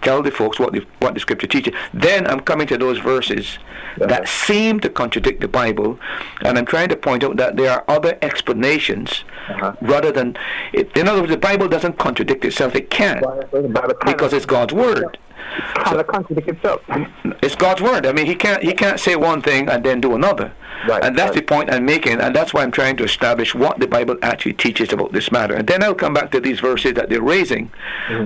Tell 0.04 0.22
the 0.22 0.32
folks 0.32 0.60
what 0.60 0.74
the 0.74 0.86
what 1.00 1.14
the 1.14 1.20
scripture 1.22 1.48
teaches. 1.48 1.74
Then 1.94 2.28
I'm 2.28 2.42
coming 2.42 2.68
to 2.68 2.78
those 2.78 2.98
verses 3.00 3.58
that 3.98 4.28
seem 4.28 4.80
to 4.82 4.90
contradict 4.90 5.40
the 5.40 5.48
Bible, 5.48 5.98
and 6.44 6.58
I'm 6.58 6.66
trying 6.66 6.90
to 6.90 6.96
point 6.98 7.24
out 7.24 7.38
that 7.38 7.56
there 7.56 7.72
are 7.72 7.84
other 7.88 8.18
explanations 8.22 9.24
Uh-huh. 9.50 9.74
rather 9.82 10.12
than. 10.12 10.36
It, 10.74 10.96
in 10.98 11.08
other 11.08 11.22
words, 11.22 11.32
the 11.32 11.38
Bible 11.38 11.68
doesn't 11.70 11.98
contradict 11.98 12.44
itself. 12.46 12.76
It 12.76 12.90
can't 12.90 13.24
because 14.06 14.34
it's 14.34 14.46
God's 14.46 14.74
word. 14.74 15.18
Kind 15.76 16.00
of 16.00 16.08
contradicts 16.08 16.50
itself. 16.50 16.82
It's 17.42 17.56
God's 17.56 17.82
word. 17.82 18.06
I 18.06 18.12
mean, 18.14 18.26
he 18.26 18.36
can't 18.36 18.64
he 18.64 18.74
can't 18.74 19.00
say 19.00 19.16
one 19.16 19.42
thing 19.42 19.70
and 19.70 19.84
then 19.84 20.02
do 20.02 20.16
another. 20.16 20.54
Right, 20.88 21.04
and 21.04 21.18
that's 21.18 21.30
right. 21.30 21.36
the 21.36 21.42
point 21.44 21.72
I'm 21.72 21.86
making, 21.86 22.20
and 22.20 22.36
that's 22.36 22.54
why 22.54 22.62
I'm 22.62 22.72
trying 22.72 22.98
to 22.98 23.06
establish 23.06 23.56
what 23.56 23.80
the 23.80 23.88
Bible 23.88 24.18
actually 24.22 24.54
teaches 24.54 24.92
about 24.92 25.14
this 25.14 25.32
matter. 25.32 25.54
And 25.54 25.66
then 25.66 25.82
I'll 25.82 25.96
come 25.96 26.14
back 26.14 26.30
to 26.32 26.42
these 26.42 26.60
verses 26.60 26.96
that 26.96 27.10
they're 27.10 27.22
raising 27.22 27.72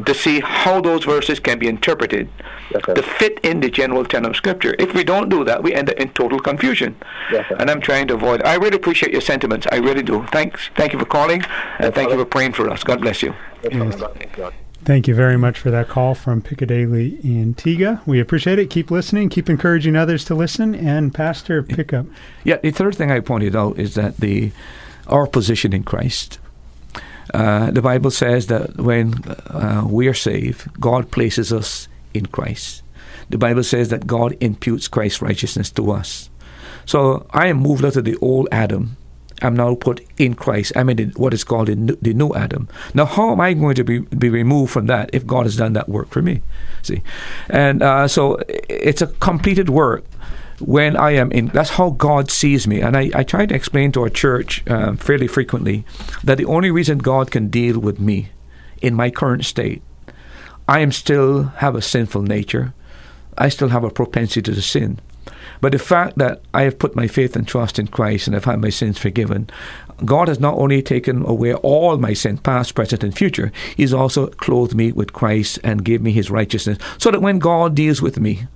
to 0.05 0.13
see 0.13 0.39
how 0.39 0.81
those 0.81 1.03
verses 1.03 1.39
can 1.39 1.59
be 1.59 1.67
interpreted 1.67 2.29
Yes, 2.71 2.83
to 2.83 3.01
fit 3.01 3.39
in 3.43 3.59
the 3.59 3.69
general 3.69 4.03
tenet 4.05 4.31
of 4.31 4.35
Scripture. 4.35 4.75
If 4.79 4.93
we 4.93 5.03
don't 5.03 5.29
do 5.29 5.43
that, 5.45 5.63
we 5.63 5.73
end 5.73 5.89
up 5.89 5.97
in 5.97 6.09
total 6.09 6.39
confusion. 6.39 6.95
Yes, 7.31 7.45
and 7.59 7.69
I'm 7.69 7.79
trying 7.79 8.07
to 8.07 8.15
avoid. 8.15 8.41
I 8.43 8.55
really 8.55 8.77
appreciate 8.77 9.11
your 9.11 9.21
sentiments. 9.21 9.67
I 9.71 9.77
really 9.77 10.03
do. 10.03 10.25
Thanks. 10.31 10.69
Thank 10.75 10.93
you 10.93 10.99
for 10.99 11.05
calling, 11.05 11.43
and 11.79 11.93
thank 11.93 12.09
you 12.09 12.17
for 12.17 12.25
praying 12.25 12.53
for 12.53 12.69
us. 12.69 12.83
God 12.83 13.01
bless 13.01 13.21
you. 13.21 13.33
Thank 14.87 15.05
you 15.05 15.15
very 15.15 15.35
much 15.35 15.59
for 15.59 15.69
that 15.69 15.89
call 15.89 16.15
from 16.15 16.41
Piccadilly, 16.41 17.19
Antigua. 17.25 18.01
We 18.05 18.21
appreciate 18.21 18.57
it. 18.57 18.69
Keep 18.69 18.89
listening. 18.89 19.27
Keep 19.27 19.49
encouraging 19.49 19.97
others 19.97 20.23
to 20.23 20.33
listen. 20.33 20.73
And 20.73 21.13
Pastor, 21.13 21.61
pick 21.61 21.91
up. 21.91 22.05
Yeah, 22.45 22.55
the 22.55 22.71
third 22.71 22.95
thing 22.95 23.11
I 23.11 23.19
pointed 23.19 23.53
out 23.53 23.77
is 23.77 23.95
that 23.95 24.15
the 24.15 24.53
our 25.07 25.27
position 25.27 25.73
in 25.73 25.83
Christ. 25.83 26.39
Uh, 27.33 27.69
the 27.71 27.81
Bible 27.81 28.11
says 28.11 28.47
that 28.47 28.77
when 28.77 29.15
uh, 29.49 29.85
we 29.89 30.07
are 30.07 30.13
saved, 30.13 30.69
God 30.79 31.11
places 31.11 31.51
us 31.51 31.89
in 32.13 32.27
Christ. 32.27 32.81
The 33.29 33.37
Bible 33.37 33.63
says 33.63 33.89
that 33.89 34.07
God 34.07 34.37
imputes 34.39 34.87
Christ's 34.87 35.21
righteousness 35.21 35.69
to 35.71 35.91
us. 35.91 36.29
So 36.85 37.27
I 37.31 37.47
am 37.47 37.57
moved 37.57 37.83
out 37.83 37.97
of 37.97 38.05
the 38.05 38.15
old 38.21 38.47
Adam. 38.53 38.95
I'm 39.41 39.55
now 39.55 39.75
put 39.75 40.01
in 40.17 40.33
Christ. 40.33 40.73
I'm 40.75 40.89
in 40.89 41.11
what 41.11 41.33
is 41.33 41.43
called 41.43 41.67
the 41.67 42.13
new, 42.13 42.33
Adam. 42.33 42.67
Now, 42.93 43.05
how 43.05 43.31
am 43.31 43.39
I 43.39 43.53
going 43.53 43.75
to 43.75 43.83
be, 43.83 43.99
be 43.99 44.29
removed 44.29 44.71
from 44.71 44.87
that 44.87 45.09
if 45.13 45.25
God 45.25 45.45
has 45.45 45.57
done 45.57 45.73
that 45.73 45.89
work 45.89 46.09
for 46.09 46.21
me? 46.21 46.41
See, 46.81 47.03
and 47.49 47.83
uh, 47.83 48.07
so 48.07 48.39
it's 48.47 49.01
a 49.01 49.07
completed 49.07 49.69
work 49.69 50.05
when 50.59 50.95
I 50.97 51.11
am 51.11 51.31
in. 51.31 51.47
That's 51.47 51.71
how 51.71 51.91
God 51.91 52.31
sees 52.31 52.67
me, 52.67 52.81
and 52.81 52.97
I, 52.97 53.11
I 53.13 53.23
try 53.23 53.45
to 53.45 53.55
explain 53.55 53.91
to 53.93 54.03
our 54.03 54.09
church 54.09 54.63
um, 54.69 54.97
fairly 54.97 55.27
frequently 55.27 55.85
that 56.23 56.37
the 56.37 56.45
only 56.45 56.71
reason 56.71 56.97
God 56.97 57.29
can 57.31 57.49
deal 57.49 57.79
with 57.79 57.99
me 57.99 58.29
in 58.81 58.95
my 58.95 59.09
current 59.09 59.45
state, 59.45 59.81
I 60.67 60.79
am 60.79 60.91
still 60.91 61.43
have 61.57 61.75
a 61.75 61.81
sinful 61.81 62.23
nature. 62.23 62.73
I 63.37 63.49
still 63.49 63.69
have 63.69 63.83
a 63.83 63.91
propensity 63.91 64.51
to 64.51 64.61
sin. 64.61 64.99
But 65.61 65.71
the 65.71 65.79
fact 65.79 66.17
that 66.17 66.41
I 66.53 66.63
have 66.63 66.79
put 66.79 66.95
my 66.95 67.07
faith 67.07 67.35
and 67.35 67.47
trust 67.47 67.79
in 67.79 67.87
Christ 67.87 68.27
and 68.27 68.33
have 68.33 68.45
had 68.45 68.61
my 68.61 68.69
sins 68.69 68.97
forgiven, 68.97 69.49
God 70.05 70.27
has 70.27 70.39
not 70.39 70.57
only 70.57 70.81
taken 70.81 71.25
away 71.25 71.53
all 71.53 71.97
my 71.97 72.13
sin, 72.13 72.37
past, 72.37 72.75
present, 72.75 73.03
and 73.03 73.15
future, 73.15 73.51
He's 73.75 73.93
also 73.93 74.27
clothed 74.27 74.75
me 74.75 74.91
with 74.91 75.13
Christ 75.13 75.59
and 75.63 75.85
gave 75.85 76.01
me 76.01 76.11
His 76.11 76.29
righteousness. 76.29 76.77
So 76.97 77.11
that 77.11 77.21
when 77.21 77.39
God 77.39 77.75
deals 77.75 78.01
with 78.01 78.19
me, 78.19 78.47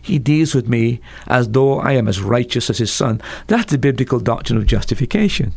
He 0.00 0.18
deals 0.18 0.54
with 0.54 0.68
me 0.68 1.00
as 1.26 1.48
though 1.48 1.78
I 1.78 1.92
am 1.92 2.08
as 2.08 2.20
righteous 2.20 2.70
as 2.70 2.78
His 2.78 2.92
Son. 2.92 3.20
That's 3.48 3.70
the 3.72 3.78
biblical 3.78 4.20
doctrine 4.20 4.58
of 4.58 4.66
justification. 4.66 5.52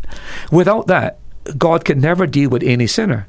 Without 0.52 0.88
that, 0.88 1.20
God 1.58 1.86
can 1.86 2.02
never 2.02 2.26
deal 2.28 2.50
with 2.50 2.64
any 2.64 2.88
sinner. 2.88 3.28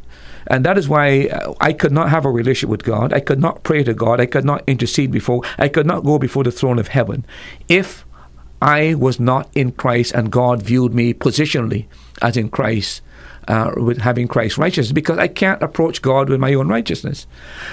And 0.49 0.65
that 0.65 0.77
is 0.77 0.89
why 0.89 1.27
uh, 1.27 1.55
I 1.61 1.73
could 1.73 1.93
not 1.93 2.11
have 2.11 2.25
a 2.25 2.31
relationship 2.31 2.71
with 2.71 2.83
God. 2.83 3.13
I 3.13 3.21
could 3.21 3.39
not 3.39 3.63
pray 3.63 3.85
to 3.85 3.95
God. 3.95 4.21
I 4.21 4.27
could 4.27 4.45
not 4.45 4.65
intercede 4.67 5.13
before. 5.13 5.43
I 5.59 5.69
could 5.69 5.87
not 5.87 6.05
go 6.05 6.19
before 6.19 6.43
the 6.43 6.51
throne 6.51 6.79
of 6.79 6.89
heaven 6.89 7.25
if 7.69 8.05
I 8.61 8.95
was 8.95 9.21
not 9.21 9.49
in 9.55 9.73
Christ 9.73 10.13
and 10.13 10.33
God 10.33 10.63
viewed 10.63 10.95
me 10.95 11.15
positionally 11.15 11.87
as 12.21 12.37
in 12.37 12.49
Christ. 12.49 13.03
Uh, 13.47 13.73
with 13.79 13.97
having 13.97 14.29
Christ's 14.29 14.59
righteousness, 14.59 14.93
because 14.93 15.17
I 15.17 15.27
can't 15.27 15.63
approach 15.63 16.03
God 16.03 16.29
with 16.29 16.39
my 16.39 16.53
own 16.53 16.69
righteousness. 16.69 17.27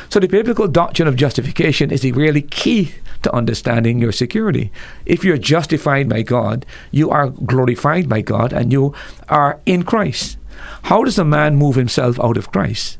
So, 0.10 0.22
the 0.22 0.28
biblical 0.30 0.70
doctrine 0.70 1.06
of 1.06 1.18
justification 1.18 1.92
is 1.92 2.00
the 2.00 2.14
really 2.14 2.44
key 2.44 2.94
to 3.24 3.36
understanding 3.36 4.00
your 4.00 4.14
security. 4.14 4.72
If 5.06 5.26
you're 5.26 5.38
justified 5.38 6.08
by 6.08 6.22
God, 6.22 6.66
you 6.92 7.10
are 7.10 7.28
glorified 7.28 8.08
by 8.08 8.22
God, 8.22 8.54
and 8.54 8.72
you 8.72 8.94
are 9.28 9.60
in 9.66 9.84
Christ. 9.84 10.38
How 10.84 11.04
does 11.04 11.18
a 11.18 11.26
man 11.26 11.56
move 11.56 11.76
himself 11.76 12.20
out 12.20 12.38
of 12.38 12.52
Christ? 12.52 12.98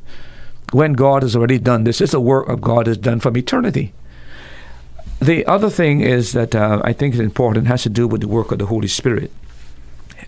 When 0.72 0.94
God 0.94 1.24
has 1.24 1.36
already 1.36 1.60
done 1.60 1.84
this, 1.84 2.02
it's 2.02 2.14
a 2.14 2.20
work 2.20 2.50
of 2.50 2.62
God 2.62 2.88
has 2.88 2.98
done 2.98 3.20
from 3.20 3.38
eternity. 3.38 3.94
The 5.22 5.46
other 5.46 5.70
thing 5.70 6.02
is 6.02 6.34
that 6.34 6.56
uh, 6.56 6.82
I 6.84 6.94
think 6.94 7.14
is 7.14 7.20
important 7.20 7.68
has 7.68 7.84
to 7.84 7.90
do 7.90 8.08
with 8.08 8.22
the 8.22 8.28
work 8.28 8.52
of 8.52 8.60
the 8.60 8.66
Holy 8.66 8.88
Spirit. 8.88 9.32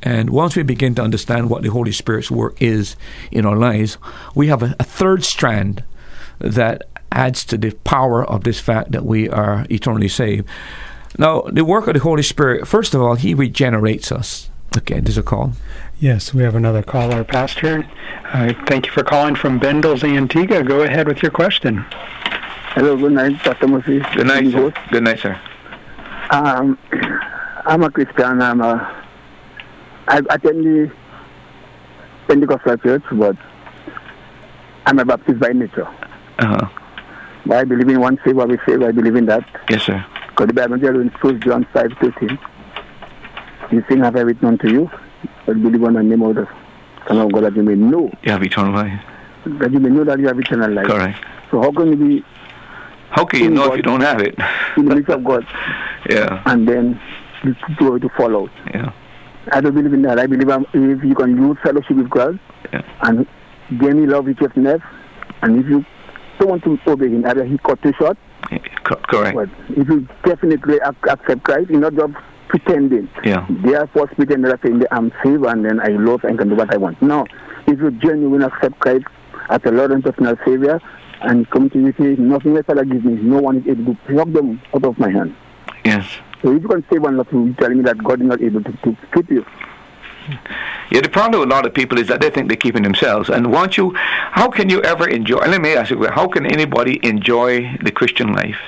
And 0.01 0.29
once 0.29 0.55
we 0.55 0.63
begin 0.63 0.95
to 0.95 1.01
understand 1.01 1.49
what 1.49 1.63
the 1.63 1.69
Holy 1.69 1.91
Spirit's 1.91 2.31
work 2.31 2.61
is 2.61 2.95
in 3.31 3.45
our 3.45 3.57
lives, 3.57 3.97
we 4.35 4.47
have 4.47 4.63
a, 4.63 4.75
a 4.79 4.83
third 4.83 5.23
strand 5.23 5.83
that 6.39 6.83
adds 7.11 7.43
to 7.45 7.57
the 7.57 7.71
power 7.83 8.23
of 8.23 8.43
this 8.43 8.59
fact 8.59 8.91
that 8.91 9.05
we 9.05 9.27
are 9.29 9.65
eternally 9.69 10.07
saved. 10.07 10.47
Now, 11.17 11.41
the 11.41 11.65
work 11.65 11.87
of 11.87 11.95
the 11.95 11.99
Holy 11.99 12.23
Spirit, 12.23 12.67
first 12.67 12.93
of 12.93 13.01
all, 13.01 13.15
He 13.15 13.33
regenerates 13.33 14.11
us. 14.11 14.49
Okay, 14.77 14.99
there's 14.99 15.17
a 15.17 15.23
call. 15.23 15.53
Yes, 15.99 16.35
we 16.35 16.43
have 16.43 16.53
another 16.53 16.83
caller, 16.83 17.23
Pastor. 17.23 17.89
Uh, 18.25 18.53
thank 18.67 18.85
you 18.85 18.91
for 18.91 19.03
calling 19.03 19.33
from 19.33 19.59
Bendals 19.59 20.03
Antigua. 20.03 20.63
Go 20.63 20.81
ahead 20.81 21.07
with 21.07 21.23
your 21.23 21.31
question. 21.31 21.83
Hello, 22.75 22.95
good 22.95 23.13
night, 23.13 23.43
Dr. 23.43 23.67
Murphy. 23.67 23.99
Good 24.15 24.27
night, 24.27 24.51
sir. 24.51 24.71
Good 24.91 25.03
night, 25.03 25.19
sir. 25.19 25.39
Um, 26.29 26.77
I'm 27.65 27.81
a 27.81 27.89
Christian. 27.89 28.39
I'm 28.39 28.61
a, 28.61 29.03
I 30.07 30.19
attend 30.29 30.63
the 30.63 30.91
Pentecostal 32.27 32.77
church, 32.77 33.03
but 33.13 33.35
I'm 34.85 34.99
a 34.99 35.05
Baptist 35.05 35.39
by 35.39 35.53
nature. 35.53 35.87
Uh-huh. 36.37 36.69
But 37.47 37.57
I 37.57 37.63
believe 37.63 37.89
in 37.89 37.99
one 37.99 38.19
Savior, 38.23 38.45
we 38.45 38.59
save. 38.67 38.83
I 38.83 38.91
believe 38.91 39.15
in 39.15 39.25
that. 39.25 39.43
Yes, 39.71 39.83
sir. 39.83 40.05
Because 40.29 40.47
the 40.47 40.53
Bible 40.53 40.77
tells 40.77 40.97
in 40.97 41.09
1 41.09 41.41
John 41.41 41.65
5 41.73 41.93
13, 41.99 42.37
These 43.71 43.83
things 43.89 44.01
have 44.01 44.15
I 44.15 44.21
written 44.21 44.47
unto 44.47 44.69
you, 44.69 44.89
but 45.45 45.61
believe 45.61 45.83
on 45.83 45.93
the 45.93 46.03
name 46.03 46.21
of 46.21 46.35
the 46.35 46.47
Son 47.07 47.17
of 47.17 47.31
God 47.31 47.43
that 47.43 47.55
you 47.55 47.63
may 47.63 47.75
know, 47.75 48.11
You 48.23 48.31
have 48.31 48.43
eternal 48.43 48.73
life. 48.73 48.99
that 49.45 49.71
you 49.71 49.79
may 49.79 49.89
know 49.89 50.03
that 50.03 50.19
you 50.19 50.27
have 50.27 50.39
eternal 50.39 50.71
life. 50.71 50.87
Correct. 50.87 51.19
So 51.51 51.61
how 51.61 51.71
can 51.71 51.87
you 51.89 51.95
be 51.95 52.25
How 53.09 53.25
can 53.25 53.41
you 53.41 53.49
know 53.49 53.71
if 53.71 53.77
you 53.77 53.83
don't 53.83 54.01
have 54.01 54.21
it? 54.21 54.35
in 54.77 54.85
the 54.85 54.95
midst 54.95 55.09
of 55.09 55.23
God 55.23 55.45
Yeah, 56.09 56.41
and 56.45 56.67
then 56.67 56.99
you 57.43 57.55
go 57.77 57.97
to 57.97 58.09
follow? 58.17 58.49
yeah, 58.73 58.91
I 59.51 59.61
don't 59.61 59.73
believe 59.75 59.93
in 59.93 60.01
that. 60.03 60.19
I 60.19 60.27
believe 60.27 60.49
if 60.73 61.03
you 61.03 61.15
can 61.15 61.35
use 61.37 61.57
fellowship 61.63 61.97
with 61.97 62.09
God 62.09 62.39
Yeah. 62.73 62.81
and 63.01 63.25
gain 63.79 63.97
his 63.97 64.09
love 64.09 64.25
with 64.25 64.39
your 64.39 64.51
neighbor, 64.55 64.83
and 65.41 65.59
if 65.59 65.69
you 65.69 65.85
don't 66.39 66.49
want 66.49 66.63
to 66.63 66.79
obey 66.87 67.09
him, 67.09 67.25
either 67.25 67.43
he 67.45 67.57
cut 67.59 67.79
you 67.83 67.93
short, 67.97 68.17
yeah. 68.51 68.59
Correct. 68.83 69.35
but 69.35 69.49
if 69.69 69.87
you 69.89 70.07
definitely 70.23 70.79
accept 70.79 71.43
Christ, 71.43 71.69
you're 71.69 71.79
not 71.81 71.93
just 71.95 72.13
pretending. 72.47 73.09
Yeah, 73.23 73.45
They 73.49 73.75
are 73.75 73.87
false 73.87 74.09
pretenders 74.15 74.51
that 74.51 74.61
saying 74.63 74.79
that 74.79 74.93
I'm 74.93 75.11
saved 75.23 75.45
and 75.45 75.65
then 75.65 75.79
I 75.79 75.87
love 75.89 76.23
and 76.23 76.37
can 76.37 76.49
do 76.49 76.55
what 76.55 76.73
I 76.73 76.77
want. 76.77 77.01
No, 77.01 77.25
if 77.67 77.79
you 77.79 77.91
genuinely 77.91 78.45
accept 78.45 78.79
Christ 78.79 79.05
as 79.49 79.59
a 79.65 79.71
Lord 79.71 79.91
and 79.91 80.03
personal 80.03 80.35
Savior 80.45 80.79
and 81.21 81.49
come 81.49 81.69
to 81.69 81.79
you 81.79 81.93
say, 81.97 82.21
nothing 82.21 82.55
else 82.55 82.65
that 82.67 82.77
I 82.77 82.83
give 82.83 83.03
me, 83.03 83.13
no 83.15 83.39
one 83.39 83.57
is 83.57 83.67
able 83.67 83.93
to 83.93 83.99
pluck 84.07 84.31
them 84.31 84.61
out 84.73 84.85
of 84.85 84.97
my 84.99 85.09
hand. 85.09 85.35
Yes. 85.83 86.07
So 86.41 86.55
if 86.55 86.61
you 86.61 86.67
can 86.69 86.85
say 86.91 86.99
one 86.99 87.17
lot, 87.17 87.31
you 87.31 87.53
tell 87.59 87.69
me 87.69 87.81
that 87.83 87.97
God 88.03 88.21
is 88.21 88.27
not 88.27 88.41
able 88.41 88.63
to, 88.63 88.71
to 88.71 88.97
keep 89.13 89.29
you. 89.31 89.45
Yeah, 90.91 91.01
the 91.01 91.09
problem 91.09 91.39
with 91.39 91.49
a 91.49 91.53
lot 91.53 91.65
of 91.65 91.73
people 91.73 91.97
is 91.97 92.07
that 92.07 92.21
they 92.21 92.29
think 92.29 92.49
they're 92.49 92.57
keeping 92.57 92.83
themselves. 92.83 93.29
And 93.29 93.51
once 93.51 93.77
you, 93.77 93.93
how 93.95 94.49
can 94.49 94.69
you 94.69 94.81
ever 94.83 95.07
enjoy? 95.07 95.39
Let 95.39 95.61
me 95.61 95.73
ask 95.73 95.89
you, 95.89 96.05
how 96.07 96.27
can 96.27 96.45
anybody 96.45 96.99
enjoy 97.01 97.77
the 97.81 97.91
Christian 97.91 98.33
life 98.33 98.59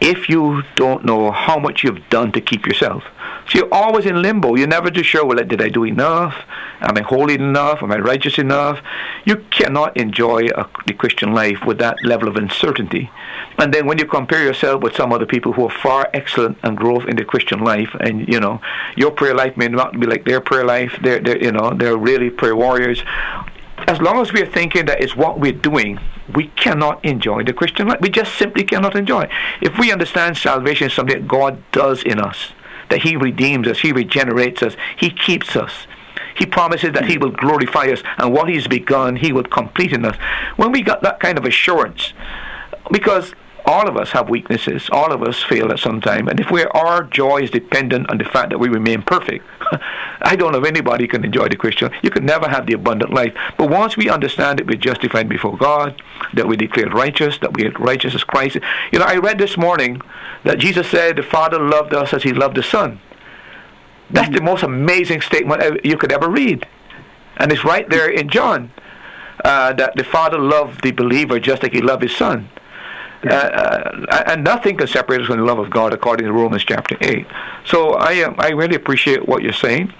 if 0.00 0.28
you 0.28 0.62
don't 0.76 1.04
know 1.04 1.30
how 1.30 1.58
much 1.58 1.82
you've 1.82 2.08
done 2.08 2.32
to 2.32 2.40
keep 2.40 2.66
yourself? 2.66 3.04
So 3.48 3.58
you're 3.58 3.74
always 3.74 4.04
in 4.04 4.20
limbo. 4.20 4.56
You're 4.56 4.66
never 4.68 4.90
too 4.90 5.02
sure, 5.02 5.24
well, 5.24 5.42
did 5.42 5.62
I 5.62 5.68
do 5.68 5.84
enough? 5.84 6.34
Am 6.80 6.96
I 6.96 7.00
holy 7.00 7.34
enough? 7.34 7.82
Am 7.82 7.90
I 7.90 7.98
righteous 7.98 8.38
enough? 8.38 8.80
You 9.24 9.36
cannot 9.50 9.96
enjoy 9.96 10.48
a, 10.54 10.68
the 10.86 10.92
Christian 10.92 11.32
life 11.32 11.64
with 11.64 11.78
that 11.78 11.96
level 12.04 12.28
of 12.28 12.36
uncertainty. 12.36 13.10
And 13.58 13.72
then 13.72 13.86
when 13.86 13.98
you 13.98 14.04
compare 14.04 14.44
yourself 14.44 14.82
with 14.82 14.94
some 14.94 15.12
other 15.12 15.26
people 15.26 15.52
who 15.52 15.64
are 15.64 15.70
far 15.70 16.10
excellent 16.12 16.58
and 16.62 16.76
growth 16.76 17.06
in 17.06 17.16
the 17.16 17.24
Christian 17.24 17.60
life, 17.60 17.90
and 18.00 18.28
you 18.28 18.38
know 18.38 18.60
your 18.96 19.10
prayer 19.10 19.34
life 19.34 19.56
may 19.56 19.68
not 19.68 19.98
be 19.98 20.06
like 20.06 20.24
their 20.24 20.40
prayer 20.40 20.64
life. 20.64 20.96
They're, 21.02 21.20
they're 21.20 21.42
you 21.42 21.52
know 21.52 21.72
they're 21.74 21.96
really 21.96 22.30
prayer 22.30 22.54
warriors. 22.54 23.02
As 23.86 24.00
long 24.00 24.20
as 24.20 24.32
we 24.32 24.42
are 24.42 24.50
thinking 24.50 24.86
that 24.86 25.00
it's 25.00 25.16
what 25.16 25.38
we're 25.38 25.52
doing, 25.52 26.00
we 26.34 26.48
cannot 26.48 27.04
enjoy 27.04 27.44
the 27.44 27.52
Christian 27.52 27.88
life. 27.88 28.00
We 28.00 28.10
just 28.10 28.36
simply 28.36 28.64
cannot 28.64 28.96
enjoy. 28.96 29.22
It. 29.22 29.30
If 29.62 29.78
we 29.78 29.92
understand 29.92 30.36
salvation 30.36 30.88
is 30.88 30.92
something 30.92 31.20
that 31.20 31.28
God 31.28 31.62
does 31.72 32.02
in 32.02 32.20
us, 32.20 32.52
that 32.90 33.02
He 33.02 33.16
redeems 33.16 33.68
us, 33.68 33.80
He 33.80 33.92
regenerates 33.92 34.62
us, 34.62 34.76
He 34.96 35.10
keeps 35.10 35.56
us. 35.56 35.86
He 36.36 36.46
promises 36.46 36.92
that 36.92 37.06
He 37.06 37.18
will 37.18 37.30
glorify 37.30 37.86
us, 37.86 38.02
and 38.16 38.32
what 38.32 38.48
He's 38.48 38.66
begun, 38.66 39.16
He 39.16 39.32
will 39.32 39.44
complete 39.44 39.92
in 39.92 40.04
us. 40.04 40.16
When 40.56 40.72
we 40.72 40.82
got 40.82 41.02
that 41.02 41.20
kind 41.20 41.38
of 41.38 41.44
assurance, 41.44 42.12
because 42.90 43.34
all 43.68 43.86
of 43.86 43.98
us 43.98 44.12
have 44.12 44.30
weaknesses. 44.30 44.88
All 44.90 45.12
of 45.12 45.22
us 45.22 45.42
fail 45.42 45.70
at 45.70 45.78
some 45.78 46.00
time. 46.00 46.26
And 46.26 46.40
if 46.40 46.50
we 46.50 46.64
our 46.64 47.04
joy 47.04 47.42
is 47.42 47.50
dependent 47.50 48.10
on 48.10 48.16
the 48.16 48.24
fact 48.24 48.48
that 48.48 48.58
we 48.58 48.68
remain 48.70 49.02
perfect, 49.02 49.44
I 50.22 50.36
don't 50.36 50.52
know 50.52 50.58
if 50.58 50.66
anybody 50.66 51.06
can 51.06 51.22
enjoy 51.22 51.48
the 51.48 51.56
Christian. 51.56 51.90
You 52.02 52.08
can 52.08 52.24
never 52.24 52.48
have 52.48 52.66
the 52.66 52.72
abundant 52.72 53.12
life. 53.12 53.34
But 53.58 53.68
once 53.68 53.94
we 53.94 54.08
understand 54.08 54.58
that 54.58 54.66
we're 54.66 54.78
justified 54.78 55.28
before 55.28 55.54
God, 55.58 56.00
that 56.32 56.48
we're 56.48 56.56
declared 56.56 56.94
righteous, 56.94 57.36
that 57.40 57.52
we're 57.52 57.70
righteous 57.72 58.14
as 58.14 58.24
Christ. 58.24 58.56
You 58.90 59.00
know, 59.00 59.04
I 59.04 59.16
read 59.16 59.36
this 59.36 59.58
morning 59.58 60.00
that 60.44 60.58
Jesus 60.58 60.88
said 60.88 61.16
the 61.16 61.22
Father 61.22 61.58
loved 61.58 61.92
us 61.92 62.14
as 62.14 62.22
he 62.22 62.32
loved 62.32 62.56
the 62.56 62.62
Son. 62.62 63.00
That's 64.10 64.34
the 64.34 64.40
most 64.40 64.62
amazing 64.62 65.20
statement 65.20 65.84
you 65.84 65.98
could 65.98 66.10
ever 66.10 66.30
read. 66.30 66.66
And 67.36 67.52
it's 67.52 67.66
right 67.66 67.88
there 67.90 68.08
in 68.08 68.30
John. 68.30 68.72
Uh, 69.44 69.72
that 69.72 69.94
the 69.94 70.02
Father 70.02 70.36
loved 70.36 70.82
the 70.82 70.90
believer 70.90 71.38
just 71.38 71.62
like 71.62 71.72
he 71.72 71.80
loved 71.80 72.02
his 72.02 72.16
Son. 72.16 72.48
Uh, 73.24 73.30
uh, 73.30 74.24
and 74.26 74.44
nothing 74.44 74.76
can 74.76 74.86
separate 74.86 75.20
us 75.20 75.26
from 75.26 75.38
the 75.38 75.44
love 75.44 75.58
of 75.58 75.70
God, 75.70 75.92
according 75.92 76.26
to 76.26 76.32
Romans 76.32 76.64
chapter 76.64 76.96
8. 77.00 77.26
So 77.64 77.94
I, 77.94 78.22
um, 78.22 78.36
I 78.38 78.50
really 78.50 78.76
appreciate 78.76 79.26
what 79.26 79.42
you're 79.42 79.52
saying, 79.52 79.92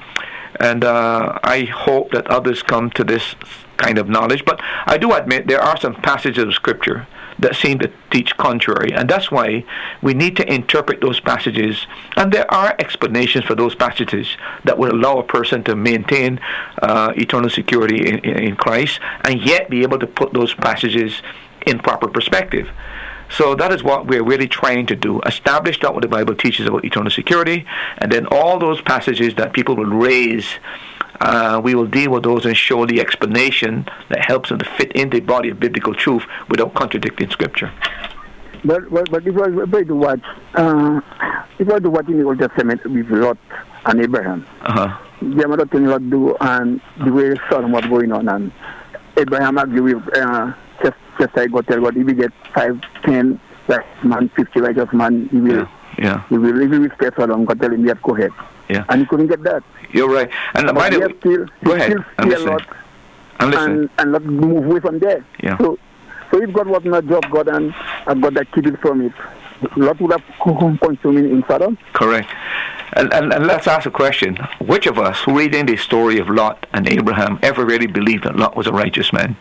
and 0.61 0.85
uh, 0.85 1.39
I 1.43 1.65
hope 1.65 2.13
that 2.13 2.29
others 2.29 2.63
come 2.63 2.91
to 2.91 3.03
this 3.03 3.35
kind 3.77 3.99
of 3.99 4.09
knowledge. 4.09 4.45
But 4.45 4.61
I 4.87 4.99
do 4.99 5.13
admit 5.13 5.49
there 5.49 5.61
are 5.61 5.77
some 5.81 5.97
passages 5.97 6.45
of 6.45 6.55
Scripture 6.55 7.09
that 7.41 7.57
seem 7.57 7.79
to 7.81 7.91
teach 8.11 8.37
contrary, 8.37 8.93
and 8.93 9.09
that's 9.09 9.31
why 9.33 9.65
we 10.01 10.15
need 10.15 10.37
to 10.37 10.53
interpret 10.53 11.01
those 11.01 11.19
passages. 11.19 11.87
And 12.17 12.33
there 12.33 12.53
are 12.53 12.77
explanations 12.79 13.45
for 13.45 13.55
those 13.57 13.75
passages 13.75 14.37
that 14.65 14.79
would 14.79 14.93
allow 14.93 15.19
a 15.19 15.25
person 15.25 15.65
to 15.65 15.75
maintain 15.75 16.41
uh, 16.83 17.13
eternal 17.17 17.51
security 17.51 18.09
in, 18.09 18.19
in 18.19 18.57
Christ, 18.57 19.01
and 19.25 19.41
yet 19.45 19.71
be 19.71 19.83
able 19.83 19.99
to 19.99 20.07
put 20.07 20.33
those 20.33 20.55
passages 20.55 21.23
in 21.67 21.79
proper 21.79 22.09
perspective. 22.09 22.71
So 23.31 23.55
that 23.55 23.73
is 23.73 23.83
what 23.83 24.07
we're 24.07 24.25
really 24.25 24.49
trying 24.49 24.87
to 24.87 24.97
do. 24.97 25.21
Establish 25.23 25.81
that 25.81 25.93
what 25.93 26.03
the 26.03 26.09
Bible 26.09 26.35
teaches 26.35 26.67
about 26.67 26.85
eternal 26.85 27.11
security, 27.11 27.67
and 27.99 28.11
then 28.11 28.27
all 28.27 28.59
those 28.59 28.81
passages 28.81 29.35
that 29.35 29.53
people 29.53 29.77
will 29.77 29.85
raise, 29.85 30.47
uh, 31.21 31.61
we 31.63 31.75
will 31.75 31.87
deal 31.87 32.13
with 32.13 32.23
those 32.23 32.47
and 32.47 32.57
show 32.57 32.87
the 32.87 33.01
explanation 33.01 33.87
that 34.09 34.25
helps 34.25 34.49
them 34.49 34.59
to 34.59 34.65
fit 34.65 34.93
in 34.93 35.11
the 35.11 35.21
body 35.21 35.51
of 35.51 35.61
biblical 35.61 35.95
truth 35.95 36.25
without 36.49 36.75
contradicting 36.75 37.29
Scripture. 37.31 37.73
But, 38.65 38.91
but, 38.91 39.11
but 39.11 39.27
if 39.27 39.37
I 39.37 39.83
to 39.85 39.95
watch, 39.95 40.21
uh, 40.55 41.01
if 41.59 41.71
I 41.71 41.79
to 41.79 41.91
watch 41.91 42.09
in 42.09 42.19
the 42.19 42.25
Old 42.25 42.39
Testament 42.39 42.85
with 42.85 43.09
Lot 43.11 43.39
and 43.85 44.01
Abraham, 44.01 44.47
uh-huh. 44.63 44.99
the 45.21 45.45
amount 45.45 45.61
of 45.61 45.71
things 45.71 45.89
Lot 45.89 46.11
do 46.11 46.37
and 46.41 46.81
the 47.05 47.13
way 47.13 47.35
Sodom 47.49 47.73
was 47.73 47.85
going 47.85 48.11
on, 48.11 48.29
and 48.29 48.53
Abraham 49.19 49.59
agree 49.59 49.95
with 49.95 50.17
uh, 50.17 50.53
just 50.83 50.97
just 51.21 51.37
like 51.37 51.51
God 51.51 51.67
tell 51.67 51.81
God, 51.81 51.97
if 51.97 52.07
we 52.07 52.15
get 52.15 52.33
five, 52.55 52.81
ten 53.05 53.41
righteous 53.67 53.85
man, 54.05 54.29
fifty 54.31 54.61
righteous 54.61 54.93
man, 54.93 55.29
he 55.31 55.41
will, 55.41 55.57
Yeah. 55.59 55.69
Yeah. 55.99 56.23
he 56.29 56.39
will, 56.39 56.53
respect 56.81 57.17
Sodom, 57.17 57.45
God 57.45 57.61
tell 57.61 57.73
him, 57.73 57.85
yes, 57.87 57.97
go 58.03 58.15
ahead. 58.17 58.31
Yeah. 58.69 58.85
And 58.89 59.01
he 59.01 59.07
couldn't 59.07 59.27
get 59.29 59.43
that. 59.45 59.63
You're 59.91 60.09
right. 60.09 60.31
And 60.55 60.67
by 60.69 60.91
But 60.91 60.93
the 60.93 61.01
way, 61.01 61.15
still, 61.21 61.47
go 61.65 61.73
ahead. 61.73 61.91
still 61.93 62.05
I'm 62.19 62.29
listening. 62.29 62.49
lot 62.53 62.63
I'm 63.41 63.51
listening. 63.51 63.79
and, 63.79 63.91
and 63.99 64.13
not 64.13 64.25
move 64.25 64.65
away 64.67 64.81
from 64.81 64.99
there. 64.99 65.25
Yeah. 65.43 65.57
So, 65.59 65.79
so 66.31 66.43
if 66.43 66.53
God 66.53 66.67
was 66.69 66.85
not 66.85 67.07
just 67.07 67.31
God 67.31 67.49
and 67.49 67.75
a 68.07 68.15
God 68.15 68.35
that 68.35 68.53
keep 68.53 68.67
it 68.67 68.79
from 68.81 69.01
it, 69.01 69.13
Lot 69.77 70.01
would 70.01 70.13
have 70.13 70.23
con- 70.43 70.79
consumed 70.79 71.19
in 71.19 71.45
Sodom. 71.49 71.79
Correct. 71.93 72.31
And, 72.95 73.13
and, 73.13 73.33
and 73.33 73.47
let's 73.47 73.67
ask 73.67 73.87
a 73.87 73.91
question. 73.91 74.37
Which 74.61 74.87
of 74.87 74.99
us, 74.99 75.27
reading 75.27 75.67
the 75.67 75.77
story 75.77 76.19
of 76.19 76.29
Lot 76.29 76.67
and 76.73 76.91
Abraham, 76.91 77.39
ever 77.43 77.65
really 77.65 77.87
believed 77.87 78.25
that 78.25 78.37
Lot 78.37 78.57
was 78.57 78.67
a 78.67 78.73
righteous 78.73 79.13
man? 79.13 79.37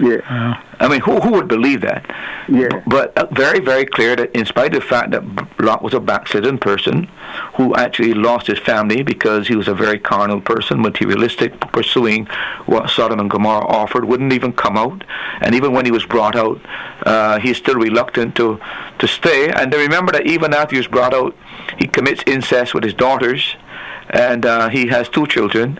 Yeah, 0.00 0.62
I 0.80 0.88
mean, 0.88 1.00
who, 1.00 1.20
who 1.20 1.32
would 1.32 1.48
believe 1.48 1.82
that? 1.82 2.06
yeah. 2.48 2.82
But 2.86 3.16
uh, 3.16 3.26
very, 3.32 3.60
very 3.60 3.84
clear 3.84 4.16
that 4.16 4.34
in 4.34 4.46
spite 4.46 4.74
of 4.74 4.82
the 4.82 4.88
fact 4.88 5.10
that 5.10 5.22
Lot 5.60 5.82
was 5.82 5.94
a 5.94 6.00
backslidden 6.00 6.58
person 6.58 7.08
who 7.54 7.74
actually 7.74 8.14
lost 8.14 8.46
his 8.46 8.58
family 8.58 9.02
because 9.02 9.48
he 9.48 9.54
was 9.54 9.68
a 9.68 9.74
very 9.74 9.98
carnal 9.98 10.40
person, 10.40 10.80
materialistic, 10.80 11.58
pursuing 11.72 12.26
what 12.66 12.90
Sodom 12.90 13.20
and 13.20 13.30
Gomorrah 13.30 13.66
offered, 13.66 14.04
wouldn't 14.04 14.32
even 14.32 14.52
come 14.52 14.76
out. 14.76 15.04
And 15.40 15.54
even 15.54 15.72
when 15.72 15.84
he 15.84 15.90
was 15.90 16.04
brought 16.04 16.36
out, 16.36 16.60
uh, 17.04 17.38
he's 17.38 17.58
still 17.58 17.76
reluctant 17.76 18.34
to, 18.36 18.60
to 18.98 19.06
stay. 19.06 19.50
And 19.50 19.72
then 19.72 19.80
remember 19.80 20.12
that 20.12 20.26
even 20.26 20.54
after 20.54 20.74
he 20.74 20.78
was 20.78 20.88
brought 20.88 21.14
out, 21.14 21.36
he 21.78 21.86
commits 21.86 22.22
incest 22.26 22.74
with 22.74 22.84
his 22.84 22.94
daughters, 22.94 23.56
and 24.10 24.44
uh, 24.44 24.68
he 24.68 24.88
has 24.88 25.08
two 25.08 25.26
children. 25.26 25.78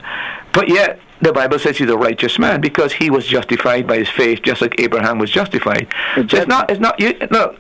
But 0.53 0.69
yet, 0.69 1.01
the 1.23 1.33
Bible 1.33 1.59
says 1.59 1.79
he's 1.79 1.89
a 1.89 1.97
righteous 1.97 2.39
man 2.39 2.61
because 2.61 2.93
he 2.93 3.09
was 3.09 3.27
justified 3.27 3.87
by 3.87 3.99
his 3.99 4.09
faith, 4.09 4.43
just 4.43 4.61
like 4.61 4.81
Abraham 4.81 5.19
was 5.19 5.31
justified. 5.31 5.87
So 6.17 6.23
it's 6.23 6.47
not. 6.47 6.71
It's 6.71 6.81
not. 6.81 6.99
You, 7.01 7.17
no, 7.31 7.55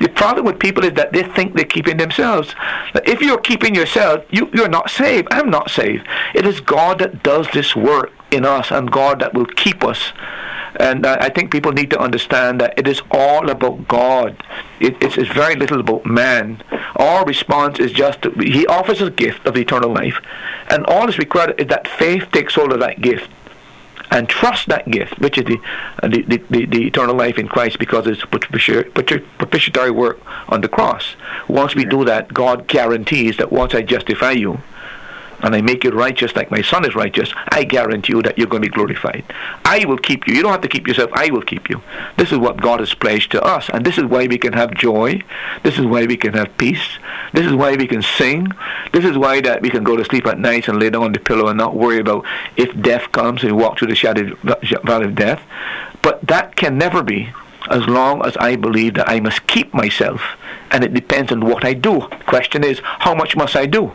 the 0.00 0.08
problem 0.08 0.46
with 0.46 0.58
people 0.58 0.84
is 0.84 0.94
that 0.94 1.12
they 1.12 1.24
think 1.24 1.56
they're 1.56 1.64
keeping 1.64 1.96
themselves. 1.96 2.54
If 2.94 3.20
you're 3.20 3.40
keeping 3.40 3.74
yourself, 3.74 4.24
you 4.30 4.48
you're 4.54 4.68
not 4.68 4.90
saved. 4.90 5.28
I'm 5.32 5.50
not 5.50 5.70
saved. 5.70 6.06
It 6.34 6.46
is 6.46 6.60
God 6.60 7.00
that 7.00 7.22
does 7.22 7.48
this 7.52 7.74
work 7.74 8.12
in 8.30 8.44
us, 8.44 8.70
and 8.70 8.90
God 8.90 9.20
that 9.20 9.34
will 9.34 9.46
keep 9.46 9.82
us. 9.82 10.12
And 10.78 11.04
uh, 11.04 11.16
I 11.20 11.28
think 11.28 11.50
people 11.50 11.72
need 11.72 11.90
to 11.90 11.98
understand 11.98 12.60
that 12.60 12.78
it 12.78 12.86
is 12.86 13.02
all 13.10 13.50
about 13.50 13.88
God. 13.88 14.42
It, 14.80 14.96
it's, 15.02 15.18
it's 15.18 15.28
very 15.28 15.56
little 15.56 15.80
about 15.80 16.06
man. 16.06 16.62
Our 16.96 17.24
response 17.24 17.80
is 17.80 17.92
just 17.92 18.22
to, 18.22 18.30
He 18.30 18.66
offers 18.66 19.02
us 19.02 19.08
a 19.08 19.10
gift 19.10 19.46
of 19.46 19.56
eternal 19.56 19.92
life, 19.92 20.18
and 20.70 20.86
all 20.86 21.08
is 21.08 21.18
required 21.18 21.60
is 21.60 21.66
that 21.68 21.88
faith 21.88 22.30
takes 22.30 22.54
hold 22.54 22.72
of 22.72 22.80
that 22.80 23.00
gift 23.00 23.28
and 24.10 24.28
trust 24.28 24.68
that 24.68 24.90
gift, 24.90 25.18
which 25.18 25.36
is 25.36 25.44
the 25.44 25.58
uh, 26.02 26.08
the, 26.08 26.22
the, 26.22 26.64
the, 26.66 26.86
eternal 26.86 27.14
life 27.14 27.38
in 27.38 27.48
Christ, 27.48 27.78
because 27.78 28.06
it's 28.06 28.24
propitiatory 28.24 29.90
work 29.90 30.20
on 30.48 30.60
the 30.60 30.68
cross. 30.68 31.16
Once 31.46 31.74
we 31.74 31.84
do 31.84 32.04
that, 32.04 32.32
God 32.32 32.66
guarantees 32.68 33.36
that 33.36 33.52
once 33.52 33.74
I 33.74 33.82
justify 33.82 34.30
you, 34.32 34.60
and 35.40 35.54
I 35.54 35.60
make 35.60 35.84
you 35.84 35.90
righteous 35.90 36.34
like 36.34 36.50
my 36.50 36.62
son 36.62 36.84
is 36.84 36.94
righteous, 36.94 37.32
I 37.50 37.64
guarantee 37.64 38.12
you 38.12 38.22
that 38.22 38.38
you're 38.38 38.48
going 38.48 38.62
to 38.62 38.68
be 38.68 38.74
glorified. 38.74 39.24
I 39.64 39.84
will 39.84 39.98
keep 39.98 40.26
you. 40.26 40.34
You 40.34 40.42
don't 40.42 40.52
have 40.52 40.62
to 40.62 40.68
keep 40.68 40.86
yourself. 40.86 41.10
I 41.14 41.30
will 41.30 41.42
keep 41.42 41.70
you. 41.70 41.82
This 42.16 42.32
is 42.32 42.38
what 42.38 42.60
God 42.60 42.80
has 42.80 42.94
pledged 42.94 43.30
to 43.32 43.42
us. 43.42 43.68
And 43.68 43.84
this 43.84 43.98
is 43.98 44.04
why 44.04 44.26
we 44.26 44.38
can 44.38 44.52
have 44.52 44.74
joy. 44.74 45.22
This 45.62 45.78
is 45.78 45.86
why 45.86 46.06
we 46.06 46.16
can 46.16 46.34
have 46.34 46.56
peace. 46.58 46.98
This 47.32 47.46
is 47.46 47.52
why 47.52 47.76
we 47.76 47.86
can 47.86 48.02
sing. 48.02 48.48
This 48.92 49.04
is 49.04 49.16
why 49.16 49.40
that 49.42 49.62
we 49.62 49.70
can 49.70 49.84
go 49.84 49.96
to 49.96 50.04
sleep 50.04 50.26
at 50.26 50.38
night 50.38 50.68
and 50.68 50.78
lay 50.78 50.90
down 50.90 51.04
on 51.04 51.12
the 51.12 51.20
pillow 51.20 51.48
and 51.48 51.58
not 51.58 51.76
worry 51.76 51.98
about 51.98 52.24
if 52.56 52.78
death 52.80 53.10
comes 53.12 53.44
and 53.44 53.56
walk 53.56 53.78
through 53.78 53.88
the 53.88 53.94
shadow 53.94 54.34
valley 54.84 55.04
of 55.04 55.14
death. 55.14 55.42
But 56.02 56.26
that 56.26 56.56
can 56.56 56.78
never 56.78 57.02
be 57.02 57.30
as 57.70 57.86
long 57.86 58.24
as 58.24 58.36
I 58.38 58.56
believe 58.56 58.94
that 58.94 59.08
I 59.08 59.20
must 59.20 59.46
keep 59.46 59.72
myself. 59.74 60.22
And 60.70 60.84
it 60.84 60.94
depends 60.94 61.32
on 61.32 61.44
what 61.44 61.64
I 61.64 61.74
do. 61.74 62.00
The 62.10 62.24
Question 62.26 62.64
is, 62.64 62.80
how 62.82 63.14
much 63.14 63.36
must 63.36 63.56
I 63.56 63.66
do? 63.66 63.92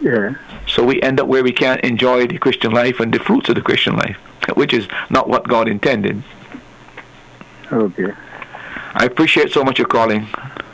Yeah. 0.00 0.34
So 0.66 0.84
we 0.84 1.00
end 1.02 1.18
up 1.20 1.26
where 1.28 1.42
we 1.42 1.52
can't 1.52 1.80
enjoy 1.82 2.26
the 2.26 2.38
Christian 2.38 2.72
life 2.72 3.00
and 3.00 3.12
the 3.12 3.18
fruits 3.18 3.48
of 3.48 3.54
the 3.56 3.62
Christian 3.62 3.96
life, 3.96 4.16
which 4.54 4.72
is 4.72 4.86
not 5.10 5.28
what 5.28 5.46
God 5.48 5.68
intended. 5.68 6.22
Oh, 7.70 7.80
okay. 7.86 8.12
I 8.94 9.04
appreciate 9.04 9.52
so 9.52 9.62
much 9.64 9.78
your 9.78 9.88
calling. 9.88 10.26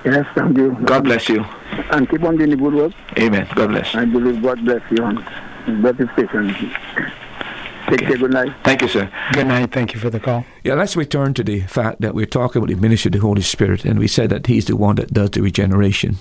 Yes, 0.04 0.26
thank 0.34 0.56
you. 0.56 0.76
God 0.84 1.04
bless 1.04 1.28
you. 1.28 1.44
And 1.90 2.08
keep 2.08 2.22
on 2.22 2.36
doing 2.36 2.50
the 2.50 2.56
good 2.56 2.74
work. 2.74 2.92
Amen. 3.18 3.48
God 3.54 3.70
bless. 3.70 3.94
I 3.94 4.04
believe 4.04 4.42
God 4.42 4.64
bless 4.64 4.82
you 4.90 5.02
and 5.04 5.82
bless 5.82 5.96
his 5.96 6.10
station. 6.10 6.54
Take 6.54 7.94
Okay. 7.94 8.06
care. 8.06 8.16
Good 8.16 8.30
night. 8.32 8.52
Thank 8.62 8.82
you, 8.82 8.88
sir. 8.88 9.10
Good 9.32 9.46
night. 9.46 9.70
Thank 9.72 9.92
you 9.94 10.00
for 10.00 10.08
the 10.10 10.20
call. 10.20 10.44
Yeah, 10.62 10.74
let's 10.74 10.96
return 10.96 11.34
to 11.34 11.44
the 11.44 11.60
fact 11.60 12.00
that 12.00 12.14
we're 12.14 12.24
talking 12.26 12.62
about 12.62 12.68
the 12.74 12.80
ministry 12.80 13.08
of 13.08 13.12
the 13.14 13.18
Holy 13.18 13.42
Spirit, 13.42 13.84
and 13.84 13.98
we 13.98 14.06
said 14.08 14.30
that 14.30 14.46
He's 14.46 14.66
the 14.66 14.76
one 14.76 14.96
that 14.96 15.12
does 15.12 15.30
the 15.30 15.42
regeneration. 15.42 16.16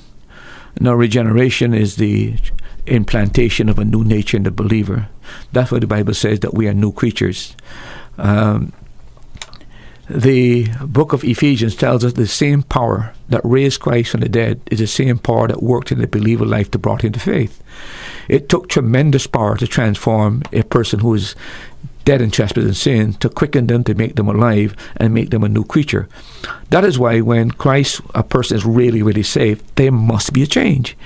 Now, 0.80 0.94
regeneration 0.94 1.74
is 1.74 1.96
the 1.98 2.36
implantation 2.86 3.70
of 3.70 3.80
a 3.80 3.86
new 3.86 4.04
nature 4.04 4.38
in 4.38 4.44
the 4.44 4.52
believer. 4.52 5.08
That's 5.52 5.72
why 5.72 5.80
the 5.80 5.88
Bible 5.88 6.14
says 6.14 6.42
that 6.42 6.54
we 6.54 6.68
are 6.68 6.74
new 6.74 6.92
creatures. 6.92 7.56
Um, 8.18 8.74
the 10.10 10.68
book 10.86 11.14
of 11.14 11.24
Ephesians 11.24 11.76
tells 11.76 12.04
us 12.04 12.14
the 12.14 12.28
same 12.28 12.62
power 12.64 13.14
that 13.30 13.42
raised 13.46 13.80
Christ 13.80 14.12
from 14.12 14.20
the 14.20 14.30
dead 14.30 14.60
is 14.70 14.80
the 14.80 14.88
same 14.88 15.18
power 15.18 15.48
that 15.48 15.64
worked 15.64 15.92
in 15.92 16.00
the 16.00 16.08
believer 16.08 16.46
life 16.46 16.70
to 16.72 16.78
brought 16.78 17.04
him 17.04 17.14
to 17.14 17.20
faith. 17.20 17.64
It 18.28 18.50
took 18.50 18.68
tremendous 18.68 19.28
power 19.28 19.56
to 19.58 19.68
transform 19.68 20.44
a 20.52 20.64
person 20.64 21.00
who 21.00 21.14
is 21.14 21.36
dead 22.06 22.22
in 22.22 22.32
trespass 22.32 22.66
and 22.66 22.76
sin 22.76 23.14
to 23.14 23.30
quicken 23.30 23.68
them 23.68 23.84
to 23.86 23.96
make 23.96 24.16
them 24.16 24.28
alive 24.28 24.76
and 24.98 25.14
make 25.14 25.30
them 25.30 25.44
a 25.44 25.50
new 25.50 25.64
creature. 25.64 26.10
That 26.70 26.84
is 26.84 27.00
why 27.00 27.22
when 27.22 27.52
Christ, 27.52 28.02
a 28.14 28.24
person 28.24 28.58
is 28.58 28.66
really, 28.66 29.02
really 29.02 29.24
saved, 29.24 29.64
there 29.78 29.92
must 29.92 30.34
be 30.34 30.44
a 30.44 30.48
change. 30.48 30.98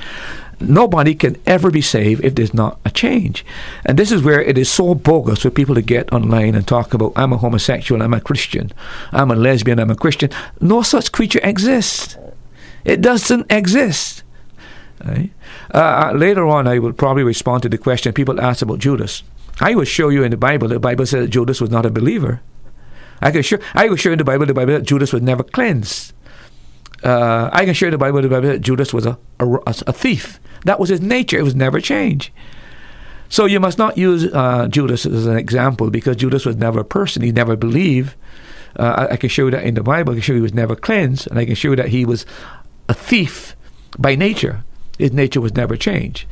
Nobody 0.60 1.14
can 1.14 1.38
ever 1.45 1.70
be 1.70 1.82
saved 1.82 2.24
if 2.26 2.34
there's 2.34 2.53
not 2.53 2.80
a 2.84 2.89
change. 2.89 3.45
And 3.86 3.97
this 3.97 4.12
is 4.12 4.24
where 4.24 4.41
it 4.41 4.58
is 4.58 4.70
so 4.70 4.95
bogus 4.95 5.41
for 5.41 5.51
people 5.51 5.76
to 5.76 5.82
get 5.82 6.12
online 6.12 6.55
and 6.55 6.68
talk 6.68 6.93
about, 6.93 7.14
I'm 7.16 7.32
a 7.32 7.38
homosexual, 7.38 8.01
I'm 8.01 8.14
a 8.14 8.22
Christian, 8.22 8.72
I'm 9.12 9.30
a 9.30 9.36
lesbian, 9.36 9.80
I'm 9.80 9.91
a 9.91 9.95
Christian. 9.95 10.32
No 10.60 10.82
such 10.82 11.12
creature 11.12 11.39
exists. 11.43 12.18
It 12.84 13.01
doesn't 13.01 13.51
exist. 13.51 14.24
Right? 15.05 15.32
Uh, 15.74 15.78
uh 15.78 16.14
later 16.16 16.47
on, 16.47 16.68
I 16.68 16.80
will 16.80 16.93
probably 16.93 17.24
respond 17.24 17.62
to 17.64 17.70
the 17.70 17.78
question 17.78 18.14
people 18.14 18.41
ask 18.41 18.64
about 18.64 18.80
Judas. 18.80 19.22
I 19.60 19.76
will 19.76 19.86
show 19.86 20.10
you 20.10 20.24
in 20.24 20.32
the 20.32 20.38
Bible, 20.38 20.68
the 20.68 20.80
Bible 20.80 21.05
says 21.05 21.30
Judas 21.30 21.62
was 21.62 21.70
not 21.70 21.86
a 21.86 21.91
believer. 21.91 22.41
I 23.22 23.32
can 23.32 23.41
show, 23.41 23.58
I 23.74 23.89
will 23.89 23.95
show 23.95 24.10
you 24.10 24.14
in 24.14 24.20
the 24.20 24.24
Bible, 24.24 24.45
the 24.45 24.53
Bible 24.53 24.74
that 24.74 24.84
Judas 24.84 25.14
was 25.14 25.22
never 25.22 25.43
cleansed. 25.43 26.14
Uh, 27.03 27.49
I 27.51 27.66
can 27.66 27.74
show 27.74 27.86
you 27.86 27.91
the 27.91 27.97
Bible, 27.97 28.22
the 28.22 28.30
Bible 28.30 28.49
that 28.49 28.62
Judas 28.62 28.93
was 28.93 29.05
a, 29.05 29.18
a, 29.39 29.60
a 29.66 29.93
thief. 29.93 30.39
That 30.68 30.82
was 30.82 30.89
his 30.89 31.01
nature. 31.01 31.38
It 31.39 31.43
was 31.43 31.55
never 31.55 31.80
changed. 31.80 32.30
So 33.30 33.45
you 33.45 33.59
must 33.59 33.78
not 33.78 33.97
use 33.97 34.26
uh, 34.26 34.68
Judas 34.68 35.05
as 35.05 35.26
an 35.26 35.38
example 35.38 35.89
because 35.89 36.18
Judas 36.18 36.45
was 36.45 36.57
never 36.57 36.82
a 36.82 36.86
person. 36.86 37.22
He 37.22 37.32
never 37.32 37.55
believed. 37.55 38.15
Uh, 38.78 39.07
I, 39.09 39.13
I, 39.13 39.18
can 39.18 39.30
show 39.30 39.49
that 39.49 39.63
in 39.63 39.76
the 39.76 39.82
Bible. 39.82 40.11
I 40.11 40.15
can 40.15 40.22
show 40.22 40.36
he 40.36 40.41
was 40.41 40.53
never 40.53 40.76
cleansed, 40.76 41.28
and 41.28 41.39
I 41.39 41.45
can 41.45 41.55
show 41.55 41.74
that 41.76 41.88
he 41.88 42.05
was 42.05 42.26
a 42.89 42.93
thief 42.93 43.55
by 43.97 44.15
nature. 44.15 44.63
His 44.99 45.13
nature 45.13 45.39
was 45.39 45.55
never 45.55 45.78
changed. 45.78 46.26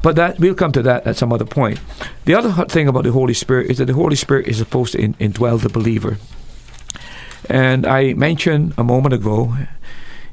But 0.00 0.14
that 0.14 0.38
we'll 0.38 0.54
come 0.54 0.72
to 0.72 0.82
that 0.82 1.06
at 1.06 1.16
some 1.16 1.32
other 1.32 1.44
point. 1.44 1.80
The 2.24 2.34
other 2.34 2.64
thing 2.66 2.86
about 2.86 3.02
the 3.02 3.12
Holy 3.12 3.34
Spirit 3.34 3.70
is 3.70 3.78
that 3.78 3.86
the 3.86 3.94
Holy 3.94 4.16
Spirit 4.16 4.46
is 4.46 4.58
supposed 4.58 4.92
to 4.92 5.00
in, 5.00 5.14
indwell 5.14 5.60
the 5.60 5.68
believer. 5.68 6.18
And 7.50 7.84
I 7.84 8.14
mentioned 8.14 8.74
a 8.78 8.84
moment 8.84 9.14
ago, 9.14 9.56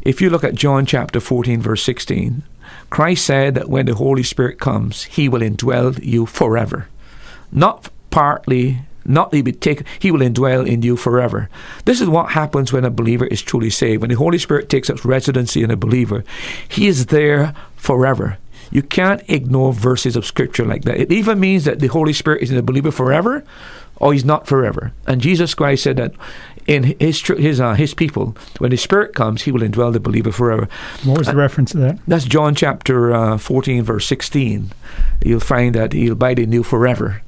if 0.01 0.21
you 0.21 0.29
look 0.29 0.43
at 0.43 0.53
John 0.53 0.85
chapter 0.85 1.19
14, 1.19 1.61
verse 1.61 1.81
16, 1.83 2.43
Christ 2.89 3.25
said 3.25 3.55
that 3.55 3.69
when 3.69 3.85
the 3.85 3.95
Holy 3.95 4.23
Spirit 4.23 4.59
comes, 4.59 5.03
He 5.03 5.29
will 5.29 5.41
indwell 5.41 6.03
you 6.03 6.25
forever. 6.25 6.87
Not 7.51 7.89
partly, 8.09 8.79
not 9.05 9.33
he 9.33 9.41
will 9.41 9.53
take, 9.53 9.83
He 9.99 10.11
will 10.11 10.21
indwell 10.21 10.67
in 10.67 10.81
you 10.81 10.95
forever. 10.95 11.49
This 11.85 12.01
is 12.01 12.07
what 12.07 12.31
happens 12.31 12.71
when 12.71 12.85
a 12.85 12.89
believer 12.89 13.25
is 13.25 13.41
truly 13.41 13.69
saved. 13.69 14.01
When 14.01 14.09
the 14.09 14.15
Holy 14.15 14.37
Spirit 14.37 14.69
takes 14.69 14.89
up 14.89 15.03
residency 15.03 15.63
in 15.63 15.71
a 15.71 15.75
believer, 15.75 16.23
He 16.67 16.87
is 16.87 17.07
there 17.07 17.53
forever. 17.75 18.37
You 18.71 18.81
can't 18.81 19.21
ignore 19.27 19.73
verses 19.73 20.15
of 20.15 20.25
Scripture 20.25 20.65
like 20.65 20.83
that. 20.83 20.99
It 20.99 21.11
even 21.11 21.39
means 21.39 21.65
that 21.65 21.79
the 21.79 21.87
Holy 21.87 22.13
Spirit 22.13 22.41
is 22.41 22.49
in 22.49 22.55
the 22.55 22.63
believer 22.63 22.91
forever, 22.91 23.43
or 23.97 24.13
He's 24.13 24.25
not 24.25 24.47
forever. 24.47 24.93
And 25.05 25.21
Jesus 25.21 25.53
Christ 25.53 25.83
said 25.83 25.97
that 25.97 26.13
in 26.67 26.95
his 26.99 27.21
his 27.21 27.59
uh, 27.59 27.73
his 27.73 27.93
people. 27.93 28.35
When 28.59 28.71
his 28.71 28.81
Spirit 28.81 29.13
comes, 29.15 29.43
He 29.43 29.51
will 29.51 29.61
indwell 29.61 29.93
the 29.93 29.99
believer 29.99 30.31
forever. 30.31 30.67
What 31.03 31.17
was 31.17 31.27
the 31.27 31.33
uh, 31.33 31.37
reference 31.37 31.71
to 31.71 31.77
that? 31.79 31.99
That's 32.07 32.25
John 32.25 32.55
chapter 32.55 33.13
uh, 33.13 33.37
fourteen, 33.37 33.83
verse 33.83 34.05
sixteen. 34.05 34.71
You'll 35.23 35.39
find 35.39 35.75
that 35.75 35.93
He'll 35.93 36.13
abide 36.13 36.39
in 36.39 36.51
you 36.51 36.63
forever. 36.63 37.21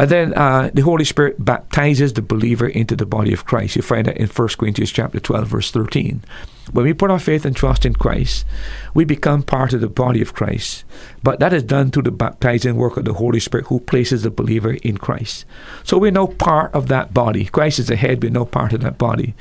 And 0.00 0.08
then 0.08 0.32
uh, 0.32 0.70
the 0.72 0.80
Holy 0.80 1.04
Spirit 1.04 1.44
baptizes 1.44 2.14
the 2.14 2.22
believer 2.22 2.66
into 2.66 2.96
the 2.96 3.04
body 3.04 3.34
of 3.34 3.44
Christ. 3.44 3.76
You 3.76 3.82
find 3.82 4.06
that 4.06 4.16
in 4.16 4.28
1 4.28 4.48
Corinthians 4.58 4.90
chapter 4.90 5.20
12, 5.20 5.46
verse 5.46 5.70
13. 5.70 6.24
When 6.72 6.86
we 6.86 6.94
put 6.94 7.10
our 7.10 7.18
faith 7.18 7.44
and 7.44 7.54
trust 7.54 7.84
in 7.84 7.92
Christ, 7.92 8.46
we 8.94 9.04
become 9.04 9.42
part 9.42 9.74
of 9.74 9.82
the 9.82 9.88
body 9.88 10.22
of 10.22 10.32
Christ. 10.32 10.84
But 11.22 11.38
that 11.40 11.52
is 11.52 11.64
done 11.64 11.90
through 11.90 12.04
the 12.04 12.12
baptizing 12.12 12.76
work 12.76 12.96
of 12.96 13.04
the 13.04 13.12
Holy 13.12 13.40
Spirit 13.40 13.66
who 13.66 13.78
places 13.78 14.22
the 14.22 14.30
believer 14.30 14.78
in 14.82 14.96
Christ. 14.96 15.44
So 15.84 15.98
we're 15.98 16.12
no 16.12 16.28
part 16.28 16.74
of 16.74 16.88
that 16.88 17.12
body. 17.12 17.44
Christ 17.44 17.78
is 17.78 17.88
the 17.88 17.96
head, 17.96 18.22
we're 18.22 18.30
no 18.30 18.46
part 18.46 18.72
of 18.72 18.80
that 18.80 18.96
body. 18.96 19.34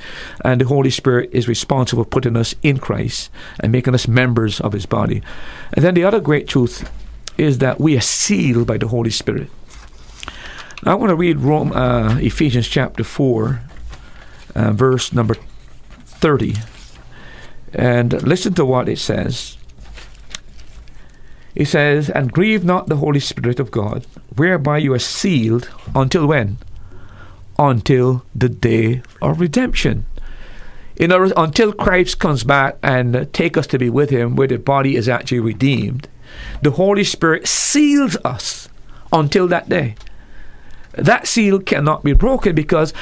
And 0.43 0.59
the 0.59 0.65
Holy 0.65 0.89
Spirit 0.89 1.29
is 1.31 1.47
responsible 1.47 2.03
for 2.03 2.09
putting 2.09 2.35
us 2.35 2.53
in 2.63 2.79
Christ 2.79 3.29
and 3.61 3.71
making 3.71 3.93
us 3.93 4.09
members 4.09 4.59
of 4.59 4.73
his 4.73 4.85
body. 4.85 5.21
And 5.71 5.85
then 5.85 5.93
the 5.93 6.03
other 6.03 6.19
great 6.19 6.49
truth 6.49 6.91
is 7.37 7.59
that 7.59 7.79
we 7.79 7.95
are 7.95 8.01
sealed 8.01 8.67
by 8.67 8.77
the 8.77 8.89
Holy 8.89 9.09
Spirit. 9.09 9.49
I 10.85 10.93
want 10.93 11.09
to 11.09 11.15
read 11.15 11.39
Rome, 11.39 11.73
uh, 11.73 12.17
Ephesians 12.19 12.67
chapter 12.67 13.03
4, 13.03 13.61
uh, 14.55 14.71
verse 14.71 15.11
number 15.11 15.35
30. 16.05 16.55
And 17.73 18.13
listen 18.23 18.53
to 18.53 18.63
what 18.63 18.87
it 18.87 18.97
says. 18.97 19.57
It 21.53 21.65
says, 21.65 22.09
And 22.09 22.31
grieve 22.31 22.63
not 22.63 22.87
the 22.87 22.95
Holy 22.95 23.19
Spirit 23.19 23.59
of 23.59 23.71
God, 23.71 24.07
whereby 24.37 24.77
you 24.77 24.93
are 24.93 24.99
sealed 24.99 25.69
until 25.93 26.25
when? 26.25 26.57
Until 27.57 28.23
the 28.33 28.47
day 28.47 29.01
of 29.21 29.41
redemption. 29.41 30.05
In 30.95 31.11
other 31.11 31.23
words, 31.23 31.33
until 31.35 31.73
Christ 31.73 32.19
comes 32.19 32.45
back 32.45 32.77
and 32.81 33.27
take 33.33 33.57
us 33.57 33.67
to 33.67 33.77
be 33.77 33.89
with 33.89 34.11
Him, 34.11 34.37
where 34.37 34.47
the 34.47 34.57
body 34.57 34.95
is 34.95 35.09
actually 35.09 35.41
redeemed, 35.41 36.07
the 36.61 36.71
Holy 36.71 37.03
Spirit 37.03 37.49
seals 37.49 38.15
us 38.23 38.69
until 39.11 39.47
that 39.49 39.67
day 39.67 39.95
that 40.93 41.27
seal 41.27 41.59
cannot 41.59 42.03
be 42.03 42.13
broken 42.13 42.55
because 42.55 42.93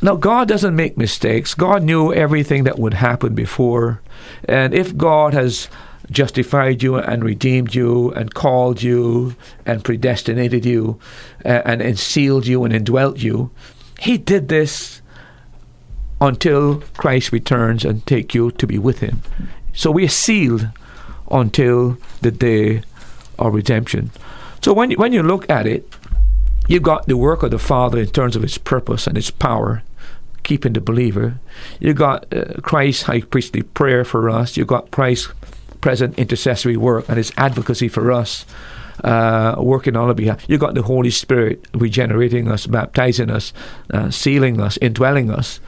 now 0.00 0.16
God 0.16 0.48
doesn't 0.48 0.74
make 0.74 0.96
mistakes. 0.96 1.54
God 1.54 1.82
knew 1.82 2.12
everything 2.12 2.64
that 2.64 2.78
would 2.78 2.94
happen 2.94 3.34
before. 3.34 4.00
And 4.44 4.74
if 4.74 4.96
God 4.96 5.34
has 5.34 5.68
justified 6.10 6.82
you 6.82 6.96
and 6.96 7.22
redeemed 7.22 7.74
you 7.74 8.12
and 8.12 8.34
called 8.34 8.82
you 8.82 9.36
and 9.66 9.84
predestinated 9.84 10.64
you 10.64 10.98
uh, 11.44 11.62
and, 11.64 11.82
and 11.82 11.98
sealed 11.98 12.46
you 12.46 12.64
and 12.64 12.74
indwelt 12.74 13.18
you, 13.18 13.50
He 13.98 14.16
did 14.16 14.48
this 14.48 15.02
until 16.20 16.82
Christ 16.96 17.30
returns 17.32 17.84
and 17.84 18.04
take 18.06 18.34
you 18.34 18.50
to 18.52 18.66
be 18.66 18.78
with 18.78 19.00
Him. 19.00 19.22
So 19.74 19.90
we 19.90 20.04
are 20.04 20.08
sealed 20.08 20.68
until 21.30 21.98
the 22.22 22.30
day 22.30 22.82
of 23.38 23.54
redemption. 23.54 24.10
So 24.62 24.72
when 24.72 24.92
when 24.92 25.12
you 25.12 25.22
look 25.22 25.48
at 25.50 25.66
it, 25.66 25.88
you 26.68 26.78
got 26.78 27.06
the 27.06 27.16
work 27.16 27.42
of 27.42 27.50
the 27.50 27.58
Father 27.58 27.98
in 27.98 28.06
terms 28.06 28.36
of 28.36 28.42
His 28.42 28.58
purpose 28.58 29.06
and 29.06 29.16
His 29.16 29.30
power, 29.30 29.82
keeping 30.44 30.74
the 30.74 30.80
believer. 30.80 31.40
You've 31.80 31.96
got 31.96 32.32
uh, 32.32 32.60
Christ's 32.60 33.04
high 33.04 33.22
priestly 33.22 33.62
prayer 33.62 34.04
for 34.04 34.30
us. 34.30 34.56
You've 34.56 34.68
got 34.68 34.90
Christ's 34.90 35.32
present 35.80 36.18
intercessory 36.18 36.76
work 36.76 37.08
and 37.08 37.16
His 37.16 37.32
advocacy 37.36 37.88
for 37.88 38.12
us. 38.12 38.46
Uh, 39.04 39.54
working 39.60 39.94
on 39.94 40.08
our 40.08 40.14
behalf. 40.14 40.44
You've 40.48 40.58
got 40.58 40.74
the 40.74 40.82
Holy 40.82 41.10
Spirit 41.10 41.64
regenerating 41.72 42.50
us, 42.50 42.66
baptizing 42.66 43.30
us, 43.30 43.52
uh, 43.94 44.10
sealing 44.10 44.60
us, 44.60 44.76
indwelling 44.78 45.30
us. 45.30 45.60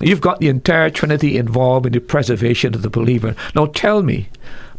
You've 0.00 0.20
got 0.20 0.38
the 0.38 0.46
entire 0.46 0.88
Trinity 0.88 1.36
involved 1.36 1.86
in 1.86 1.92
the 1.92 1.98
preservation 1.98 2.76
of 2.76 2.82
the 2.82 2.88
believer. 2.88 3.34
Now 3.56 3.66
tell 3.66 4.04
me, 4.04 4.28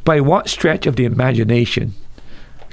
by 0.06 0.22
what 0.22 0.48
stretch 0.48 0.88
of 0.88 0.96
the 0.96 1.04
imagination 1.04 1.94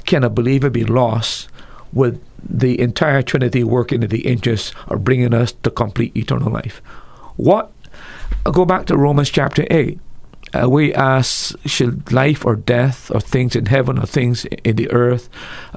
can 0.05 0.23
a 0.23 0.31
believer 0.31 0.71
be 0.71 0.85
lost 0.85 1.49
with 1.93 2.23
the 2.49 2.81
entire 2.81 3.23
Trinity 3.23 3.65
working 3.65 4.03
in 4.03 4.11
the 4.11 4.27
interest 4.27 4.75
of 4.89 5.05
bringing 5.05 5.35
us 5.35 5.53
to 5.53 5.71
complete 5.71 6.17
eternal 6.17 6.51
life. 6.51 6.79
What? 7.37 7.73
Go 8.45 8.65
back 8.65 8.87
to 8.87 8.97
Romans 8.97 9.31
chapter 9.31 9.67
8. 9.71 9.99
Uh, 10.55 10.71
we 10.71 10.95
ask, 10.95 11.57
should 11.67 12.13
life 12.13 12.47
or 12.47 12.55
death, 12.55 13.11
or 13.11 13.21
things 13.21 13.57
in 13.57 13.67
heaven, 13.67 13.99
or 13.99 14.07
things 14.07 14.45
in 14.65 14.77
the 14.77 14.91
earth, 14.93 15.29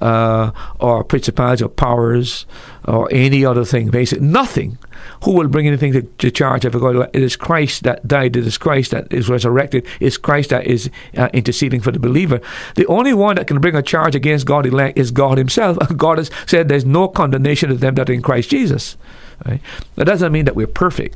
uh, 0.02 0.52
or 0.80 1.04
principalities 1.04 1.62
or 1.62 1.70
powers, 1.70 2.46
or 2.86 3.08
any 3.12 3.44
other 3.44 3.66
thing, 3.66 3.90
basically 3.90 4.26
nothing. 4.26 4.78
Who 5.24 5.32
will 5.32 5.48
bring 5.48 5.68
anything 5.68 5.94
to, 5.94 6.02
to 6.02 6.32
charge 6.32 6.70
God? 6.70 7.10
It 7.14 7.22
is 7.22 7.36
Christ 7.36 7.84
that 7.84 8.08
died. 8.08 8.36
It 8.36 8.46
is 8.46 8.58
Christ 8.58 8.92
that 8.92 9.12
is 9.12 9.30
resurrected. 9.30 9.86
It's 10.00 10.18
Christ 10.18 10.50
that 10.50 10.66
is 10.66 10.90
uh, 11.18 11.30
interceding 11.34 11.82
for 11.82 11.92
the 11.92 12.00
believer. 12.00 12.42
The 12.76 12.86
only 12.88 13.14
one 13.14 13.36
that 13.36 13.48
can 13.48 13.60
bring 13.60 13.76
a 13.76 13.82
charge 13.82 14.16
against 14.16 14.46
God 14.46 14.66
elect 14.66 14.98
is 14.98 15.12
God 15.12 15.38
Himself. 15.38 15.78
God 15.98 16.18
has 16.18 16.32
said 16.46 16.68
there's 16.68 16.86
no 16.86 17.08
condemnation 17.08 17.70
to 17.70 17.76
them 17.76 17.96
that 17.96 18.10
are 18.10 18.14
in 18.14 18.22
Christ 18.22 18.50
Jesus. 18.50 18.98
Right? 19.46 19.62
That 19.96 20.06
doesn't 20.06 20.32
mean 20.32 20.46
that 20.46 20.56
we're 20.56 20.68
perfect 20.68 21.16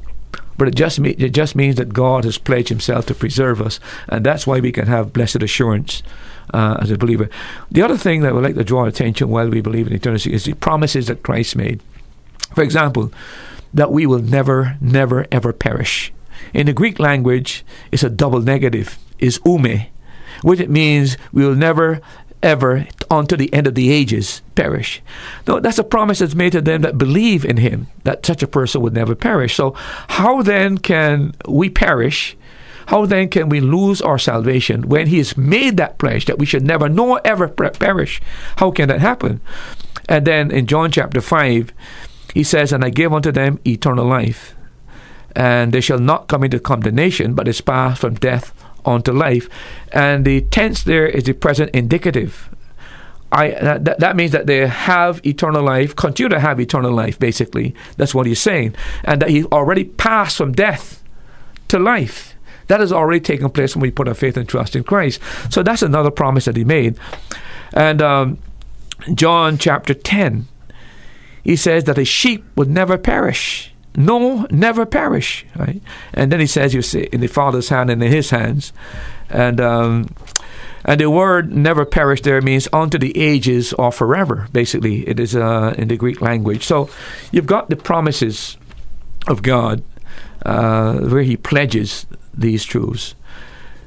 but 0.58 0.68
it 0.68 0.76
just, 0.76 1.00
me- 1.00 1.16
it 1.18 1.30
just 1.30 1.56
means 1.56 1.78
that 1.78 1.94
God 1.94 2.26
has 2.26 2.38
pledged 2.38 2.70
Himself 2.70 3.06
to 3.08 3.16
preserve 3.16 3.62
us, 3.62 3.80
and 4.08 4.26
that's 4.26 4.46
why 4.46 4.60
we 4.60 4.72
can 4.72 4.88
have 4.88 5.12
blessed 5.12 5.42
assurance 5.42 6.04
uh, 6.54 6.78
as 6.80 6.92
a 6.92 6.98
believer. 6.98 7.30
The 7.72 7.82
other 7.82 7.98
thing 7.98 8.22
that 8.22 8.34
would 8.34 8.44
like 8.44 8.56
to 8.56 8.64
draw 8.64 8.86
attention 8.86 9.30
while 9.30 9.50
we 9.50 9.62
believe 9.62 9.88
in 9.88 9.94
eternity 9.94 10.34
is 10.34 10.46
the 10.46 10.54
promises 10.54 11.08
that 11.08 11.24
Christ 11.24 11.56
made. 11.56 11.82
For 12.54 12.64
example, 12.64 13.12
that 13.74 13.92
we 13.92 14.06
will 14.06 14.20
never, 14.20 14.78
never, 14.80 15.26
ever 15.32 15.54
perish. 15.54 16.14
In 16.54 16.68
the 16.68 16.74
Greek 16.74 17.00
language, 17.00 17.66
it's 17.92 18.04
a 18.04 18.10
double 18.10 18.42
negative, 18.42 18.98
is 19.20 19.40
ou 19.46 19.58
mē. 19.58 19.88
which 20.42 20.60
it 20.60 20.70
means 20.70 21.18
we 21.32 21.46
will 21.46 21.56
never 21.56 22.02
ever 22.44 22.86
unto 23.10 23.38
the 23.38 23.52
end 23.54 23.66
of 23.66 23.74
the 23.74 23.92
ages 23.92 24.42
perish. 24.54 25.02
No, 25.48 25.60
that's 25.60 25.80
a 25.80 25.84
promise 25.84 26.20
that's 26.20 26.36
made 26.36 26.52
to 26.52 26.62
them 26.62 26.82
that 26.82 26.98
believe 26.98 27.46
in 27.46 27.58
him, 27.58 27.88
that 28.04 28.26
such 28.26 28.44
a 28.44 28.48
person 28.48 28.82
would 28.82 28.94
never 28.94 29.16
perish. 29.16 29.56
So 29.56 29.72
how 30.10 30.42
then 30.42 30.78
can 30.78 31.34
we 31.48 31.70
perish? 31.70 32.36
How 32.88 33.06
then 33.06 33.30
can 33.30 33.48
we 33.48 33.62
lose 33.62 34.02
our 34.02 34.20
salvation 34.20 34.90
when 34.90 35.08
he 35.08 35.18
has 35.20 35.38
made 35.38 35.78
that 35.78 35.98
pledge 35.98 36.26
that 36.26 36.38
we 36.38 36.46
should 36.46 36.64
never 36.64 36.90
nor 36.90 37.22
ever 37.24 37.48
perish? 37.48 38.22
How 38.58 38.72
can 38.72 38.90
that 38.90 39.00
happen? 39.00 39.40
And 40.10 40.28
then 40.28 40.52
in 40.52 40.68
John 40.68 40.92
chapter 40.92 41.22
5, 41.22 41.72
he 42.34 42.44
says, 42.44 42.72
And 42.72 42.84
I 42.84 42.90
give 42.90 43.14
unto 43.14 43.32
them 43.32 43.60
eternal 43.66 44.06
life, 44.06 44.56
and 45.36 45.72
they 45.74 45.82
shall 45.82 46.00
not 46.00 46.28
come 46.28 46.44
into 46.44 46.60
condemnation, 46.60 47.34
but 47.34 47.48
is 47.48 47.62
passed 47.62 48.02
from 48.02 48.16
death 48.16 48.54
unto 48.86 49.12
life. 49.12 49.48
And 49.92 50.26
the 50.26 50.42
tense 50.42 50.84
there 50.84 51.08
is 51.08 51.24
the 51.24 51.34
present 51.34 51.72
indicative. 51.74 52.50
I, 53.32 53.50
that, 53.50 54.00
that 54.00 54.16
means 54.16 54.32
that 54.32 54.46
they 54.46 54.68
have 54.68 55.26
eternal 55.26 55.64
life, 55.64 55.96
continue 55.96 56.30
to 56.30 56.40
have 56.40 56.60
eternal 56.60 56.92
life, 56.92 57.18
basically. 57.18 57.74
That's 57.98 58.14
what 58.14 58.28
he's 58.28 58.40
saying. 58.40 58.76
And 59.04 59.22
that 59.22 59.30
he 59.30 59.46
already 59.46 59.86
passed 59.86 60.38
from 60.38 60.52
death 60.52 61.04
to 61.70 61.80
life. 61.80 62.36
That 62.68 62.80
has 62.80 62.92
already 62.92 63.20
taken 63.20 63.50
place 63.50 63.76
when 63.76 63.82
we 63.82 63.92
put 63.92 64.08
our 64.08 64.14
faith 64.14 64.38
and 64.38 64.48
trust 64.48 64.76
in 64.76 64.84
Christ. 64.84 65.20
So 65.50 65.64
that's 65.64 65.82
another 65.82 66.12
promise 66.12 66.46
that 66.46 66.56
he 66.56 66.64
made. 66.64 66.98
And 67.74 68.02
um, 68.02 68.38
John 69.16 69.58
chapter 69.58 69.96
10, 69.96 70.48
he 71.44 71.56
says 71.56 71.84
that 71.86 71.98
a 71.98 72.06
sheep 72.06 72.46
would 72.56 72.70
never 72.70 72.98
perish. 72.98 73.74
No, 73.96 74.48
never 74.50 74.86
perish. 74.86 75.46
Right? 75.56 75.82
And 76.14 76.32
then 76.32 76.40
he 76.40 76.48
says, 76.48 76.74
you 76.74 76.82
see, 76.82 77.04
in 77.12 77.22
the 77.22 77.28
Father's 77.28 77.70
hand 77.70 77.90
and 77.90 78.02
in 78.02 78.12
his 78.12 78.30
hands. 78.32 78.74
And 79.30 79.60
um, 79.60 80.10
and 80.86 81.00
the 81.00 81.10
word 81.10 81.54
never 81.54 81.86
perish 81.86 82.22
there 82.22 82.42
means 82.42 82.68
unto 82.74 82.98
the 82.98 83.18
ages 83.18 83.74
or 83.74 83.92
forever, 83.92 84.48
basically. 84.52 85.08
It 85.08 85.20
is 85.20 85.36
uh, 85.36 85.74
in 85.78 85.88
the 85.88 85.98
Greek 85.98 86.22
language. 86.22 86.64
So 86.66 86.90
you've 87.32 87.46
got 87.46 87.70
the 87.70 87.76
promises 87.76 88.58
of 89.28 89.42
God 89.42 89.84
uh, 90.46 91.00
where 91.00 91.24
he 91.24 91.38
pledges 91.38 92.06
these 92.34 92.66
truths. 92.66 93.16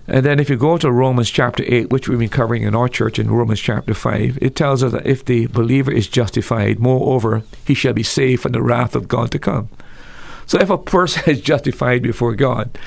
And 0.09 0.24
then 0.24 0.38
if 0.38 0.48
you 0.48 0.57
go 0.57 0.78
to 0.78 0.90
Romans 0.90 1.30
chapter 1.30 1.64
8, 1.66 1.90
which 1.90 2.09
we've 2.09 2.18
been 2.18 2.28
covering 2.28 2.62
in 2.62 2.74
our 2.74 2.88
church 2.88 3.18
in 3.18 3.30
Romans 3.30 3.61
chapter 3.61 3.94
5, 3.94 4.38
it 4.40 4.54
tells 4.54 4.82
us 4.82 4.92
that 4.92 5.07
if 5.07 5.24
the 5.24 5.46
believer 5.46 5.92
is 5.92 6.09
justified, 6.09 6.78
moreover, 6.78 7.42
he 7.66 7.74
shall 7.74 7.92
be 7.92 8.02
saved 8.02 8.42
from 8.42 8.52
the 8.52 8.62
wrath 8.62 8.94
of 8.94 9.09
God 9.09 9.30
to 9.32 9.38
come. 9.38 9.68
So 10.46 10.61
if 10.61 10.70
a 10.70 10.78
person 10.78 11.24
is 11.26 11.40
justified 11.40 12.02
before 12.02 12.34
God, 12.34 12.78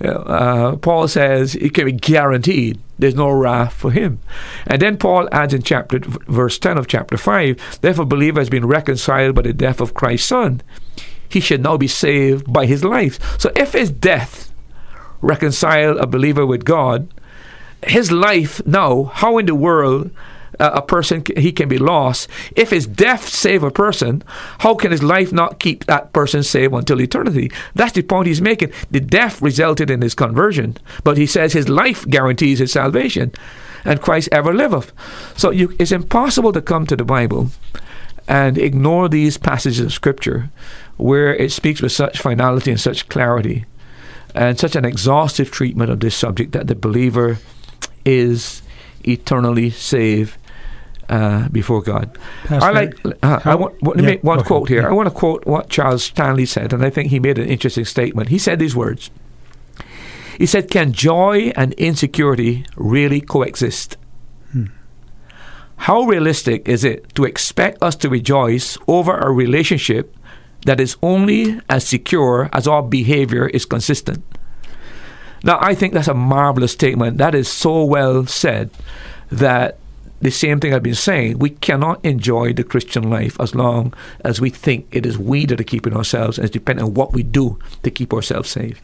uh, 0.00 0.76
Paul 0.76 1.06
says 1.06 1.54
it 1.54 1.72
can 1.74 1.86
be 1.86 1.92
guaranteed 1.92 2.80
there's 2.98 3.14
no 3.14 3.30
wrath 3.30 3.72
for 3.72 3.90
him. 3.90 4.20
And 4.66 4.80
then 4.80 4.98
Paul 4.98 5.28
adds 5.32 5.54
in 5.54 5.62
chapter 5.62 5.98
verse 6.00 6.58
10 6.58 6.78
of 6.78 6.86
chapter 6.86 7.16
5, 7.16 7.80
therefore 7.80 8.04
a 8.04 8.06
believer 8.06 8.40
has 8.40 8.50
been 8.50 8.66
reconciled 8.66 9.34
by 9.34 9.42
the 9.42 9.52
death 9.52 9.80
of 9.80 9.94
Christ's 9.94 10.28
son. 10.28 10.62
He 11.28 11.40
should 11.40 11.62
now 11.62 11.76
be 11.76 11.88
saved 11.88 12.52
by 12.52 12.66
his 12.66 12.84
life. 12.84 13.40
So 13.40 13.50
if 13.56 13.72
his 13.72 13.90
death 13.90 14.52
reconciled 15.20 15.98
a 15.98 16.06
believer 16.06 16.46
with 16.46 16.64
God, 16.64 17.08
his 17.86 18.10
life 18.10 18.64
now, 18.66 19.04
how 19.04 19.38
in 19.38 19.46
the 19.46 19.54
world 19.54 20.10
uh, 20.60 20.70
a 20.74 20.82
person 20.82 21.22
he 21.36 21.52
can 21.52 21.68
be 21.68 21.78
lost. 21.78 22.28
If 22.56 22.70
his 22.70 22.86
death 22.86 23.28
save 23.28 23.62
a 23.62 23.70
person, 23.70 24.22
how 24.60 24.74
can 24.74 24.92
his 24.92 25.02
life 25.02 25.32
not 25.32 25.58
keep 25.58 25.84
that 25.86 26.12
person 26.12 26.42
saved 26.42 26.74
until 26.74 27.00
eternity? 27.00 27.50
That's 27.74 27.92
the 27.92 28.02
point 28.02 28.28
he's 28.28 28.40
making. 28.40 28.72
The 28.90 29.00
death 29.00 29.42
resulted 29.42 29.90
in 29.90 30.02
his 30.02 30.14
conversion, 30.14 30.76
but 31.02 31.16
he 31.16 31.26
says 31.26 31.52
his 31.52 31.68
life 31.68 32.06
guarantees 32.08 32.58
his 32.58 32.72
salvation, 32.72 33.32
and 33.84 34.00
Christ 34.00 34.28
ever 34.32 34.54
liveth. 34.54 34.92
So 35.36 35.50
you, 35.50 35.74
it's 35.78 35.92
impossible 35.92 36.52
to 36.52 36.62
come 36.62 36.86
to 36.86 36.96
the 36.96 37.04
Bible 37.04 37.50
and 38.26 38.56
ignore 38.56 39.08
these 39.08 39.36
passages 39.36 39.80
of 39.80 39.92
Scripture 39.92 40.50
where 40.96 41.34
it 41.34 41.52
speaks 41.52 41.82
with 41.82 41.92
such 41.92 42.20
finality 42.20 42.70
and 42.70 42.80
such 42.80 43.08
clarity 43.08 43.66
and 44.34 44.58
such 44.58 44.76
an 44.76 44.84
exhaustive 44.84 45.50
treatment 45.50 45.90
of 45.90 46.00
this 46.00 46.16
subject 46.16 46.52
that 46.52 46.66
the 46.66 46.74
believer 46.74 47.38
is 48.04 48.62
eternally 49.04 49.70
saved 49.70 50.36
uh, 51.08 51.48
before 51.50 51.82
God. 51.82 52.16
Pastor, 52.44 52.66
I 52.66 52.70
like. 52.72 52.98
Uh, 53.22 53.40
I 53.44 53.54
want, 53.54 53.82
let 53.82 53.96
me 53.96 54.14
yeah, 54.14 54.18
one 54.22 54.40
okay, 54.40 54.46
quote 54.46 54.68
here. 54.68 54.82
yeah. 54.82 54.88
I 54.88 54.92
want 54.92 55.08
to 55.08 55.14
quote 55.14 55.46
what 55.46 55.68
Charles 55.68 56.04
Stanley 56.04 56.46
said, 56.46 56.72
and 56.72 56.84
I 56.84 56.90
think 56.90 57.10
he 57.10 57.20
made 57.20 57.38
an 57.38 57.48
interesting 57.48 57.84
statement. 57.84 58.28
He 58.28 58.38
said 58.38 58.58
these 58.58 58.74
words. 58.74 59.10
He 60.38 60.46
said, 60.46 60.70
"Can 60.70 60.92
joy 60.92 61.52
and 61.56 61.72
insecurity 61.74 62.64
really 62.76 63.20
coexist?" 63.20 63.96
Hmm. 64.52 64.66
How 65.76 66.02
realistic 66.02 66.68
is 66.68 66.84
it 66.84 67.14
to 67.14 67.24
expect 67.24 67.82
us 67.82 67.94
to 67.96 68.08
rejoice 68.08 68.78
over 68.88 69.16
a 69.16 69.30
relationship 69.30 70.16
that 70.64 70.80
is 70.80 70.96
only 71.02 71.60
as 71.68 71.86
secure 71.86 72.48
as 72.52 72.66
our 72.66 72.82
behavior 72.82 73.46
is 73.48 73.64
consistent? 73.64 74.24
Now, 75.42 75.58
I 75.60 75.74
think 75.74 75.92
that's 75.92 76.08
a 76.08 76.14
marvelous 76.14 76.72
statement. 76.72 77.18
That 77.18 77.34
is 77.34 77.48
so 77.48 77.84
well 77.84 78.26
said 78.26 78.70
that 79.30 79.78
the 80.24 80.30
same 80.30 80.58
thing 80.58 80.72
I've 80.72 80.82
been 80.82 80.94
saying. 80.94 81.38
We 81.38 81.50
cannot 81.50 82.02
enjoy 82.02 82.54
the 82.54 82.64
Christian 82.64 83.10
life 83.10 83.38
as 83.38 83.54
long 83.54 83.92
as 84.24 84.40
we 84.40 84.48
think 84.48 84.86
it 84.90 85.04
is 85.04 85.18
we 85.18 85.44
that 85.46 85.60
are 85.60 85.64
keeping 85.64 85.94
ourselves, 85.94 86.38
and 86.38 86.46
it's 86.46 86.52
dependent 86.52 86.88
on 86.88 86.94
what 86.94 87.12
we 87.12 87.22
do 87.22 87.58
to 87.82 87.90
keep 87.90 88.14
ourselves 88.14 88.48
safe. 88.48 88.80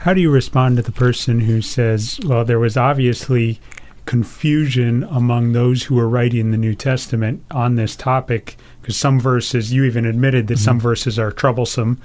How 0.00 0.14
do 0.14 0.22
you 0.22 0.30
respond 0.30 0.78
to 0.78 0.82
the 0.82 0.92
person 0.92 1.40
who 1.40 1.60
says, 1.60 2.18
well, 2.24 2.46
there 2.46 2.58
was 2.58 2.78
obviously 2.78 3.60
confusion 4.06 5.04
among 5.04 5.52
those 5.52 5.82
who 5.82 5.96
were 5.96 6.08
writing 6.08 6.50
the 6.50 6.56
New 6.56 6.74
Testament 6.74 7.44
on 7.50 7.74
this 7.74 7.94
topic? 7.94 8.56
Because 8.90 8.98
some 8.98 9.20
verses, 9.20 9.72
you 9.72 9.84
even 9.84 10.04
admitted 10.04 10.48
that 10.48 10.58
some 10.58 10.80
verses 10.80 11.16
are 11.16 11.30
troublesome 11.30 12.00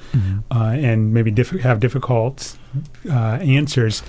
uh, 0.52 0.76
and 0.78 1.16
maybe 1.16 1.32
diff- 1.32 1.62
have 1.62 1.80
difficult 1.80 2.56
uh, 3.10 3.40
answers. 3.42 4.04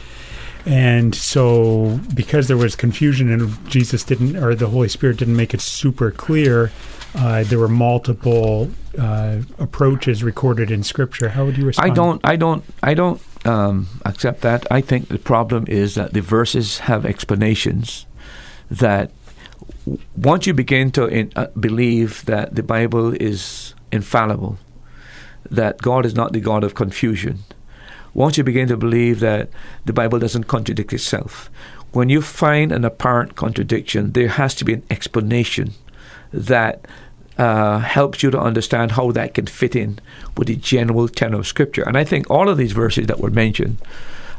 And 0.66 1.14
so, 1.14 1.98
because 2.14 2.48
there 2.48 2.56
was 2.58 2.76
confusion 2.76 3.32
and 3.32 3.70
Jesus 3.70 4.04
didn't, 4.04 4.36
or 4.36 4.54
the 4.54 4.68
Holy 4.68 4.88
Spirit 4.88 5.16
didn't 5.16 5.36
make 5.36 5.54
it 5.54 5.62
super 5.62 6.10
clear, 6.10 6.70
uh, 7.14 7.44
there 7.44 7.58
were 7.58 7.68
multiple 7.68 8.70
uh, 8.98 9.38
approaches 9.58 10.22
recorded 10.22 10.70
in 10.70 10.82
Scripture. 10.82 11.30
How 11.30 11.46
would 11.46 11.56
you 11.56 11.64
respond? 11.64 11.90
I 11.90 11.94
don't, 11.94 12.20
I 12.24 12.36
don't, 12.36 12.64
I 12.82 12.92
don't 12.92 13.22
um, 13.46 13.86
accept 14.04 14.42
that. 14.42 14.66
I 14.70 14.82
think 14.82 15.08
the 15.08 15.18
problem 15.18 15.64
is 15.66 15.94
that 15.94 16.12
the 16.12 16.20
verses 16.20 16.80
have 16.80 17.06
explanations 17.06 18.04
that 18.70 19.12
once 20.16 20.46
you 20.46 20.54
begin 20.54 20.90
to 20.92 21.06
in, 21.06 21.32
uh, 21.36 21.46
believe 21.58 22.24
that 22.24 22.54
the 22.54 22.62
Bible 22.62 23.12
is 23.14 23.74
infallible, 23.92 24.58
that 25.50 25.78
God 25.78 26.04
is 26.04 26.14
not 26.14 26.32
the 26.32 26.40
God 26.40 26.64
of 26.64 26.74
confusion, 26.74 27.38
once 28.14 28.38
you 28.38 28.44
begin 28.44 28.66
to 28.68 28.76
believe 28.76 29.20
that 29.20 29.48
the 29.84 29.92
Bible 29.92 30.18
doesn't 30.18 30.44
contradict 30.44 30.92
itself, 30.92 31.50
when 31.92 32.08
you 32.08 32.20
find 32.20 32.72
an 32.72 32.84
apparent 32.84 33.36
contradiction, 33.36 34.12
there 34.12 34.28
has 34.28 34.54
to 34.56 34.64
be 34.64 34.74
an 34.74 34.82
explanation 34.90 35.72
that 36.32 36.86
uh, 37.38 37.78
helps 37.78 38.22
you 38.22 38.30
to 38.30 38.40
understand 38.40 38.92
how 38.92 39.12
that 39.12 39.34
can 39.34 39.46
fit 39.46 39.76
in 39.76 39.98
with 40.36 40.48
the 40.48 40.56
general 40.56 41.08
tenor 41.08 41.38
of 41.38 41.46
Scripture. 41.46 41.82
And 41.82 41.96
I 41.96 42.04
think 42.04 42.30
all 42.30 42.48
of 42.48 42.56
these 42.56 42.72
verses 42.72 43.06
that 43.06 43.20
were 43.20 43.30
mentioned, 43.30 43.78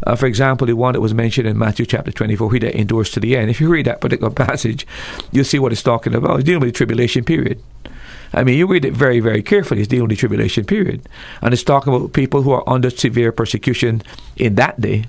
uh, 0.04 0.16
for 0.16 0.26
example, 0.26 0.68
the 0.68 0.76
one 0.76 0.94
that 0.94 1.02
was 1.02 1.14
mentioned 1.14 1.48
in 1.48 1.58
Matthew 1.58 1.86
chapter 1.86 2.12
24, 2.12 2.54
he 2.54 2.60
that 2.60 2.76
endures 2.76 3.12
to 3.12 3.20
the 3.20 3.36
end, 3.36 3.50
if 3.50 3.60
you 3.60 3.70
read 3.70 3.86
that 3.86 4.02
particular 4.02 4.32
passage, 4.46 4.86
you'll 5.32 5.46
see 5.46 5.60
what 5.60 5.72
it's 5.72 5.84
talking 5.84 6.14
about. 6.14 6.40
It's 6.40 6.46
dealing 6.46 6.62
with 6.62 6.70
the 6.70 6.78
tribulation 6.78 7.24
period. 7.24 7.62
I 8.34 8.44
mean, 8.44 8.58
you 8.58 8.68
read 8.68 8.86
it 8.86 8.94
very, 8.94 9.20
very 9.20 9.42
carefully. 9.42 9.82
It's 9.82 9.88
dealing 9.88 10.10
with 10.10 10.18
the 10.18 10.20
tribulation 10.20 10.66
period. 10.66 11.08
And 11.42 11.54
it's 11.54 11.64
talking 11.64 11.94
about 11.94 12.14
people 12.14 12.42
who 12.42 12.52
are 12.52 12.68
under 12.68 12.90
severe 12.90 13.32
persecution 13.32 14.02
in 14.36 14.56
that 14.56 14.80
day, 14.82 15.06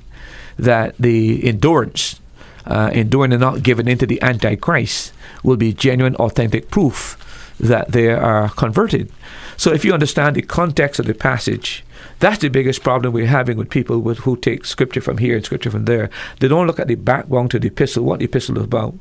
that 0.56 0.96
the 0.98 1.44
endurance, 1.44 2.20
uh, 2.66 2.90
enduring 2.92 3.32
and 3.32 3.40
not 3.40 3.62
giving 3.62 3.88
into 3.88 4.06
the 4.06 4.22
Antichrist, 4.22 5.12
will 5.42 5.56
be 5.56 5.72
genuine, 5.72 6.14
authentic 6.16 6.70
proof 6.70 7.16
that 7.58 7.90
they 7.90 8.08
are 8.08 8.48
converted. 8.50 9.10
So 9.56 9.72
if 9.72 9.84
you 9.84 9.92
understand 9.92 10.36
the 10.36 10.42
context 10.42 11.00
of 11.00 11.06
the 11.06 11.14
passage, 11.14 11.84
that's 12.20 12.38
the 12.38 12.48
biggest 12.48 12.82
problem 12.82 13.12
we're 13.12 13.26
having 13.26 13.56
with 13.56 13.70
people 13.70 13.98
with, 14.00 14.18
who 14.18 14.36
take 14.36 14.64
scripture 14.64 15.00
from 15.00 15.18
here 15.18 15.36
and 15.36 15.44
scripture 15.44 15.70
from 15.70 15.84
there. 15.84 16.10
They 16.40 16.48
don't 16.48 16.66
look 16.66 16.80
at 16.80 16.88
the 16.88 16.96
background 16.96 17.50
to 17.52 17.58
the 17.58 17.68
epistle, 17.68 18.04
what 18.04 18.18
the 18.18 18.26
epistle 18.26 18.58
is 18.58 18.64
about. 18.64 18.94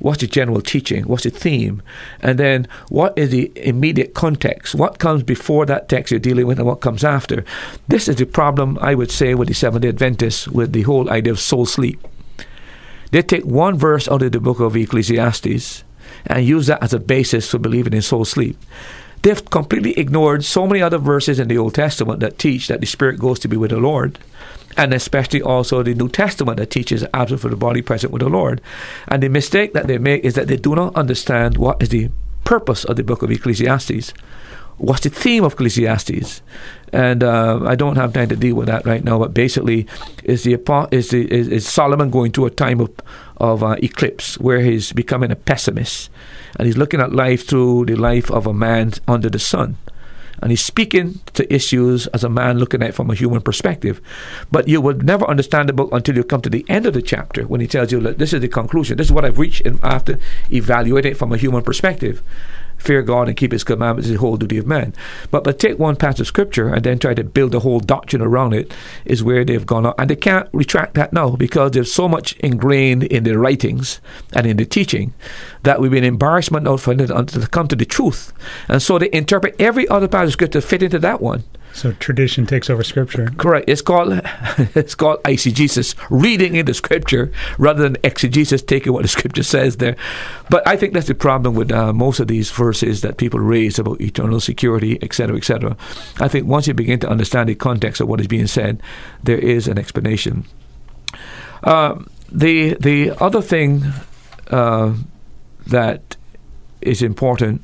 What's 0.00 0.20
the 0.20 0.28
general 0.28 0.60
teaching? 0.60 1.04
What's 1.04 1.24
the 1.24 1.30
theme? 1.30 1.82
And 2.20 2.38
then 2.38 2.68
what 2.88 3.18
is 3.18 3.30
the 3.30 3.50
immediate 3.56 4.14
context? 4.14 4.74
What 4.74 4.98
comes 4.98 5.24
before 5.24 5.66
that 5.66 5.88
text 5.88 6.12
you're 6.12 6.20
dealing 6.20 6.46
with 6.46 6.58
and 6.58 6.66
what 6.66 6.80
comes 6.80 7.02
after? 7.02 7.44
This 7.88 8.08
is 8.08 8.16
the 8.16 8.26
problem, 8.26 8.78
I 8.80 8.94
would 8.94 9.10
say, 9.10 9.34
with 9.34 9.48
the 9.48 9.54
Seventh 9.54 9.82
day 9.82 9.88
Adventists 9.88 10.46
with 10.46 10.72
the 10.72 10.82
whole 10.82 11.10
idea 11.10 11.32
of 11.32 11.40
soul 11.40 11.66
sleep. 11.66 12.00
They 13.10 13.22
take 13.22 13.44
one 13.44 13.76
verse 13.76 14.08
out 14.08 14.22
of 14.22 14.32
the 14.32 14.40
book 14.40 14.60
of 14.60 14.76
Ecclesiastes 14.76 15.82
and 16.26 16.46
use 16.46 16.66
that 16.68 16.82
as 16.82 16.92
a 16.92 17.00
basis 17.00 17.50
for 17.50 17.58
believing 17.58 17.92
in 17.92 18.02
soul 18.02 18.24
sleep. 18.24 18.56
They've 19.28 19.50
completely 19.50 19.92
ignored 19.98 20.42
so 20.42 20.66
many 20.66 20.80
other 20.80 20.96
verses 20.96 21.38
in 21.38 21.48
the 21.48 21.58
Old 21.58 21.74
Testament 21.74 22.20
that 22.20 22.38
teach 22.38 22.68
that 22.68 22.80
the 22.80 22.86
spirit 22.86 23.18
goes 23.18 23.38
to 23.40 23.48
be 23.48 23.58
with 23.58 23.72
the 23.72 23.76
Lord. 23.76 24.18
and 24.78 24.94
especially 24.94 25.42
also 25.42 25.82
the 25.82 25.92
New 25.92 26.08
Testament 26.08 26.56
that 26.56 26.70
teaches 26.70 27.04
absent 27.12 27.40
for 27.40 27.50
the 27.50 27.56
body, 27.56 27.82
present 27.82 28.10
with 28.10 28.22
the 28.22 28.28
Lord. 28.30 28.62
And 29.08 29.22
the 29.22 29.28
mistake 29.28 29.74
that 29.74 29.86
they 29.86 29.98
make 29.98 30.24
is 30.24 30.34
that 30.34 30.48
they 30.48 30.56
do 30.56 30.74
not 30.74 30.96
understand 30.96 31.58
what 31.58 31.82
is 31.82 31.90
the 31.90 32.08
purpose 32.44 32.84
of 32.84 32.96
the 32.96 33.02
book 33.02 33.22
of 33.22 33.30
Ecclesiastes. 33.30 34.14
What's 34.78 35.02
the 35.02 35.10
theme 35.10 35.44
of 35.44 35.52
Ecclesiastes? 35.54 36.40
And 36.92 37.22
uh, 37.22 37.60
I 37.66 37.74
don't 37.74 37.96
have 37.96 38.14
time 38.14 38.28
to 38.28 38.36
deal 38.36 38.54
with 38.54 38.68
that 38.68 38.86
right 38.86 39.04
now. 39.04 39.18
But 39.18 39.34
basically, 39.34 39.86
is 40.24 40.44
the 40.44 40.54
is 40.90 41.10
the 41.10 41.30
is, 41.30 41.48
is 41.48 41.68
Solomon 41.68 42.08
going 42.10 42.32
through 42.32 42.46
a 42.46 42.50
time 42.50 42.80
of 42.80 42.90
of 43.36 43.62
uh, 43.62 43.76
eclipse 43.82 44.38
where 44.38 44.60
he's 44.60 44.92
becoming 44.92 45.30
a 45.30 45.36
pessimist, 45.36 46.08
and 46.56 46.66
he's 46.66 46.76
looking 46.76 47.00
at 47.00 47.12
life 47.12 47.46
through 47.46 47.86
the 47.86 47.96
life 47.96 48.30
of 48.30 48.46
a 48.46 48.54
man 48.54 48.92
under 49.06 49.28
the 49.28 49.38
sun 49.38 49.76
and 50.40 50.50
he's 50.50 50.64
speaking 50.64 51.20
to 51.34 51.52
issues 51.52 52.06
as 52.08 52.24
a 52.24 52.28
man 52.28 52.58
looking 52.58 52.82
at 52.82 52.90
it 52.90 52.94
from 52.94 53.10
a 53.10 53.14
human 53.14 53.40
perspective. 53.40 54.00
But 54.50 54.68
you 54.68 54.80
will 54.80 54.94
never 54.94 55.28
understand 55.28 55.68
the 55.68 55.72
book 55.72 55.90
until 55.92 56.16
you 56.16 56.24
come 56.24 56.42
to 56.42 56.50
the 56.50 56.64
end 56.68 56.86
of 56.86 56.94
the 56.94 57.02
chapter 57.02 57.46
when 57.46 57.60
he 57.60 57.66
tells 57.66 57.92
you, 57.92 58.00
that 58.00 58.18
this 58.18 58.32
is 58.32 58.40
the 58.40 58.48
conclusion. 58.48 58.96
This 58.96 59.08
is 59.08 59.12
what 59.12 59.24
I've 59.24 59.38
reached 59.38 59.66
and 59.66 59.80
after 59.82 60.18
evaluating 60.52 61.12
it 61.12 61.16
from 61.16 61.32
a 61.32 61.36
human 61.36 61.62
perspective 61.62 62.22
fear 62.78 63.02
God 63.02 63.28
and 63.28 63.36
keep 63.36 63.52
His 63.52 63.64
commandments 63.64 64.08
is 64.08 64.14
the 64.14 64.20
whole 64.20 64.36
duty 64.36 64.58
of 64.58 64.66
man. 64.66 64.94
But 65.30 65.44
but 65.44 65.58
take 65.58 65.78
one 65.78 65.96
passage 65.96 66.20
of 66.20 66.26
scripture 66.26 66.72
and 66.72 66.84
then 66.84 66.98
try 66.98 67.14
to 67.14 67.24
build 67.24 67.54
a 67.54 67.60
whole 67.60 67.80
doctrine 67.80 68.22
around 68.22 68.54
it 68.54 68.72
is 69.04 69.22
where 69.22 69.44
they've 69.44 69.66
gone 69.66 69.86
up, 69.86 69.98
and 69.98 70.08
they 70.08 70.16
can't 70.16 70.48
retract 70.52 70.94
that 70.94 71.12
now 71.12 71.36
because 71.36 71.72
there's 71.72 71.92
so 71.92 72.08
much 72.08 72.34
ingrained 72.36 73.04
in 73.04 73.24
their 73.24 73.38
writings 73.38 74.00
and 74.32 74.46
in 74.46 74.56
the 74.56 74.64
teaching 74.64 75.12
that 75.62 75.80
we've 75.80 75.90
been 75.90 76.04
embarrassment 76.04 76.64
now 76.64 76.76
for 76.76 76.94
them 76.94 77.26
to 77.26 77.46
come 77.48 77.68
to 77.68 77.76
the 77.76 77.84
truth, 77.84 78.32
and 78.68 78.80
so 78.80 78.98
they 78.98 79.10
interpret 79.12 79.56
every 79.58 79.86
other 79.88 80.08
passage 80.08 80.28
of 80.28 80.32
scripture 80.34 80.60
to 80.60 80.66
fit 80.66 80.82
into 80.82 80.98
that 80.98 81.20
one. 81.20 81.44
So 81.78 81.92
tradition 81.92 82.44
takes 82.44 82.68
over 82.68 82.82
scripture. 82.82 83.30
Correct. 83.36 83.68
It's 83.68 83.82
called 83.82 84.12
it's 84.74 84.96
called 84.96 85.22
eisegesis, 85.22 85.94
reading 86.10 86.56
into 86.56 86.74
scripture 86.74 87.30
rather 87.56 87.84
than 87.84 87.96
exegesis, 88.02 88.62
taking 88.62 88.92
what 88.92 89.02
the 89.02 89.08
scripture 89.08 89.44
says 89.44 89.76
there. 89.76 89.94
But 90.50 90.66
I 90.66 90.76
think 90.76 90.92
that's 90.92 91.06
the 91.06 91.14
problem 91.14 91.54
with 91.54 91.70
uh, 91.70 91.92
most 91.92 92.18
of 92.18 92.26
these 92.26 92.50
verses 92.50 93.02
that 93.02 93.16
people 93.16 93.38
raise 93.38 93.78
about 93.78 94.00
eternal 94.00 94.40
security, 94.40 94.98
etc., 95.02 95.36
etc. 95.36 95.76
I 96.18 96.26
think 96.26 96.48
once 96.48 96.66
you 96.66 96.74
begin 96.74 96.98
to 96.98 97.08
understand 97.08 97.48
the 97.48 97.54
context 97.54 98.00
of 98.00 98.08
what 98.08 98.20
is 98.20 98.26
being 98.26 98.48
said, 98.48 98.82
there 99.22 99.38
is 99.38 99.68
an 99.68 99.78
explanation. 99.78 100.46
Uh, 101.62 102.02
the 102.32 102.74
the 102.80 103.12
other 103.22 103.40
thing 103.40 103.84
uh, 104.48 104.94
that 105.68 106.16
is 106.80 107.02
important 107.02 107.62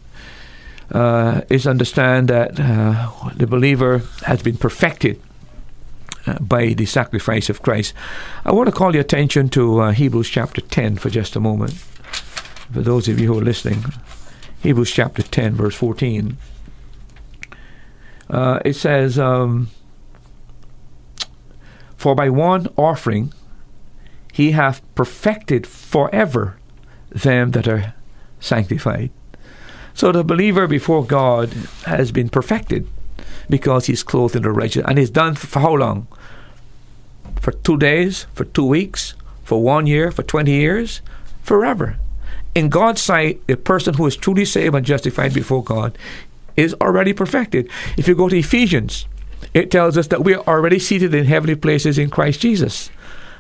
uh, 0.90 1.42
is 1.48 1.66
understand 1.66 2.28
that 2.28 2.58
uh, 2.58 3.10
the 3.36 3.46
believer 3.46 4.02
has 4.26 4.42
been 4.42 4.56
perfected 4.56 5.20
uh, 6.26 6.38
by 6.38 6.68
the 6.68 6.86
sacrifice 6.86 7.50
of 7.50 7.62
Christ. 7.62 7.94
I 8.44 8.52
want 8.52 8.68
to 8.68 8.72
call 8.72 8.94
your 8.94 9.02
attention 9.02 9.48
to 9.50 9.80
uh, 9.80 9.92
Hebrews 9.92 10.28
chapter 10.28 10.60
10 10.60 10.96
for 10.96 11.10
just 11.10 11.36
a 11.36 11.40
moment. 11.40 11.72
For 11.72 12.80
those 12.80 13.08
of 13.08 13.20
you 13.20 13.26
who 13.26 13.38
are 13.38 13.44
listening, 13.44 13.84
Hebrews 14.60 14.90
chapter 14.90 15.22
10, 15.22 15.54
verse 15.54 15.74
14. 15.74 16.36
Uh, 18.30 18.58
it 18.64 18.74
says, 18.74 19.18
um, 19.18 19.68
For 21.96 22.14
by 22.14 22.30
one 22.30 22.68
offering 22.76 23.32
he 24.32 24.52
hath 24.52 24.82
perfected 24.94 25.66
forever 25.66 26.56
them 27.10 27.52
that 27.52 27.68
are 27.68 27.94
sanctified. 28.40 29.10
So 29.94 30.10
the 30.10 30.24
believer 30.24 30.66
before 30.66 31.04
God 31.04 31.50
has 31.86 32.10
been 32.10 32.28
perfected 32.28 32.88
because 33.48 33.86
he's 33.86 34.02
clothed 34.02 34.34
in 34.34 34.42
the 34.42 34.50
righteousness. 34.50 34.86
And 34.88 34.98
he's 34.98 35.10
done 35.10 35.36
for 35.36 35.60
how 35.60 35.74
long? 35.74 36.08
For 37.40 37.52
two 37.52 37.76
days, 37.76 38.26
for 38.34 38.44
two 38.44 38.66
weeks, 38.66 39.14
for 39.44 39.62
one 39.62 39.86
year, 39.86 40.10
for 40.10 40.24
20 40.24 40.50
years? 40.50 41.00
Forever. 41.42 41.96
In 42.56 42.68
God's 42.68 43.02
sight, 43.02 43.40
a 43.48 43.56
person 43.56 43.94
who 43.94 44.06
is 44.06 44.16
truly 44.16 44.44
saved 44.44 44.74
and 44.74 44.84
justified 44.84 45.32
before 45.32 45.62
God 45.62 45.96
is 46.56 46.74
already 46.80 47.12
perfected. 47.12 47.70
If 47.96 48.08
you 48.08 48.14
go 48.14 48.28
to 48.28 48.38
Ephesians, 48.38 49.06
it 49.52 49.70
tells 49.70 49.96
us 49.96 50.08
that 50.08 50.24
we 50.24 50.34
are 50.34 50.46
already 50.46 50.78
seated 50.80 51.14
in 51.14 51.26
heavenly 51.26 51.54
places 51.54 51.98
in 51.98 52.10
Christ 52.10 52.40
Jesus. 52.40 52.90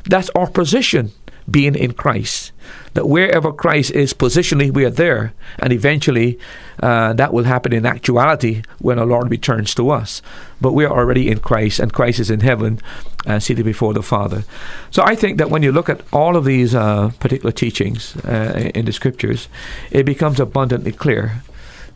That's 0.04 0.30
our 0.30 0.48
position, 0.48 1.10
being 1.50 1.74
in 1.74 1.94
Christ 1.94 2.52
that 2.94 3.08
wherever 3.08 3.52
Christ 3.52 3.90
is 3.90 4.14
positionally, 4.14 4.72
we 4.72 4.84
are 4.84 4.90
there. 4.90 5.34
And 5.58 5.72
eventually, 5.72 6.38
uh, 6.82 7.12
that 7.12 7.32
will 7.32 7.44
happen 7.44 7.72
in 7.72 7.84
actuality 7.86 8.62
when 8.78 8.98
our 8.98 9.06
Lord 9.06 9.30
returns 9.30 9.74
to 9.74 9.90
us. 9.90 10.22
But 10.60 10.72
we 10.72 10.84
are 10.84 10.96
already 10.96 11.28
in 11.30 11.40
Christ, 11.40 11.80
and 11.80 11.92
Christ 11.92 12.20
is 12.20 12.30
in 12.30 12.40
heaven, 12.40 12.80
uh, 13.26 13.38
seated 13.38 13.64
before 13.64 13.94
the 13.94 14.02
Father. 14.02 14.44
So 14.90 15.02
I 15.04 15.14
think 15.14 15.38
that 15.38 15.50
when 15.50 15.62
you 15.62 15.72
look 15.72 15.88
at 15.88 16.00
all 16.12 16.36
of 16.36 16.44
these 16.44 16.74
uh, 16.74 17.10
particular 17.20 17.52
teachings 17.52 18.16
uh, 18.24 18.70
in 18.74 18.86
the 18.86 18.92
Scriptures, 18.92 19.48
it 19.90 20.04
becomes 20.04 20.40
abundantly 20.40 20.92
clear 20.92 21.42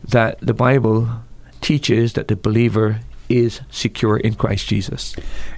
that 0.03 0.39
the 0.39 0.53
Bible 0.53 1.09
teaches 1.61 2.13
that 2.13 2.27
the 2.27 2.35
believer 2.35 2.99
is 3.29 3.61
secure 3.69 4.17
in 4.17 4.35
Christ 4.35 4.67
Jesus. 4.67 5.15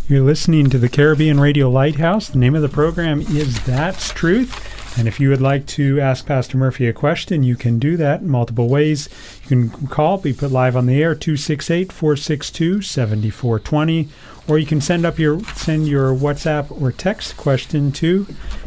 You're 0.08 0.22
listening 0.22 0.70
to 0.70 0.78
the 0.78 0.90
Caribbean 0.90 1.40
Radio 1.40 1.70
Lighthouse. 1.70 2.28
The 2.28 2.38
name 2.38 2.54
of 2.54 2.62
the 2.62 2.70
program 2.70 3.22
is 3.22 3.64
That's 3.66 4.10
Truth. 4.10 4.98
And 4.98 5.08
if 5.08 5.22
you 5.22 5.30
would 5.30 5.42
like 5.42 5.66
to 5.68 6.02
ask 6.02 6.26
Pastor 6.26 6.58
Murphy 6.58 6.86
a 6.86 6.94
question, 6.94 7.44
you 7.44 7.56
can 7.56 7.80
do 7.80 7.96
that 7.96 8.22
in 8.22 8.30
multiple 8.30 8.68
ways. 8.68 9.08
You 9.44 9.48
can 9.48 9.88
call, 9.88 10.18
be 10.18 10.34
put 10.34 10.52
live 10.52 10.76
on 10.76 10.86
the 10.86 11.02
air, 11.02 11.16
268 11.16 11.94
462 11.94 12.82
7420, 12.82 14.10
or 14.50 14.60
you 14.60 14.66
can 14.66 14.82
send 14.82 15.06
up 15.06 15.18
your 15.18 15.40
send 15.56 15.88
your 15.88 16.14
WhatsApp 16.14 16.82
or 16.82 16.92
text 16.92 17.38
question 17.38 17.94
to 17.94 18.26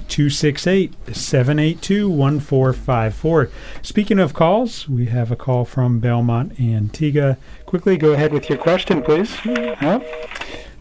268 0.08 0.94
782 1.14 2.08
1454. 2.08 3.50
Speaking 3.82 4.18
of 4.18 4.32
calls, 4.32 4.88
we 4.88 5.06
have 5.06 5.30
a 5.30 5.36
call 5.36 5.66
from 5.66 6.00
Belmont, 6.00 6.58
Antigua. 6.58 7.36
Quickly 7.74 7.96
go 7.96 8.12
ahead 8.12 8.32
with 8.32 8.48
your 8.48 8.56
question, 8.56 9.02
please. 9.02 9.36
Yep. 9.44 10.06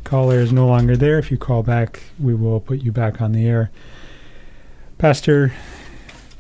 Caller 0.04 0.40
is 0.40 0.54
no 0.54 0.68
longer 0.68 0.96
there. 0.96 1.18
If 1.18 1.32
you 1.32 1.40
call 1.40 1.64
back, 1.64 2.04
we 2.20 2.36
will 2.36 2.60
put 2.60 2.84
you 2.84 2.92
back 2.92 3.20
on 3.20 3.32
the 3.32 3.48
air. 3.48 3.72
Pastor. 5.00 5.54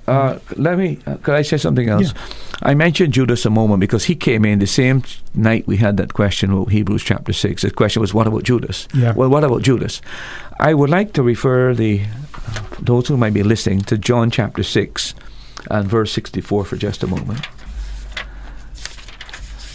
Uh, 0.05 0.37
let 0.55 0.77
me. 0.77 0.99
Uh, 1.07 1.15
could 1.23 1.33
I 1.33 1.41
say 1.41 1.57
something 1.57 1.89
else? 1.89 2.13
Yeah. 2.13 2.21
I 2.61 2.75
mentioned 2.75 3.15
Judas 3.15 3.47
a 3.47 3.49
moment 3.49 3.79
because 3.79 4.03
he 4.03 4.15
came 4.15 4.45
in 4.45 4.59
the 4.59 4.67
same 4.67 5.01
night 5.33 5.65
we 5.65 5.77
had 5.77 5.97
that 5.97 6.13
question 6.13 6.51
about 6.53 6.69
Hebrews 6.69 7.01
chapter 7.01 7.33
six. 7.33 7.63
The 7.63 7.71
question 7.71 8.01
was, 8.01 8.13
"What 8.13 8.27
about 8.27 8.43
Judas?" 8.43 8.87
Yeah. 8.93 9.13
Well, 9.13 9.29
what 9.29 9.43
about 9.43 9.63
Judas? 9.63 10.01
I 10.59 10.75
would 10.75 10.91
like 10.91 11.13
to 11.13 11.23
refer 11.23 11.73
the 11.73 12.01
those 12.79 13.07
who 13.07 13.17
might 13.17 13.33
be 13.33 13.41
listening 13.41 13.81
to 13.85 13.97
John 13.97 14.29
chapter 14.29 14.61
six 14.61 15.15
and 15.71 15.89
verse 15.89 16.11
sixty-four 16.11 16.63
for 16.63 16.77
just 16.77 17.01
a 17.01 17.07
moment. 17.07 17.47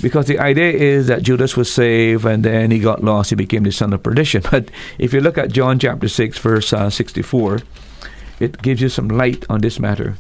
Because 0.01 0.27
the 0.27 0.39
idea 0.39 0.71
is 0.71 1.09
that 1.09 1.23
Judas 1.23 1.57
was 1.57 1.73
saved 1.73 2.25
and 2.25 2.45
then 2.45 2.71
he 2.71 2.79
got 2.79 3.03
lost, 3.03 3.31
he 3.31 3.37
became 3.37 3.65
the 3.65 3.73
son 3.73 3.93
of 3.93 4.03
perdition. 4.03 4.43
But 4.51 4.71
if 4.99 5.13
you 5.13 5.21
look 5.21 5.39
at 5.39 5.53
John 5.53 5.79
chapter 5.79 6.09
6, 6.09 6.39
verse 6.39 6.73
uh, 6.73 6.91
64, 6.91 7.61
it 8.39 8.63
gives 8.63 8.81
you 8.81 8.89
some 8.89 9.09
light 9.09 9.45
on 9.51 9.61
this 9.61 9.81
matter. 9.81 10.17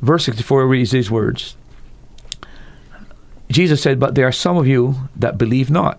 Verse 0.00 0.24
64 0.24 0.66
reads 0.66 0.92
these 0.92 1.10
words 1.10 1.56
Jesus 3.50 3.82
said, 3.82 3.98
But 3.98 4.14
there 4.14 4.26
are 4.26 4.32
some 4.32 4.56
of 4.56 4.66
you 4.66 5.08
that 5.16 5.36
believe 5.36 5.70
not. 5.70 5.98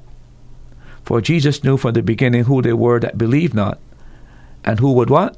For 1.03 1.19
Jesus 1.19 1.63
knew 1.63 1.75
from 1.75 1.93
the 1.93 2.01
beginning 2.01 2.45
who 2.45 2.61
they 2.61 2.73
were 2.73 2.99
that 2.99 3.17
believed 3.17 3.53
not, 3.53 3.79
and 4.63 4.79
who 4.79 4.93
would 4.93 5.09
what? 5.09 5.35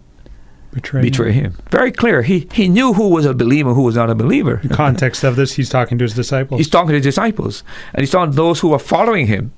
Betray, 0.73 1.01
Betray 1.01 1.31
him. 1.31 1.53
Very 1.69 1.91
clear. 1.91 2.23
He 2.23 2.47
he 2.51 2.67
knew 2.67 2.93
who 2.93 3.09
was 3.09 3.25
a 3.25 3.33
believer, 3.33 3.73
who 3.73 3.83
was 3.83 3.95
not 3.95 4.09
a 4.09 4.15
believer. 4.15 4.59
The 4.63 4.75
context 4.75 5.23
of 5.23 5.35
this, 5.35 5.53
he's 5.53 5.69
talking 5.69 5.99
to 5.99 6.03
his 6.03 6.15
disciples. 6.15 6.59
He's 6.59 6.69
talking 6.69 6.89
to 6.89 6.95
his 6.95 7.03
disciples, 7.03 7.63
and 7.93 8.01
he's 8.01 8.11
talking 8.11 8.31
to 8.31 8.35
those 8.35 8.59
who 8.61 8.73
are 8.73 8.79
following 8.79 9.27
him, 9.27 9.53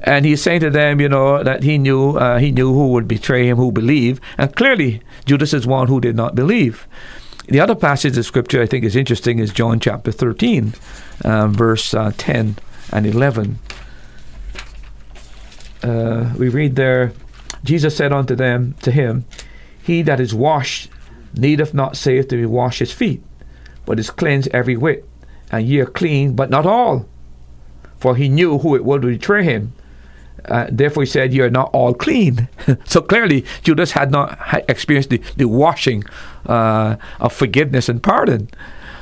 and 0.00 0.24
he's 0.24 0.42
saying 0.42 0.60
to 0.60 0.70
them, 0.70 1.00
you 1.00 1.08
know, 1.08 1.42
that 1.44 1.62
he 1.62 1.78
knew 1.78 2.16
uh, 2.16 2.38
he 2.38 2.50
knew 2.50 2.72
who 2.74 2.88
would 2.88 3.06
betray 3.06 3.46
him, 3.48 3.56
who 3.58 3.70
believe, 3.70 4.20
and 4.38 4.56
clearly 4.56 5.02
Judas 5.24 5.54
is 5.54 5.66
one 5.66 5.86
who 5.86 6.00
did 6.00 6.16
not 6.16 6.34
believe. 6.34 6.86
The 7.48 7.60
other 7.60 7.76
passage 7.76 8.18
of 8.18 8.26
scripture 8.26 8.60
I 8.60 8.66
think 8.66 8.84
is 8.84 8.96
interesting 8.96 9.38
is 9.38 9.52
John 9.52 9.78
chapter 9.78 10.10
thirteen, 10.10 10.74
um, 11.24 11.54
verse 11.54 11.94
uh, 11.94 12.10
ten 12.18 12.56
and 12.92 13.06
eleven. 13.06 13.60
Uh, 15.82 16.34
we 16.36 16.48
read 16.48 16.74
there, 16.74 17.12
Jesus 17.62 17.96
said 17.96 18.12
unto 18.12 18.34
them, 18.34 18.74
to 18.82 18.90
him, 18.90 19.24
He 19.86 20.02
that 20.02 20.18
is 20.18 20.34
washed 20.34 20.90
needeth 21.36 21.72
not 21.72 21.96
save 21.96 22.26
to 22.28 22.36
be 22.36 22.44
washed 22.44 22.80
his 22.80 22.90
feet, 22.90 23.22
but 23.84 24.00
is 24.00 24.10
cleansed 24.10 24.48
every 24.52 24.76
whit, 24.76 25.04
and 25.52 25.64
ye 25.64 25.78
are 25.78 25.86
clean, 25.86 26.34
but 26.34 26.50
not 26.50 26.66
all. 26.66 27.06
For 27.98 28.16
he 28.16 28.28
knew 28.28 28.58
who 28.58 28.74
it 28.74 28.84
would 28.84 29.02
betray 29.02 29.44
him. 29.44 29.74
Uh, 30.44 30.66
therefore, 30.72 31.04
he 31.04 31.08
said, 31.08 31.32
"You 31.32 31.44
are 31.44 31.50
not 31.50 31.70
all 31.72 31.94
clean." 31.94 32.48
so 32.84 33.00
clearly, 33.00 33.44
Judas 33.62 33.92
had 33.92 34.10
not 34.10 34.36
experienced 34.68 35.10
the, 35.10 35.22
the 35.36 35.46
washing 35.46 36.02
uh, 36.46 36.96
of 37.20 37.32
forgiveness 37.32 37.88
and 37.88 38.02
pardon. 38.02 38.48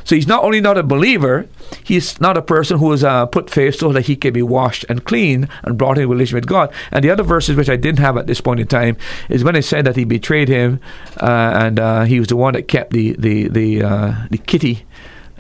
So 0.05 0.15
he's 0.15 0.27
not 0.27 0.45
only 0.45 0.61
not 0.61 0.79
a 0.79 0.83
believer, 0.83 1.49
he's 1.83 2.21
not 2.21 2.37
a 2.37 2.43
person 2.43 2.79
who 2.79 2.95
uh, 2.95 3.27
put 3.27 3.51
faith 3.51 3.77
so 3.77 3.93
that 3.93 4.03
he 4.03 4.17
can 4.17 4.33
be 4.33 4.43
washed 4.43 4.85
and 4.89 5.05
clean 5.05 5.49
and 5.63 5.79
brought 5.79 5.99
in 5.99 6.09
relation 6.09 6.37
with 6.37 6.47
God. 6.47 6.73
And 6.91 7.03
the 7.03 7.11
other 7.11 7.23
verses 7.23 7.57
which 7.57 7.71
I 7.71 7.77
didn't 7.77 8.01
have 8.01 8.17
at 8.17 8.27
this 8.27 8.41
point 8.41 8.61
in 8.61 8.67
time 8.67 8.97
is 9.29 9.43
when 9.43 9.57
it 9.57 9.63
said 9.63 9.87
that 9.87 9.97
he 9.97 10.05
betrayed 10.05 10.49
him, 10.49 10.81
uh, 11.21 11.53
and 11.57 11.81
uh, 11.81 12.05
he 12.05 12.19
was 12.19 12.29
the 12.29 12.37
one 12.37 12.53
that 12.53 12.69
kept 12.69 12.93
the 12.93 13.13
the 13.19 13.49
the 13.49 13.83
uh, 13.83 14.15
the 14.31 14.39
kitty 14.39 14.85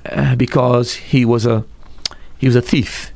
uh, 0.06 0.34
because 0.36 0.94
he 0.94 1.24
was 1.24 1.46
a 1.46 1.64
he 2.38 2.46
was 2.46 2.56
a 2.56 2.62
thief. 2.62 3.12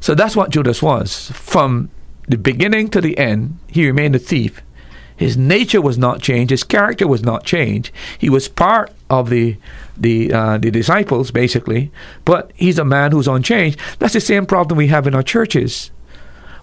So 0.00 0.14
that's 0.14 0.34
what 0.34 0.50
Judas 0.50 0.82
was 0.82 1.30
from 1.30 1.90
the 2.26 2.36
beginning 2.36 2.88
to 2.90 3.00
the 3.00 3.16
end. 3.18 3.58
He 3.68 3.86
remained 3.86 4.16
a 4.16 4.18
thief. 4.18 4.62
His 5.22 5.36
nature 5.36 5.80
was 5.80 5.96
not 5.96 6.20
changed. 6.20 6.50
His 6.50 6.64
character 6.64 7.06
was 7.06 7.22
not 7.22 7.44
changed. 7.44 7.92
He 8.18 8.28
was 8.28 8.48
part 8.48 8.90
of 9.08 9.30
the 9.30 9.56
the 9.96 10.32
uh, 10.32 10.58
the 10.58 10.72
disciples, 10.72 11.30
basically, 11.30 11.92
but 12.24 12.50
he's 12.56 12.76
a 12.76 12.84
man 12.84 13.12
who's 13.12 13.28
unchanged. 13.28 13.78
That's 14.00 14.14
the 14.14 14.20
same 14.20 14.46
problem 14.46 14.78
we 14.78 14.88
have 14.88 15.06
in 15.06 15.14
our 15.14 15.22
churches. 15.22 15.92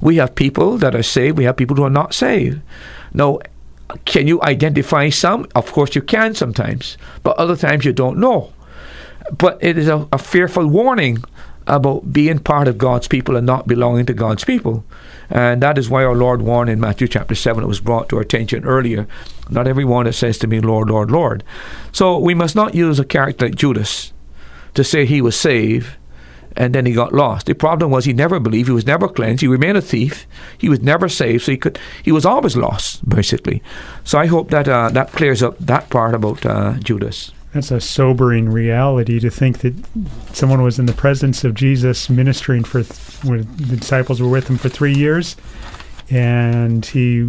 We 0.01 0.17
have 0.17 0.35
people 0.35 0.77
that 0.79 0.93
are 0.93 1.03
saved. 1.03 1.37
We 1.37 1.45
have 1.45 1.55
people 1.55 1.77
who 1.77 1.83
are 1.83 1.89
not 1.89 2.13
saved. 2.13 2.61
Now, 3.13 3.39
can 4.03 4.27
you 4.27 4.41
identify 4.41 5.07
some? 5.09 5.47
Of 5.55 5.71
course, 5.71 5.95
you 5.95 6.01
can 6.01 6.35
sometimes, 6.35 6.97
but 7.23 7.37
other 7.37 7.55
times 7.55 7.85
you 7.85 7.93
don't 7.93 8.17
know. 8.17 8.51
But 9.31 9.57
it 9.63 9.77
is 9.77 9.87
a, 9.87 10.05
a 10.11 10.17
fearful 10.17 10.67
warning 10.67 11.23
about 11.65 12.11
being 12.11 12.39
part 12.39 12.67
of 12.67 12.77
God's 12.77 13.07
people 13.07 13.37
and 13.37 13.45
not 13.45 13.67
belonging 13.67 14.05
to 14.07 14.13
God's 14.13 14.43
people. 14.43 14.83
And 15.29 15.61
that 15.61 15.77
is 15.77 15.89
why 15.89 16.03
our 16.03 16.15
Lord 16.15 16.41
warned 16.41 16.69
in 16.69 16.79
Matthew 16.79 17.07
chapter 17.07 17.35
7, 17.35 17.63
it 17.63 17.67
was 17.67 17.79
brought 17.79 18.09
to 18.09 18.15
our 18.15 18.21
attention 18.21 18.65
earlier. 18.65 19.07
Not 19.49 19.67
everyone 19.67 20.05
that 20.05 20.13
says 20.13 20.37
to 20.39 20.47
me, 20.47 20.59
Lord, 20.59 20.89
Lord, 20.89 21.11
Lord. 21.11 21.43
So 21.91 22.17
we 22.17 22.33
must 22.33 22.55
not 22.55 22.75
use 22.75 22.99
a 22.99 23.05
character 23.05 23.45
like 23.45 23.55
Judas 23.55 24.11
to 24.73 24.83
say 24.83 25.05
he 25.05 25.21
was 25.21 25.39
saved 25.39 25.95
and 26.55 26.73
then 26.73 26.85
he 26.85 26.93
got 26.93 27.13
lost. 27.13 27.45
The 27.45 27.53
problem 27.53 27.91
was 27.91 28.05
he 28.05 28.13
never 28.13 28.39
believed, 28.39 28.67
he 28.67 28.73
was 28.73 28.85
never 28.85 29.07
cleansed, 29.07 29.41
he 29.41 29.47
remained 29.47 29.77
a 29.77 29.81
thief, 29.81 30.27
he 30.57 30.67
was 30.67 30.81
never 30.81 31.07
saved, 31.07 31.43
so 31.43 31.51
he 31.51 31.57
could 31.57 31.79
he 32.03 32.11
was 32.11 32.25
always 32.25 32.57
lost, 32.57 33.07
basically. 33.07 33.61
So 34.03 34.19
I 34.19 34.25
hope 34.25 34.49
that 34.49 34.67
uh, 34.67 34.89
that 34.89 35.11
clears 35.11 35.41
up 35.43 35.57
that 35.59 35.89
part 35.89 36.13
about 36.13 36.45
uh, 36.45 36.73
Judas. 36.79 37.31
That's 37.53 37.71
a 37.71 37.81
sobering 37.81 38.49
reality 38.49 39.19
to 39.19 39.29
think 39.29 39.59
that 39.59 39.73
someone 40.33 40.61
was 40.61 40.77
in 40.77 40.85
the 40.85 40.93
presence 40.93 41.43
of 41.43 41.55
Jesus 41.55 42.09
ministering 42.09 42.63
for 42.63 42.83
th- 42.83 43.23
when 43.23 43.39
the 43.55 43.75
disciples 43.77 44.21
were 44.21 44.29
with 44.29 44.47
him 44.47 44.57
for 44.57 44.69
three 44.69 44.93
years, 44.93 45.35
and 46.11 46.85
he, 46.85 47.27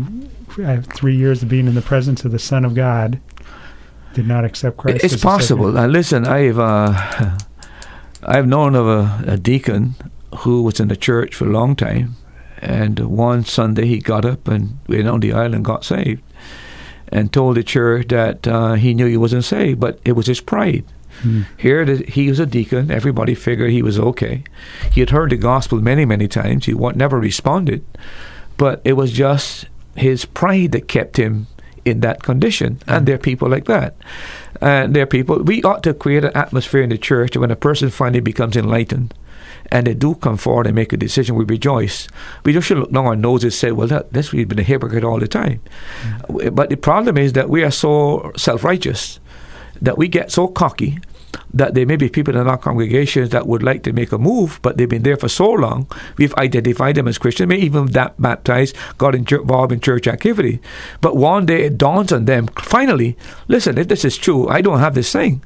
uh, 0.62 0.82
three 0.82 1.16
years 1.16 1.42
of 1.42 1.48
being 1.48 1.66
in 1.66 1.74
the 1.74 1.82
presence 1.82 2.24
of 2.24 2.32
the 2.32 2.38
Son 2.38 2.66
of 2.66 2.74
God, 2.74 3.18
did 4.12 4.26
not 4.26 4.44
accept 4.44 4.76
Christ. 4.76 5.04
It's 5.04 5.22
possible. 5.22 5.76
Uh, 5.78 5.86
listen, 5.86 6.26
I've 6.26 6.58
uh, 6.58 7.38
I've 8.22 8.46
known 8.46 8.74
of 8.74 8.86
a, 8.86 9.32
a 9.32 9.36
deacon 9.38 9.94
who 10.40 10.62
was 10.62 10.80
in 10.80 10.88
the 10.88 10.96
church 10.96 11.34
for 11.34 11.46
a 11.46 11.50
long 11.50 11.76
time, 11.76 12.16
and 12.58 12.98
one 12.98 13.44
Sunday 13.44 13.86
he 13.86 13.98
got 13.98 14.24
up 14.24 14.48
and 14.48 14.78
went 14.86 15.08
on 15.08 15.20
the 15.20 15.32
island 15.32 15.54
and 15.54 15.64
got 15.64 15.84
saved, 15.84 16.22
and 17.12 17.32
told 17.32 17.56
the 17.56 17.64
church 17.64 18.08
that 18.08 18.46
uh, 18.46 18.74
he 18.74 18.94
knew 18.94 19.06
he 19.06 19.16
wasn't 19.16 19.44
saved, 19.44 19.80
but 19.80 19.98
it 20.04 20.12
was 20.12 20.26
his 20.26 20.40
pride. 20.40 20.84
Hmm. 21.22 21.42
Here, 21.56 21.84
the, 21.84 22.04
he 22.06 22.28
was 22.28 22.38
a 22.38 22.46
deacon. 22.46 22.90
Everybody 22.90 23.34
figured 23.34 23.70
he 23.70 23.82
was 23.82 23.98
okay. 23.98 24.44
He 24.92 25.00
had 25.00 25.10
heard 25.10 25.30
the 25.30 25.36
gospel 25.36 25.80
many, 25.80 26.04
many 26.04 26.28
times. 26.28 26.66
He 26.66 26.72
never 26.72 27.18
responded, 27.18 27.84
but 28.56 28.80
it 28.84 28.94
was 28.94 29.12
just 29.12 29.66
his 29.96 30.24
pride 30.24 30.72
that 30.72 30.88
kept 30.88 31.16
him 31.16 31.46
in 31.84 32.00
that 32.00 32.22
condition. 32.22 32.80
And 32.86 33.06
there 33.06 33.16
are 33.16 33.18
people 33.18 33.48
like 33.48 33.64
that. 33.66 33.96
And 34.60 34.94
there 34.94 35.02
are 35.02 35.06
people. 35.06 35.42
We 35.42 35.62
ought 35.62 35.82
to 35.84 35.94
create 35.94 36.24
an 36.24 36.36
atmosphere 36.36 36.82
in 36.82 36.90
the 36.90 36.98
church 36.98 37.32
that 37.32 37.40
when 37.40 37.50
a 37.50 37.56
person 37.56 37.90
finally 37.90 38.20
becomes 38.20 38.56
enlightened, 38.56 39.14
and 39.70 39.86
they 39.86 39.94
do 39.94 40.14
come 40.14 40.36
forward 40.36 40.66
and 40.66 40.74
make 40.74 40.92
a 40.92 40.96
decision, 40.96 41.36
we 41.36 41.44
rejoice. 41.44 42.08
We 42.44 42.52
just 42.52 42.66
should 42.66 42.78
look 42.78 42.92
down 42.92 43.06
our 43.06 43.16
noses 43.16 43.44
and 43.44 43.52
say, 43.54 43.72
well, 43.72 43.88
that, 43.88 44.12
this 44.12 44.32
we've 44.32 44.48
been 44.48 44.58
a 44.58 44.64
hypocrite 44.64 45.04
all 45.04 45.18
the 45.18 45.28
time. 45.28 45.60
Mm. 46.02 46.54
But 46.54 46.70
the 46.70 46.76
problem 46.76 47.16
is 47.16 47.32
that 47.34 47.48
we 47.48 47.62
are 47.62 47.70
so 47.70 48.32
self 48.36 48.64
righteous 48.64 49.20
that 49.82 49.96
we 49.96 50.08
get 50.08 50.30
so 50.30 50.46
cocky 50.46 50.98
that 51.52 51.74
there 51.74 51.86
may 51.86 51.96
be 51.96 52.08
people 52.08 52.36
in 52.36 52.46
our 52.46 52.58
congregations 52.58 53.30
that 53.30 53.46
would 53.46 53.62
like 53.62 53.82
to 53.82 53.92
make 53.92 54.12
a 54.12 54.18
move, 54.18 54.60
but 54.62 54.76
they've 54.76 54.88
been 54.88 55.02
there 55.02 55.16
for 55.16 55.28
so 55.28 55.50
long. 55.50 55.88
We've 56.16 56.34
identified 56.34 56.94
them 56.94 57.08
as 57.08 57.18
Christian, 57.18 57.48
may 57.48 57.56
even 57.56 57.86
that 57.86 58.20
baptized, 58.20 58.76
got 58.98 59.14
involved 59.14 59.72
in 59.72 59.80
church 59.80 60.06
activity. 60.06 60.60
But 61.00 61.16
one 61.16 61.46
day 61.46 61.64
it 61.64 61.78
dawns 61.78 62.12
on 62.12 62.24
them, 62.24 62.48
finally, 62.58 63.16
listen, 63.48 63.78
if 63.78 63.88
this 63.88 64.04
is 64.04 64.16
true, 64.16 64.48
I 64.48 64.60
don't 64.60 64.80
have 64.80 64.94
this 64.94 65.12
thing. 65.12 65.42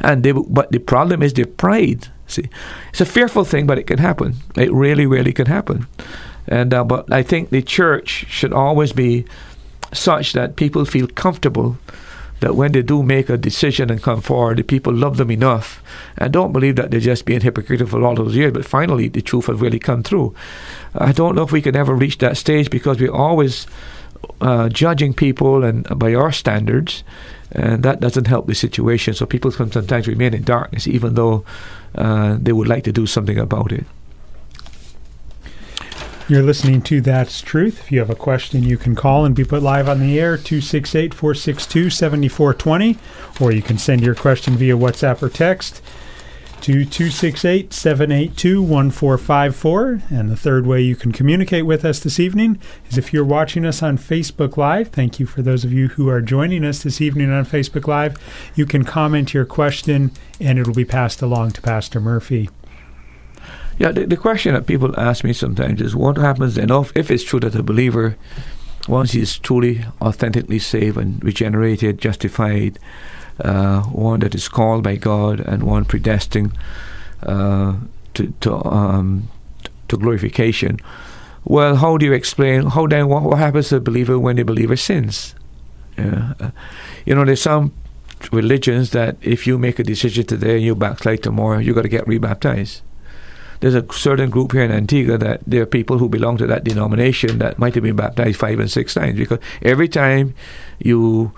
And 0.00 0.22
they, 0.22 0.32
but 0.32 0.72
the 0.72 0.78
problem 0.78 1.22
is 1.22 1.34
their 1.34 1.46
pride. 1.46 2.08
See, 2.26 2.48
it's 2.90 3.00
a 3.00 3.06
fearful 3.06 3.44
thing, 3.44 3.66
but 3.66 3.78
it 3.78 3.86
can 3.86 3.98
happen. 3.98 4.36
It 4.56 4.72
really, 4.72 5.06
really 5.06 5.32
can 5.32 5.46
happen. 5.46 5.86
And 6.48 6.72
uh, 6.72 6.84
but 6.84 7.12
I 7.12 7.22
think 7.22 7.50
the 7.50 7.62
church 7.62 8.26
should 8.28 8.52
always 8.52 8.92
be 8.92 9.24
such 9.92 10.32
that 10.32 10.56
people 10.56 10.84
feel 10.84 11.06
comfortable 11.06 11.78
that 12.40 12.54
when 12.54 12.72
they 12.72 12.82
do 12.82 13.02
make 13.02 13.30
a 13.30 13.36
decision 13.36 13.90
and 13.90 14.02
come 14.02 14.20
forward, 14.20 14.58
the 14.58 14.62
people 14.62 14.92
love 14.92 15.16
them 15.16 15.30
enough 15.30 15.82
and 16.18 16.32
don't 16.32 16.52
believe 16.52 16.76
that 16.76 16.90
they're 16.90 17.00
just 17.00 17.24
being 17.24 17.40
hypocritical 17.40 17.86
for 17.86 18.04
all 18.04 18.14
those 18.14 18.36
years, 18.36 18.52
but 18.52 18.66
finally 18.66 19.08
the 19.08 19.22
truth 19.22 19.46
has 19.46 19.58
really 19.58 19.78
come 19.78 20.02
through. 20.02 20.34
I 20.94 21.12
don't 21.12 21.34
know 21.34 21.42
if 21.42 21.52
we 21.52 21.62
can 21.62 21.74
ever 21.76 21.94
reach 21.94 22.18
that 22.18 22.36
stage 22.36 22.68
because 22.68 23.00
we're 23.00 23.12
always 23.12 23.66
uh, 24.40 24.68
judging 24.68 25.14
people 25.14 25.64
and 25.64 25.86
by 25.98 26.14
our 26.14 26.32
standards, 26.32 27.04
and 27.52 27.82
that 27.82 28.00
doesn't 28.00 28.26
help 28.26 28.46
the 28.46 28.54
situation. 28.54 29.14
So 29.14 29.24
people 29.24 29.50
can 29.50 29.72
sometimes 29.72 30.06
remain 30.06 30.34
in 30.34 30.42
darkness 30.42 30.86
even 30.86 31.14
though 31.14 31.44
uh, 31.96 32.36
they 32.40 32.52
would 32.52 32.68
like 32.68 32.84
to 32.84 32.92
do 32.92 33.06
something 33.06 33.38
about 33.38 33.72
it. 33.72 33.84
You're 36.28 36.42
listening 36.42 36.82
to 36.82 37.00
That's 37.00 37.40
Truth. 37.40 37.80
If 37.80 37.92
you 37.92 38.00
have 38.00 38.10
a 38.10 38.16
question, 38.16 38.64
you 38.64 38.76
can 38.76 38.96
call 38.96 39.24
and 39.24 39.32
be 39.32 39.44
put 39.44 39.62
live 39.62 39.88
on 39.88 40.00
the 40.00 40.18
air 40.18 40.36
268 40.36 41.14
462 41.14 41.88
7420, 41.88 42.98
or 43.40 43.52
you 43.52 43.62
can 43.62 43.78
send 43.78 44.02
your 44.02 44.16
question 44.16 44.56
via 44.56 44.76
WhatsApp 44.76 45.22
or 45.22 45.28
text 45.28 45.80
to 46.66 46.84
268 46.84 47.72
782 47.72 48.60
1454. 48.60 50.02
And 50.10 50.28
the 50.28 50.36
third 50.36 50.66
way 50.66 50.80
you 50.80 50.96
can 50.96 51.12
communicate 51.12 51.64
with 51.64 51.84
us 51.84 52.00
this 52.00 52.18
evening 52.18 52.58
is 52.90 52.98
if 52.98 53.12
you're 53.12 53.24
watching 53.24 53.64
us 53.64 53.84
on 53.84 53.96
Facebook 53.96 54.56
Live. 54.56 54.88
Thank 54.88 55.20
you 55.20 55.26
for 55.26 55.42
those 55.42 55.64
of 55.64 55.72
you 55.72 55.86
who 55.86 56.08
are 56.08 56.20
joining 56.20 56.64
us 56.64 56.82
this 56.82 57.00
evening 57.00 57.30
on 57.30 57.44
Facebook 57.44 57.86
Live. 57.86 58.16
You 58.56 58.66
can 58.66 58.82
comment 58.82 59.32
your 59.32 59.44
question 59.44 60.10
and 60.40 60.58
it 60.58 60.66
will 60.66 60.74
be 60.74 60.84
passed 60.84 61.22
along 61.22 61.52
to 61.52 61.62
Pastor 61.62 62.00
Murphy. 62.00 62.50
Yeah, 63.78 63.92
the, 63.92 64.04
the 64.04 64.16
question 64.16 64.54
that 64.54 64.66
people 64.66 64.92
ask 64.98 65.22
me 65.22 65.34
sometimes 65.34 65.80
is 65.80 65.94
what 65.94 66.16
happens 66.16 66.56
then 66.56 66.72
if 66.96 67.12
it's 67.12 67.22
true 67.22 67.38
that 67.38 67.54
a 67.54 67.62
believer, 67.62 68.16
once 68.88 69.12
he's 69.12 69.38
truly, 69.38 69.84
authentically 70.02 70.58
saved 70.58 70.96
and 70.96 71.22
regenerated, 71.22 72.00
justified, 72.00 72.80
uh, 73.40 73.82
one 73.82 74.20
that 74.20 74.34
is 74.34 74.48
called 74.48 74.82
by 74.82 74.96
God 74.96 75.40
and 75.40 75.62
one 75.62 75.84
predestined 75.84 76.56
uh, 77.22 77.76
to 78.14 78.32
to 78.40 78.64
um, 78.64 79.28
to 79.88 79.96
glorification. 79.96 80.78
Well, 81.44 81.76
how 81.76 81.96
do 81.96 82.06
you 82.06 82.12
explain? 82.12 82.66
How 82.66 82.86
then? 82.86 83.08
What, 83.08 83.22
what 83.22 83.38
happens 83.38 83.68
to 83.68 83.76
the 83.76 83.80
believer 83.80 84.18
when 84.18 84.36
the 84.36 84.44
believer 84.44 84.76
sins? 84.76 85.34
Yeah. 85.96 86.34
Uh, 86.40 86.50
you 87.04 87.14
know, 87.14 87.24
there's 87.24 87.42
some 87.42 87.72
religions 88.32 88.90
that 88.90 89.16
if 89.22 89.46
you 89.46 89.58
make 89.58 89.78
a 89.78 89.84
decision 89.84 90.26
today 90.26 90.56
and 90.56 90.64
you 90.64 90.74
backslide 90.74 91.22
tomorrow, 91.22 91.58
you 91.58 91.72
got 91.74 91.82
to 91.82 91.88
get 91.88 92.06
rebaptized 92.06 92.82
there's 93.60 93.74
a 93.74 93.84
certain 93.92 94.30
group 94.30 94.52
here 94.52 94.62
in 94.62 94.70
Antigua 94.70 95.18
that 95.18 95.40
there 95.46 95.62
are 95.62 95.66
people 95.66 95.98
who 95.98 96.08
belong 96.08 96.36
to 96.38 96.46
that 96.46 96.64
denomination 96.64 97.38
that 97.38 97.58
might 97.58 97.74
have 97.74 97.82
been 97.82 97.96
baptized 97.96 98.38
five 98.38 98.60
and 98.60 98.70
six 98.70 98.94
times 98.94 99.16
because 99.18 99.38
every 99.62 99.88
time 99.88 100.34
you 100.78 101.32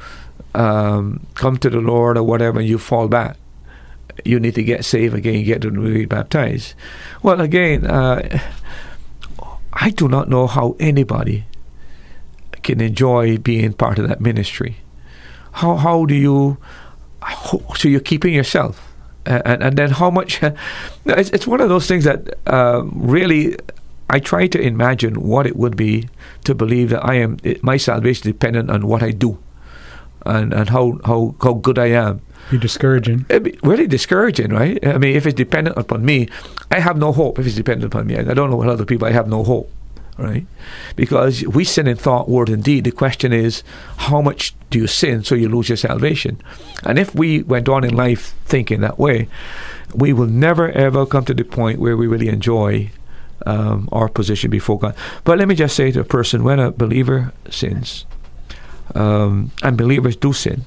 um, 0.54 1.26
come 1.34 1.56
to 1.58 1.70
the 1.70 1.80
Lord 1.80 2.16
or 2.16 2.22
whatever 2.22 2.60
and 2.60 2.68
you 2.68 2.78
fall 2.78 3.08
back, 3.08 3.36
you 4.24 4.40
need 4.40 4.54
to 4.54 4.62
get 4.62 4.84
saved 4.84 5.14
again, 5.14 5.34
you 5.34 5.44
get 5.44 5.62
to 5.62 5.70
be 5.70 6.04
baptized. 6.06 6.74
Well, 7.22 7.40
again, 7.40 7.86
uh, 7.86 8.40
I 9.72 9.90
do 9.90 10.08
not 10.08 10.28
know 10.28 10.46
how 10.46 10.76
anybody 10.80 11.44
can 12.62 12.80
enjoy 12.80 13.38
being 13.38 13.72
part 13.72 13.98
of 13.98 14.08
that 14.08 14.20
ministry. 14.20 14.78
How 15.52 15.76
how 15.76 16.04
do 16.04 16.14
you? 16.14 16.58
So 17.76 17.88
you're 17.88 18.00
keeping 18.00 18.32
yourself 18.32 18.88
and, 19.28 19.62
and 19.62 19.76
then 19.76 19.90
how 19.90 20.10
much 20.10 20.40
it's, 21.04 21.30
it's 21.30 21.46
one 21.46 21.60
of 21.60 21.68
those 21.68 21.86
things 21.86 22.04
that 22.04 22.34
uh, 22.46 22.82
really 22.92 23.56
I 24.10 24.20
try 24.20 24.46
to 24.48 24.60
imagine 24.60 25.20
what 25.20 25.46
it 25.46 25.56
would 25.56 25.76
be 25.76 26.08
to 26.44 26.54
believe 26.54 26.90
that 26.90 27.04
I 27.04 27.14
am 27.14 27.38
it, 27.42 27.62
my 27.62 27.76
salvation 27.76 28.30
dependent 28.30 28.70
on 28.70 28.86
what 28.86 29.02
I 29.02 29.10
do 29.10 29.38
and, 30.26 30.52
and 30.52 30.70
how, 30.70 31.00
how, 31.04 31.34
how 31.42 31.54
good 31.54 31.78
I 31.78 31.86
am. 31.86 32.20
Be 32.50 32.58
discouraging. 32.58 33.26
It'd 33.28 33.42
be 33.42 33.58
really 33.62 33.86
discouraging, 33.86 34.52
right? 34.52 34.84
I 34.86 34.96
mean, 34.98 35.14
if 35.14 35.26
it's 35.26 35.34
dependent 35.34 35.76
upon 35.76 36.04
me, 36.04 36.28
I 36.70 36.80
have 36.80 36.96
no 36.96 37.12
hope. 37.12 37.38
If 37.38 37.46
it's 37.46 37.56
dependent 37.56 37.92
upon 37.92 38.06
me, 38.06 38.16
I 38.16 38.22
don't 38.22 38.50
know 38.50 38.56
what 38.56 38.68
other 38.68 38.86
people. 38.86 39.06
I 39.06 39.12
have 39.12 39.28
no 39.28 39.44
hope, 39.44 39.70
right? 40.16 40.46
Because 40.96 41.42
we 41.46 41.64
sin 41.64 41.86
in 41.86 41.96
thought, 41.96 42.28
word, 42.28 42.48
and 42.48 42.64
deed. 42.64 42.84
The 42.84 42.90
question 42.90 43.32
is, 43.34 43.62
how 43.96 44.22
much 44.22 44.54
do 44.70 44.78
you 44.78 44.86
sin 44.86 45.24
so 45.24 45.34
you 45.34 45.48
lose 45.48 45.68
your 45.68 45.76
salvation? 45.76 46.40
And 46.84 46.98
if 46.98 47.14
we 47.14 47.42
went 47.42 47.68
on 47.68 47.84
in 47.84 47.94
life 47.94 48.34
thinking 48.46 48.80
that 48.80 48.98
way, 48.98 49.28
we 49.94 50.12
will 50.12 50.26
never 50.26 50.70
ever 50.70 51.04
come 51.04 51.24
to 51.26 51.34
the 51.34 51.44
point 51.44 51.80
where 51.80 51.96
we 51.96 52.06
really 52.06 52.28
enjoy 52.28 52.90
um, 53.46 53.88
our 53.92 54.08
position 54.08 54.50
before 54.50 54.78
God. 54.78 54.94
But 55.24 55.38
let 55.38 55.48
me 55.48 55.54
just 55.54 55.76
say 55.76 55.90
to 55.92 56.00
a 56.00 56.04
person 56.04 56.44
when 56.44 56.58
a 56.58 56.70
believer 56.70 57.32
sins, 57.50 58.04
um, 58.94 59.50
and 59.62 59.76
believers 59.76 60.16
do 60.16 60.32
sin. 60.32 60.64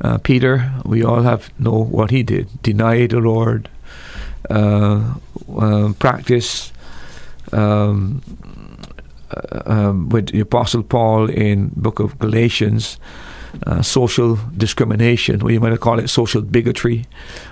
Uh, 0.00 0.18
Peter, 0.18 0.72
we 0.84 1.02
all 1.02 1.22
have 1.22 1.52
know 1.58 1.84
what 1.84 2.10
he 2.10 2.22
did: 2.22 2.48
deny 2.62 3.06
the 3.06 3.20
Lord, 3.20 3.68
uh, 4.50 5.14
practice 5.98 6.72
um, 7.52 8.22
uh, 9.30 9.62
um, 9.66 10.08
with 10.08 10.28
the 10.28 10.40
Apostle 10.40 10.82
Paul 10.82 11.30
in 11.30 11.70
Book 11.76 12.00
of 12.00 12.18
Galatians. 12.18 12.98
Uh, 13.66 13.82
social 13.82 14.38
discrimination, 14.56 15.46
you 15.46 15.60
might 15.60 15.78
call 15.78 15.98
it 15.98 16.08
social 16.08 16.40
bigotry, 16.40 17.04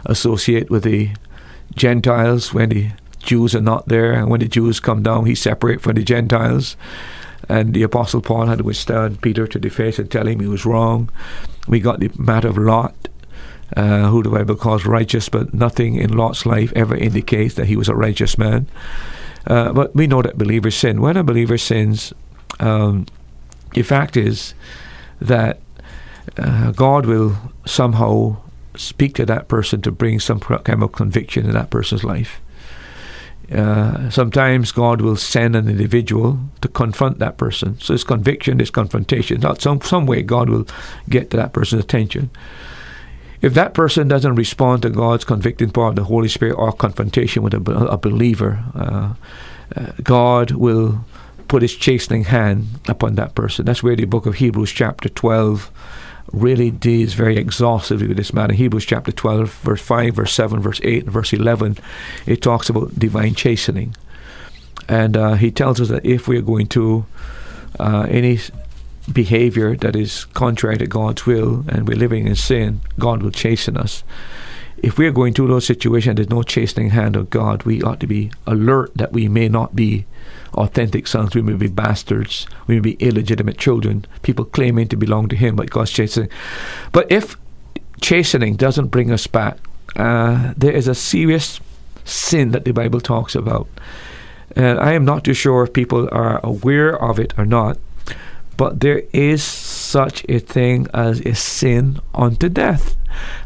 associate 0.06 0.70
with 0.70 0.82
the 0.82 1.10
Gentiles 1.74 2.54
when 2.54 2.70
the 2.70 2.90
Jews 3.22 3.54
are 3.54 3.60
not 3.60 3.86
there, 3.88 4.12
and 4.12 4.30
when 4.30 4.40
the 4.40 4.48
Jews 4.48 4.80
come 4.80 5.02
down, 5.02 5.26
he 5.26 5.34
separate 5.34 5.82
from 5.82 5.94
the 5.94 6.02
Gentiles. 6.02 6.74
And 7.48 7.74
the 7.74 7.82
Apostle 7.82 8.20
Paul 8.20 8.46
had 8.46 8.58
to 8.58 8.64
withstand 8.64 9.22
Peter 9.22 9.46
to 9.46 9.58
the 9.58 9.70
face 9.70 9.98
and 9.98 10.10
tell 10.10 10.26
him 10.26 10.40
he 10.40 10.46
was 10.46 10.66
wrong. 10.66 11.10
We 11.66 11.80
got 11.80 12.00
the 12.00 12.10
matter 12.16 12.48
of 12.48 12.58
Lot, 12.58 12.94
uh, 13.76 14.08
who 14.08 14.22
the 14.22 14.30
Bible 14.30 14.56
calls 14.56 14.84
righteous, 14.84 15.28
but 15.28 15.54
nothing 15.54 15.96
in 15.96 16.16
Lot's 16.16 16.46
life 16.46 16.72
ever 16.74 16.96
indicates 16.96 17.54
that 17.54 17.66
he 17.66 17.76
was 17.76 17.88
a 17.88 17.94
righteous 17.94 18.36
man. 18.38 18.66
Uh, 19.46 19.72
but 19.72 19.94
we 19.96 20.06
know 20.06 20.22
that 20.22 20.38
believers 20.38 20.74
sin. 20.74 21.00
When 21.00 21.16
a 21.16 21.24
believer 21.24 21.58
sins, 21.58 22.12
um, 22.60 23.06
the 23.72 23.82
fact 23.82 24.16
is 24.16 24.54
that 25.20 25.60
uh, 26.36 26.72
God 26.72 27.06
will 27.06 27.36
somehow 27.66 28.36
speak 28.76 29.14
to 29.14 29.26
that 29.26 29.48
person 29.48 29.82
to 29.82 29.90
bring 29.90 30.20
some 30.20 30.40
kind 30.40 30.82
of 30.82 30.92
conviction 30.92 31.46
in 31.46 31.52
that 31.52 31.70
person's 31.70 32.04
life. 32.04 32.40
Uh, 33.52 34.08
sometimes 34.10 34.70
God 34.70 35.00
will 35.00 35.16
send 35.16 35.56
an 35.56 35.68
individual 35.68 36.38
to 36.60 36.68
confront 36.68 37.18
that 37.18 37.36
person. 37.36 37.80
So 37.80 37.94
it's 37.94 38.04
conviction, 38.04 38.60
it's 38.60 38.70
confrontation. 38.70 39.40
Not 39.40 39.60
some 39.60 39.80
some 39.80 40.06
way 40.06 40.22
God 40.22 40.48
will 40.48 40.66
get 41.08 41.30
to 41.30 41.36
that 41.36 41.52
person's 41.52 41.82
attention. 41.82 42.30
If 43.42 43.54
that 43.54 43.74
person 43.74 44.06
doesn't 44.06 44.36
respond 44.36 44.82
to 44.82 44.90
God's 44.90 45.24
convicting 45.24 45.70
power 45.70 45.88
of 45.88 45.96
the 45.96 46.04
Holy 46.04 46.28
Spirit 46.28 46.54
or 46.54 46.72
confrontation 46.72 47.42
with 47.42 47.54
a, 47.54 47.88
a 47.88 47.96
believer, 47.96 48.62
uh, 48.74 49.14
uh, 49.74 49.92
God 50.02 50.52
will 50.52 51.04
put 51.48 51.62
His 51.62 51.74
chastening 51.74 52.24
hand 52.24 52.66
upon 52.86 53.14
that 53.14 53.34
person. 53.34 53.64
That's 53.64 53.82
where 53.82 53.96
the 53.96 54.04
book 54.04 54.26
of 54.26 54.34
Hebrews, 54.34 54.70
chapter 54.70 55.08
twelve 55.08 55.70
really 56.32 56.70
deals 56.70 57.14
very 57.14 57.36
exhaustively 57.36 58.08
with 58.08 58.16
this 58.16 58.32
matter. 58.32 58.52
Hebrews 58.52 58.84
chapter 58.84 59.12
12, 59.12 59.52
verse 59.52 59.82
5, 59.82 60.14
verse 60.14 60.32
7, 60.32 60.60
verse 60.60 60.80
8, 60.82 61.04
and 61.04 61.12
verse 61.12 61.32
11, 61.32 61.78
it 62.26 62.42
talks 62.42 62.68
about 62.68 62.98
divine 62.98 63.34
chastening. 63.34 63.94
And 64.88 65.16
uh, 65.16 65.34
he 65.34 65.50
tells 65.50 65.80
us 65.80 65.88
that 65.88 66.04
if 66.04 66.28
we 66.28 66.36
are 66.38 66.42
going 66.42 66.66
to 66.68 67.06
uh, 67.78 68.06
any 68.08 68.38
behavior 69.12 69.76
that 69.76 69.96
is 69.96 70.24
contrary 70.26 70.78
to 70.78 70.86
God's 70.86 71.26
will 71.26 71.64
and 71.68 71.88
we're 71.88 71.96
living 71.96 72.26
in 72.26 72.36
sin, 72.36 72.80
God 72.98 73.22
will 73.22 73.30
chasten 73.30 73.76
us. 73.76 74.02
If 74.78 74.98
we 74.98 75.06
are 75.06 75.12
going 75.12 75.34
through 75.34 75.48
those 75.48 75.66
situations, 75.66 76.16
there's 76.16 76.30
no 76.30 76.42
chastening 76.42 76.90
hand 76.90 77.16
of 77.16 77.28
God, 77.30 77.64
we 77.64 77.82
ought 77.82 78.00
to 78.00 78.06
be 78.06 78.32
alert 78.46 78.92
that 78.94 79.12
we 79.12 79.28
may 79.28 79.48
not 79.48 79.76
be 79.76 80.06
authentic 80.54 81.06
sons. 81.06 81.34
We 81.34 81.42
may 81.42 81.54
be 81.54 81.68
bastards. 81.68 82.46
We 82.66 82.76
may 82.76 82.80
be 82.80 82.92
illegitimate 82.94 83.58
children. 83.58 84.04
People 84.22 84.44
claiming 84.44 84.88
to 84.88 84.96
belong 84.96 85.28
to 85.28 85.36
Him, 85.36 85.56
but 85.56 85.70
God's 85.70 85.90
chastening. 85.90 86.30
But 86.92 87.10
if 87.10 87.36
chastening 88.00 88.56
doesn't 88.56 88.88
bring 88.88 89.10
us 89.10 89.26
back, 89.26 89.58
uh, 89.96 90.54
there 90.56 90.72
is 90.72 90.88
a 90.88 90.94
serious 90.94 91.60
sin 92.04 92.50
that 92.52 92.64
the 92.64 92.72
Bible 92.72 93.00
talks 93.00 93.34
about. 93.34 93.68
And 94.56 94.80
I 94.80 94.92
am 94.92 95.04
not 95.04 95.24
too 95.24 95.34
sure 95.34 95.64
if 95.64 95.72
people 95.72 96.08
are 96.10 96.40
aware 96.42 97.00
of 97.00 97.18
it 97.18 97.34
or 97.38 97.46
not, 97.46 97.78
but 98.56 98.80
there 98.80 99.02
is 99.12 99.42
such 99.42 100.24
a 100.28 100.38
thing 100.38 100.86
as 100.92 101.20
a 101.20 101.34
sin 101.34 102.00
unto 102.14 102.48
death. 102.48 102.96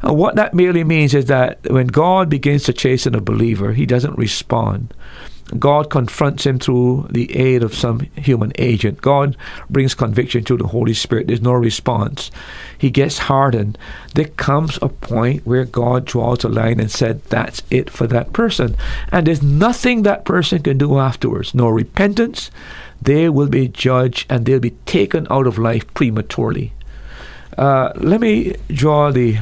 And 0.03 0.17
what 0.17 0.37
that 0.37 0.55
merely 0.55 0.85
means 0.85 1.15
is 1.15 1.27
that 1.27 1.71
when 1.71 1.87
God 1.87 2.29
begins 2.29 2.65
to 2.65 2.73
chasten 2.73 3.15
a 3.15 3.21
believer, 3.21 3.73
he 3.73 3.87
doesn't 3.87 4.19
respond. 4.19 4.93
God 5.59 5.91
confronts 5.91 6.47
him 6.47 6.59
through 6.59 7.09
the 7.11 7.37
aid 7.37 7.63
of 7.63 7.75
some 7.75 8.01
human 8.17 8.53
agent. 8.57 9.01
God 9.03 9.37
brings 9.69 9.95
conviction 9.95 10.43
through 10.43 10.59
the 10.59 10.69
Holy 10.69 10.95
Spirit. 10.95 11.27
There's 11.27 11.43
no 11.43 11.53
response. 11.53 12.31
He 12.79 12.91
gets 12.91 13.19
hardened. 13.19 13.77
There 14.15 14.29
comes 14.29 14.79
a 14.81 14.89
point 14.89 15.47
where 15.47 15.65
God 15.65 16.07
draws 16.07 16.45
a 16.45 16.49
line 16.49 16.81
and 16.81 16.91
said, 16.91 17.23
That's 17.25 17.63
it 17.71 17.91
for 17.91 18.07
that 18.07 18.33
person. 18.33 18.77
And 19.13 19.27
there's 19.27 19.43
nothing 19.43 20.03
that 20.03 20.25
person 20.25 20.63
can 20.63 20.79
do 20.79 20.99
afterwards. 20.99 21.55
No 21.55 21.69
repentance. 21.69 22.51
They 23.01 23.29
will 23.29 23.49
be 23.49 23.69
judged 23.69 24.27
and 24.31 24.47
they'll 24.47 24.61
be 24.61 24.77
taken 24.87 25.27
out 25.31 25.47
of 25.47 25.59
life 25.59 25.93
prematurely. 25.93 26.73
Uh, 27.59 27.93
let 27.97 28.21
me 28.21 28.57
draw 28.69 29.13
the 29.13 29.39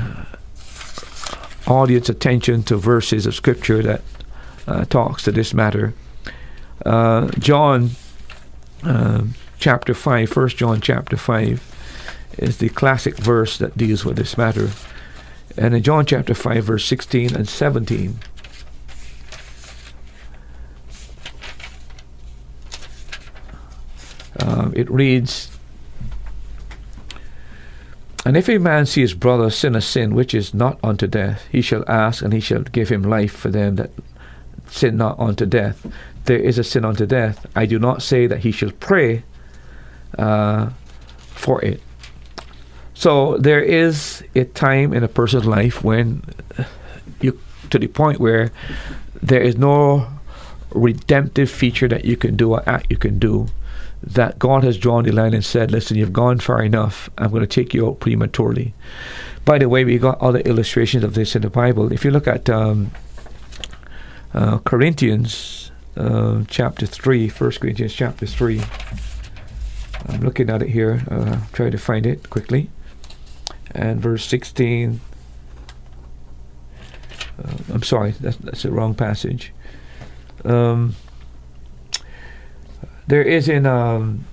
audience 1.67 2.09
attention 2.09 2.63
to 2.65 2.77
verses 2.77 3.25
of 3.25 3.35
scripture 3.35 3.83
that 3.83 4.03
talks 4.89 5.23
to 5.25 5.33
this 5.33 5.53
matter. 5.55 5.95
Uh, 6.85 7.29
John 7.39 7.91
uh, 8.83 9.25
chapter 9.59 9.95
5, 9.95 10.37
1 10.37 10.49
John 10.51 10.81
chapter 10.81 11.17
5, 11.17 12.35
is 12.39 12.59
the 12.59 12.69
classic 12.71 13.17
verse 13.17 13.59
that 13.59 13.77
deals 13.77 14.05
with 14.05 14.17
this 14.17 14.37
matter. 14.37 14.71
And 15.57 15.75
in 15.75 15.83
John 15.83 16.07
chapter 16.07 16.35
5, 16.35 16.65
verse 16.65 16.85
16 16.85 17.37
and 17.37 17.49
17, 17.49 18.19
uh, 24.41 24.71
it 24.75 24.91
reads, 24.91 25.51
and 28.25 28.37
if 28.37 28.49
a 28.49 28.59
man 28.59 28.87
see 28.87 29.01
his 29.03 29.15
brother 29.15 29.51
sin 29.51 29.75
a 29.75 29.81
sin 29.81 30.15
which 30.15 30.33
is 30.33 30.55
not 30.55 30.79
unto 30.83 31.07
death, 31.07 31.47
he 31.51 31.61
shall 31.61 31.85
ask, 31.89 32.23
and 32.23 32.33
he 32.33 32.41
shall 32.41 32.63
give 32.63 32.89
him 32.89 33.03
life 33.03 33.33
for 33.33 33.51
them 33.51 33.77
that 33.77 33.91
sin 34.73 34.97
not 34.97 35.19
unto 35.19 35.47
death. 35.47 35.87
There 36.25 36.39
is 36.39 36.59
a 36.59 36.65
sin 36.65 36.85
unto 36.85 37.07
death. 37.07 37.47
I 37.55 37.67
do 37.67 37.79
not 37.79 38.03
say 38.03 38.27
that 38.27 38.41
he 38.41 38.53
shall 38.53 38.71
pray 38.73 39.23
uh, 40.19 40.71
for 41.17 41.63
it. 41.65 41.81
So 42.95 43.37
there 43.39 43.63
is 43.63 44.23
a 44.35 44.45
time 44.45 44.93
in 44.93 45.03
a 45.03 45.09
person's 45.09 45.47
life 45.47 45.83
when 45.83 46.23
you 47.21 47.39
to 47.71 47.79
the 47.79 47.89
point 47.89 48.21
where 48.21 48.53
there 49.23 49.41
is 49.41 49.57
no 49.57 50.09
redemptive 50.75 51.51
feature 51.51 51.89
that 51.89 52.05
you 52.05 52.17
can 52.17 52.37
do 52.37 52.53
or 52.53 52.69
act 52.69 52.87
you 52.91 52.97
can 52.97 53.19
do 53.19 53.49
that 54.03 54.39
God 54.39 54.65
has 54.65 54.79
drawn 54.79 55.05
the 55.05 55.13
line 55.13 55.33
and 55.33 55.45
said, 55.45 55.71
listen, 55.71 55.97
you've 55.97 56.13
gone 56.13 56.41
far 56.41 56.63
enough. 56.63 57.09
I'm 57.19 57.31
going 57.31 57.43
to 57.43 57.47
take 57.47 57.73
you 57.73 57.87
out 57.87 58.01
prematurely. 58.01 58.75
By 59.45 59.59
the 59.59 59.69
way, 59.69 59.85
we 59.85 59.99
got 59.99 60.21
other 60.21 60.41
illustrations 60.41 61.05
of 61.05 61.15
this 61.15 61.37
in 61.37 61.43
the 61.43 61.51
Bible. 61.51 61.93
If 61.93 62.05
you 62.05 62.11
look 62.11 62.27
at 62.27 62.51
um, 62.51 62.91
uh, 64.35 64.59
Corinthians 64.59 65.71
uh, 65.97 66.43
chapter 66.49 66.87
3, 66.87 67.29
1 67.29 67.51
Corinthians 67.53 67.93
chapter 67.93 68.27
3, 68.27 68.61
I'm 70.09 70.21
looking 70.21 70.51
at 70.51 70.63
it 70.63 70.71
here, 70.71 71.03
uh, 71.11 71.39
try 71.53 71.71
to 71.71 71.79
find 71.79 72.07
it 72.07 72.31
quickly. 72.31 72.71
And 73.73 74.01
verse 74.01 74.25
16, 74.27 75.01
uh, 77.39 77.53
I'm 77.73 77.83
sorry, 77.83 78.13
that's, 78.13 78.37
that's 78.37 78.63
the 78.63 78.71
wrong 78.71 78.95
passage. 78.95 79.53
Um, 80.45 80.97
there 83.07 83.23
is 83.23 83.49
in 83.49 83.67
um, 83.67 84.25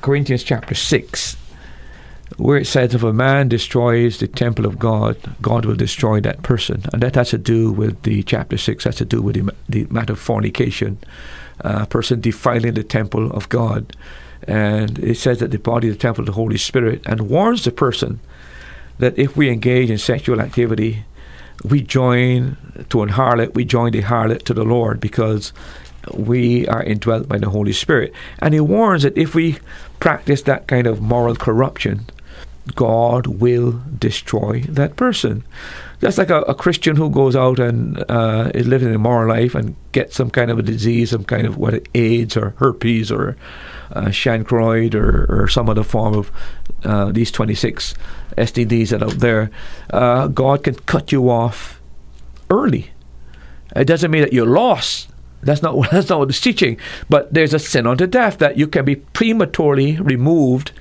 Corinthians 0.00 0.42
chapter 0.42 0.74
6 0.74 1.36
where 2.36 2.58
it 2.58 2.66
says 2.66 2.94
if 2.94 3.02
a 3.02 3.12
man 3.12 3.48
destroys 3.48 4.18
the 4.18 4.26
temple 4.26 4.66
of 4.66 4.78
God, 4.78 5.16
God 5.40 5.64
will 5.64 5.76
destroy 5.76 6.20
that 6.20 6.42
person. 6.42 6.82
And 6.92 7.02
that 7.02 7.14
has 7.14 7.30
to 7.30 7.38
do 7.38 7.70
with 7.70 8.02
the 8.02 8.22
chapter 8.22 8.58
6, 8.58 8.84
has 8.84 8.96
to 8.96 9.04
do 9.04 9.22
with 9.22 9.34
the, 9.36 9.54
the 9.68 9.92
matter 9.92 10.14
of 10.14 10.18
fornication, 10.18 10.98
a 11.60 11.82
uh, 11.82 11.86
person 11.86 12.20
defiling 12.20 12.74
the 12.74 12.82
temple 12.82 13.30
of 13.30 13.48
God. 13.48 13.96
And 14.46 14.98
it 14.98 15.16
says 15.16 15.38
that 15.38 15.52
the 15.52 15.58
body 15.58 15.88
is 15.88 15.94
the 15.94 16.00
temple 16.00 16.22
of 16.22 16.26
the 16.26 16.32
Holy 16.32 16.58
Spirit 16.58 17.02
and 17.06 17.28
warns 17.28 17.64
the 17.64 17.70
person 17.70 18.20
that 18.98 19.18
if 19.18 19.36
we 19.36 19.48
engage 19.48 19.90
in 19.90 19.98
sexual 19.98 20.40
activity, 20.40 21.04
we 21.62 21.80
join 21.80 22.56
to 22.90 23.02
an 23.02 23.10
harlot, 23.10 23.54
we 23.54 23.64
join 23.64 23.92
the 23.92 24.02
harlot 24.02 24.42
to 24.44 24.54
the 24.54 24.64
Lord 24.64 25.00
because 25.00 25.52
we 26.12 26.66
are 26.68 26.82
indwelt 26.82 27.28
by 27.28 27.38
the 27.38 27.48
Holy 27.48 27.72
Spirit. 27.72 28.12
And 28.40 28.54
he 28.54 28.60
warns 28.60 29.04
that 29.04 29.16
if 29.16 29.34
we 29.34 29.58
practice 30.00 30.42
that 30.42 30.66
kind 30.66 30.86
of 30.86 31.00
moral 31.00 31.36
corruption, 31.36 32.06
God 32.74 33.26
will 33.26 33.82
destroy 33.98 34.60
that 34.62 34.96
person. 34.96 35.44
That's 36.00 36.18
like 36.18 36.30
a, 36.30 36.42
a 36.42 36.54
Christian 36.54 36.96
who 36.96 37.10
goes 37.10 37.36
out 37.36 37.58
and 37.58 38.02
uh, 38.10 38.50
is 38.54 38.66
living 38.66 38.88
an 38.88 38.94
immoral 38.94 39.28
life 39.28 39.54
and 39.54 39.76
gets 39.92 40.16
some 40.16 40.30
kind 40.30 40.50
of 40.50 40.58
a 40.58 40.62
disease, 40.62 41.10
some 41.10 41.24
kind 41.24 41.46
of 41.46 41.56
what 41.56 41.86
AIDS 41.94 42.36
or 42.36 42.54
herpes 42.56 43.12
or 43.12 43.36
uh, 43.92 44.10
chancroid 44.10 44.94
or, 44.94 45.26
or 45.28 45.48
some 45.48 45.68
other 45.68 45.82
form 45.82 46.14
of 46.14 46.32
uh, 46.84 47.12
these 47.12 47.30
26 47.30 47.94
STDs 48.36 48.88
that 48.90 49.02
are 49.02 49.06
out 49.06 49.18
there. 49.18 49.50
Uh, 49.90 50.26
God 50.28 50.64
can 50.64 50.74
cut 50.74 51.12
you 51.12 51.30
off 51.30 51.80
early. 52.50 52.90
It 53.76 53.84
doesn't 53.86 54.10
mean 54.10 54.22
that 54.22 54.32
you're 54.32 54.46
lost. 54.46 55.08
That's 55.42 55.62
not 55.62 55.74
that's 55.90 56.08
not 56.08 56.18
what 56.18 56.30
it's 56.30 56.40
teaching. 56.40 56.78
But 57.08 57.32
there's 57.32 57.54
a 57.54 57.58
sin 57.58 57.86
unto 57.86 58.06
death 58.06 58.38
that 58.38 58.56
you 58.56 58.66
can 58.66 58.84
be 58.84 58.96
prematurely 58.96 59.96
removed 60.00 60.72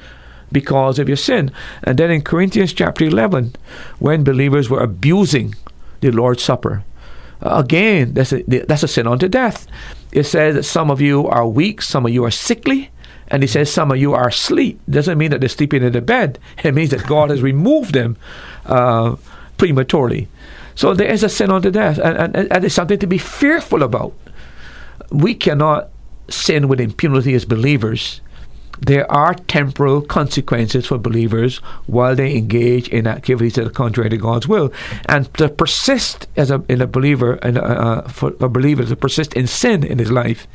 because 0.53 0.99
of 0.99 1.09
your 1.09 1.17
sin. 1.17 1.51
And 1.83 1.97
then 1.97 2.11
in 2.11 2.21
Corinthians 2.21 2.71
chapter 2.71 3.03
11, 3.03 3.55
when 3.99 4.23
believers 4.23 4.69
were 4.69 4.81
abusing 4.81 5.55
the 5.99 6.11
Lord's 6.11 6.43
Supper, 6.43 6.83
again, 7.41 8.13
that's 8.13 8.31
a, 8.31 8.43
that's 8.43 8.83
a 8.83 8.87
sin 8.87 9.07
unto 9.07 9.27
death. 9.27 9.67
It 10.11 10.23
says 10.23 10.55
that 10.55 10.63
some 10.63 10.89
of 10.89 11.01
you 11.01 11.27
are 11.27 11.47
weak, 11.47 11.81
some 11.81 12.05
of 12.05 12.13
you 12.13 12.23
are 12.23 12.31
sickly, 12.31 12.91
and 13.27 13.41
he 13.41 13.47
says 13.47 13.71
some 13.71 13.91
of 13.91 13.97
you 13.97 14.13
are 14.13 14.27
asleep. 14.27 14.79
Doesn't 14.89 15.17
mean 15.17 15.31
that 15.31 15.39
they're 15.39 15.49
sleeping 15.49 15.83
in 15.83 15.93
the 15.93 16.01
bed. 16.01 16.39
It 16.63 16.73
means 16.73 16.91
that 16.91 17.07
God 17.07 17.29
has 17.31 17.41
removed 17.41 17.93
them 17.93 18.15
uh, 18.65 19.15
prematurely. 19.57 20.27
So 20.75 20.93
there 20.93 21.11
is 21.11 21.23
a 21.23 21.29
sin 21.29 21.51
unto 21.51 21.71
death, 21.71 21.97
and, 21.97 22.35
and, 22.35 22.51
and 22.51 22.65
it's 22.65 22.75
something 22.75 22.99
to 22.99 23.07
be 23.07 23.17
fearful 23.17 23.83
about. 23.83 24.13
We 25.11 25.35
cannot 25.35 25.89
sin 26.29 26.67
with 26.67 26.79
impunity 26.79 27.33
as 27.33 27.45
believers 27.45 28.21
there 28.85 29.09
are 29.09 29.33
temporal 29.33 30.01
consequences 30.01 30.85
for 30.85 30.97
believers 30.97 31.57
while 31.87 32.15
they 32.15 32.35
engage 32.35 32.89
in 32.89 33.07
activities 33.07 33.53
that 33.53 33.67
are 33.67 33.71
contrary 33.71 34.09
to 34.09 34.17
God's 34.17 34.47
will. 34.47 34.73
And 35.07 35.33
to 35.35 35.47
persist 35.47 36.27
as 36.35 36.51
a, 36.51 36.63
in 36.67 36.81
a 36.81 36.87
believer, 36.87 37.35
and 37.35 37.57
uh, 37.57 38.01
for 38.03 38.33
a 38.41 38.49
believer 38.49 38.83
to 38.83 38.95
persist 38.95 39.33
in 39.33 39.47
sin 39.47 39.85
in 39.85 39.99
his 39.99 40.11
life, 40.11 40.47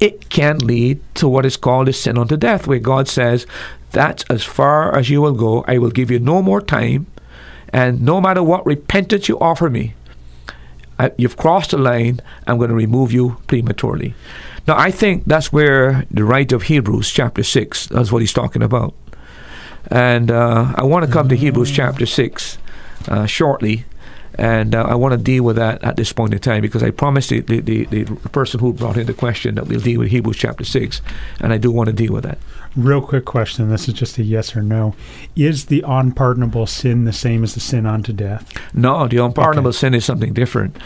it 0.00 0.28
can 0.28 0.58
lead 0.58 1.00
to 1.14 1.28
what 1.28 1.46
is 1.46 1.56
called 1.56 1.88
a 1.88 1.92
sin 1.94 2.18
unto 2.18 2.36
death, 2.36 2.66
where 2.66 2.78
God 2.78 3.08
says, 3.08 3.46
That's 3.92 4.24
as 4.24 4.44
far 4.44 4.94
as 4.94 5.08
you 5.08 5.22
will 5.22 5.32
go. 5.32 5.64
I 5.66 5.78
will 5.78 5.90
give 5.90 6.10
you 6.10 6.18
no 6.18 6.42
more 6.42 6.60
time. 6.60 7.06
And 7.72 8.02
no 8.02 8.20
matter 8.20 8.42
what 8.42 8.66
repentance 8.66 9.28
you 9.30 9.38
offer 9.38 9.70
me, 9.70 9.94
I, 10.98 11.12
you've 11.16 11.38
crossed 11.38 11.70
the 11.70 11.78
line. 11.78 12.20
I'm 12.46 12.58
going 12.58 12.68
to 12.68 12.76
remove 12.76 13.12
you 13.12 13.38
prematurely. 13.46 14.14
Now, 14.66 14.78
I 14.78 14.90
think 14.90 15.24
that's 15.24 15.52
where 15.52 16.06
the 16.10 16.24
writer 16.24 16.56
of 16.56 16.64
Hebrews, 16.64 17.10
chapter 17.10 17.42
6, 17.42 17.88
that's 17.88 18.12
what 18.12 18.22
he's 18.22 18.32
talking 18.32 18.62
about. 18.62 18.94
And 19.90 20.30
uh, 20.30 20.72
I 20.76 20.84
want 20.84 21.04
to 21.04 21.10
come 21.10 21.28
to 21.28 21.36
Hebrews 21.36 21.70
chapter 21.70 22.06
6 22.06 22.58
uh, 23.08 23.26
shortly. 23.26 23.84
And 24.36 24.74
uh, 24.74 24.84
I 24.84 24.94
want 24.94 25.12
to 25.12 25.18
deal 25.18 25.44
with 25.44 25.56
that 25.56 25.84
at 25.84 25.96
this 25.96 26.10
point 26.12 26.32
in 26.32 26.38
time 26.38 26.62
because 26.62 26.82
I 26.82 26.90
promised 26.90 27.28
the, 27.28 27.40
the, 27.40 27.60
the, 27.60 27.84
the, 27.84 28.04
person 28.30 28.60
who 28.60 28.72
brought 28.72 28.96
in 28.96 29.06
the 29.06 29.12
question 29.12 29.56
that 29.56 29.66
we'll 29.66 29.80
deal 29.80 29.98
with 29.98 30.10
Hebrews 30.10 30.38
chapter 30.38 30.64
6. 30.64 31.02
And 31.40 31.52
I 31.52 31.58
do 31.58 31.70
want 31.70 31.88
to 31.88 31.92
deal 31.92 32.14
with 32.14 32.24
that. 32.24 32.38
Real 32.74 33.02
quick 33.02 33.26
question. 33.26 33.68
This 33.68 33.88
is 33.88 33.94
just 33.94 34.16
a 34.16 34.22
yes 34.22 34.56
or 34.56 34.62
no. 34.62 34.94
Is 35.36 35.66
the 35.66 35.84
unpardonable 35.86 36.66
sin 36.66 37.04
the 37.04 37.12
same 37.12 37.44
as 37.44 37.52
the 37.52 37.60
sin 37.60 37.84
unto 37.84 38.14
death? 38.14 38.50
No, 38.72 39.06
the 39.06 39.18
unpardonable 39.18 39.68
okay. 39.68 39.76
sin 39.76 39.94
is 39.94 40.06
something 40.06 40.32
different. 40.32 40.78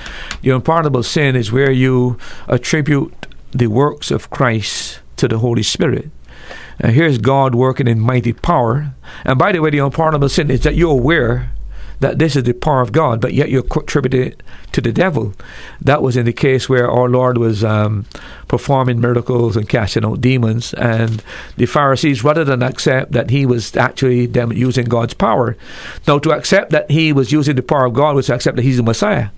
The 0.42 0.50
unpardonable 0.50 1.04
sin 1.04 1.36
is 1.36 1.52
where 1.52 1.70
you 1.70 2.18
attribute 2.48 3.14
the 3.58 3.68
works 3.68 4.10
of 4.10 4.30
Christ 4.30 5.00
to 5.16 5.28
the 5.28 5.38
Holy 5.38 5.62
Spirit. 5.62 6.10
And 6.78 6.92
here's 6.92 7.18
God 7.18 7.54
working 7.54 7.88
in 7.88 7.98
mighty 8.00 8.32
power. 8.32 8.94
And 9.24 9.38
by 9.38 9.52
the 9.52 9.60
way, 9.60 9.70
the 9.70 9.78
unpardonable 9.78 10.28
sin 10.28 10.50
is 10.50 10.60
that 10.62 10.74
you're 10.74 10.90
aware 10.92 11.50
that 12.00 12.18
this 12.18 12.36
is 12.36 12.42
the 12.44 12.52
power 12.52 12.82
of 12.82 12.92
God, 12.92 13.20
but 13.20 13.32
yet 13.32 13.48
you 13.48 13.60
attribute 13.60 14.14
it 14.14 14.42
to 14.72 14.80
the 14.80 14.92
devil. 14.92 15.32
That 15.80 16.02
was 16.02 16.16
in 16.16 16.26
the 16.26 16.32
case 16.32 16.68
where 16.68 16.90
our 16.90 17.08
Lord 17.08 17.38
was 17.38 17.64
um, 17.64 18.04
performing 18.48 19.00
miracles 19.00 19.56
and 19.56 19.68
casting 19.68 20.04
out 20.04 20.20
demons, 20.20 20.74
and 20.74 21.22
the 21.56 21.66
Pharisees, 21.66 22.22
rather 22.22 22.44
than 22.44 22.62
accept 22.62 23.12
that 23.12 23.30
he 23.30 23.46
was 23.46 23.74
actually 23.76 24.26
them 24.26 24.52
using 24.52 24.84
God's 24.84 25.14
power, 25.14 25.56
now 26.06 26.18
to 26.18 26.32
accept 26.32 26.70
that 26.70 26.90
he 26.90 27.12
was 27.12 27.32
using 27.32 27.56
the 27.56 27.62
power 27.62 27.86
of 27.86 27.94
God 27.94 28.14
was 28.14 28.26
to 28.26 28.34
accept 28.34 28.56
that 28.56 28.62
he's 28.62 28.76
the 28.76 28.82
Messiah. 28.82 29.28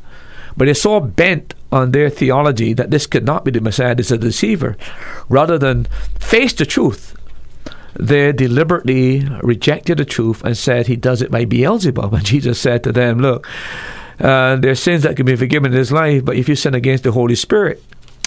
But 0.58 0.64
they're 0.64 0.74
so 0.74 0.98
bent 0.98 1.54
on 1.70 1.92
their 1.92 2.10
theology 2.10 2.74
that 2.74 2.90
this 2.90 3.06
could 3.06 3.24
not 3.24 3.44
be 3.44 3.52
the 3.52 3.60
Messiah, 3.60 3.94
this 3.94 4.06
is 4.06 4.12
a 4.12 4.18
deceiver. 4.18 4.76
Rather 5.28 5.56
than 5.56 5.84
face 6.18 6.52
the 6.52 6.66
truth, 6.66 7.16
they 7.98 8.32
deliberately 8.32 9.26
rejected 9.42 9.98
the 9.98 10.04
truth 10.04 10.44
and 10.44 10.56
said 10.56 10.86
he 10.86 10.96
does 10.96 11.22
it 11.22 11.30
by 11.30 11.44
Beelzebub. 11.44 12.12
And 12.18 12.24
Jesus 12.24 12.60
said 12.60 12.82
to 12.84 12.92
them, 12.92 13.20
Look, 13.20 13.46
uh, 14.18 14.56
there 14.56 14.72
are 14.72 14.74
sins 14.74 15.04
that 15.04 15.16
can 15.16 15.26
be 15.26 15.36
forgiven 15.36 15.72
in 15.72 15.78
this 15.78 15.92
life, 15.92 16.24
but 16.24 16.36
if 16.36 16.48
you 16.48 16.56
sin 16.56 16.74
against 16.74 17.04
the 17.04 17.12
Holy 17.12 17.36
Spirit, 17.36 17.82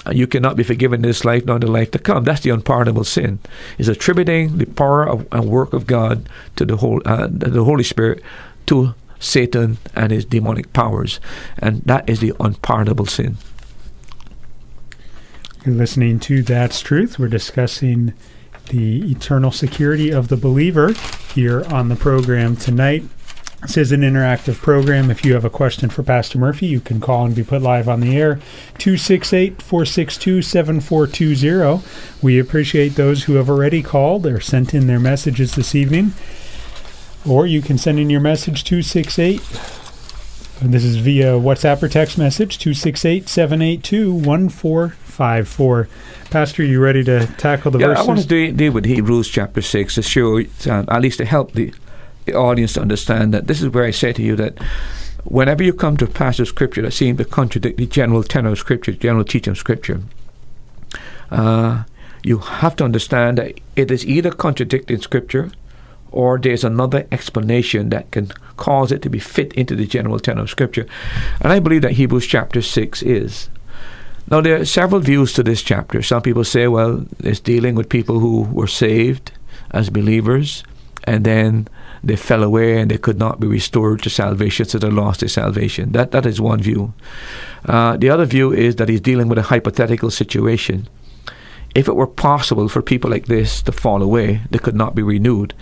you 0.10 0.26
cannot 0.26 0.56
be 0.56 0.64
forgiven 0.64 1.00
in 1.00 1.10
this 1.10 1.26
life 1.26 1.46
nor 1.46 1.58
in 1.58 1.62
the 1.62 1.70
life 1.70 1.92
to 1.92 2.00
come. 2.00 2.24
That's 2.24 2.42
the 2.42 2.50
unpardonable 2.50 3.04
sin. 3.04 3.40
Is 3.78 3.90
attributing 3.90 4.58
the 4.58 4.66
power 4.66 5.08
of, 5.08 5.28
and 5.32 5.50
work 5.50 5.74
of 5.74 5.86
God 5.86 6.28
to 6.56 6.66
the 6.66 6.78
whole 6.78 7.02
uh, 7.06 7.28
the 7.30 7.64
Holy 7.64 7.84
Spirit 7.84 8.24
to 8.68 8.96
Satan 9.22 9.78
and 9.96 10.12
his 10.12 10.26
demonic 10.26 10.74
powers. 10.74 11.22
And 11.58 11.82
that 11.84 12.10
is 12.10 12.20
the 12.20 12.34
unpardonable 12.40 13.06
sin. 13.06 13.38
You're 15.66 15.76
listening 15.76 16.20
to 16.22 16.42
That's 16.42 16.82
Truth. 16.82 17.20
We're 17.20 17.28
discussing 17.28 18.14
the 18.70 19.12
eternal 19.12 19.52
security 19.52 20.12
of 20.12 20.28
the 20.28 20.38
believer 20.38 20.94
here 21.34 21.64
on 21.66 21.88
the 21.90 21.96
program 21.96 22.56
tonight. 22.56 23.04
This 23.62 23.78
is 23.78 23.92
an 23.92 24.02
interactive 24.02 24.56
program. 24.56 25.12
If 25.12 25.24
you 25.24 25.36
have 25.36 25.46
a 25.46 25.50
question 25.50 25.92
for 25.92 26.02
Pastor 26.02 26.40
Murphy, 26.40 26.66
you 26.66 26.82
can 26.82 27.00
call 27.00 27.26
and 27.26 27.36
be 27.36 27.44
put 27.44 27.62
live 27.62 27.88
on 27.88 28.00
the 28.00 28.18
air. 28.18 28.40
268 28.80 29.62
462 29.62 30.42
7420. 30.42 31.84
We 32.24 32.40
appreciate 32.40 32.96
those 32.96 33.26
who 33.26 33.36
have 33.36 33.52
already 33.52 33.84
called 33.84 34.26
or 34.26 34.40
sent 34.40 34.74
in 34.74 34.88
their 34.88 35.00
messages 35.00 35.54
this 35.54 35.76
evening. 35.76 36.14
Or 37.28 37.46
you 37.46 37.62
can 37.62 37.78
send 37.78 38.00
in 38.00 38.10
your 38.10 38.20
message 38.20 38.64
268. 38.64 39.40
This 40.64 40.84
is 40.84 40.98
via 40.98 41.34
WhatsApp 41.34 41.82
or 41.82 41.88
text 41.88 42.18
message 42.18 42.60
268 42.60 43.28
782 43.28 44.14
1454. 44.14 45.88
Pastor, 46.30 46.64
you 46.64 46.80
ready 46.80 47.04
to 47.04 47.28
tackle 47.38 47.72
the 47.72 47.80
yeah, 47.80 47.88
verses? 47.88 48.04
I 48.04 48.08
want 48.08 48.30
to 48.30 48.52
deal 48.52 48.72
with 48.72 48.86
Hebrews 48.86 49.28
chapter 49.28 49.62
6 49.62 49.96
to 49.96 50.02
show, 50.02 50.40
uh, 50.40 50.86
at 50.88 51.02
least 51.02 51.18
to 51.18 51.26
help 51.26 51.54
the, 51.54 51.74
the 52.26 52.34
audience 52.34 52.74
to 52.74 52.82
understand 52.82 53.34
that 53.34 53.48
this 53.48 53.62
is 53.62 53.70
where 53.70 53.86
I 53.86 53.92
say 53.92 54.14
to 54.14 54.22
you 54.22 54.36
that 54.36 54.60
whenever 55.24 55.64
you 55.64 55.74
come 55.74 55.98
to 55.98 56.06
a 56.06 56.10
passage 56.10 56.42
of 56.42 56.48
Scripture 56.48 56.84
that 56.84 56.92
seems 56.92 57.18
to 57.18 57.26
contradict 57.26 57.78
the 57.78 57.88
general 57.88 58.24
tenor 58.24 58.52
of 58.52 58.60
Scripture, 58.60 58.92
general 58.92 59.26
teaching 59.26 59.52
of 59.52 59.58
Scripture, 59.58 60.02
uh, 61.32 61.84
you 62.24 62.38
have 62.38 62.76
to 62.76 62.84
understand 62.84 63.40
that 63.40 63.60
it 63.76 63.90
is 63.90 64.06
either 64.06 64.32
contradicting 64.32 65.02
Scripture 65.02 65.52
or 66.12 66.38
there's 66.38 66.64
another 66.64 67.08
explanation 67.12 67.90
that 67.90 68.12
can 68.12 68.28
cause 68.58 68.92
it 68.92 69.02
to 69.02 69.10
be 69.10 69.20
fit 69.20 69.54
into 69.54 69.76
the 69.76 69.88
general 69.88 70.20
tenor 70.20 70.42
of 70.42 70.50
Scripture. 70.50 70.86
And 71.40 71.54
I 71.54 71.60
believe 71.60 71.82
that 71.84 71.94
Hebrews 71.94 72.28
chapter 72.28 72.62
6 72.62 73.02
is. 73.04 73.50
Now, 74.30 74.42
there 74.42 74.58
are 74.62 74.66
several 74.66 75.02
views 75.02 75.34
to 75.34 75.44
this 75.44 75.62
chapter. 75.62 76.02
Some 76.02 76.22
people 76.22 76.44
say, 76.44 76.68
well, 76.68 77.06
it's 77.20 77.40
dealing 77.40 77.76
with 77.76 77.90
people 77.90 78.20
who 78.20 78.44
were 78.44 78.68
saved 78.68 79.32
as 79.72 79.90
believers, 79.90 80.64
and 81.06 81.26
then 81.26 81.68
they 82.04 82.16
fell 82.16 82.44
away 82.44 82.80
and 82.80 82.90
they 82.90 82.98
could 82.98 83.20
not 83.20 83.40
be 83.40 83.48
restored 83.48 84.02
to 84.04 84.10
salvation, 84.10 84.66
so 84.66 84.78
they 84.78 84.90
lost 84.90 85.20
their 85.20 85.30
salvation. 85.30 85.92
That, 85.92 86.12
that 86.12 86.26
is 86.26 86.42
one 86.42 86.62
view. 86.62 86.94
Uh, 87.66 87.98
the 87.98 88.10
other 88.10 88.26
view 88.26 88.52
is 88.52 88.78
that 88.78 88.90
he's 88.90 89.02
dealing 89.02 89.28
with 89.28 89.38
a 89.38 89.44
hypothetical 89.44 90.10
situation 90.10 90.88
if 91.74 91.88
it 91.88 91.96
were 91.96 92.08
possible 92.08 92.68
for 92.68 92.82
people 92.82 93.10
like 93.10 93.28
this 93.28 93.62
to 93.62 93.72
fall 93.72 94.02
away, 94.02 94.42
they 94.50 94.60
could 94.60 94.76
not 94.76 94.96
be 94.96 95.04
renewed. 95.04 95.54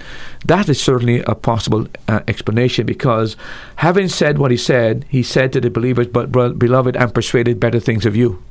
That 0.46 0.68
is 0.68 0.82
certainly 0.82 1.22
a 1.22 1.36
possible 1.36 1.88
uh, 2.08 2.22
explanation 2.28 2.86
because, 2.86 3.36
having 3.78 4.08
said 4.08 4.38
what 4.38 4.52
he 4.52 4.58
said, 4.58 5.06
he 5.10 5.22
said 5.22 5.54
to 5.54 5.62
the 5.62 5.70
believers, 5.70 6.08
"But 6.08 6.32
beloved, 6.32 6.98
I'm 6.98 7.12
persuaded 7.12 7.60
better 7.60 7.80
things 7.80 8.06
of 8.06 8.16
you." 8.16 8.44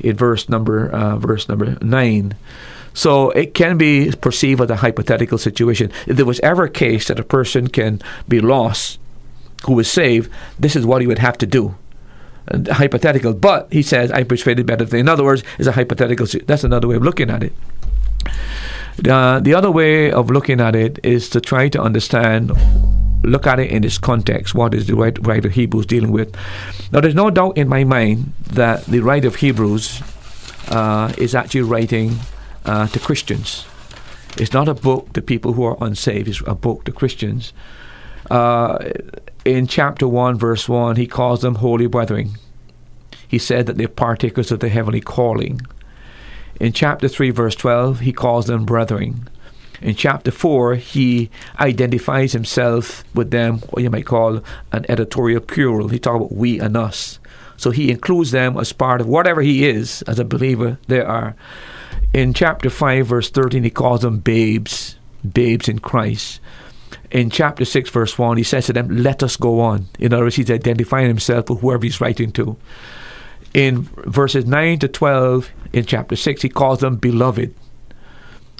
In 0.00 0.16
verse 0.16 0.48
number 0.48 0.90
uh, 0.90 1.16
verse 1.18 1.48
number 1.48 1.76
nine. 1.82 2.34
So 2.94 3.30
it 3.30 3.54
can 3.54 3.78
be 3.78 4.12
perceived 4.12 4.60
as 4.60 4.70
a 4.70 4.76
hypothetical 4.76 5.38
situation. 5.38 5.90
If 6.06 6.16
there 6.16 6.26
was 6.26 6.40
ever 6.40 6.64
a 6.64 6.70
case 6.70 7.08
that 7.08 7.20
a 7.20 7.24
person 7.24 7.68
can 7.68 8.00
be 8.28 8.40
lost 8.40 8.98
who 9.64 9.78
is 9.78 9.90
saved, 9.90 10.30
this 10.58 10.76
is 10.76 10.84
what 10.84 11.00
he 11.00 11.06
would 11.06 11.18
have 11.18 11.38
to 11.38 11.46
do 11.46 11.74
hypothetical, 12.70 13.34
but 13.34 13.72
he 13.72 13.82
says, 13.82 14.10
I'm 14.12 14.26
persuaded 14.26 14.66
better 14.66 14.84
than. 14.84 15.00
In 15.00 15.08
other 15.08 15.24
words, 15.24 15.42
it's 15.58 15.68
a 15.68 15.72
hypothetical. 15.72 16.26
That's 16.46 16.64
another 16.64 16.88
way 16.88 16.96
of 16.96 17.02
looking 17.02 17.30
at 17.30 17.42
it. 17.42 17.52
Uh, 19.08 19.40
the 19.40 19.54
other 19.54 19.70
way 19.70 20.12
of 20.12 20.30
looking 20.30 20.60
at 20.60 20.76
it 20.76 20.98
is 21.02 21.28
to 21.30 21.40
try 21.40 21.68
to 21.68 21.80
understand, 21.80 22.52
look 23.24 23.46
at 23.46 23.58
it 23.58 23.70
in 23.70 23.82
this 23.82 23.98
context. 23.98 24.54
What 24.54 24.74
is 24.74 24.86
the 24.86 24.94
right, 24.94 25.44
of 25.44 25.52
Hebrews 25.52 25.86
dealing 25.86 26.12
with? 26.12 26.36
Now, 26.92 27.00
there's 27.00 27.14
no 27.14 27.30
doubt 27.30 27.56
in 27.56 27.68
my 27.68 27.84
mind 27.84 28.32
that 28.50 28.84
the 28.84 29.00
writer 29.00 29.28
of 29.28 29.36
Hebrews 29.36 30.02
uh, 30.68 31.12
is 31.16 31.34
actually 31.34 31.62
writing 31.62 32.18
uh, 32.64 32.86
to 32.88 32.98
Christians. 32.98 33.64
It's 34.36 34.52
not 34.52 34.68
a 34.68 34.74
book 34.74 35.12
to 35.14 35.22
people 35.22 35.54
who 35.54 35.64
are 35.64 35.76
unsaved. 35.80 36.28
It's 36.28 36.42
a 36.46 36.54
book 36.54 36.84
to 36.84 36.92
Christians. 36.92 37.52
Uh, 38.30 38.78
in 39.44 39.66
chapter 39.66 40.06
1, 40.06 40.38
verse 40.38 40.68
1, 40.68 40.96
he 40.96 41.06
calls 41.06 41.42
them 41.42 41.56
holy 41.56 41.86
brethren. 41.86 42.30
He 43.26 43.38
said 43.38 43.66
that 43.66 43.76
they're 43.76 43.88
partakers 43.88 44.52
of 44.52 44.60
the 44.60 44.68
heavenly 44.68 45.00
calling. 45.00 45.60
In 46.60 46.72
chapter 46.72 47.08
3, 47.08 47.30
verse 47.30 47.54
12, 47.56 48.00
he 48.00 48.12
calls 48.12 48.46
them 48.46 48.64
brethren. 48.64 49.28
In 49.80 49.96
chapter 49.96 50.30
4, 50.30 50.76
he 50.76 51.28
identifies 51.58 52.32
himself 52.32 53.04
with 53.14 53.32
them, 53.32 53.58
what 53.70 53.82
you 53.82 53.90
might 53.90 54.06
call 54.06 54.42
an 54.70 54.86
editorial 54.88 55.40
plural. 55.40 55.88
He 55.88 55.98
talks 55.98 56.18
about 56.18 56.32
we 56.32 56.60
and 56.60 56.76
us. 56.76 57.18
So 57.56 57.70
he 57.70 57.90
includes 57.90 58.30
them 58.30 58.56
as 58.56 58.72
part 58.72 59.00
of 59.00 59.08
whatever 59.08 59.40
he 59.40 59.68
is 59.68 60.02
as 60.02 60.18
a 60.18 60.24
believer 60.24 60.78
they 60.86 61.00
are. 61.00 61.34
In 62.12 62.34
chapter 62.34 62.70
5, 62.70 63.06
verse 63.06 63.30
13, 63.30 63.64
he 63.64 63.70
calls 63.70 64.02
them 64.02 64.18
babes, 64.18 64.96
babes 65.28 65.68
in 65.68 65.80
Christ. 65.80 66.40
In 67.12 67.28
chapter 67.28 67.66
6, 67.66 67.90
verse 67.90 68.18
1, 68.18 68.38
he 68.38 68.42
says 68.42 68.66
to 68.66 68.72
them, 68.72 68.88
Let 68.88 69.22
us 69.22 69.36
go 69.36 69.60
on. 69.60 69.86
In 69.98 70.14
other 70.14 70.24
words, 70.24 70.36
he's 70.36 70.50
identifying 70.50 71.08
himself 71.08 71.50
with 71.50 71.60
whoever 71.60 71.84
he's 71.84 72.00
writing 72.00 72.32
to. 72.32 72.56
In 73.52 73.82
verses 73.82 74.46
9 74.46 74.78
to 74.78 74.88
12, 74.88 75.50
in 75.74 75.84
chapter 75.84 76.16
6, 76.16 76.40
he 76.40 76.48
calls 76.48 76.80
them 76.80 76.96
beloved. 76.96 77.54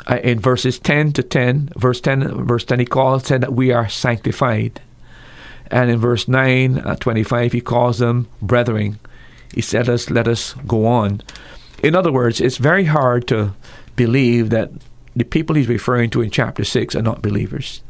Uh, 0.07 0.19
in 0.23 0.39
verses 0.39 0.79
10 0.79 1.13
to 1.15 1.23
10, 1.23 1.71
verse 1.77 2.01
10, 2.03 2.45
verse 2.47 2.65
10, 2.65 2.81
he 2.81 2.85
calls 2.85 3.27
said 3.27 3.41
that 3.41 3.55
we 3.55 3.73
are 3.73 3.89
sanctified. 3.89 4.83
And 5.71 5.91
in 5.91 5.99
verse 5.99 6.29
9, 6.29 6.79
uh, 6.79 6.97
25, 6.97 7.53
he 7.53 7.61
calls 7.63 8.01
them 8.01 8.29
brethren. 8.43 8.99
He 9.55 9.63
said, 9.63 9.89
us, 9.89 10.11
let 10.11 10.29
us 10.29 10.53
go 10.67 10.85
on. 10.85 11.23
In 11.83 11.95
other 11.95 12.13
words, 12.13 12.39
it's 12.39 12.59
very 12.59 12.85
hard 12.85 13.27
to 13.29 13.55
believe 13.97 14.51
that 14.51 14.71
the 15.17 15.25
people 15.25 15.57
he's 15.57 15.69
referring 15.69 16.11
to 16.11 16.21
in 16.21 16.31
chapter 16.31 16.65
6 16.65 16.95
are 16.95 17.03
not 17.03 17.23
believers. 17.23 17.83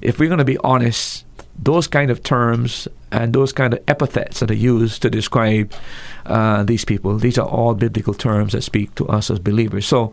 If 0.00 0.18
we're 0.18 0.28
going 0.28 0.38
to 0.38 0.44
be 0.44 0.58
honest, 0.58 1.24
those 1.58 1.88
kind 1.88 2.10
of 2.10 2.22
terms 2.22 2.88
and 3.10 3.32
those 3.32 3.52
kind 3.52 3.74
of 3.74 3.82
epithets 3.88 4.40
that 4.40 4.50
are 4.50 4.54
used 4.54 5.02
to 5.02 5.10
describe 5.10 5.72
uh, 6.26 6.62
these 6.62 6.84
people, 6.84 7.16
these 7.18 7.38
are 7.38 7.48
all 7.48 7.74
biblical 7.74 8.14
terms 8.14 8.52
that 8.52 8.62
speak 8.62 8.94
to 8.96 9.08
us 9.08 9.30
as 9.30 9.38
believers. 9.38 9.86
So, 9.86 10.12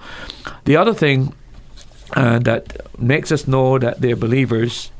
the 0.63 0.77
other 0.77 0.93
thing 0.93 1.33
uh, 2.13 2.39
that 2.39 2.77
makes 2.99 3.31
us 3.31 3.47
know 3.47 3.77
that 3.79 4.01
they're 4.01 4.15
believers 4.15 4.91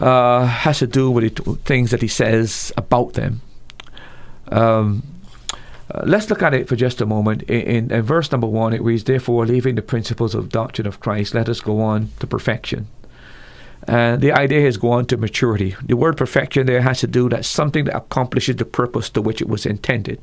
uh, 0.00 0.46
has 0.46 0.80
to 0.80 0.86
do 0.86 1.10
with 1.10 1.36
the 1.36 1.54
things 1.64 1.90
that 1.90 2.02
he 2.02 2.08
says 2.08 2.72
about 2.76 3.14
them. 3.14 3.40
Um, 4.48 5.02
uh, 5.90 6.02
let's 6.04 6.28
look 6.30 6.42
at 6.42 6.54
it 6.54 6.68
for 6.68 6.76
just 6.76 7.00
a 7.00 7.06
moment. 7.06 7.42
In, 7.44 7.60
in, 7.60 7.92
in, 7.92 8.02
verse 8.02 8.32
number 8.32 8.46
one, 8.46 8.72
it 8.72 8.82
reads, 8.82 9.04
Therefore, 9.04 9.46
leaving 9.46 9.74
the 9.74 9.82
principles 9.82 10.34
of 10.34 10.48
doctrine 10.48 10.86
of 10.86 11.00
Christ, 11.00 11.34
let 11.34 11.48
us 11.48 11.60
go 11.60 11.80
on 11.80 12.10
to 12.20 12.26
perfection. 12.26 12.88
And 13.86 14.22
the 14.22 14.32
idea 14.32 14.62
has 14.62 14.76
gone 14.76 15.06
to 15.06 15.16
maturity. 15.16 15.76
The 15.82 15.96
word 15.96 16.16
perfection 16.16 16.66
there 16.66 16.82
has 16.82 17.00
to 17.00 17.06
do 17.06 17.28
that 17.28 17.44
something 17.44 17.84
that 17.84 17.96
accomplishes 17.96 18.56
the 18.56 18.64
purpose 18.64 19.10
to 19.10 19.22
which 19.22 19.40
it 19.42 19.48
was 19.48 19.66
intended. 19.66 20.20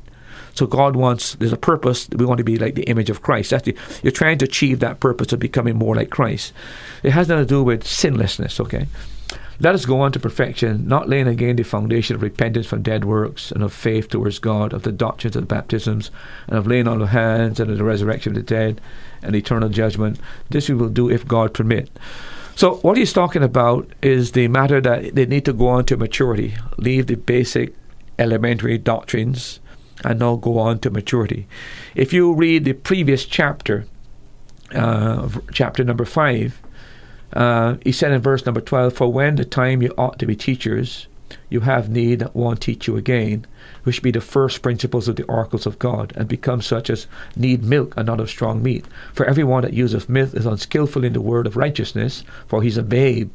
So 0.54 0.66
God 0.66 0.96
wants 0.96 1.34
there's 1.36 1.52
a 1.52 1.56
purpose. 1.56 2.08
We 2.10 2.26
want 2.26 2.38
to 2.38 2.44
be 2.44 2.56
like 2.56 2.74
the 2.74 2.82
image 2.84 3.08
of 3.08 3.22
Christ. 3.22 3.50
That's 3.50 3.64
the, 3.64 3.76
you're 4.02 4.12
trying 4.12 4.38
to 4.38 4.44
achieve 4.44 4.80
that 4.80 5.00
purpose 5.00 5.32
of 5.32 5.38
becoming 5.38 5.76
more 5.76 5.94
like 5.94 6.10
Christ. 6.10 6.52
It 7.02 7.10
has 7.10 7.28
nothing 7.28 7.44
to 7.44 7.48
do 7.48 7.62
with 7.62 7.86
sinlessness. 7.86 8.60
Okay, 8.60 8.86
let 9.60 9.74
us 9.74 9.86
go 9.86 10.00
on 10.00 10.12
to 10.12 10.20
perfection, 10.20 10.86
not 10.88 11.08
laying 11.08 11.28
again 11.28 11.56
the 11.56 11.62
foundation 11.62 12.16
of 12.16 12.22
repentance 12.22 12.66
from 12.66 12.82
dead 12.82 13.04
works 13.04 13.50
and 13.52 13.62
of 13.62 13.72
faith 13.72 14.08
towards 14.08 14.38
God, 14.38 14.72
of 14.72 14.82
the 14.82 14.92
doctrines 14.92 15.36
of 15.36 15.42
the 15.42 15.54
baptisms, 15.54 16.10
and 16.48 16.58
of 16.58 16.66
laying 16.66 16.88
on 16.88 17.00
of 17.00 17.10
hands 17.10 17.60
and 17.60 17.70
of 17.70 17.78
the 17.78 17.84
resurrection 17.84 18.32
of 18.32 18.36
the 18.36 18.42
dead 18.42 18.80
and 19.22 19.36
eternal 19.36 19.68
judgment. 19.68 20.18
This 20.50 20.68
we 20.68 20.74
will 20.74 20.88
do 20.88 21.08
if 21.08 21.26
God 21.26 21.54
permit. 21.54 21.90
So 22.62 22.76
what 22.76 22.96
he's 22.96 23.12
talking 23.12 23.42
about 23.42 23.90
is 24.02 24.30
the 24.30 24.46
matter 24.46 24.80
that 24.82 25.16
they 25.16 25.26
need 25.26 25.44
to 25.46 25.52
go 25.52 25.66
on 25.66 25.84
to 25.86 25.96
maturity, 25.96 26.54
leave 26.76 27.08
the 27.08 27.16
basic 27.16 27.74
elementary 28.20 28.78
doctrines, 28.78 29.58
and 30.04 30.20
now 30.20 30.36
go 30.36 30.60
on 30.60 30.78
to 30.78 30.90
maturity. 30.90 31.48
If 31.96 32.12
you 32.12 32.32
read 32.32 32.64
the 32.64 32.74
previous 32.74 33.24
chapter, 33.24 33.86
uh, 34.72 35.28
chapter 35.52 35.82
number 35.82 36.04
five, 36.04 36.62
uh, 37.32 37.78
he 37.82 37.90
said 37.90 38.12
in 38.12 38.22
verse 38.22 38.46
number 38.46 38.60
12, 38.60 38.92
For 38.92 39.12
when 39.12 39.34
the 39.34 39.44
time 39.44 39.82
you 39.82 39.92
ought 39.98 40.20
to 40.20 40.26
be 40.26 40.36
teachers, 40.36 41.08
you 41.52 41.60
have 41.60 41.88
need 41.88 42.20
that 42.20 42.34
one 42.34 42.56
teach 42.56 42.86
you 42.86 42.96
again, 42.96 43.46
which 43.84 44.02
be 44.02 44.10
the 44.10 44.20
first 44.20 44.62
principles 44.62 45.08
of 45.08 45.16
the 45.16 45.24
oracles 45.24 45.66
of 45.66 45.78
God, 45.78 46.12
and 46.16 46.26
become 46.26 46.62
such 46.62 46.88
as 46.90 47.06
need 47.36 47.62
milk 47.62 47.94
and 47.96 48.06
not 48.06 48.20
of 48.20 48.30
strong 48.30 48.62
meat. 48.62 48.86
For 49.12 49.26
everyone 49.26 49.62
that 49.62 49.74
useth 49.74 50.08
milk 50.08 50.34
is 50.34 50.46
unskilful 50.46 51.04
in 51.04 51.12
the 51.12 51.20
word 51.20 51.46
of 51.46 51.56
righteousness, 51.56 52.24
for 52.46 52.62
he's 52.62 52.76
a 52.76 52.82
babe. 52.82 53.30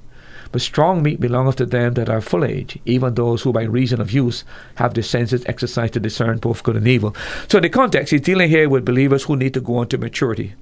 But 0.51 0.61
strong 0.61 1.03
meat 1.03 1.19
belongeth 1.19 1.57
to 1.57 1.65
them 1.65 1.93
that 1.95 2.09
are 2.09 2.21
full 2.21 2.43
age, 2.43 2.79
even 2.85 3.13
those 3.13 3.41
who 3.41 3.51
by 3.51 3.63
reason 3.63 4.01
of 4.01 4.11
use 4.11 4.43
have 4.75 4.93
the 4.93 5.03
senses 5.03 5.45
exercised 5.45 5.93
to 5.93 5.99
discern 5.99 6.37
both 6.37 6.63
good 6.63 6.77
and 6.77 6.87
evil. 6.87 7.15
So 7.49 7.57
in 7.57 7.63
the 7.63 7.69
context, 7.69 8.11
he's 8.11 8.21
dealing 8.21 8.49
here 8.49 8.69
with 8.69 8.85
believers 8.85 9.23
who 9.23 9.35
need 9.35 9.53
to 9.53 9.61
go 9.61 9.77
on 9.77 9.87
to 9.89 9.97
maturity 9.97 10.55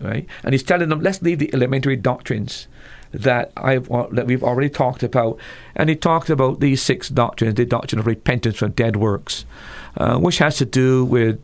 right? 0.00 0.26
And 0.42 0.54
he's 0.54 0.62
telling 0.62 0.88
them, 0.88 1.00
let's 1.00 1.22
leave 1.22 1.38
the 1.38 1.52
elementary 1.52 1.96
doctrines 1.96 2.68
that 3.12 3.52
I've 3.56 3.88
that 3.88 4.26
we've 4.26 4.44
already 4.44 4.68
talked 4.68 5.02
about. 5.02 5.38
And 5.74 5.88
he 5.88 5.96
talked 5.96 6.30
about 6.30 6.60
these 6.60 6.82
six 6.82 7.08
doctrines: 7.08 7.54
the 7.54 7.64
doctrine 7.64 7.98
of 7.98 8.06
repentance 8.06 8.56
from 8.56 8.72
dead 8.72 8.96
works, 8.96 9.44
uh, 9.96 10.18
which 10.18 10.38
has 10.38 10.56
to 10.58 10.64
do 10.64 11.04
with 11.04 11.40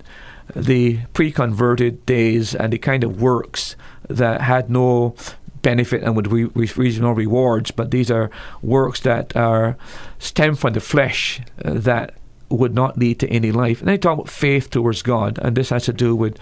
the 0.54 1.00
pre-converted 1.14 2.04
days 2.06 2.54
and 2.54 2.72
the 2.72 2.78
kind 2.78 3.02
of 3.02 3.20
works 3.20 3.76
that 4.08 4.42
had 4.42 4.68
no 4.68 5.14
benefit 5.62 6.02
and 6.02 6.14
would 6.14 6.30
re- 6.30 6.50
receive 6.54 7.00
no 7.00 7.10
rewards, 7.10 7.70
but 7.70 7.90
these 7.90 8.10
are 8.10 8.30
works 8.62 9.00
that 9.00 9.34
are 9.34 9.76
stem 10.18 10.54
from 10.54 10.74
the 10.74 10.80
flesh 10.80 11.40
uh, 11.64 11.72
that 11.72 12.14
would 12.50 12.74
not 12.74 12.98
lead 12.98 13.18
to 13.18 13.28
any 13.28 13.50
life. 13.50 13.80
And 13.80 13.90
he 13.90 13.98
talked 13.98 14.20
about 14.20 14.28
faith 14.28 14.70
towards 14.70 15.02
God, 15.02 15.38
and 15.42 15.56
this 15.56 15.70
has 15.70 15.86
to 15.86 15.92
do 15.92 16.14
with 16.14 16.38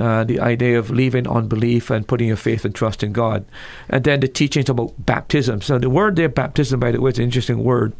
uh, 0.00 0.24
the 0.24 0.40
idea 0.40 0.78
of 0.78 0.90
leaving 0.90 1.28
unbelief 1.28 1.90
and 1.90 2.06
putting 2.06 2.28
your 2.28 2.36
faith 2.36 2.64
and 2.64 2.74
trust 2.74 3.02
in 3.02 3.12
God. 3.12 3.44
And 3.88 4.04
then 4.04 4.20
the 4.20 4.28
teachings 4.28 4.68
about 4.68 4.94
baptism. 4.98 5.60
So 5.62 5.78
the 5.78 5.90
word 5.90 6.16
there, 6.16 6.28
baptism, 6.28 6.80
by 6.80 6.92
the 6.92 7.00
way, 7.00 7.10
is 7.10 7.18
an 7.18 7.24
interesting 7.24 7.62
word. 7.62 7.92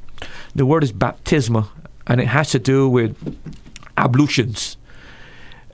The 0.54 0.66
word 0.66 0.82
is 0.82 0.92
baptisma, 0.92 1.68
and 2.06 2.20
it 2.20 2.28
has 2.28 2.50
to 2.50 2.58
do 2.58 2.88
with 2.88 3.16
ablutions. 3.96 4.76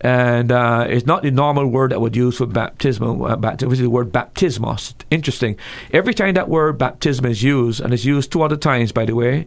And 0.02 0.51
uh, 0.51 0.86
it's 0.88 1.06
not 1.06 1.22
the 1.22 1.30
normal 1.30 1.66
word 1.66 1.92
that 1.92 2.01
would 2.01 2.16
use 2.16 2.38
for 2.38 2.47
baptism. 2.47 3.22
Uh, 3.22 3.36
baptism 3.36 3.72
is 3.72 3.80
the 3.80 3.90
word 3.90 4.10
baptismos. 4.10 4.94
Interesting. 5.10 5.56
Every 5.92 6.14
time 6.14 6.34
that 6.34 6.48
word 6.48 6.78
baptism 6.78 7.26
is 7.26 7.42
used, 7.42 7.80
and 7.80 7.92
it's 7.92 8.06
used 8.06 8.32
two 8.32 8.42
other 8.42 8.56
times, 8.56 8.92
by 8.92 9.05
the 9.05 9.14
way, 9.14 9.47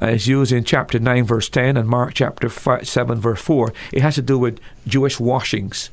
uh, 0.00 0.06
it's 0.06 0.26
used 0.26 0.50
in 0.50 0.64
chapter 0.64 0.98
9, 0.98 1.24
verse 1.24 1.48
10, 1.48 1.76
and 1.76 1.88
Mark 1.88 2.14
chapter 2.14 2.48
5, 2.48 2.88
7, 2.88 3.20
verse 3.20 3.40
4. 3.40 3.72
It 3.92 4.02
has 4.02 4.16
to 4.16 4.22
do 4.22 4.38
with 4.38 4.58
Jewish 4.88 5.20
washings. 5.20 5.90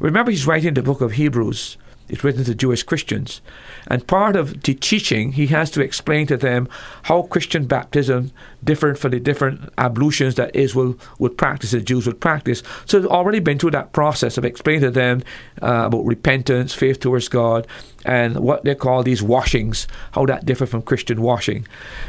Remember, 0.00 0.30
he's 0.30 0.46
writing 0.46 0.74
the 0.74 0.82
book 0.82 1.00
of 1.00 1.12
Hebrews. 1.12 1.76
It's 2.10 2.24
written 2.24 2.42
to 2.44 2.54
Jewish 2.56 2.82
Christians. 2.82 3.40
And 3.86 4.06
part 4.06 4.34
of 4.34 4.62
the 4.62 4.74
teaching, 4.74 5.32
he 5.32 5.46
has 5.48 5.70
to 5.70 5.80
explain 5.80 6.26
to 6.26 6.36
them 6.36 6.68
how 7.04 7.22
Christian 7.22 7.66
baptism 7.66 8.32
different 8.64 8.98
from 8.98 9.12
the 9.12 9.20
different 9.20 9.72
ablutions 9.78 10.34
that 10.34 10.54
Israel 10.56 10.96
would 11.20 11.38
practice, 11.38 11.70
the 11.70 11.80
Jews 11.80 12.06
would 12.06 12.20
practice. 12.20 12.64
So 12.84 12.98
they've 12.98 13.08
already 13.08 13.38
been 13.38 13.58
through 13.60 13.70
that 13.72 13.92
process 13.92 14.36
of 14.36 14.44
explaining 14.44 14.82
to 14.82 14.90
them 14.90 15.22
uh, 15.62 15.84
about 15.86 16.04
repentance, 16.04 16.74
faith 16.74 16.98
towards 16.98 17.28
God, 17.28 17.66
and 18.04 18.40
what 18.40 18.64
they 18.64 18.74
call 18.74 19.04
these 19.04 19.22
washings, 19.22 19.86
how 20.12 20.26
that 20.26 20.44
differ 20.44 20.66
from 20.66 20.82
Christian 20.82 21.22
washing. 21.22 21.66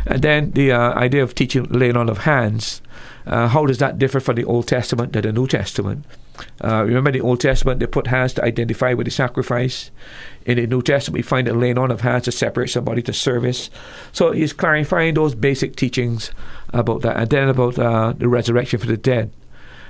And 0.07 0.23
then 0.23 0.51
the 0.51 0.71
uh, 0.71 0.93
idea 0.93 1.21
of 1.21 1.35
teaching 1.35 1.65
laying 1.65 1.95
on 1.97 2.09
of 2.09 2.19
hands. 2.19 2.81
Uh, 3.27 3.47
how 3.49 3.67
does 3.67 3.77
that 3.77 3.99
differ 3.99 4.19
from 4.19 4.35
the 4.35 4.45
Old 4.45 4.67
Testament 4.67 5.13
to 5.13 5.21
the 5.21 5.31
New 5.31 5.45
Testament? 5.45 6.05
Uh, 6.63 6.83
remember 6.83 7.09
in 7.09 7.13
the 7.13 7.21
Old 7.21 7.39
Testament, 7.39 7.79
they 7.79 7.87
put 7.87 8.07
hands 8.07 8.33
to 8.33 8.43
identify 8.43 8.93
with 8.93 9.05
the 9.05 9.11
sacrifice. 9.11 9.91
In 10.45 10.57
the 10.57 10.67
New 10.67 10.81
Testament, 10.81 11.15
we 11.15 11.21
find 11.21 11.47
the 11.47 11.53
laying 11.53 11.77
on 11.77 11.91
of 11.91 12.01
hands 12.01 12.25
to 12.25 12.31
separate 12.31 12.69
somebody 12.69 13.01
to 13.03 13.13
service. 13.13 13.69
So 14.11 14.31
he's 14.31 14.53
clarifying 14.53 15.13
those 15.13 15.35
basic 15.35 15.75
teachings 15.75 16.31
about 16.73 17.01
that. 17.01 17.17
And 17.17 17.29
then 17.29 17.49
about 17.49 17.77
uh, 17.77 18.13
the 18.13 18.27
resurrection 18.27 18.79
for 18.79 18.87
the 18.87 18.97
dead. 18.97 19.31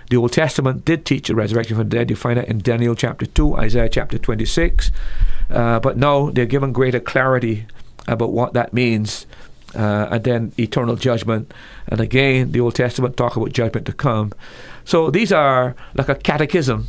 The 0.09 0.17
Old 0.17 0.33
Testament 0.33 0.83
did 0.83 1.05
teach 1.05 1.29
the 1.29 1.35
resurrection 1.35 1.77
from 1.77 1.87
the 1.87 1.95
dead. 1.95 2.09
You 2.09 2.17
find 2.17 2.37
it 2.37 2.49
in 2.49 2.59
Daniel 2.59 2.95
chapter 2.95 3.25
2, 3.25 3.55
Isaiah 3.55 3.87
chapter 3.87 4.17
26. 4.17 4.91
Uh, 5.49 5.79
but 5.79 5.97
now 5.97 6.31
they're 6.31 6.45
given 6.45 6.73
greater 6.73 6.99
clarity 6.99 7.65
about 8.07 8.31
what 8.31 8.53
that 8.53 8.73
means. 8.73 9.25
Uh, 9.73 10.09
and 10.11 10.23
then 10.25 10.51
eternal 10.59 10.97
judgment. 10.97 11.53
And 11.87 12.01
again, 12.01 12.51
the 12.51 12.59
Old 12.59 12.75
Testament 12.75 13.15
talk 13.15 13.37
about 13.37 13.53
judgment 13.53 13.85
to 13.85 13.93
come. 13.93 14.33
So 14.85 15.09
these 15.09 15.31
are 15.31 15.75
like 15.93 16.09
a 16.09 16.15
catechism 16.15 16.87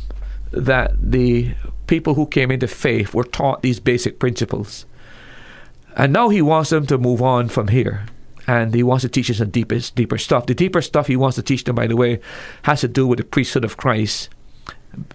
that 0.51 0.91
the 0.99 1.55
people 1.87 2.13
who 2.13 2.25
came 2.27 2.51
into 2.51 2.67
faith 2.67 3.13
were 3.13 3.23
taught 3.23 3.61
these 3.61 3.79
basic 3.79 4.19
principles. 4.19 4.85
And 5.95 6.13
now 6.13 6.29
he 6.29 6.41
wants 6.41 6.69
them 6.69 6.87
to 6.87 6.97
move 6.97 7.21
on 7.21 7.49
from 7.49 7.67
here. 7.67 8.05
And 8.47 8.73
he 8.73 8.83
wants 8.83 9.03
to 9.03 9.09
teach 9.09 9.29
us 9.29 9.37
some 9.37 9.51
deepest, 9.51 9.95
deeper 9.95 10.17
stuff. 10.17 10.47
The 10.47 10.55
deeper 10.55 10.81
stuff 10.81 11.07
he 11.07 11.15
wants 11.15 11.35
to 11.35 11.43
teach 11.43 11.63
them, 11.63 11.75
by 11.75 11.87
the 11.87 11.95
way, 11.95 12.19
has 12.63 12.81
to 12.81 12.87
do 12.87 13.07
with 13.07 13.19
the 13.19 13.25
priesthood 13.25 13.63
of 13.63 13.77
Christ 13.77 14.29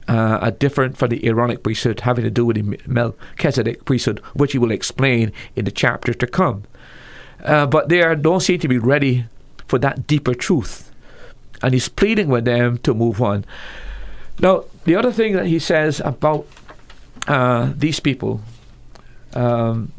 uh, 0.09 0.39
are 0.41 0.51
different 0.51 0.97
from 0.97 1.11
the 1.11 1.27
Aaronic 1.27 1.63
priesthood, 1.63 2.01
having 2.01 2.25
to 2.25 2.31
do 2.31 2.47
with 2.47 2.57
the 2.57 2.79
Melchizedek 2.87 3.85
priesthood, 3.85 4.21
which 4.35 4.53
he 4.53 4.59
will 4.59 4.71
explain 4.71 5.33
in 5.57 5.65
the 5.65 5.71
chapter 5.71 6.15
to 6.15 6.27
come. 6.27 6.65
Uh, 7.45 7.67
but 7.67 7.89
they 7.89 8.03
are, 8.03 8.17
don't 8.17 8.41
seem 8.41 8.59
to 8.61 8.69
be 8.69 8.79
ready 8.79 9.27
for 9.67 9.79
that 9.79 10.07
deeper 10.07 10.35
truth. 10.35 10.88
And 11.63 11.75
he's 11.75 11.89
pleading 11.89 12.29
with 12.29 12.45
them 12.45 12.79
to 12.79 12.95
move 12.95 13.21
on. 13.21 13.45
Now, 14.41 14.65
the 14.85 14.95
other 14.95 15.13
thing 15.13 15.35
that 15.35 15.47
he 15.47 15.59
says 15.59 16.01
about 16.05 16.47
uh, 17.27 17.73
these 17.77 18.01
people, 18.01 18.41
um, 19.35 19.93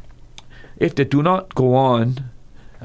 if 0.78 0.96
they 0.96 1.04
do 1.04 1.22
not 1.22 1.54
go 1.56 1.76
on 1.76 2.30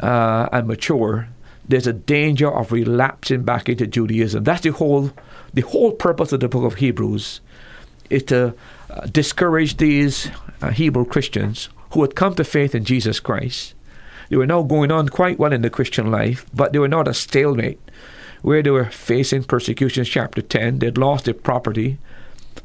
uh, 0.00 0.48
and 0.52 0.66
mature, 0.66 1.28
there's 1.66 1.86
a 1.86 1.92
danger 1.92 2.50
of 2.50 2.72
relapsing 2.72 3.42
back 3.42 3.68
into 3.68 3.86
Judaism. 3.86 4.44
That's 4.44 4.62
the 4.62 4.72
whole 4.72 5.12
the 5.52 5.62
whole 5.62 5.92
purpose 5.92 6.32
of 6.32 6.40
the 6.40 6.48
book 6.48 6.64
of 6.64 6.74
Hebrews 6.74 7.40
is 8.10 8.24
to 8.24 8.54
uh, 8.90 9.06
discourage 9.06 9.76
these 9.76 10.28
uh, 10.60 10.70
Hebrew 10.70 11.04
Christians 11.04 11.68
who 11.92 12.02
had 12.02 12.16
come 12.16 12.34
to 12.34 12.44
faith 12.44 12.74
in 12.74 12.84
Jesus 12.84 13.20
Christ. 13.20 13.74
They 14.28 14.36
were 14.36 14.46
now 14.46 14.62
going 14.62 14.90
on 14.90 15.08
quite 15.08 15.38
well 15.38 15.52
in 15.52 15.62
the 15.62 15.70
Christian 15.70 16.10
life, 16.10 16.44
but 16.52 16.72
they 16.72 16.78
were 16.78 16.88
not 16.88 17.08
a 17.08 17.14
stalemate 17.14 17.78
where 18.44 18.62
they 18.62 18.70
were 18.70 18.84
facing 18.84 19.42
persecution. 19.42 20.04
Chapter 20.04 20.42
10, 20.42 20.80
they'd 20.80 20.98
lost 20.98 21.24
their 21.24 21.32
property. 21.32 21.96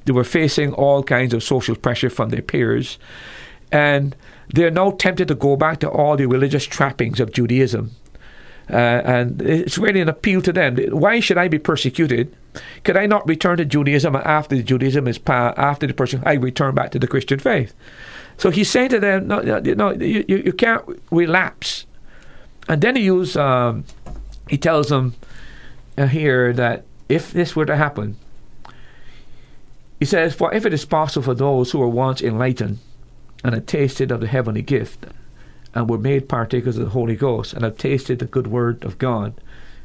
They 0.04 0.12
were 0.12 0.26
facing 0.26 0.74
all 0.74 1.04
kinds 1.04 1.34
of 1.34 1.42
social 1.42 1.74
pressure 1.74 2.10
from 2.10 2.32
their 2.32 2.42
peers. 2.42 3.00
And 3.72 4.14
they're 4.50 4.72
now 4.72 4.92
tempted 4.92 5.30
to 5.30 5.36
go 5.36 5.56
back 5.56 5.80
to 5.80 5.90
all 5.90 6.18
the 6.18 6.26
religious 6.26 6.66
trappings 6.66 7.22
of 7.22 7.32
Judaism. 7.32 7.92
Uh, 8.70 8.76
and 9.06 9.42
it's 9.42 9.78
really 9.78 10.02
an 10.02 10.10
appeal 10.10 10.42
to 10.42 10.52
them. 10.52 10.76
Why 10.90 11.22
should 11.22 11.38
I 11.38 11.48
be 11.48 11.60
persecuted? 11.60 12.36
Could 12.84 12.98
I 12.98 13.06
not 13.06 13.26
return 13.26 13.56
to 13.56 13.66
Judaism 13.66 14.18
after 14.18 14.58
the 14.58 14.64
Judaism 14.64 15.08
is 15.08 15.18
past, 15.18 15.58
after 15.58 15.88
the 15.88 15.94
person 15.94 16.22
I 16.26 16.34
return 16.34 16.76
back 16.76 16.92
to 16.92 17.00
the 17.00 17.08
Christian 17.08 17.40
faith? 17.40 17.74
So 18.38 18.50
he's 18.50 18.70
saying 18.70 18.90
to 18.90 19.00
them, 19.00 19.28
no, 19.30 19.40
no, 19.40 19.60
no 19.60 19.92
you, 19.92 20.26
you 20.28 20.52
can't 20.52 20.84
relapse. 21.10 21.86
And 22.68 22.82
then 22.82 22.98
he 22.98 23.04
use, 23.04 23.38
um, 23.38 23.86
he 24.50 24.58
tells 24.58 24.90
them 24.90 25.16
here 26.08 26.54
that 26.54 26.86
if 27.08 27.32
this 27.32 27.56
were 27.56 27.66
to 27.66 27.76
happen, 27.76 28.16
he 30.00 30.06
says, 30.06 30.34
For 30.34 30.54
if 30.54 30.66
it 30.66 30.74
is 30.74 30.86
possible 30.86 31.24
for 31.24 31.34
those 31.34 31.72
who 31.72 31.80
were 31.80 31.90
once 31.90 32.22
enlightened 32.22 32.80
and 33.44 33.54
had 33.54 33.68
tasted 33.68 34.12
of 34.12 34.22
the 34.22 34.28
heavenly 34.28 34.62
gift 34.62 35.06
and 35.74 35.90
were 35.90 35.98
made 35.98 36.30
partakers 36.30 36.78
of 36.78 36.86
the 36.86 36.92
Holy 36.92 37.16
Ghost, 37.16 37.54
and 37.54 37.64
have 37.64 37.78
tasted 37.78 38.20
the 38.20 38.26
good 38.26 38.48
word 38.48 38.84
of 38.84 38.98
God 38.98 39.34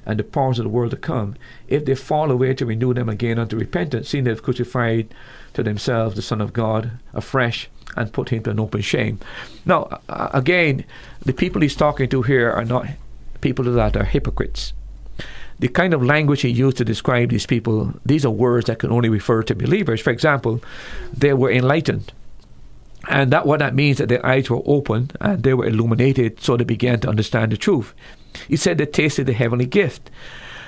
and 0.07 0.19
the 0.19 0.25
powers 0.25 0.59
of 0.59 0.65
the 0.65 0.71
world 0.71 0.91
to 0.93 0.97
come, 0.97 1.35
if 1.69 1.85
they 1.85 1.95
fall 1.95 2.31
away 2.31 2.55
to 2.55 2.67
renew 2.67 2.95
them 2.95 3.09
again 3.09 3.39
unto 3.39 3.57
repentance, 3.57 4.09
seeing 4.09 4.25
they 4.25 4.31
have 4.31 4.43
crucified 4.43 5.09
to 5.55 5.63
themselves 5.63 6.17
the 6.17 6.23
Son 6.23 6.41
of 6.41 6.53
God 6.53 6.93
afresh 7.13 7.69
and 7.97 8.13
put 8.13 8.31
him 8.31 8.43
to 8.43 8.51
an 8.51 8.61
open 8.61 8.81
shame. 8.81 9.19
Now, 9.65 10.01
uh, 10.09 10.31
again, 10.33 10.85
the 11.21 11.33
people 11.33 11.63
he's 11.63 11.77
talking 11.77 12.09
to 12.11 12.23
here 12.23 12.51
are 12.51 12.65
not 12.65 12.87
people 13.41 13.65
that 13.65 13.97
are 13.97 14.05
hypocrites. 14.05 14.73
The 15.59 15.69
kind 15.69 15.95
of 15.95 16.03
language 16.03 16.43
he 16.43 16.49
used 16.49 16.77
to 16.79 16.85
describe 16.85 17.31
these 17.31 17.47
people, 17.47 17.95
these 18.05 18.25
are 18.25 18.31
words 18.31 18.67
that 18.67 18.81
can 18.81 18.91
only 18.91 19.09
refer 19.09 19.43
to 19.45 19.55
believers. 19.55 20.01
For 20.01 20.11
example, 20.11 20.61
they 21.17 21.33
were 21.33 21.51
enlightened 21.51 22.13
and 23.09 23.33
that 23.33 23.47
what 23.47 23.59
that 23.59 23.75
means 23.75 23.99
that 23.99 24.09
their 24.09 24.25
eyes 24.25 24.49
were 24.49 24.63
open 24.65 25.11
and 25.21 25.43
they 25.43 25.55
were 25.55 25.67
illuminated, 25.67 26.41
so 26.41 26.57
they 26.57 26.65
began 26.65 27.01
to 27.01 27.09
understand 27.09 27.53
the 27.53 27.57
truth. 27.57 27.95
He 28.49 28.57
said 28.57 28.79
they 28.79 28.87
tasted 28.87 29.27
the 29.27 29.33
heavenly 29.33 29.67
gift. 29.67 30.11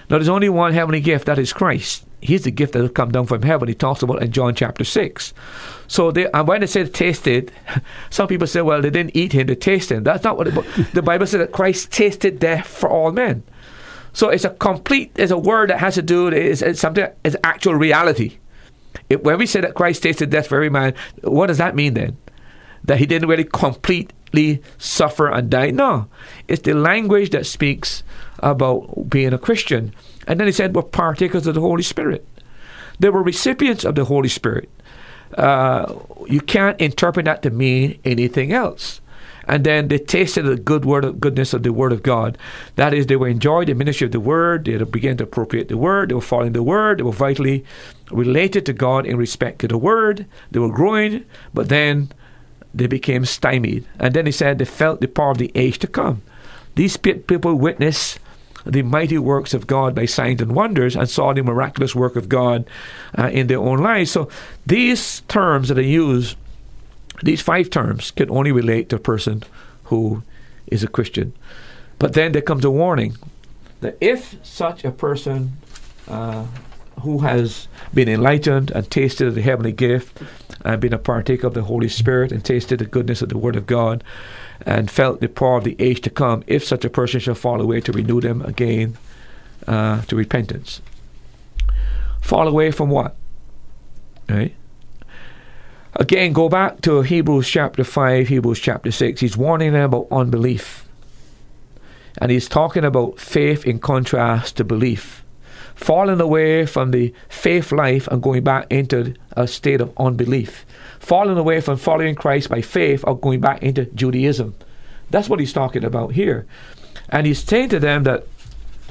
Now 0.08 0.18
there's 0.18 0.28
only 0.28 0.48
one 0.48 0.72
heavenly 0.72 1.00
gift, 1.00 1.26
that 1.26 1.38
is 1.38 1.52
Christ. 1.52 2.04
He's 2.20 2.44
the 2.44 2.50
gift 2.50 2.72
that 2.72 2.80
will 2.80 2.88
come 2.88 3.12
down 3.12 3.26
from 3.26 3.42
heaven. 3.42 3.68
He 3.68 3.74
talks 3.74 4.02
about 4.02 4.22
in 4.22 4.32
John 4.32 4.54
chapter 4.54 4.84
six. 4.84 5.32
So 5.86 6.10
they, 6.10 6.30
and 6.32 6.46
when 6.48 6.60
they 6.60 6.66
said 6.66 6.92
tasted, 6.94 7.52
some 8.10 8.28
people 8.28 8.46
say, 8.46 8.62
well, 8.62 8.80
they 8.80 8.90
didn't 8.90 9.16
eat 9.16 9.32
him, 9.32 9.46
they 9.46 9.54
tasted 9.54 9.96
him. 9.96 10.04
That's 10.04 10.24
not 10.24 10.36
what 10.36 10.48
it, 10.48 10.54
the 10.92 11.02
Bible 11.02 11.26
said 11.26 11.40
that 11.40 11.52
Christ 11.52 11.90
tasted 11.92 12.38
death 12.38 12.66
for 12.66 12.88
all 12.88 13.12
men. 13.12 13.42
So 14.16 14.30
it's 14.30 14.44
a 14.44 14.50
complete, 14.50 15.12
it's 15.16 15.30
a 15.30 15.36
word 15.36 15.68
that 15.68 15.78
has 15.80 15.94
to 15.96 16.02
do, 16.02 16.28
it's, 16.28 16.62
it's 16.62 16.80
something, 16.80 17.06
it's 17.22 17.36
actual 17.44 17.74
reality. 17.74 18.38
It, 19.10 19.22
when 19.22 19.36
we 19.36 19.46
say 19.46 19.60
that 19.60 19.74
Christ 19.74 20.02
tasted 20.02 20.30
death 20.30 20.46
for 20.48 20.56
every 20.56 20.70
man, 20.70 20.94
what 21.22 21.48
does 21.48 21.58
that 21.58 21.76
mean 21.76 21.92
then? 21.94 22.16
that 22.86 22.98
he 22.98 23.06
didn't 23.06 23.28
really 23.28 23.44
completely 23.44 24.62
suffer 24.78 25.28
and 25.28 25.50
die. 25.50 25.70
No, 25.70 26.08
it's 26.48 26.62
the 26.62 26.74
language 26.74 27.30
that 27.30 27.46
speaks 27.46 28.02
about 28.38 29.10
being 29.10 29.32
a 29.32 29.38
Christian. 29.38 29.92
And 30.26 30.40
then 30.40 30.46
he 30.46 30.52
said, 30.52 30.74
we're 30.74 30.82
partakers 30.82 31.46
of 31.46 31.54
the 31.54 31.60
Holy 31.60 31.82
Spirit. 31.82 32.26
They 32.98 33.10
were 33.10 33.22
recipients 33.22 33.84
of 33.84 33.94
the 33.94 34.04
Holy 34.04 34.28
Spirit. 34.28 34.70
Uh, 35.34 35.94
you 36.26 36.40
can't 36.40 36.80
interpret 36.80 37.26
that 37.26 37.42
to 37.42 37.50
mean 37.50 37.98
anything 38.04 38.52
else. 38.52 39.00
And 39.48 39.64
then 39.64 39.88
they 39.88 39.98
tasted 39.98 40.42
the 40.42 40.56
good 40.56 40.84
word 40.84 41.04
of 41.04 41.20
goodness 41.20 41.54
of 41.54 41.62
the 41.62 41.72
word 41.72 41.92
of 41.92 42.02
God. 42.02 42.36
That 42.74 42.92
is, 42.92 43.06
they 43.06 43.16
were 43.16 43.28
enjoying 43.28 43.66
the 43.66 43.74
ministry 43.74 44.06
of 44.06 44.12
the 44.12 44.20
word. 44.20 44.64
They 44.64 44.76
began 44.84 45.16
to 45.18 45.24
appropriate 45.24 45.68
the 45.68 45.76
word. 45.76 46.10
They 46.10 46.14
were 46.14 46.20
following 46.20 46.52
the 46.52 46.62
word. 46.62 46.98
They 46.98 47.04
were 47.04 47.12
vitally 47.12 47.64
related 48.10 48.66
to 48.66 48.72
God 48.72 49.06
in 49.06 49.16
respect 49.16 49.60
to 49.60 49.68
the 49.68 49.78
word. 49.78 50.26
They 50.50 50.58
were 50.58 50.70
growing, 50.70 51.24
but 51.54 51.68
then 51.68 52.10
they 52.74 52.86
became 52.86 53.24
stymied. 53.24 53.86
And 53.98 54.14
then 54.14 54.26
he 54.26 54.32
said 54.32 54.58
they 54.58 54.64
felt 54.64 55.00
the 55.00 55.08
power 55.08 55.30
of 55.30 55.38
the 55.38 55.52
age 55.54 55.78
to 55.80 55.86
come. 55.86 56.22
These 56.74 56.96
people 56.98 57.54
witnessed 57.54 58.18
the 58.66 58.82
mighty 58.82 59.16
works 59.16 59.54
of 59.54 59.66
God 59.66 59.94
by 59.94 60.06
signs 60.06 60.42
and 60.42 60.54
wonders 60.54 60.96
and 60.96 61.08
saw 61.08 61.32
the 61.32 61.42
miraculous 61.42 61.94
work 61.94 62.16
of 62.16 62.28
God 62.28 62.68
uh, 63.16 63.30
in 63.32 63.46
their 63.46 63.60
own 63.60 63.78
lives. 63.78 64.10
So 64.10 64.28
these 64.66 65.20
terms 65.22 65.68
that 65.68 65.78
are 65.78 65.82
used, 65.82 66.36
these 67.22 67.40
five 67.40 67.70
terms, 67.70 68.10
can 68.10 68.30
only 68.30 68.52
relate 68.52 68.88
to 68.90 68.96
a 68.96 69.00
person 69.00 69.42
who 69.84 70.22
is 70.66 70.82
a 70.82 70.88
Christian. 70.88 71.32
But 71.98 72.12
then 72.12 72.32
there 72.32 72.42
comes 72.42 72.64
a 72.64 72.70
warning 72.70 73.16
that 73.80 73.96
if 74.00 74.36
such 74.44 74.84
a 74.84 74.90
person 74.90 75.52
uh, 76.08 76.46
who 77.00 77.18
has 77.18 77.68
been 77.92 78.08
enlightened 78.08 78.70
and 78.70 78.90
tasted 78.90 79.28
of 79.28 79.34
the 79.34 79.42
heavenly 79.42 79.72
gift 79.72 80.22
and 80.64 80.80
been 80.80 80.92
a 80.92 80.98
partaker 80.98 81.46
of 81.46 81.54
the 81.54 81.62
Holy 81.62 81.88
Spirit 81.88 82.32
and 82.32 82.44
tasted 82.44 82.78
the 82.78 82.86
goodness 82.86 83.22
of 83.22 83.28
the 83.28 83.38
Word 83.38 83.56
of 83.56 83.66
God 83.66 84.02
and 84.64 84.90
felt 84.90 85.20
the 85.20 85.28
power 85.28 85.58
of 85.58 85.64
the 85.64 85.76
age 85.78 86.00
to 86.02 86.10
come, 86.10 86.42
if 86.46 86.64
such 86.64 86.84
a 86.84 86.90
person 86.90 87.20
shall 87.20 87.34
fall 87.34 87.60
away, 87.60 87.80
to 87.82 87.92
renew 87.92 88.20
them 88.20 88.42
again 88.42 88.96
uh, 89.66 90.02
to 90.02 90.16
repentance. 90.16 90.80
Fall 92.20 92.48
away 92.48 92.70
from 92.70 92.90
what? 92.90 93.14
Right? 94.28 94.54
Again, 95.98 96.32
go 96.32 96.48
back 96.48 96.82
to 96.82 97.02
Hebrews 97.02 97.48
chapter 97.48 97.82
5, 97.82 98.28
Hebrews 98.28 98.60
chapter 98.60 98.90
6. 98.90 99.20
He's 99.20 99.36
warning 99.36 99.72
them 99.72 99.84
about 99.84 100.08
unbelief. 100.10 100.86
And 102.18 102.30
he's 102.30 102.48
talking 102.48 102.84
about 102.84 103.18
faith 103.18 103.66
in 103.66 103.78
contrast 103.78 104.56
to 104.58 104.64
belief 104.64 105.24
falling 105.76 106.20
away 106.20 106.66
from 106.66 106.90
the 106.90 107.12
faith 107.28 107.70
life 107.70 108.08
and 108.08 108.22
going 108.22 108.42
back 108.42 108.66
into 108.70 109.14
a 109.36 109.46
state 109.46 109.80
of 109.80 109.92
unbelief, 109.98 110.64
falling 110.98 111.38
away 111.38 111.60
from 111.60 111.76
following 111.76 112.14
Christ 112.14 112.48
by 112.48 112.62
faith 112.62 113.04
or 113.06 113.16
going 113.16 113.40
back 113.40 113.62
into 113.62 113.84
Judaism. 113.84 114.54
That's 115.10 115.28
what 115.28 115.38
he's 115.38 115.52
talking 115.52 115.84
about 115.84 116.12
here. 116.12 116.46
And 117.10 117.26
he's 117.26 117.44
saying 117.44 117.68
to 117.68 117.78
them 117.78 118.02
that 118.04 118.26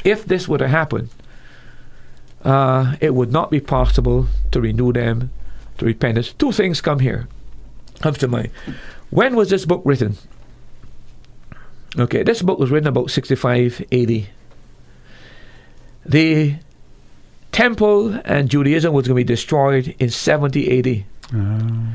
if 0.03 0.26
this 0.26 0.48
were 0.48 0.60
to 0.60 0.68
happen, 0.68 1.10
uh, 2.44 2.95
it 3.02 3.15
would 3.15 3.32
not 3.32 3.49
be 3.49 3.60
possible 3.60 4.27
to 4.52 4.61
renew 4.61 4.94
them 4.94 5.32
to 5.77 5.85
repentance. 5.85 6.34
Two 6.34 6.52
things 6.52 6.81
come 6.81 6.99
here, 6.99 7.27
comes 8.02 8.18
to 8.19 8.27
mind. 8.27 8.52
When 9.10 9.35
was 9.35 9.49
this 9.49 9.65
book 9.65 9.81
written? 9.85 10.18
Okay, 11.97 12.23
this 12.23 12.41
book 12.41 12.60
was 12.60 12.72
written 12.72 12.88
about 12.88 13.10
65 13.10 13.85
AD. 13.91 14.27
The 16.06 16.56
temple 17.52 18.19
and 18.26 18.49
Judaism 18.49 18.93
was 18.93 19.07
going 19.07 19.15
to 19.15 19.26
be 19.26 19.34
destroyed 19.34 19.95
in 19.97 20.10
70 20.10 20.80
AD. 20.80 21.06
Uh. 21.34 21.93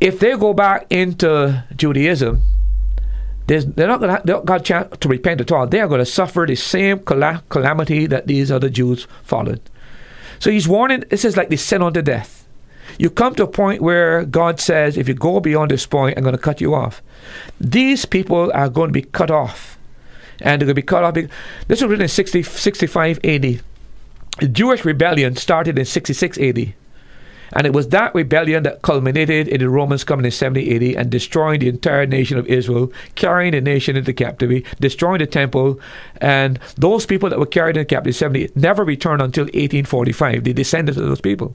If 0.00 0.20
they 0.20 0.36
go 0.36 0.54
back 0.54 0.86
into 0.90 1.64
Judaism, 1.76 2.42
they're 3.46 3.88
not 3.88 4.00
going 4.00 4.22
to 4.24 4.32
have 4.32 4.48
a 4.48 4.60
chance 4.60 4.96
to 4.98 5.08
repent 5.08 5.40
at 5.40 5.52
all. 5.52 5.66
They 5.66 5.80
are 5.80 5.88
going 5.88 5.98
to 5.98 6.06
suffer 6.06 6.46
the 6.46 6.54
same 6.54 7.00
calamity 7.00 8.06
that 8.06 8.26
these 8.26 8.50
other 8.50 8.70
Jews 8.70 9.06
followed. 9.22 9.60
So 10.38 10.50
he's 10.50 10.66
warning, 10.66 11.04
this 11.10 11.24
is 11.24 11.36
like 11.36 11.50
the 11.50 11.56
sin 11.56 11.82
unto 11.82 12.02
death. 12.02 12.41
You 12.98 13.10
come 13.10 13.34
to 13.36 13.44
a 13.44 13.48
point 13.48 13.82
where 13.82 14.24
God 14.24 14.60
says, 14.60 14.96
if 14.96 15.08
you 15.08 15.14
go 15.14 15.40
beyond 15.40 15.70
this 15.70 15.86
point, 15.86 16.16
I'm 16.16 16.24
going 16.24 16.36
to 16.36 16.40
cut 16.40 16.60
you 16.60 16.74
off. 16.74 17.02
These 17.60 18.04
people 18.04 18.50
are 18.54 18.68
going 18.68 18.88
to 18.88 18.92
be 18.92 19.02
cut 19.02 19.30
off. 19.30 19.78
And 20.40 20.60
they're 20.60 20.66
going 20.66 20.74
to 20.74 20.82
be 20.82 20.82
cut 20.82 21.04
off. 21.04 21.14
This 21.14 21.30
was 21.68 21.84
written 21.84 22.02
in 22.02 22.08
60, 22.08 22.42
65 22.42 23.18
AD. 23.24 23.60
The 24.40 24.48
Jewish 24.50 24.84
rebellion 24.84 25.36
started 25.36 25.78
in 25.78 25.84
66 25.84 26.38
AD. 26.38 26.74
And 27.52 27.66
it 27.66 27.72
was 27.72 27.88
that 27.88 28.14
rebellion 28.14 28.62
that 28.64 28.82
culminated 28.82 29.48
in 29.48 29.60
the 29.60 29.68
Romans 29.68 30.04
coming 30.04 30.24
in 30.24 30.30
70 30.30 30.74
AD 30.74 30.96
and 30.96 31.10
destroying 31.10 31.60
the 31.60 31.68
entire 31.68 32.06
nation 32.06 32.38
of 32.38 32.46
Israel, 32.46 32.92
carrying 33.14 33.52
the 33.52 33.60
nation 33.60 33.96
into 33.96 34.12
captivity, 34.12 34.64
destroying 34.80 35.18
the 35.18 35.26
temple. 35.26 35.80
And 36.20 36.58
those 36.76 37.06
people 37.06 37.28
that 37.30 37.38
were 37.38 37.46
carried 37.46 37.76
into 37.76 37.86
captivity 37.86 38.18
70 38.18 38.50
never 38.54 38.84
returned 38.84 39.22
until 39.22 39.44
1845. 39.44 40.44
the 40.44 40.52
descendants 40.52 40.98
of 40.98 41.06
those 41.06 41.20
people. 41.20 41.54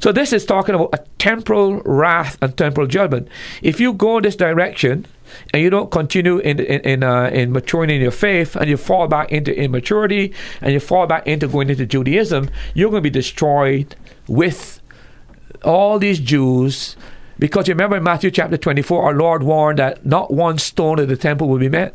So 0.00 0.10
this 0.10 0.32
is 0.32 0.44
talking 0.44 0.74
about 0.74 0.90
a 0.92 1.04
temporal 1.18 1.80
wrath 1.82 2.36
and 2.42 2.56
temporal 2.56 2.86
judgment. 2.86 3.28
If 3.62 3.80
you 3.80 3.92
go 3.92 4.20
this 4.20 4.36
direction, 4.36 5.06
and 5.54 5.62
you 5.62 5.70
don't 5.70 5.90
continue 5.90 6.38
in 6.38 6.60
in 6.60 6.80
in, 6.80 7.02
uh, 7.02 7.30
in 7.32 7.52
maturing 7.52 7.90
in 7.90 8.00
your 8.00 8.10
faith, 8.10 8.56
and 8.56 8.68
you 8.68 8.76
fall 8.76 9.08
back 9.08 9.32
into 9.32 9.56
immaturity, 9.56 10.34
and 10.60 10.72
you 10.72 10.80
fall 10.80 11.06
back 11.06 11.26
into 11.26 11.48
going 11.48 11.70
into 11.70 11.86
Judaism, 11.86 12.50
you're 12.74 12.90
going 12.90 13.02
to 13.02 13.10
be 13.10 13.10
destroyed 13.10 13.94
with 14.28 14.81
all 15.64 15.98
these 15.98 16.18
Jews. 16.20 16.96
Because 17.38 17.66
you 17.66 17.74
remember 17.74 17.96
in 17.96 18.02
Matthew 18.04 18.30
chapter 18.30 18.56
24, 18.56 19.02
our 19.02 19.14
Lord 19.14 19.42
warned 19.42 19.78
that 19.78 20.04
not 20.06 20.32
one 20.32 20.58
stone 20.58 20.98
of 20.98 21.08
the 21.08 21.16
temple 21.16 21.48
will 21.48 21.58
be 21.58 21.68
met. 21.68 21.94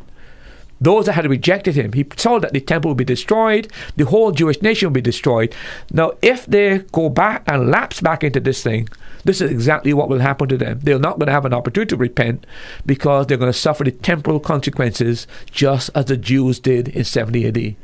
Those 0.80 1.06
that 1.06 1.14
had 1.14 1.28
rejected 1.28 1.74
him, 1.74 1.92
he 1.92 2.04
told 2.04 2.42
that 2.42 2.52
the 2.52 2.60
temple 2.60 2.90
would 2.90 2.98
be 2.98 3.04
destroyed, 3.04 3.72
the 3.96 4.04
whole 4.04 4.30
Jewish 4.30 4.62
nation 4.62 4.86
would 4.88 4.94
be 4.94 5.00
destroyed. 5.00 5.54
Now, 5.90 6.12
if 6.22 6.46
they 6.46 6.78
go 6.92 7.08
back 7.08 7.42
and 7.46 7.70
lapse 7.70 8.00
back 8.00 8.22
into 8.22 8.38
this 8.38 8.62
thing, 8.62 8.88
this 9.24 9.40
is 9.40 9.50
exactly 9.50 9.92
what 9.92 10.08
will 10.08 10.20
happen 10.20 10.48
to 10.48 10.56
them. 10.56 10.78
They're 10.82 10.98
not 10.98 11.18
going 11.18 11.26
to 11.26 11.32
have 11.32 11.44
an 11.44 11.52
opportunity 11.52 11.90
to 11.90 11.96
repent 11.96 12.46
because 12.86 13.26
they're 13.26 13.36
going 13.36 13.52
to 13.52 13.58
suffer 13.58 13.84
the 13.84 13.90
temporal 13.90 14.38
consequences 14.38 15.26
just 15.50 15.90
as 15.94 16.06
the 16.06 16.16
Jews 16.16 16.60
did 16.60 16.88
in 16.88 17.04
70 17.04 17.46
AD. 17.46 17.76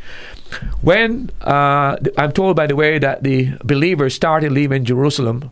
When 0.83 1.31
uh, 1.41 1.97
I'm 2.17 2.33
told, 2.33 2.55
by 2.55 2.69
the 2.69 2.77
way, 2.77 2.99
that 2.99 3.25
the 3.25 3.59
believers 3.65 4.15
started 4.15 4.53
leaving 4.53 4.85
Jerusalem 4.85 5.51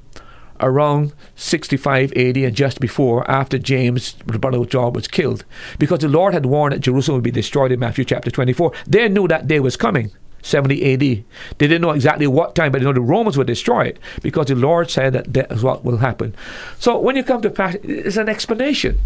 around 0.62 1.12
65 1.36 2.12
AD 2.12 2.36
and 2.36 2.54
just 2.54 2.80
before, 2.80 3.28
after 3.30 3.58
James, 3.58 4.14
the 4.26 4.38
brother 4.38 4.58
of 4.58 4.68
John, 4.68 4.92
was 4.92 5.08
killed. 5.08 5.44
Because 5.78 5.98
the 6.00 6.08
Lord 6.08 6.34
had 6.34 6.46
warned 6.46 6.74
that 6.74 6.80
Jerusalem 6.80 7.16
would 7.16 7.24
be 7.24 7.30
destroyed 7.30 7.72
in 7.72 7.80
Matthew 7.80 8.04
chapter 8.04 8.30
24. 8.30 8.72
They 8.86 9.08
knew 9.08 9.28
that 9.28 9.48
day 9.48 9.60
was 9.60 9.76
coming. 9.76 10.12
70 10.42 10.92
AD. 10.92 11.00
They 11.00 11.24
didn't 11.58 11.82
know 11.82 11.90
exactly 11.90 12.26
what 12.26 12.54
time, 12.54 12.72
but 12.72 12.80
they 12.80 12.84
know 12.84 12.92
the 12.92 13.00
Romans 13.00 13.38
would 13.38 13.46
destroy 13.46 13.86
it 13.86 13.98
because 14.22 14.46
the 14.46 14.56
Lord 14.56 14.90
said 14.90 15.12
that 15.12 15.32
that 15.34 15.52
is 15.52 15.62
what 15.62 15.84
will 15.84 15.98
happen. 15.98 16.34
So 16.78 16.98
when 16.98 17.16
you 17.16 17.22
come 17.22 17.42
to 17.42 17.50
pass, 17.50 17.76
it's 17.82 18.16
an 18.16 18.28
explanation 18.28 18.98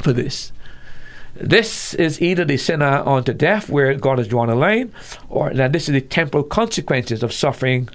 for 0.00 0.12
this. 0.12 0.52
This 1.34 1.94
is 1.94 2.20
either 2.20 2.44
the 2.44 2.56
sinner 2.56 3.02
unto 3.06 3.32
death, 3.32 3.68
where 3.68 3.94
God 3.94 4.18
has 4.18 4.28
drawn 4.28 4.50
a 4.50 4.54
line, 4.54 4.92
or 5.28 5.52
that 5.54 5.72
this 5.72 5.88
is 5.88 5.92
the 5.92 6.00
temporal 6.00 6.44
consequences 6.44 7.22
of 7.22 7.32
suffering. 7.32 7.88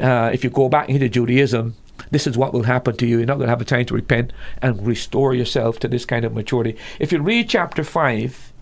Uh, 0.00 0.30
if 0.32 0.42
you 0.42 0.50
go 0.50 0.68
back 0.68 0.88
into 0.88 1.08
Judaism, 1.08 1.76
this 2.10 2.26
is 2.26 2.36
what 2.36 2.52
will 2.52 2.64
happen 2.64 2.96
to 2.96 3.06
you. 3.06 3.18
You're 3.18 3.26
not 3.26 3.36
going 3.36 3.46
to 3.46 3.52
have 3.52 3.60
a 3.60 3.64
time 3.64 3.86
to 3.86 3.94
repent 3.94 4.32
and 4.62 4.86
restore 4.86 5.34
yourself 5.34 5.78
to 5.80 5.88
this 5.88 6.04
kind 6.04 6.24
of 6.24 6.34
maturity. 6.34 6.76
If 6.98 7.12
you 7.12 7.20
read 7.20 7.48
chapter 7.48 7.84
5, 7.84 8.52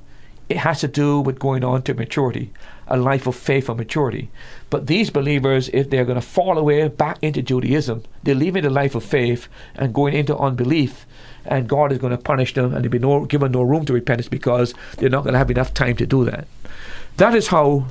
it 0.48 0.58
has 0.58 0.80
to 0.80 0.88
do 0.88 1.20
with 1.20 1.38
going 1.38 1.64
on 1.64 1.82
to 1.82 1.94
maturity, 1.94 2.52
a 2.86 2.96
life 2.96 3.26
of 3.26 3.34
faith 3.34 3.68
and 3.68 3.78
maturity. 3.78 4.30
But 4.70 4.86
these 4.86 5.10
believers, 5.10 5.68
if 5.72 5.90
they're 5.90 6.04
going 6.04 6.20
to 6.20 6.26
fall 6.26 6.56
away 6.56 6.86
back 6.88 7.18
into 7.20 7.42
Judaism, 7.42 8.04
they're 8.22 8.34
leaving 8.34 8.62
the 8.62 8.70
life 8.70 8.94
of 8.94 9.04
faith 9.04 9.48
and 9.74 9.94
going 9.94 10.14
into 10.14 10.36
unbelief. 10.36 11.04
And 11.44 11.68
God 11.68 11.92
is 11.92 11.98
going 11.98 12.12
to 12.12 12.18
punish 12.18 12.54
them 12.54 12.74
and 12.74 12.84
they'll 12.84 12.90
be 12.90 12.98
no, 12.98 13.24
given 13.24 13.52
no 13.52 13.62
room 13.62 13.84
to 13.86 13.92
repentance 13.92 14.28
because 14.28 14.74
they're 14.98 15.10
not 15.10 15.24
going 15.24 15.32
to 15.32 15.38
have 15.38 15.50
enough 15.50 15.74
time 15.74 15.96
to 15.96 16.06
do 16.06 16.24
that. 16.24 16.46
That 17.16 17.34
is 17.34 17.48
how 17.48 17.86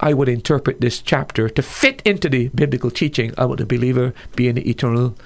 I 0.00 0.14
would 0.14 0.28
interpret 0.28 0.80
this 0.80 1.00
chapter 1.00 1.48
to 1.48 1.62
fit 1.62 2.02
into 2.04 2.28
the 2.28 2.48
biblical 2.48 2.90
teaching 2.90 3.32
about 3.36 3.58
the 3.58 3.66
believer 3.66 4.14
being 4.36 4.58
eternal, 4.58 5.16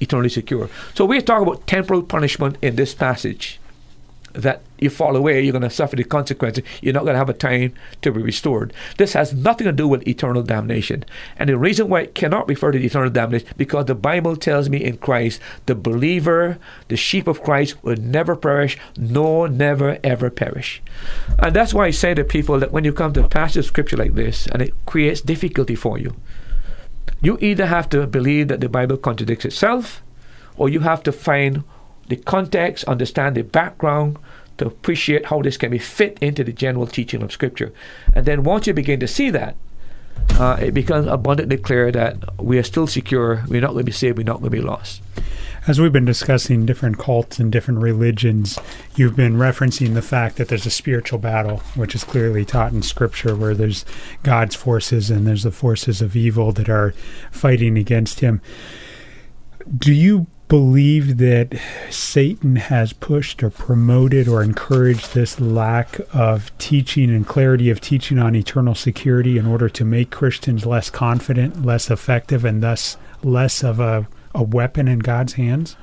eternally 0.00 0.28
secure. 0.28 0.68
So 0.94 1.04
we're 1.04 1.20
talking 1.20 1.46
about 1.46 1.66
temporal 1.66 2.02
punishment 2.02 2.58
in 2.60 2.76
this 2.76 2.94
passage 2.94 3.57
that 4.42 4.62
you 4.78 4.88
fall 4.88 5.16
away, 5.16 5.42
you're 5.42 5.52
going 5.52 5.62
to 5.62 5.70
suffer 5.70 5.96
the 5.96 6.04
consequences. 6.04 6.64
You're 6.80 6.94
not 6.94 7.02
going 7.02 7.14
to 7.14 7.18
have 7.18 7.28
a 7.28 7.34
time 7.34 7.74
to 8.02 8.12
be 8.12 8.22
restored. 8.22 8.72
This 8.96 9.14
has 9.14 9.34
nothing 9.34 9.66
to 9.66 9.72
do 9.72 9.88
with 9.88 10.06
eternal 10.06 10.42
damnation. 10.42 11.04
And 11.36 11.48
the 11.48 11.58
reason 11.58 11.88
why 11.88 12.02
it 12.02 12.14
cannot 12.14 12.48
refer 12.48 12.70
to 12.70 12.78
eternal 12.78 13.10
damnation 13.10 13.48
because 13.56 13.86
the 13.86 13.94
Bible 13.94 14.36
tells 14.36 14.68
me 14.68 14.82
in 14.82 14.98
Christ, 14.98 15.40
the 15.66 15.74
believer, 15.74 16.58
the 16.86 16.96
sheep 16.96 17.26
of 17.26 17.42
Christ, 17.42 17.82
will 17.82 17.96
never 17.96 18.36
perish, 18.36 18.78
no, 18.96 19.46
never, 19.46 19.98
ever 20.04 20.30
perish. 20.30 20.80
And 21.38 21.54
that's 21.54 21.74
why 21.74 21.86
I 21.86 21.90
say 21.90 22.14
to 22.14 22.24
people 22.24 22.60
that 22.60 22.72
when 22.72 22.84
you 22.84 22.92
come 22.92 23.12
to 23.14 23.24
a 23.24 23.28
passage 23.28 23.58
of 23.58 23.64
scripture 23.66 23.96
like 23.96 24.14
this, 24.14 24.46
and 24.46 24.62
it 24.62 24.74
creates 24.86 25.20
difficulty 25.20 25.74
for 25.74 25.98
you, 25.98 26.14
you 27.20 27.36
either 27.40 27.66
have 27.66 27.88
to 27.88 28.06
believe 28.06 28.46
that 28.48 28.60
the 28.60 28.68
Bible 28.68 28.96
contradicts 28.96 29.44
itself, 29.44 30.02
or 30.56 30.68
you 30.68 30.80
have 30.80 31.02
to 31.02 31.12
find 31.12 31.64
the 32.08 32.16
context, 32.16 32.84
understand 32.84 33.36
the 33.36 33.42
background, 33.42 34.18
to 34.58 34.66
appreciate 34.66 35.26
how 35.26 35.40
this 35.40 35.56
can 35.56 35.70
be 35.70 35.78
fit 35.78 36.18
into 36.20 36.44
the 36.44 36.52
general 36.52 36.86
teaching 36.86 37.22
of 37.22 37.32
Scripture. 37.32 37.72
And 38.14 38.26
then 38.26 38.42
once 38.42 38.66
you 38.66 38.74
begin 38.74 39.00
to 39.00 39.08
see 39.08 39.30
that, 39.30 39.56
uh, 40.38 40.56
it 40.60 40.72
becomes 40.72 41.06
abundantly 41.06 41.56
clear 41.56 41.90
that 41.92 42.40
we 42.40 42.58
are 42.58 42.62
still 42.62 42.86
secure. 42.86 43.44
We're 43.48 43.60
not 43.60 43.68
going 43.68 43.80
to 43.80 43.84
be 43.84 43.92
saved. 43.92 44.18
We're 44.18 44.24
not 44.24 44.40
going 44.40 44.50
to 44.50 44.56
be 44.56 44.60
lost. 44.60 45.02
As 45.66 45.80
we've 45.80 45.92
been 45.92 46.04
discussing 46.04 46.64
different 46.64 46.98
cults 46.98 47.38
and 47.38 47.52
different 47.52 47.80
religions, 47.80 48.58
you've 48.96 49.16
been 49.16 49.34
referencing 49.34 49.94
the 49.94 50.02
fact 50.02 50.36
that 50.36 50.48
there's 50.48 50.64
a 50.64 50.70
spiritual 50.70 51.18
battle, 51.18 51.58
which 51.74 51.94
is 51.94 52.04
clearly 52.04 52.44
taught 52.44 52.72
in 52.72 52.82
Scripture, 52.82 53.36
where 53.36 53.54
there's 53.54 53.84
God's 54.22 54.54
forces 54.54 55.10
and 55.10 55.26
there's 55.26 55.42
the 55.42 55.50
forces 55.50 56.00
of 56.00 56.16
evil 56.16 56.52
that 56.52 56.68
are 56.68 56.94
fighting 57.30 57.76
against 57.76 58.20
Him. 58.20 58.40
Do 59.76 59.92
you 59.92 60.26
believe 60.48 61.18
that 61.18 61.60
Satan 61.90 62.56
has 62.56 62.92
pushed 62.94 63.42
or 63.42 63.50
promoted 63.50 64.26
or 64.26 64.42
encouraged 64.42 65.14
this 65.14 65.38
lack 65.40 66.00
of 66.12 66.56
teaching 66.58 67.10
and 67.10 67.26
clarity 67.26 67.68
of 67.68 67.80
teaching 67.80 68.18
on 68.18 68.34
eternal 68.34 68.74
security 68.74 69.36
in 69.36 69.46
order 69.46 69.68
to 69.68 69.84
make 69.84 70.10
Christians 70.10 70.64
less 70.64 70.88
confident, 70.88 71.64
less 71.64 71.90
effective, 71.90 72.44
and 72.44 72.62
thus 72.62 72.96
less 73.22 73.62
of 73.62 73.78
a, 73.78 74.08
a 74.34 74.42
weapon 74.42 74.88
in 74.88 75.00
God's 75.00 75.34
hands? 75.34 75.76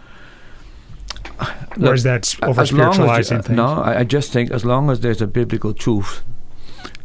Look, 1.78 1.92
or 1.92 1.94
is 1.94 2.04
that 2.04 2.36
over 2.42 2.62
as 2.62 2.72
long 2.72 2.90
as- 2.90 2.96
spiritualizing 2.96 3.42
things? 3.44 3.58
No, 3.58 3.84
I 3.84 4.04
just 4.04 4.32
think 4.32 4.50
as 4.52 4.66
long 4.66 4.90
as 4.90 5.02
there's 5.02 5.22
a 5.22 5.28
biblical 5.28 5.74
truth 5.74 6.24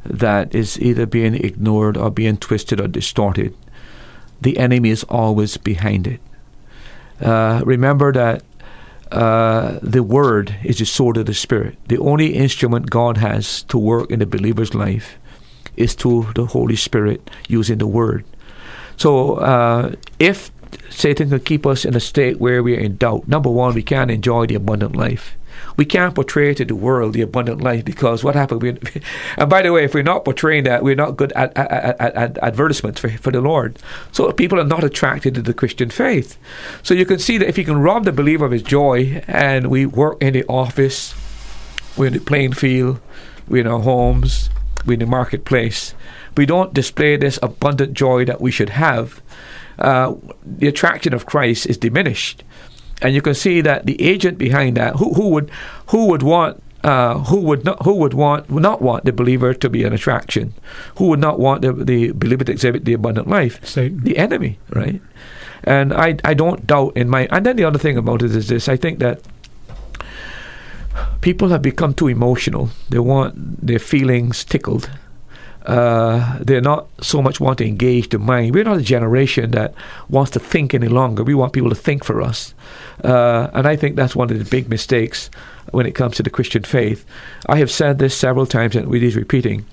that 0.04 0.54
is 0.54 0.80
either 0.80 1.04
being 1.04 1.34
ignored 1.34 1.96
or 1.96 2.10
being 2.10 2.38
twisted 2.38 2.80
or 2.80 2.88
distorted, 2.88 3.54
the 4.40 4.56
enemy 4.58 4.88
is 4.90 5.04
always 5.04 5.56
behind 5.58 6.06
it. 6.06 6.20
Uh, 7.20 7.62
remember 7.64 8.12
that 8.12 8.42
uh, 9.12 9.78
the 9.82 10.02
word 10.02 10.55
is 10.64 10.78
the 10.78 10.86
sword 10.86 11.16
of 11.16 11.26
the 11.26 11.34
spirit. 11.34 11.76
The 11.88 11.98
only 11.98 12.34
instrument 12.34 12.90
God 12.90 13.16
has 13.18 13.62
to 13.64 13.78
work 13.78 14.10
in 14.10 14.20
the 14.20 14.26
believer's 14.26 14.74
life 14.74 15.18
is 15.76 15.94
through 15.94 16.32
the 16.34 16.47
Holy 16.47 16.76
Spirit 16.76 17.28
using 17.48 17.78
the 17.78 17.86
word. 17.86 18.24
So 18.97 19.34
uh, 19.36 19.94
if 20.18 20.51
Satan 20.90 21.30
can 21.30 21.40
keep 21.40 21.66
us 21.66 21.84
in 21.84 21.97
a 21.97 22.01
state 22.01 22.38
where 22.38 22.62
we 22.62 22.76
are 22.76 22.80
in 22.80 22.97
doubt, 22.97 23.26
number 23.26 23.51
one, 23.51 23.74
we 23.74 23.82
can't 23.82 24.10
enjoy 24.10 24.47
the 24.47 24.55
abundant 24.55 24.94
life. 24.94 25.36
We 25.76 25.84
can't 25.84 26.14
portray 26.14 26.54
to 26.54 26.64
the 26.64 26.74
world 26.74 27.14
the 27.14 27.22
abundant 27.22 27.60
life 27.60 27.84
because 27.84 28.22
what 28.22 28.34
happened? 28.34 28.62
We, 28.62 28.68
and 29.36 29.50
by 29.50 29.62
the 29.62 29.72
way, 29.72 29.84
if 29.84 29.94
we're 29.94 30.02
not 30.02 30.24
portraying 30.24 30.64
that, 30.64 30.82
we're 30.82 30.94
not 30.94 31.16
good 31.16 31.32
at, 31.32 31.56
at, 31.56 32.00
at, 32.00 32.14
at 32.14 32.38
advertisements 32.38 33.00
for, 33.00 33.10
for 33.10 33.30
the 33.30 33.40
Lord. 33.40 33.78
So 34.12 34.30
people 34.32 34.60
are 34.60 34.64
not 34.64 34.84
attracted 34.84 35.34
to 35.34 35.42
the 35.42 35.54
Christian 35.54 35.90
faith. 35.90 36.38
So 36.82 36.94
you 36.94 37.06
can 37.06 37.18
see 37.18 37.38
that 37.38 37.48
if 37.48 37.58
you 37.58 37.64
can 37.64 37.78
rob 37.78 38.04
the 38.04 38.12
believer 38.12 38.44
of 38.44 38.52
his 38.52 38.62
joy, 38.62 39.22
and 39.26 39.68
we 39.68 39.86
work 39.86 40.22
in 40.22 40.34
the 40.34 40.44
office, 40.44 41.14
we're 41.96 42.06
in 42.06 42.12
the 42.14 42.20
playing 42.20 42.52
field, 42.52 43.00
we're 43.48 43.62
in 43.62 43.66
our 43.66 43.80
homes, 43.80 44.50
we're 44.86 44.94
in 44.94 45.00
the 45.00 45.06
marketplace, 45.06 45.94
we 46.36 46.46
don't 46.46 46.72
display 46.72 47.16
this 47.16 47.38
abundant 47.42 47.94
joy 47.94 48.24
that 48.24 48.40
we 48.40 48.50
should 48.50 48.70
have. 48.70 49.20
Uh, 49.78 50.14
the 50.44 50.68
attraction 50.68 51.14
of 51.14 51.26
Christ 51.26 51.66
is 51.66 51.78
diminished 51.78 52.44
and 53.02 53.14
you 53.14 53.22
can 53.22 53.35
see 53.35 53.60
that 53.60 53.86
the 53.86 54.01
agent 54.02 54.39
behind 54.39 54.77
that, 54.77 54.97
who, 54.97 55.14
who 55.14 55.28
would 55.31 55.51
who 55.89 56.06
would 56.06 56.22
want 56.22 56.62
uh, 56.85 57.18
who 57.24 57.40
would 57.40 57.64
not 57.64 57.82
who 57.82 57.94
would 57.94 58.14
want 58.14 58.48
would 58.51 58.62
not 58.62 58.81
want 58.81 59.05
the 59.05 59.12
believer 59.12 59.52
to 59.55 59.68
be 59.68 59.85
an 59.85 59.93
attraction? 59.93 60.55
Who 60.97 61.09
would 61.09 61.20
not 61.20 61.39
want 61.39 61.62
the, 61.62 61.72
the 61.72 62.12
believer 62.12 62.44
to 62.44 62.52
exhibit 62.52 62.85
the 62.85 62.94
abundant 62.94 63.28
life? 63.28 63.64
Satan. 63.64 64.01
The 64.02 64.18
enemy, 64.18 64.59
right? 64.70 65.01
And 65.64 65.93
I 65.93 66.16
I 66.24 66.35
don't 66.35 66.66
doubt 66.66 66.97
in 66.97 67.09
my 67.09 67.28
and 67.31 67.44
then 67.44 67.56
the 67.56 67.64
other 67.64 67.78
thing 67.78 67.97
about 67.97 68.22
it 68.22 68.35
is 68.35 68.48
this: 68.48 68.68
I 68.68 68.77
think 68.77 68.98
that 69.01 69.20
people 71.20 71.48
have 71.48 71.62
become 71.62 71.94
too 71.94 72.09
emotional. 72.09 72.70
They 72.89 72.98
want 72.98 73.66
their 73.66 73.78
feelings 73.78 74.44
tickled. 74.44 74.90
Uh, 75.66 76.38
they're 76.40 76.60
not 76.60 76.86
so 77.02 77.20
much 77.20 77.40
want 77.40 77.58
to 77.58 77.66
engage 77.66 78.08
the 78.08 78.18
mind. 78.18 78.54
We're 78.54 78.64
not 78.64 78.78
a 78.78 78.82
generation 78.82 79.50
that 79.50 79.74
wants 80.08 80.30
to 80.32 80.40
think 80.40 80.74
any 80.74 80.88
longer. 80.88 81.22
We 81.22 81.34
want 81.34 81.52
people 81.52 81.70
to 81.70 81.76
think 81.76 82.04
for 82.04 82.22
us. 82.22 82.54
Uh, 83.04 83.50
and 83.52 83.66
I 83.66 83.76
think 83.76 83.96
that's 83.96 84.16
one 84.16 84.30
of 84.30 84.38
the 84.38 84.44
big 84.44 84.68
mistakes 84.68 85.30
when 85.70 85.86
it 85.86 85.94
comes 85.94 86.16
to 86.16 86.22
the 86.22 86.30
Christian 86.30 86.62
faith. 86.62 87.04
I 87.46 87.58
have 87.58 87.70
said 87.70 87.98
this 87.98 88.16
several 88.16 88.46
times 88.46 88.74
and 88.74 88.92
it 88.94 89.02
is 89.02 89.16
repeating. 89.16 89.66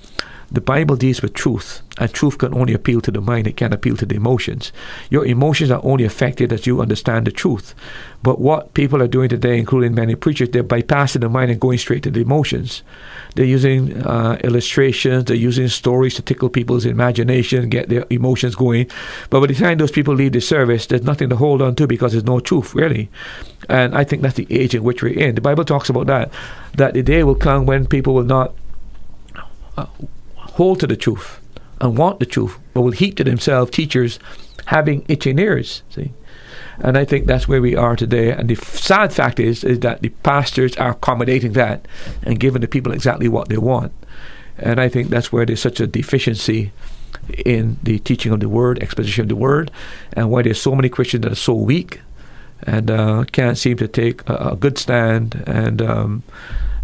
The 0.50 0.62
Bible 0.62 0.96
deals 0.96 1.22
with 1.22 1.34
truth, 1.34 1.82
and 1.98 2.12
truth 2.14 2.38
can 2.38 2.54
only 2.54 2.74
appeal 2.74 3.02
to 3.02 3.12
the 3.12 3.20
mind, 3.20 3.48
it 3.48 3.58
can't 3.58 3.74
appeal 3.74 3.98
to 3.98 4.06
the 4.06 4.16
emotions. 4.16 4.72
Your 5.10 5.26
emotions 5.26 5.72
are 5.72 5.82
only 5.84 6.06
affected 6.06 6.54
as 6.54 6.66
you 6.66 6.80
understand 6.80 7.28
the 7.28 7.32
truth. 7.32 7.76
But 8.24 8.40
what 8.40 8.74
people 8.74 9.02
are 9.02 9.10
doing 9.10 9.28
today, 9.28 9.58
including 9.58 9.94
many 9.94 10.16
preachers, 10.16 10.50
they're 10.50 10.64
bypassing 10.64 11.20
the 11.20 11.28
mind 11.28 11.52
and 11.52 11.60
going 11.60 11.78
straight 11.80 12.04
to 12.04 12.12
the 12.12 12.22
emotions. 12.22 12.82
They're 13.36 13.46
using 13.46 14.02
uh, 14.08 14.40
illustrations, 14.42 15.26
they're 15.26 15.36
using 15.36 15.68
stories 15.68 16.16
to 16.16 16.22
tickle 16.22 16.50
people's 16.50 16.86
imagination, 16.86 17.68
get 17.68 17.90
their 17.90 18.06
emotions 18.10 18.56
going. 18.56 18.90
But 19.30 19.42
by 19.42 19.48
the 19.48 19.54
time 19.54 19.80
those 19.80 19.92
people 19.92 20.14
leave 20.14 20.32
the 20.32 20.40
service, 20.40 20.86
there's 20.86 21.04
nothing 21.04 21.28
to 21.30 21.36
hold 21.36 21.62
on 21.62 21.76
to 21.76 21.88
because 21.88 22.14
there's 22.14 22.24
no 22.24 22.40
truth, 22.40 22.74
really. 22.74 23.10
And 23.68 23.94
I 23.96 24.06
think 24.06 24.22
that's 24.22 24.36
the 24.36 24.48
age 24.50 24.74
in 24.74 24.84
which 24.84 25.04
we're 25.04 25.14
in. 25.14 25.36
The 25.36 25.42
Bible 25.42 25.66
talks 25.66 25.90
about 25.90 26.08
that, 26.08 26.32
that 26.76 26.94
the 26.94 27.04
day 27.04 27.26
will 27.26 27.36
come 27.36 27.66
when 27.66 27.86
people 27.86 28.14
will 28.14 28.24
not 28.24 28.56
uh, 29.78 29.88
hold 30.58 30.80
to 30.80 30.88
the 30.88 30.98
truth 30.98 31.40
and 31.80 31.98
want 31.98 32.20
the 32.20 32.26
truth, 32.26 32.58
but 32.74 32.82
will 32.82 32.92
heap 32.92 33.16
to 33.16 33.24
themselves 33.24 33.72
teachers 33.72 34.20
having 34.66 35.06
itching 35.08 35.40
ears. 35.40 35.84
See, 35.90 36.12
and 36.80 36.98
I 36.98 37.06
think 37.06 37.26
that's 37.26 37.48
where 37.48 37.62
we 37.62 37.76
are 37.76 37.96
today. 37.96 38.32
And 38.32 38.50
the 38.50 38.56
f- 38.56 38.78
sad 38.78 39.14
fact 39.14 39.40
is, 39.40 39.64
is 39.64 39.80
that 39.80 40.02
the 40.02 40.10
pastors 40.10 40.76
are 40.78 40.92
accommodating 40.92 41.54
that 41.54 41.88
and 42.24 42.40
giving 42.40 42.62
the 42.62 42.68
people 42.68 42.92
exactly 42.92 43.28
what 43.28 43.50
they 43.50 43.58
want. 43.58 43.92
And 44.58 44.80
I 44.80 44.90
think 44.90 45.10
that's 45.10 45.32
where 45.32 45.46
there's 45.46 45.62
such 45.62 45.80
a 45.80 45.88
deficiency 45.88 46.72
in 47.46 47.78
the 47.84 48.00
teaching 48.00 48.32
of 48.32 48.40
the 48.40 48.50
word, 48.50 48.82
exposition 48.82 49.24
of 49.24 49.30
the 49.30 49.36
word, 49.36 49.72
and 50.14 50.30
why 50.30 50.42
there's 50.42 50.62
so 50.62 50.76
many 50.76 50.90
Christians 50.90 51.24
that 51.24 51.32
are 51.32 51.36
so 51.36 51.54
weak 51.54 52.02
and 52.64 52.90
uh, 52.90 53.24
can't 53.32 53.58
seem 53.58 53.78
to 53.78 53.88
take 53.88 54.28
a, 54.28 54.52
a 54.52 54.56
good 54.56 54.78
stand. 54.78 55.44
And 55.46 55.82
um, 55.82 56.24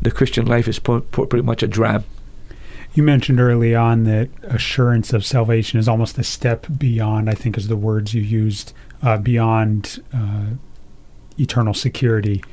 the 0.01 0.11
Christian 0.11 0.45
life 0.45 0.67
is 0.67 0.79
pretty 0.79 1.41
much 1.41 1.63
a 1.63 1.67
drab. 1.67 2.05
You 2.93 3.01
mentioned 3.01 3.39
early 3.39 3.73
on 3.73 4.03
that 4.03 4.29
assurance 4.43 5.13
of 5.13 5.25
salvation 5.25 5.79
is 5.79 5.87
almost 5.87 6.17
a 6.19 6.23
step 6.23 6.67
beyond, 6.77 7.29
I 7.29 7.33
think, 7.33 7.57
is 7.57 7.67
the 7.67 7.75
words 7.75 8.13
you 8.13 8.21
used, 8.21 8.73
uh, 9.01 9.17
beyond 9.17 10.03
uh, 10.13 10.51
eternal 11.39 11.73
security. 11.73 12.43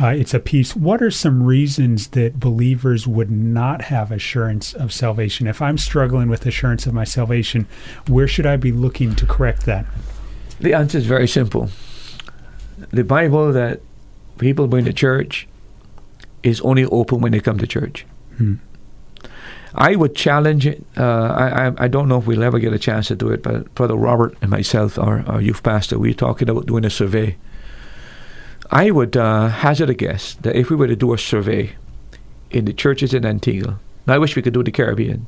Uh, 0.00 0.08
it's 0.08 0.34
a 0.34 0.38
piece. 0.38 0.76
What 0.76 1.02
are 1.02 1.10
some 1.10 1.42
reasons 1.42 2.08
that 2.08 2.38
believers 2.38 3.06
would 3.06 3.30
not 3.30 3.82
have 3.82 4.12
assurance 4.12 4.74
of 4.74 4.92
salvation? 4.92 5.46
If 5.46 5.62
I'm 5.62 5.78
struggling 5.78 6.28
with 6.28 6.46
assurance 6.46 6.86
of 6.86 6.92
my 6.92 7.04
salvation, 7.04 7.66
where 8.06 8.28
should 8.28 8.46
I 8.46 8.56
be 8.56 8.70
looking 8.70 9.16
to 9.16 9.26
correct 9.26 9.64
that? 9.66 9.86
The 10.60 10.74
answer 10.74 10.98
is 10.98 11.06
very 11.06 11.26
simple. 11.26 11.70
The 12.90 13.04
Bible 13.04 13.52
that 13.52 13.80
people 14.38 14.68
bring 14.68 14.84
to 14.84 14.92
church 14.92 15.48
is 16.42 16.60
only 16.60 16.84
open 16.84 17.20
when 17.20 17.32
they 17.32 17.40
come 17.40 17.58
to 17.58 17.66
church. 17.66 18.06
Hmm. 18.36 18.56
I 19.74 19.96
would 19.96 20.14
challenge 20.14 20.66
it. 20.66 20.82
Uh, 20.96 21.72
I, 21.78 21.84
I 21.84 21.88
don't 21.88 22.08
know 22.08 22.18
if 22.18 22.26
we'll 22.26 22.42
ever 22.42 22.58
get 22.58 22.72
a 22.72 22.78
chance 22.78 23.08
to 23.08 23.16
do 23.16 23.30
it, 23.30 23.42
but 23.42 23.74
Brother 23.74 23.94
Robert 23.94 24.36
and 24.40 24.50
myself, 24.50 24.98
our, 24.98 25.20
our 25.26 25.40
youth 25.40 25.62
pastor, 25.62 25.98
we 25.98 26.10
are 26.10 26.14
talking 26.14 26.48
about 26.48 26.66
doing 26.66 26.84
a 26.84 26.90
survey. 26.90 27.36
I 28.70 28.90
would 28.90 29.16
uh, 29.16 29.48
hazard 29.48 29.90
a 29.90 29.94
guess 29.94 30.34
that 30.42 30.56
if 30.56 30.70
we 30.70 30.76
were 30.76 30.86
to 30.88 30.96
do 30.96 31.12
a 31.12 31.18
survey 31.18 31.72
in 32.50 32.64
the 32.64 32.72
churches 32.72 33.14
in 33.14 33.24
Antigua, 33.26 33.78
and 34.06 34.14
I 34.14 34.18
wish 34.18 34.36
we 34.36 34.42
could 34.42 34.54
do 34.54 34.62
the 34.62 34.70
Caribbean, 34.72 35.26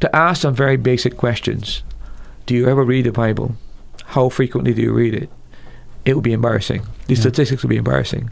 to 0.00 0.14
ask 0.14 0.42
some 0.42 0.54
very 0.54 0.76
basic 0.76 1.16
questions. 1.16 1.82
Do 2.46 2.54
you 2.54 2.68
ever 2.68 2.82
read 2.84 3.06
the 3.06 3.12
Bible? 3.12 3.56
How 4.06 4.28
frequently 4.28 4.74
do 4.74 4.82
you 4.82 4.92
read 4.92 5.14
it? 5.14 5.30
It 6.04 6.14
would 6.14 6.24
be 6.24 6.32
embarrassing. 6.32 6.82
The 7.06 7.14
Yeah. 7.14 7.20
statistics 7.20 7.62
would 7.62 7.70
be 7.70 7.76
embarrassing. 7.76 8.30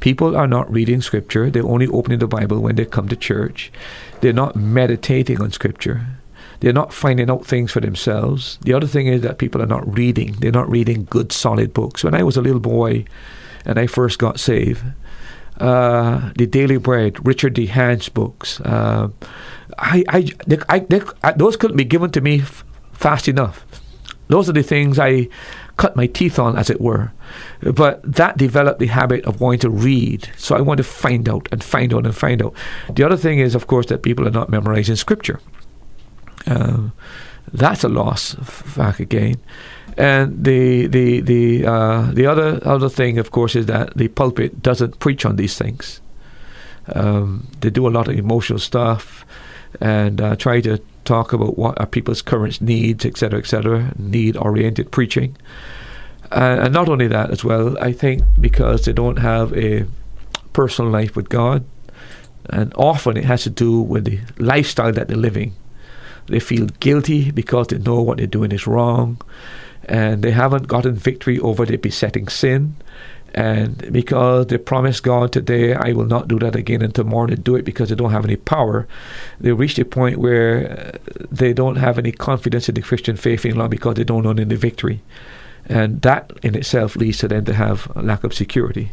People 0.00 0.36
are 0.36 0.46
not 0.46 0.70
reading 0.70 1.00
Scripture. 1.00 1.50
They're 1.50 1.66
only 1.66 1.88
opening 1.88 2.20
the 2.20 2.28
Bible 2.28 2.60
when 2.60 2.76
they 2.76 2.84
come 2.84 3.08
to 3.08 3.16
church. 3.16 3.72
They're 4.20 4.32
not 4.32 4.56
meditating 4.56 5.40
on 5.40 5.50
Scripture. 5.52 6.06
They're 6.60 6.72
not 6.72 6.92
finding 6.92 7.30
out 7.30 7.46
things 7.46 7.70
for 7.72 7.80
themselves. 7.80 8.58
The 8.62 8.72
other 8.72 8.86
thing 8.86 9.06
is 9.06 9.22
that 9.22 9.38
people 9.38 9.62
are 9.62 9.66
not 9.66 9.96
reading. 9.96 10.32
They're 10.40 10.50
not 10.50 10.70
reading 10.70 11.06
good, 11.10 11.32
solid 11.32 11.72
books. 11.72 12.02
When 12.02 12.14
I 12.14 12.22
was 12.22 12.36
a 12.36 12.42
little 12.42 12.60
boy 12.60 13.04
and 13.64 13.78
I 13.78 13.86
first 13.86 14.18
got 14.18 14.40
saved, 14.40 14.82
uh, 15.58 16.30
the 16.36 16.46
Daily 16.46 16.78
Bread, 16.78 17.24
Richard 17.26 17.54
DeHaan's 17.54 18.08
books, 18.08 18.60
uh, 18.60 19.08
I, 19.78 20.04
I, 20.08 20.28
they, 20.46 20.58
I, 20.68 20.80
they, 20.80 21.00
those 21.36 21.56
couldn't 21.56 21.76
be 21.76 21.84
given 21.84 22.10
to 22.12 22.20
me 22.20 22.40
f- 22.40 22.64
fast 22.92 23.28
enough. 23.28 23.64
Those 24.28 24.48
are 24.48 24.52
the 24.52 24.62
things 24.62 24.98
I 24.98 25.28
cut 25.78 25.96
my 25.96 26.06
teeth 26.06 26.38
on, 26.38 26.58
as 26.58 26.68
it 26.68 26.80
were. 26.80 27.12
But 27.62 28.02
that 28.02 28.36
developed 28.36 28.80
the 28.80 28.88
habit 28.88 29.24
of 29.24 29.40
wanting 29.40 29.60
to 29.60 29.70
read. 29.70 30.28
So 30.36 30.54
I 30.54 30.60
want 30.60 30.78
to 30.78 30.84
find 30.84 31.26
out 31.28 31.48
and 31.50 31.64
find 31.64 31.94
out 31.94 32.04
and 32.04 32.14
find 32.14 32.42
out. 32.42 32.52
The 32.92 33.04
other 33.04 33.16
thing 33.16 33.38
is, 33.38 33.54
of 33.54 33.66
course, 33.66 33.86
that 33.86 34.02
people 34.02 34.26
are 34.28 34.32
not 34.32 34.50
memorizing 34.50 34.96
scripture. 34.96 35.40
Um, 36.46 36.92
that's 37.52 37.84
a 37.84 37.88
loss 37.88 38.34
back 38.76 39.00
again. 39.00 39.36
And 39.96 40.44
the 40.44 40.86
the 40.86 41.20
the 41.20 41.66
uh, 41.66 42.10
the 42.12 42.26
other 42.26 42.60
other 42.64 42.88
thing, 42.88 43.18
of 43.18 43.30
course, 43.30 43.56
is 43.56 43.66
that 43.66 43.96
the 43.96 44.08
pulpit 44.08 44.62
doesn't 44.62 44.98
preach 44.98 45.24
on 45.24 45.36
these 45.36 45.56
things. 45.56 46.00
Um, 46.94 47.48
they 47.60 47.70
do 47.70 47.86
a 47.86 47.90
lot 47.90 48.08
of 48.08 48.14
emotional 48.14 48.58
stuff 48.58 49.24
and 49.80 50.20
uh, 50.20 50.36
try 50.36 50.60
to 50.62 50.80
talk 51.08 51.32
about 51.32 51.58
what 51.58 51.80
are 51.80 51.86
people's 51.86 52.22
current 52.22 52.60
needs, 52.60 53.04
etc., 53.04 53.38
etc. 53.38 53.92
Need-oriented 53.98 54.90
preaching, 54.90 55.36
uh, 56.30 56.58
and 56.62 56.72
not 56.72 56.88
only 56.88 57.08
that 57.08 57.30
as 57.30 57.42
well. 57.44 57.76
I 57.78 57.92
think 57.92 58.22
because 58.40 58.84
they 58.84 58.92
don't 58.92 59.18
have 59.18 59.56
a 59.56 59.86
personal 60.52 60.90
life 60.90 61.16
with 61.16 61.28
God, 61.28 61.64
and 62.50 62.72
often 62.76 63.16
it 63.16 63.24
has 63.24 63.42
to 63.44 63.50
do 63.50 63.80
with 63.80 64.04
the 64.04 64.18
lifestyle 64.38 64.92
that 64.92 65.08
they're 65.08 65.16
living. 65.16 65.52
They 66.26 66.40
feel 66.40 66.66
guilty 66.80 67.30
because 67.30 67.68
they 67.68 67.78
know 67.78 68.02
what 68.02 68.18
they're 68.18 68.26
doing 68.38 68.52
is 68.52 68.66
wrong, 68.66 69.20
and 69.84 70.22
they 70.22 70.32
haven't 70.32 70.68
gotten 70.68 70.94
victory 70.94 71.38
over 71.38 71.64
the 71.64 71.76
besetting 71.76 72.28
sin. 72.28 72.76
And 73.34 73.92
because 73.92 74.46
they 74.46 74.58
promised 74.58 75.02
God 75.02 75.32
today, 75.32 75.74
I 75.74 75.92
will 75.92 76.06
not 76.06 76.28
do 76.28 76.38
that 76.38 76.56
again, 76.56 76.82
and 76.82 76.94
tomorrow 76.94 77.26
they 77.26 77.36
do 77.36 77.56
it 77.56 77.64
because 77.64 77.90
they 77.90 77.94
don't 77.94 78.10
have 78.10 78.24
any 78.24 78.36
power, 78.36 78.88
they 79.38 79.52
reach 79.52 79.78
a 79.78 79.84
point 79.84 80.18
where 80.18 80.70
uh, 80.94 81.14
they 81.30 81.52
don't 81.52 81.76
have 81.76 81.98
any 81.98 82.12
confidence 82.12 82.68
in 82.68 82.74
the 82.74 82.82
Christian 82.82 83.16
faith 83.16 83.44
any 83.44 83.54
longer 83.54 83.70
because 83.70 83.94
they 83.94 84.04
don't 84.04 84.24
know 84.24 84.30
any 84.30 84.44
victory. 84.56 85.02
And 85.66 86.00
that 86.02 86.32
in 86.42 86.54
itself 86.54 86.96
leads 86.96 87.18
to 87.18 87.28
them 87.28 87.44
to 87.44 87.54
have 87.54 87.92
a 87.94 88.02
lack 88.02 88.24
of 88.24 88.32
security. 88.32 88.92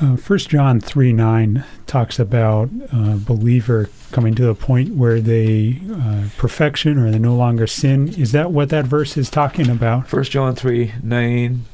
Uh, 0.00 0.16
First 0.16 0.48
John 0.48 0.80
three 0.80 1.12
nine 1.12 1.64
talks 1.86 2.18
about 2.18 2.68
a 2.92 3.16
believer 3.16 3.88
coming 4.10 4.34
to 4.34 4.48
a 4.48 4.54
point 4.54 4.94
where 4.94 5.20
they 5.20 5.80
uh, 5.92 6.24
perfection 6.36 6.98
or 6.98 7.10
they 7.10 7.18
no 7.18 7.34
longer 7.34 7.66
sin. 7.66 8.08
Is 8.14 8.32
that 8.32 8.50
what 8.50 8.70
that 8.70 8.86
verse 8.86 9.16
is 9.16 9.30
talking 9.30 9.70
about? 9.70 10.08
First 10.08 10.32
John 10.32 10.54
3 10.54 10.94
9 11.02 11.64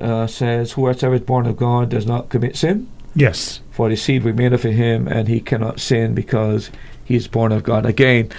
uh, 0.00 0.26
says, 0.26 0.72
Whoever 0.72 1.14
is 1.14 1.20
born 1.22 1.46
of 1.46 1.56
God 1.56 1.88
does 1.90 2.06
not 2.06 2.28
commit 2.28 2.56
sin, 2.56 2.88
Yes. 3.14 3.60
for 3.70 3.88
the 3.88 3.96
seed 3.96 4.24
remaineth 4.24 4.64
in 4.64 4.74
him, 4.74 5.08
and 5.08 5.28
he 5.28 5.40
cannot 5.40 5.80
sin 5.80 6.14
because 6.14 6.70
he 7.04 7.16
is 7.16 7.26
born 7.28 7.52
of 7.52 7.62
God. 7.62 7.86
Again, 7.86 8.30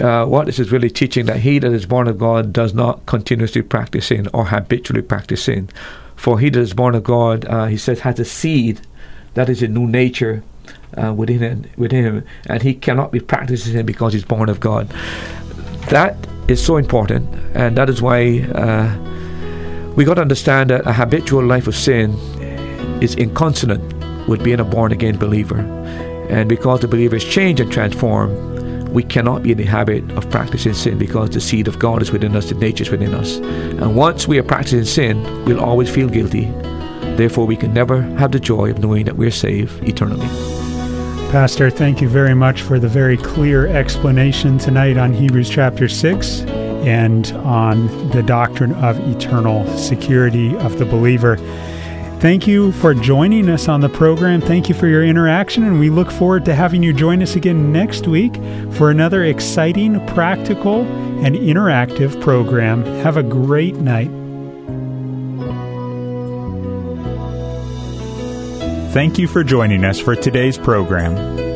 uh, 0.00 0.26
what 0.26 0.46
this 0.46 0.58
is 0.58 0.70
really 0.70 0.90
teaching 0.90 1.26
that 1.26 1.38
he 1.40 1.58
that 1.58 1.72
is 1.72 1.86
born 1.86 2.06
of 2.06 2.18
God 2.18 2.52
does 2.52 2.74
not 2.74 3.04
continuously 3.06 3.62
practice 3.62 4.06
sin 4.08 4.28
or 4.32 4.46
habitually 4.46 5.02
practice 5.02 5.44
sin. 5.44 5.68
For 6.16 6.38
he 6.38 6.50
that 6.50 6.60
is 6.60 6.74
born 6.74 6.94
of 6.94 7.04
God, 7.04 7.44
uh, 7.46 7.66
he 7.66 7.76
says, 7.76 8.00
has 8.00 8.18
a 8.20 8.24
seed 8.24 8.80
that 9.34 9.48
is 9.48 9.62
a 9.62 9.68
new 9.68 9.86
nature 9.86 10.42
uh, 10.96 11.12
within, 11.12 11.38
him, 11.40 11.64
within 11.76 12.04
him, 12.04 12.24
and 12.46 12.62
he 12.62 12.74
cannot 12.74 13.12
be 13.12 13.20
practicing 13.20 13.72
sin 13.72 13.86
because 13.86 14.12
he's 14.12 14.24
born 14.24 14.48
of 14.48 14.60
God. 14.60 14.88
That 15.90 16.16
is 16.48 16.64
so 16.64 16.76
important, 16.76 17.28
and 17.54 17.76
that 17.76 17.88
is 17.90 18.00
why 18.00 18.40
uh, 18.54 19.15
we 19.96 20.04
got 20.04 20.14
to 20.14 20.20
understand 20.20 20.68
that 20.68 20.86
a 20.86 20.92
habitual 20.92 21.42
life 21.42 21.66
of 21.66 21.74
sin 21.74 22.12
is 23.02 23.16
inconsonant 23.16 24.28
with 24.28 24.44
being 24.44 24.60
a 24.60 24.64
born 24.64 24.92
again 24.92 25.16
believer. 25.16 25.60
And 26.28 26.48
because 26.48 26.80
the 26.80 26.88
believers 26.88 27.24
change 27.24 27.60
and 27.60 27.72
transform, 27.72 28.92
we 28.92 29.02
cannot 29.02 29.42
be 29.42 29.52
in 29.52 29.58
the 29.58 29.64
habit 29.64 30.08
of 30.12 30.30
practicing 30.30 30.74
sin 30.74 30.98
because 30.98 31.30
the 31.30 31.40
seed 31.40 31.66
of 31.66 31.78
God 31.78 32.02
is 32.02 32.12
within 32.12 32.36
us, 32.36 32.50
the 32.50 32.54
nature 32.56 32.82
is 32.82 32.90
within 32.90 33.14
us. 33.14 33.36
And 33.36 33.96
once 33.96 34.28
we 34.28 34.38
are 34.38 34.42
practicing 34.42 34.84
sin, 34.84 35.44
we'll 35.46 35.64
always 35.64 35.88
feel 35.88 36.08
guilty. 36.08 36.44
Therefore, 37.16 37.46
we 37.46 37.56
can 37.56 37.72
never 37.72 38.02
have 38.02 38.32
the 38.32 38.40
joy 38.40 38.70
of 38.70 38.78
knowing 38.78 39.06
that 39.06 39.16
we're 39.16 39.30
saved 39.30 39.82
eternally. 39.88 40.26
Pastor, 41.30 41.70
thank 41.70 42.02
you 42.02 42.08
very 42.08 42.34
much 42.34 42.60
for 42.60 42.78
the 42.78 42.88
very 42.88 43.16
clear 43.16 43.66
explanation 43.66 44.58
tonight 44.58 44.98
on 44.98 45.14
Hebrews 45.14 45.48
chapter 45.48 45.88
6 45.88 46.65
and 46.86 47.32
on 47.32 47.88
the 48.10 48.22
doctrine 48.22 48.72
of 48.76 48.98
eternal 49.10 49.66
security 49.76 50.56
of 50.58 50.78
the 50.78 50.86
believer. 50.86 51.36
Thank 52.20 52.46
you 52.46 52.72
for 52.72 52.94
joining 52.94 53.50
us 53.50 53.68
on 53.68 53.82
the 53.82 53.90
program. 53.90 54.40
Thank 54.40 54.70
you 54.70 54.74
for 54.74 54.86
your 54.86 55.04
interaction, 55.04 55.64
and 55.64 55.78
we 55.78 55.90
look 55.90 56.10
forward 56.10 56.46
to 56.46 56.54
having 56.54 56.82
you 56.82 56.94
join 56.94 57.22
us 57.22 57.36
again 57.36 57.72
next 57.72 58.06
week 58.06 58.36
for 58.72 58.90
another 58.90 59.24
exciting, 59.24 60.04
practical, 60.06 60.80
and 61.22 61.36
interactive 61.36 62.18
program. 62.22 62.84
Have 63.02 63.18
a 63.18 63.22
great 63.22 63.76
night. 63.76 64.10
Thank 68.92 69.18
you 69.18 69.28
for 69.28 69.44
joining 69.44 69.84
us 69.84 70.00
for 70.00 70.16
today's 70.16 70.56
program. 70.56 71.55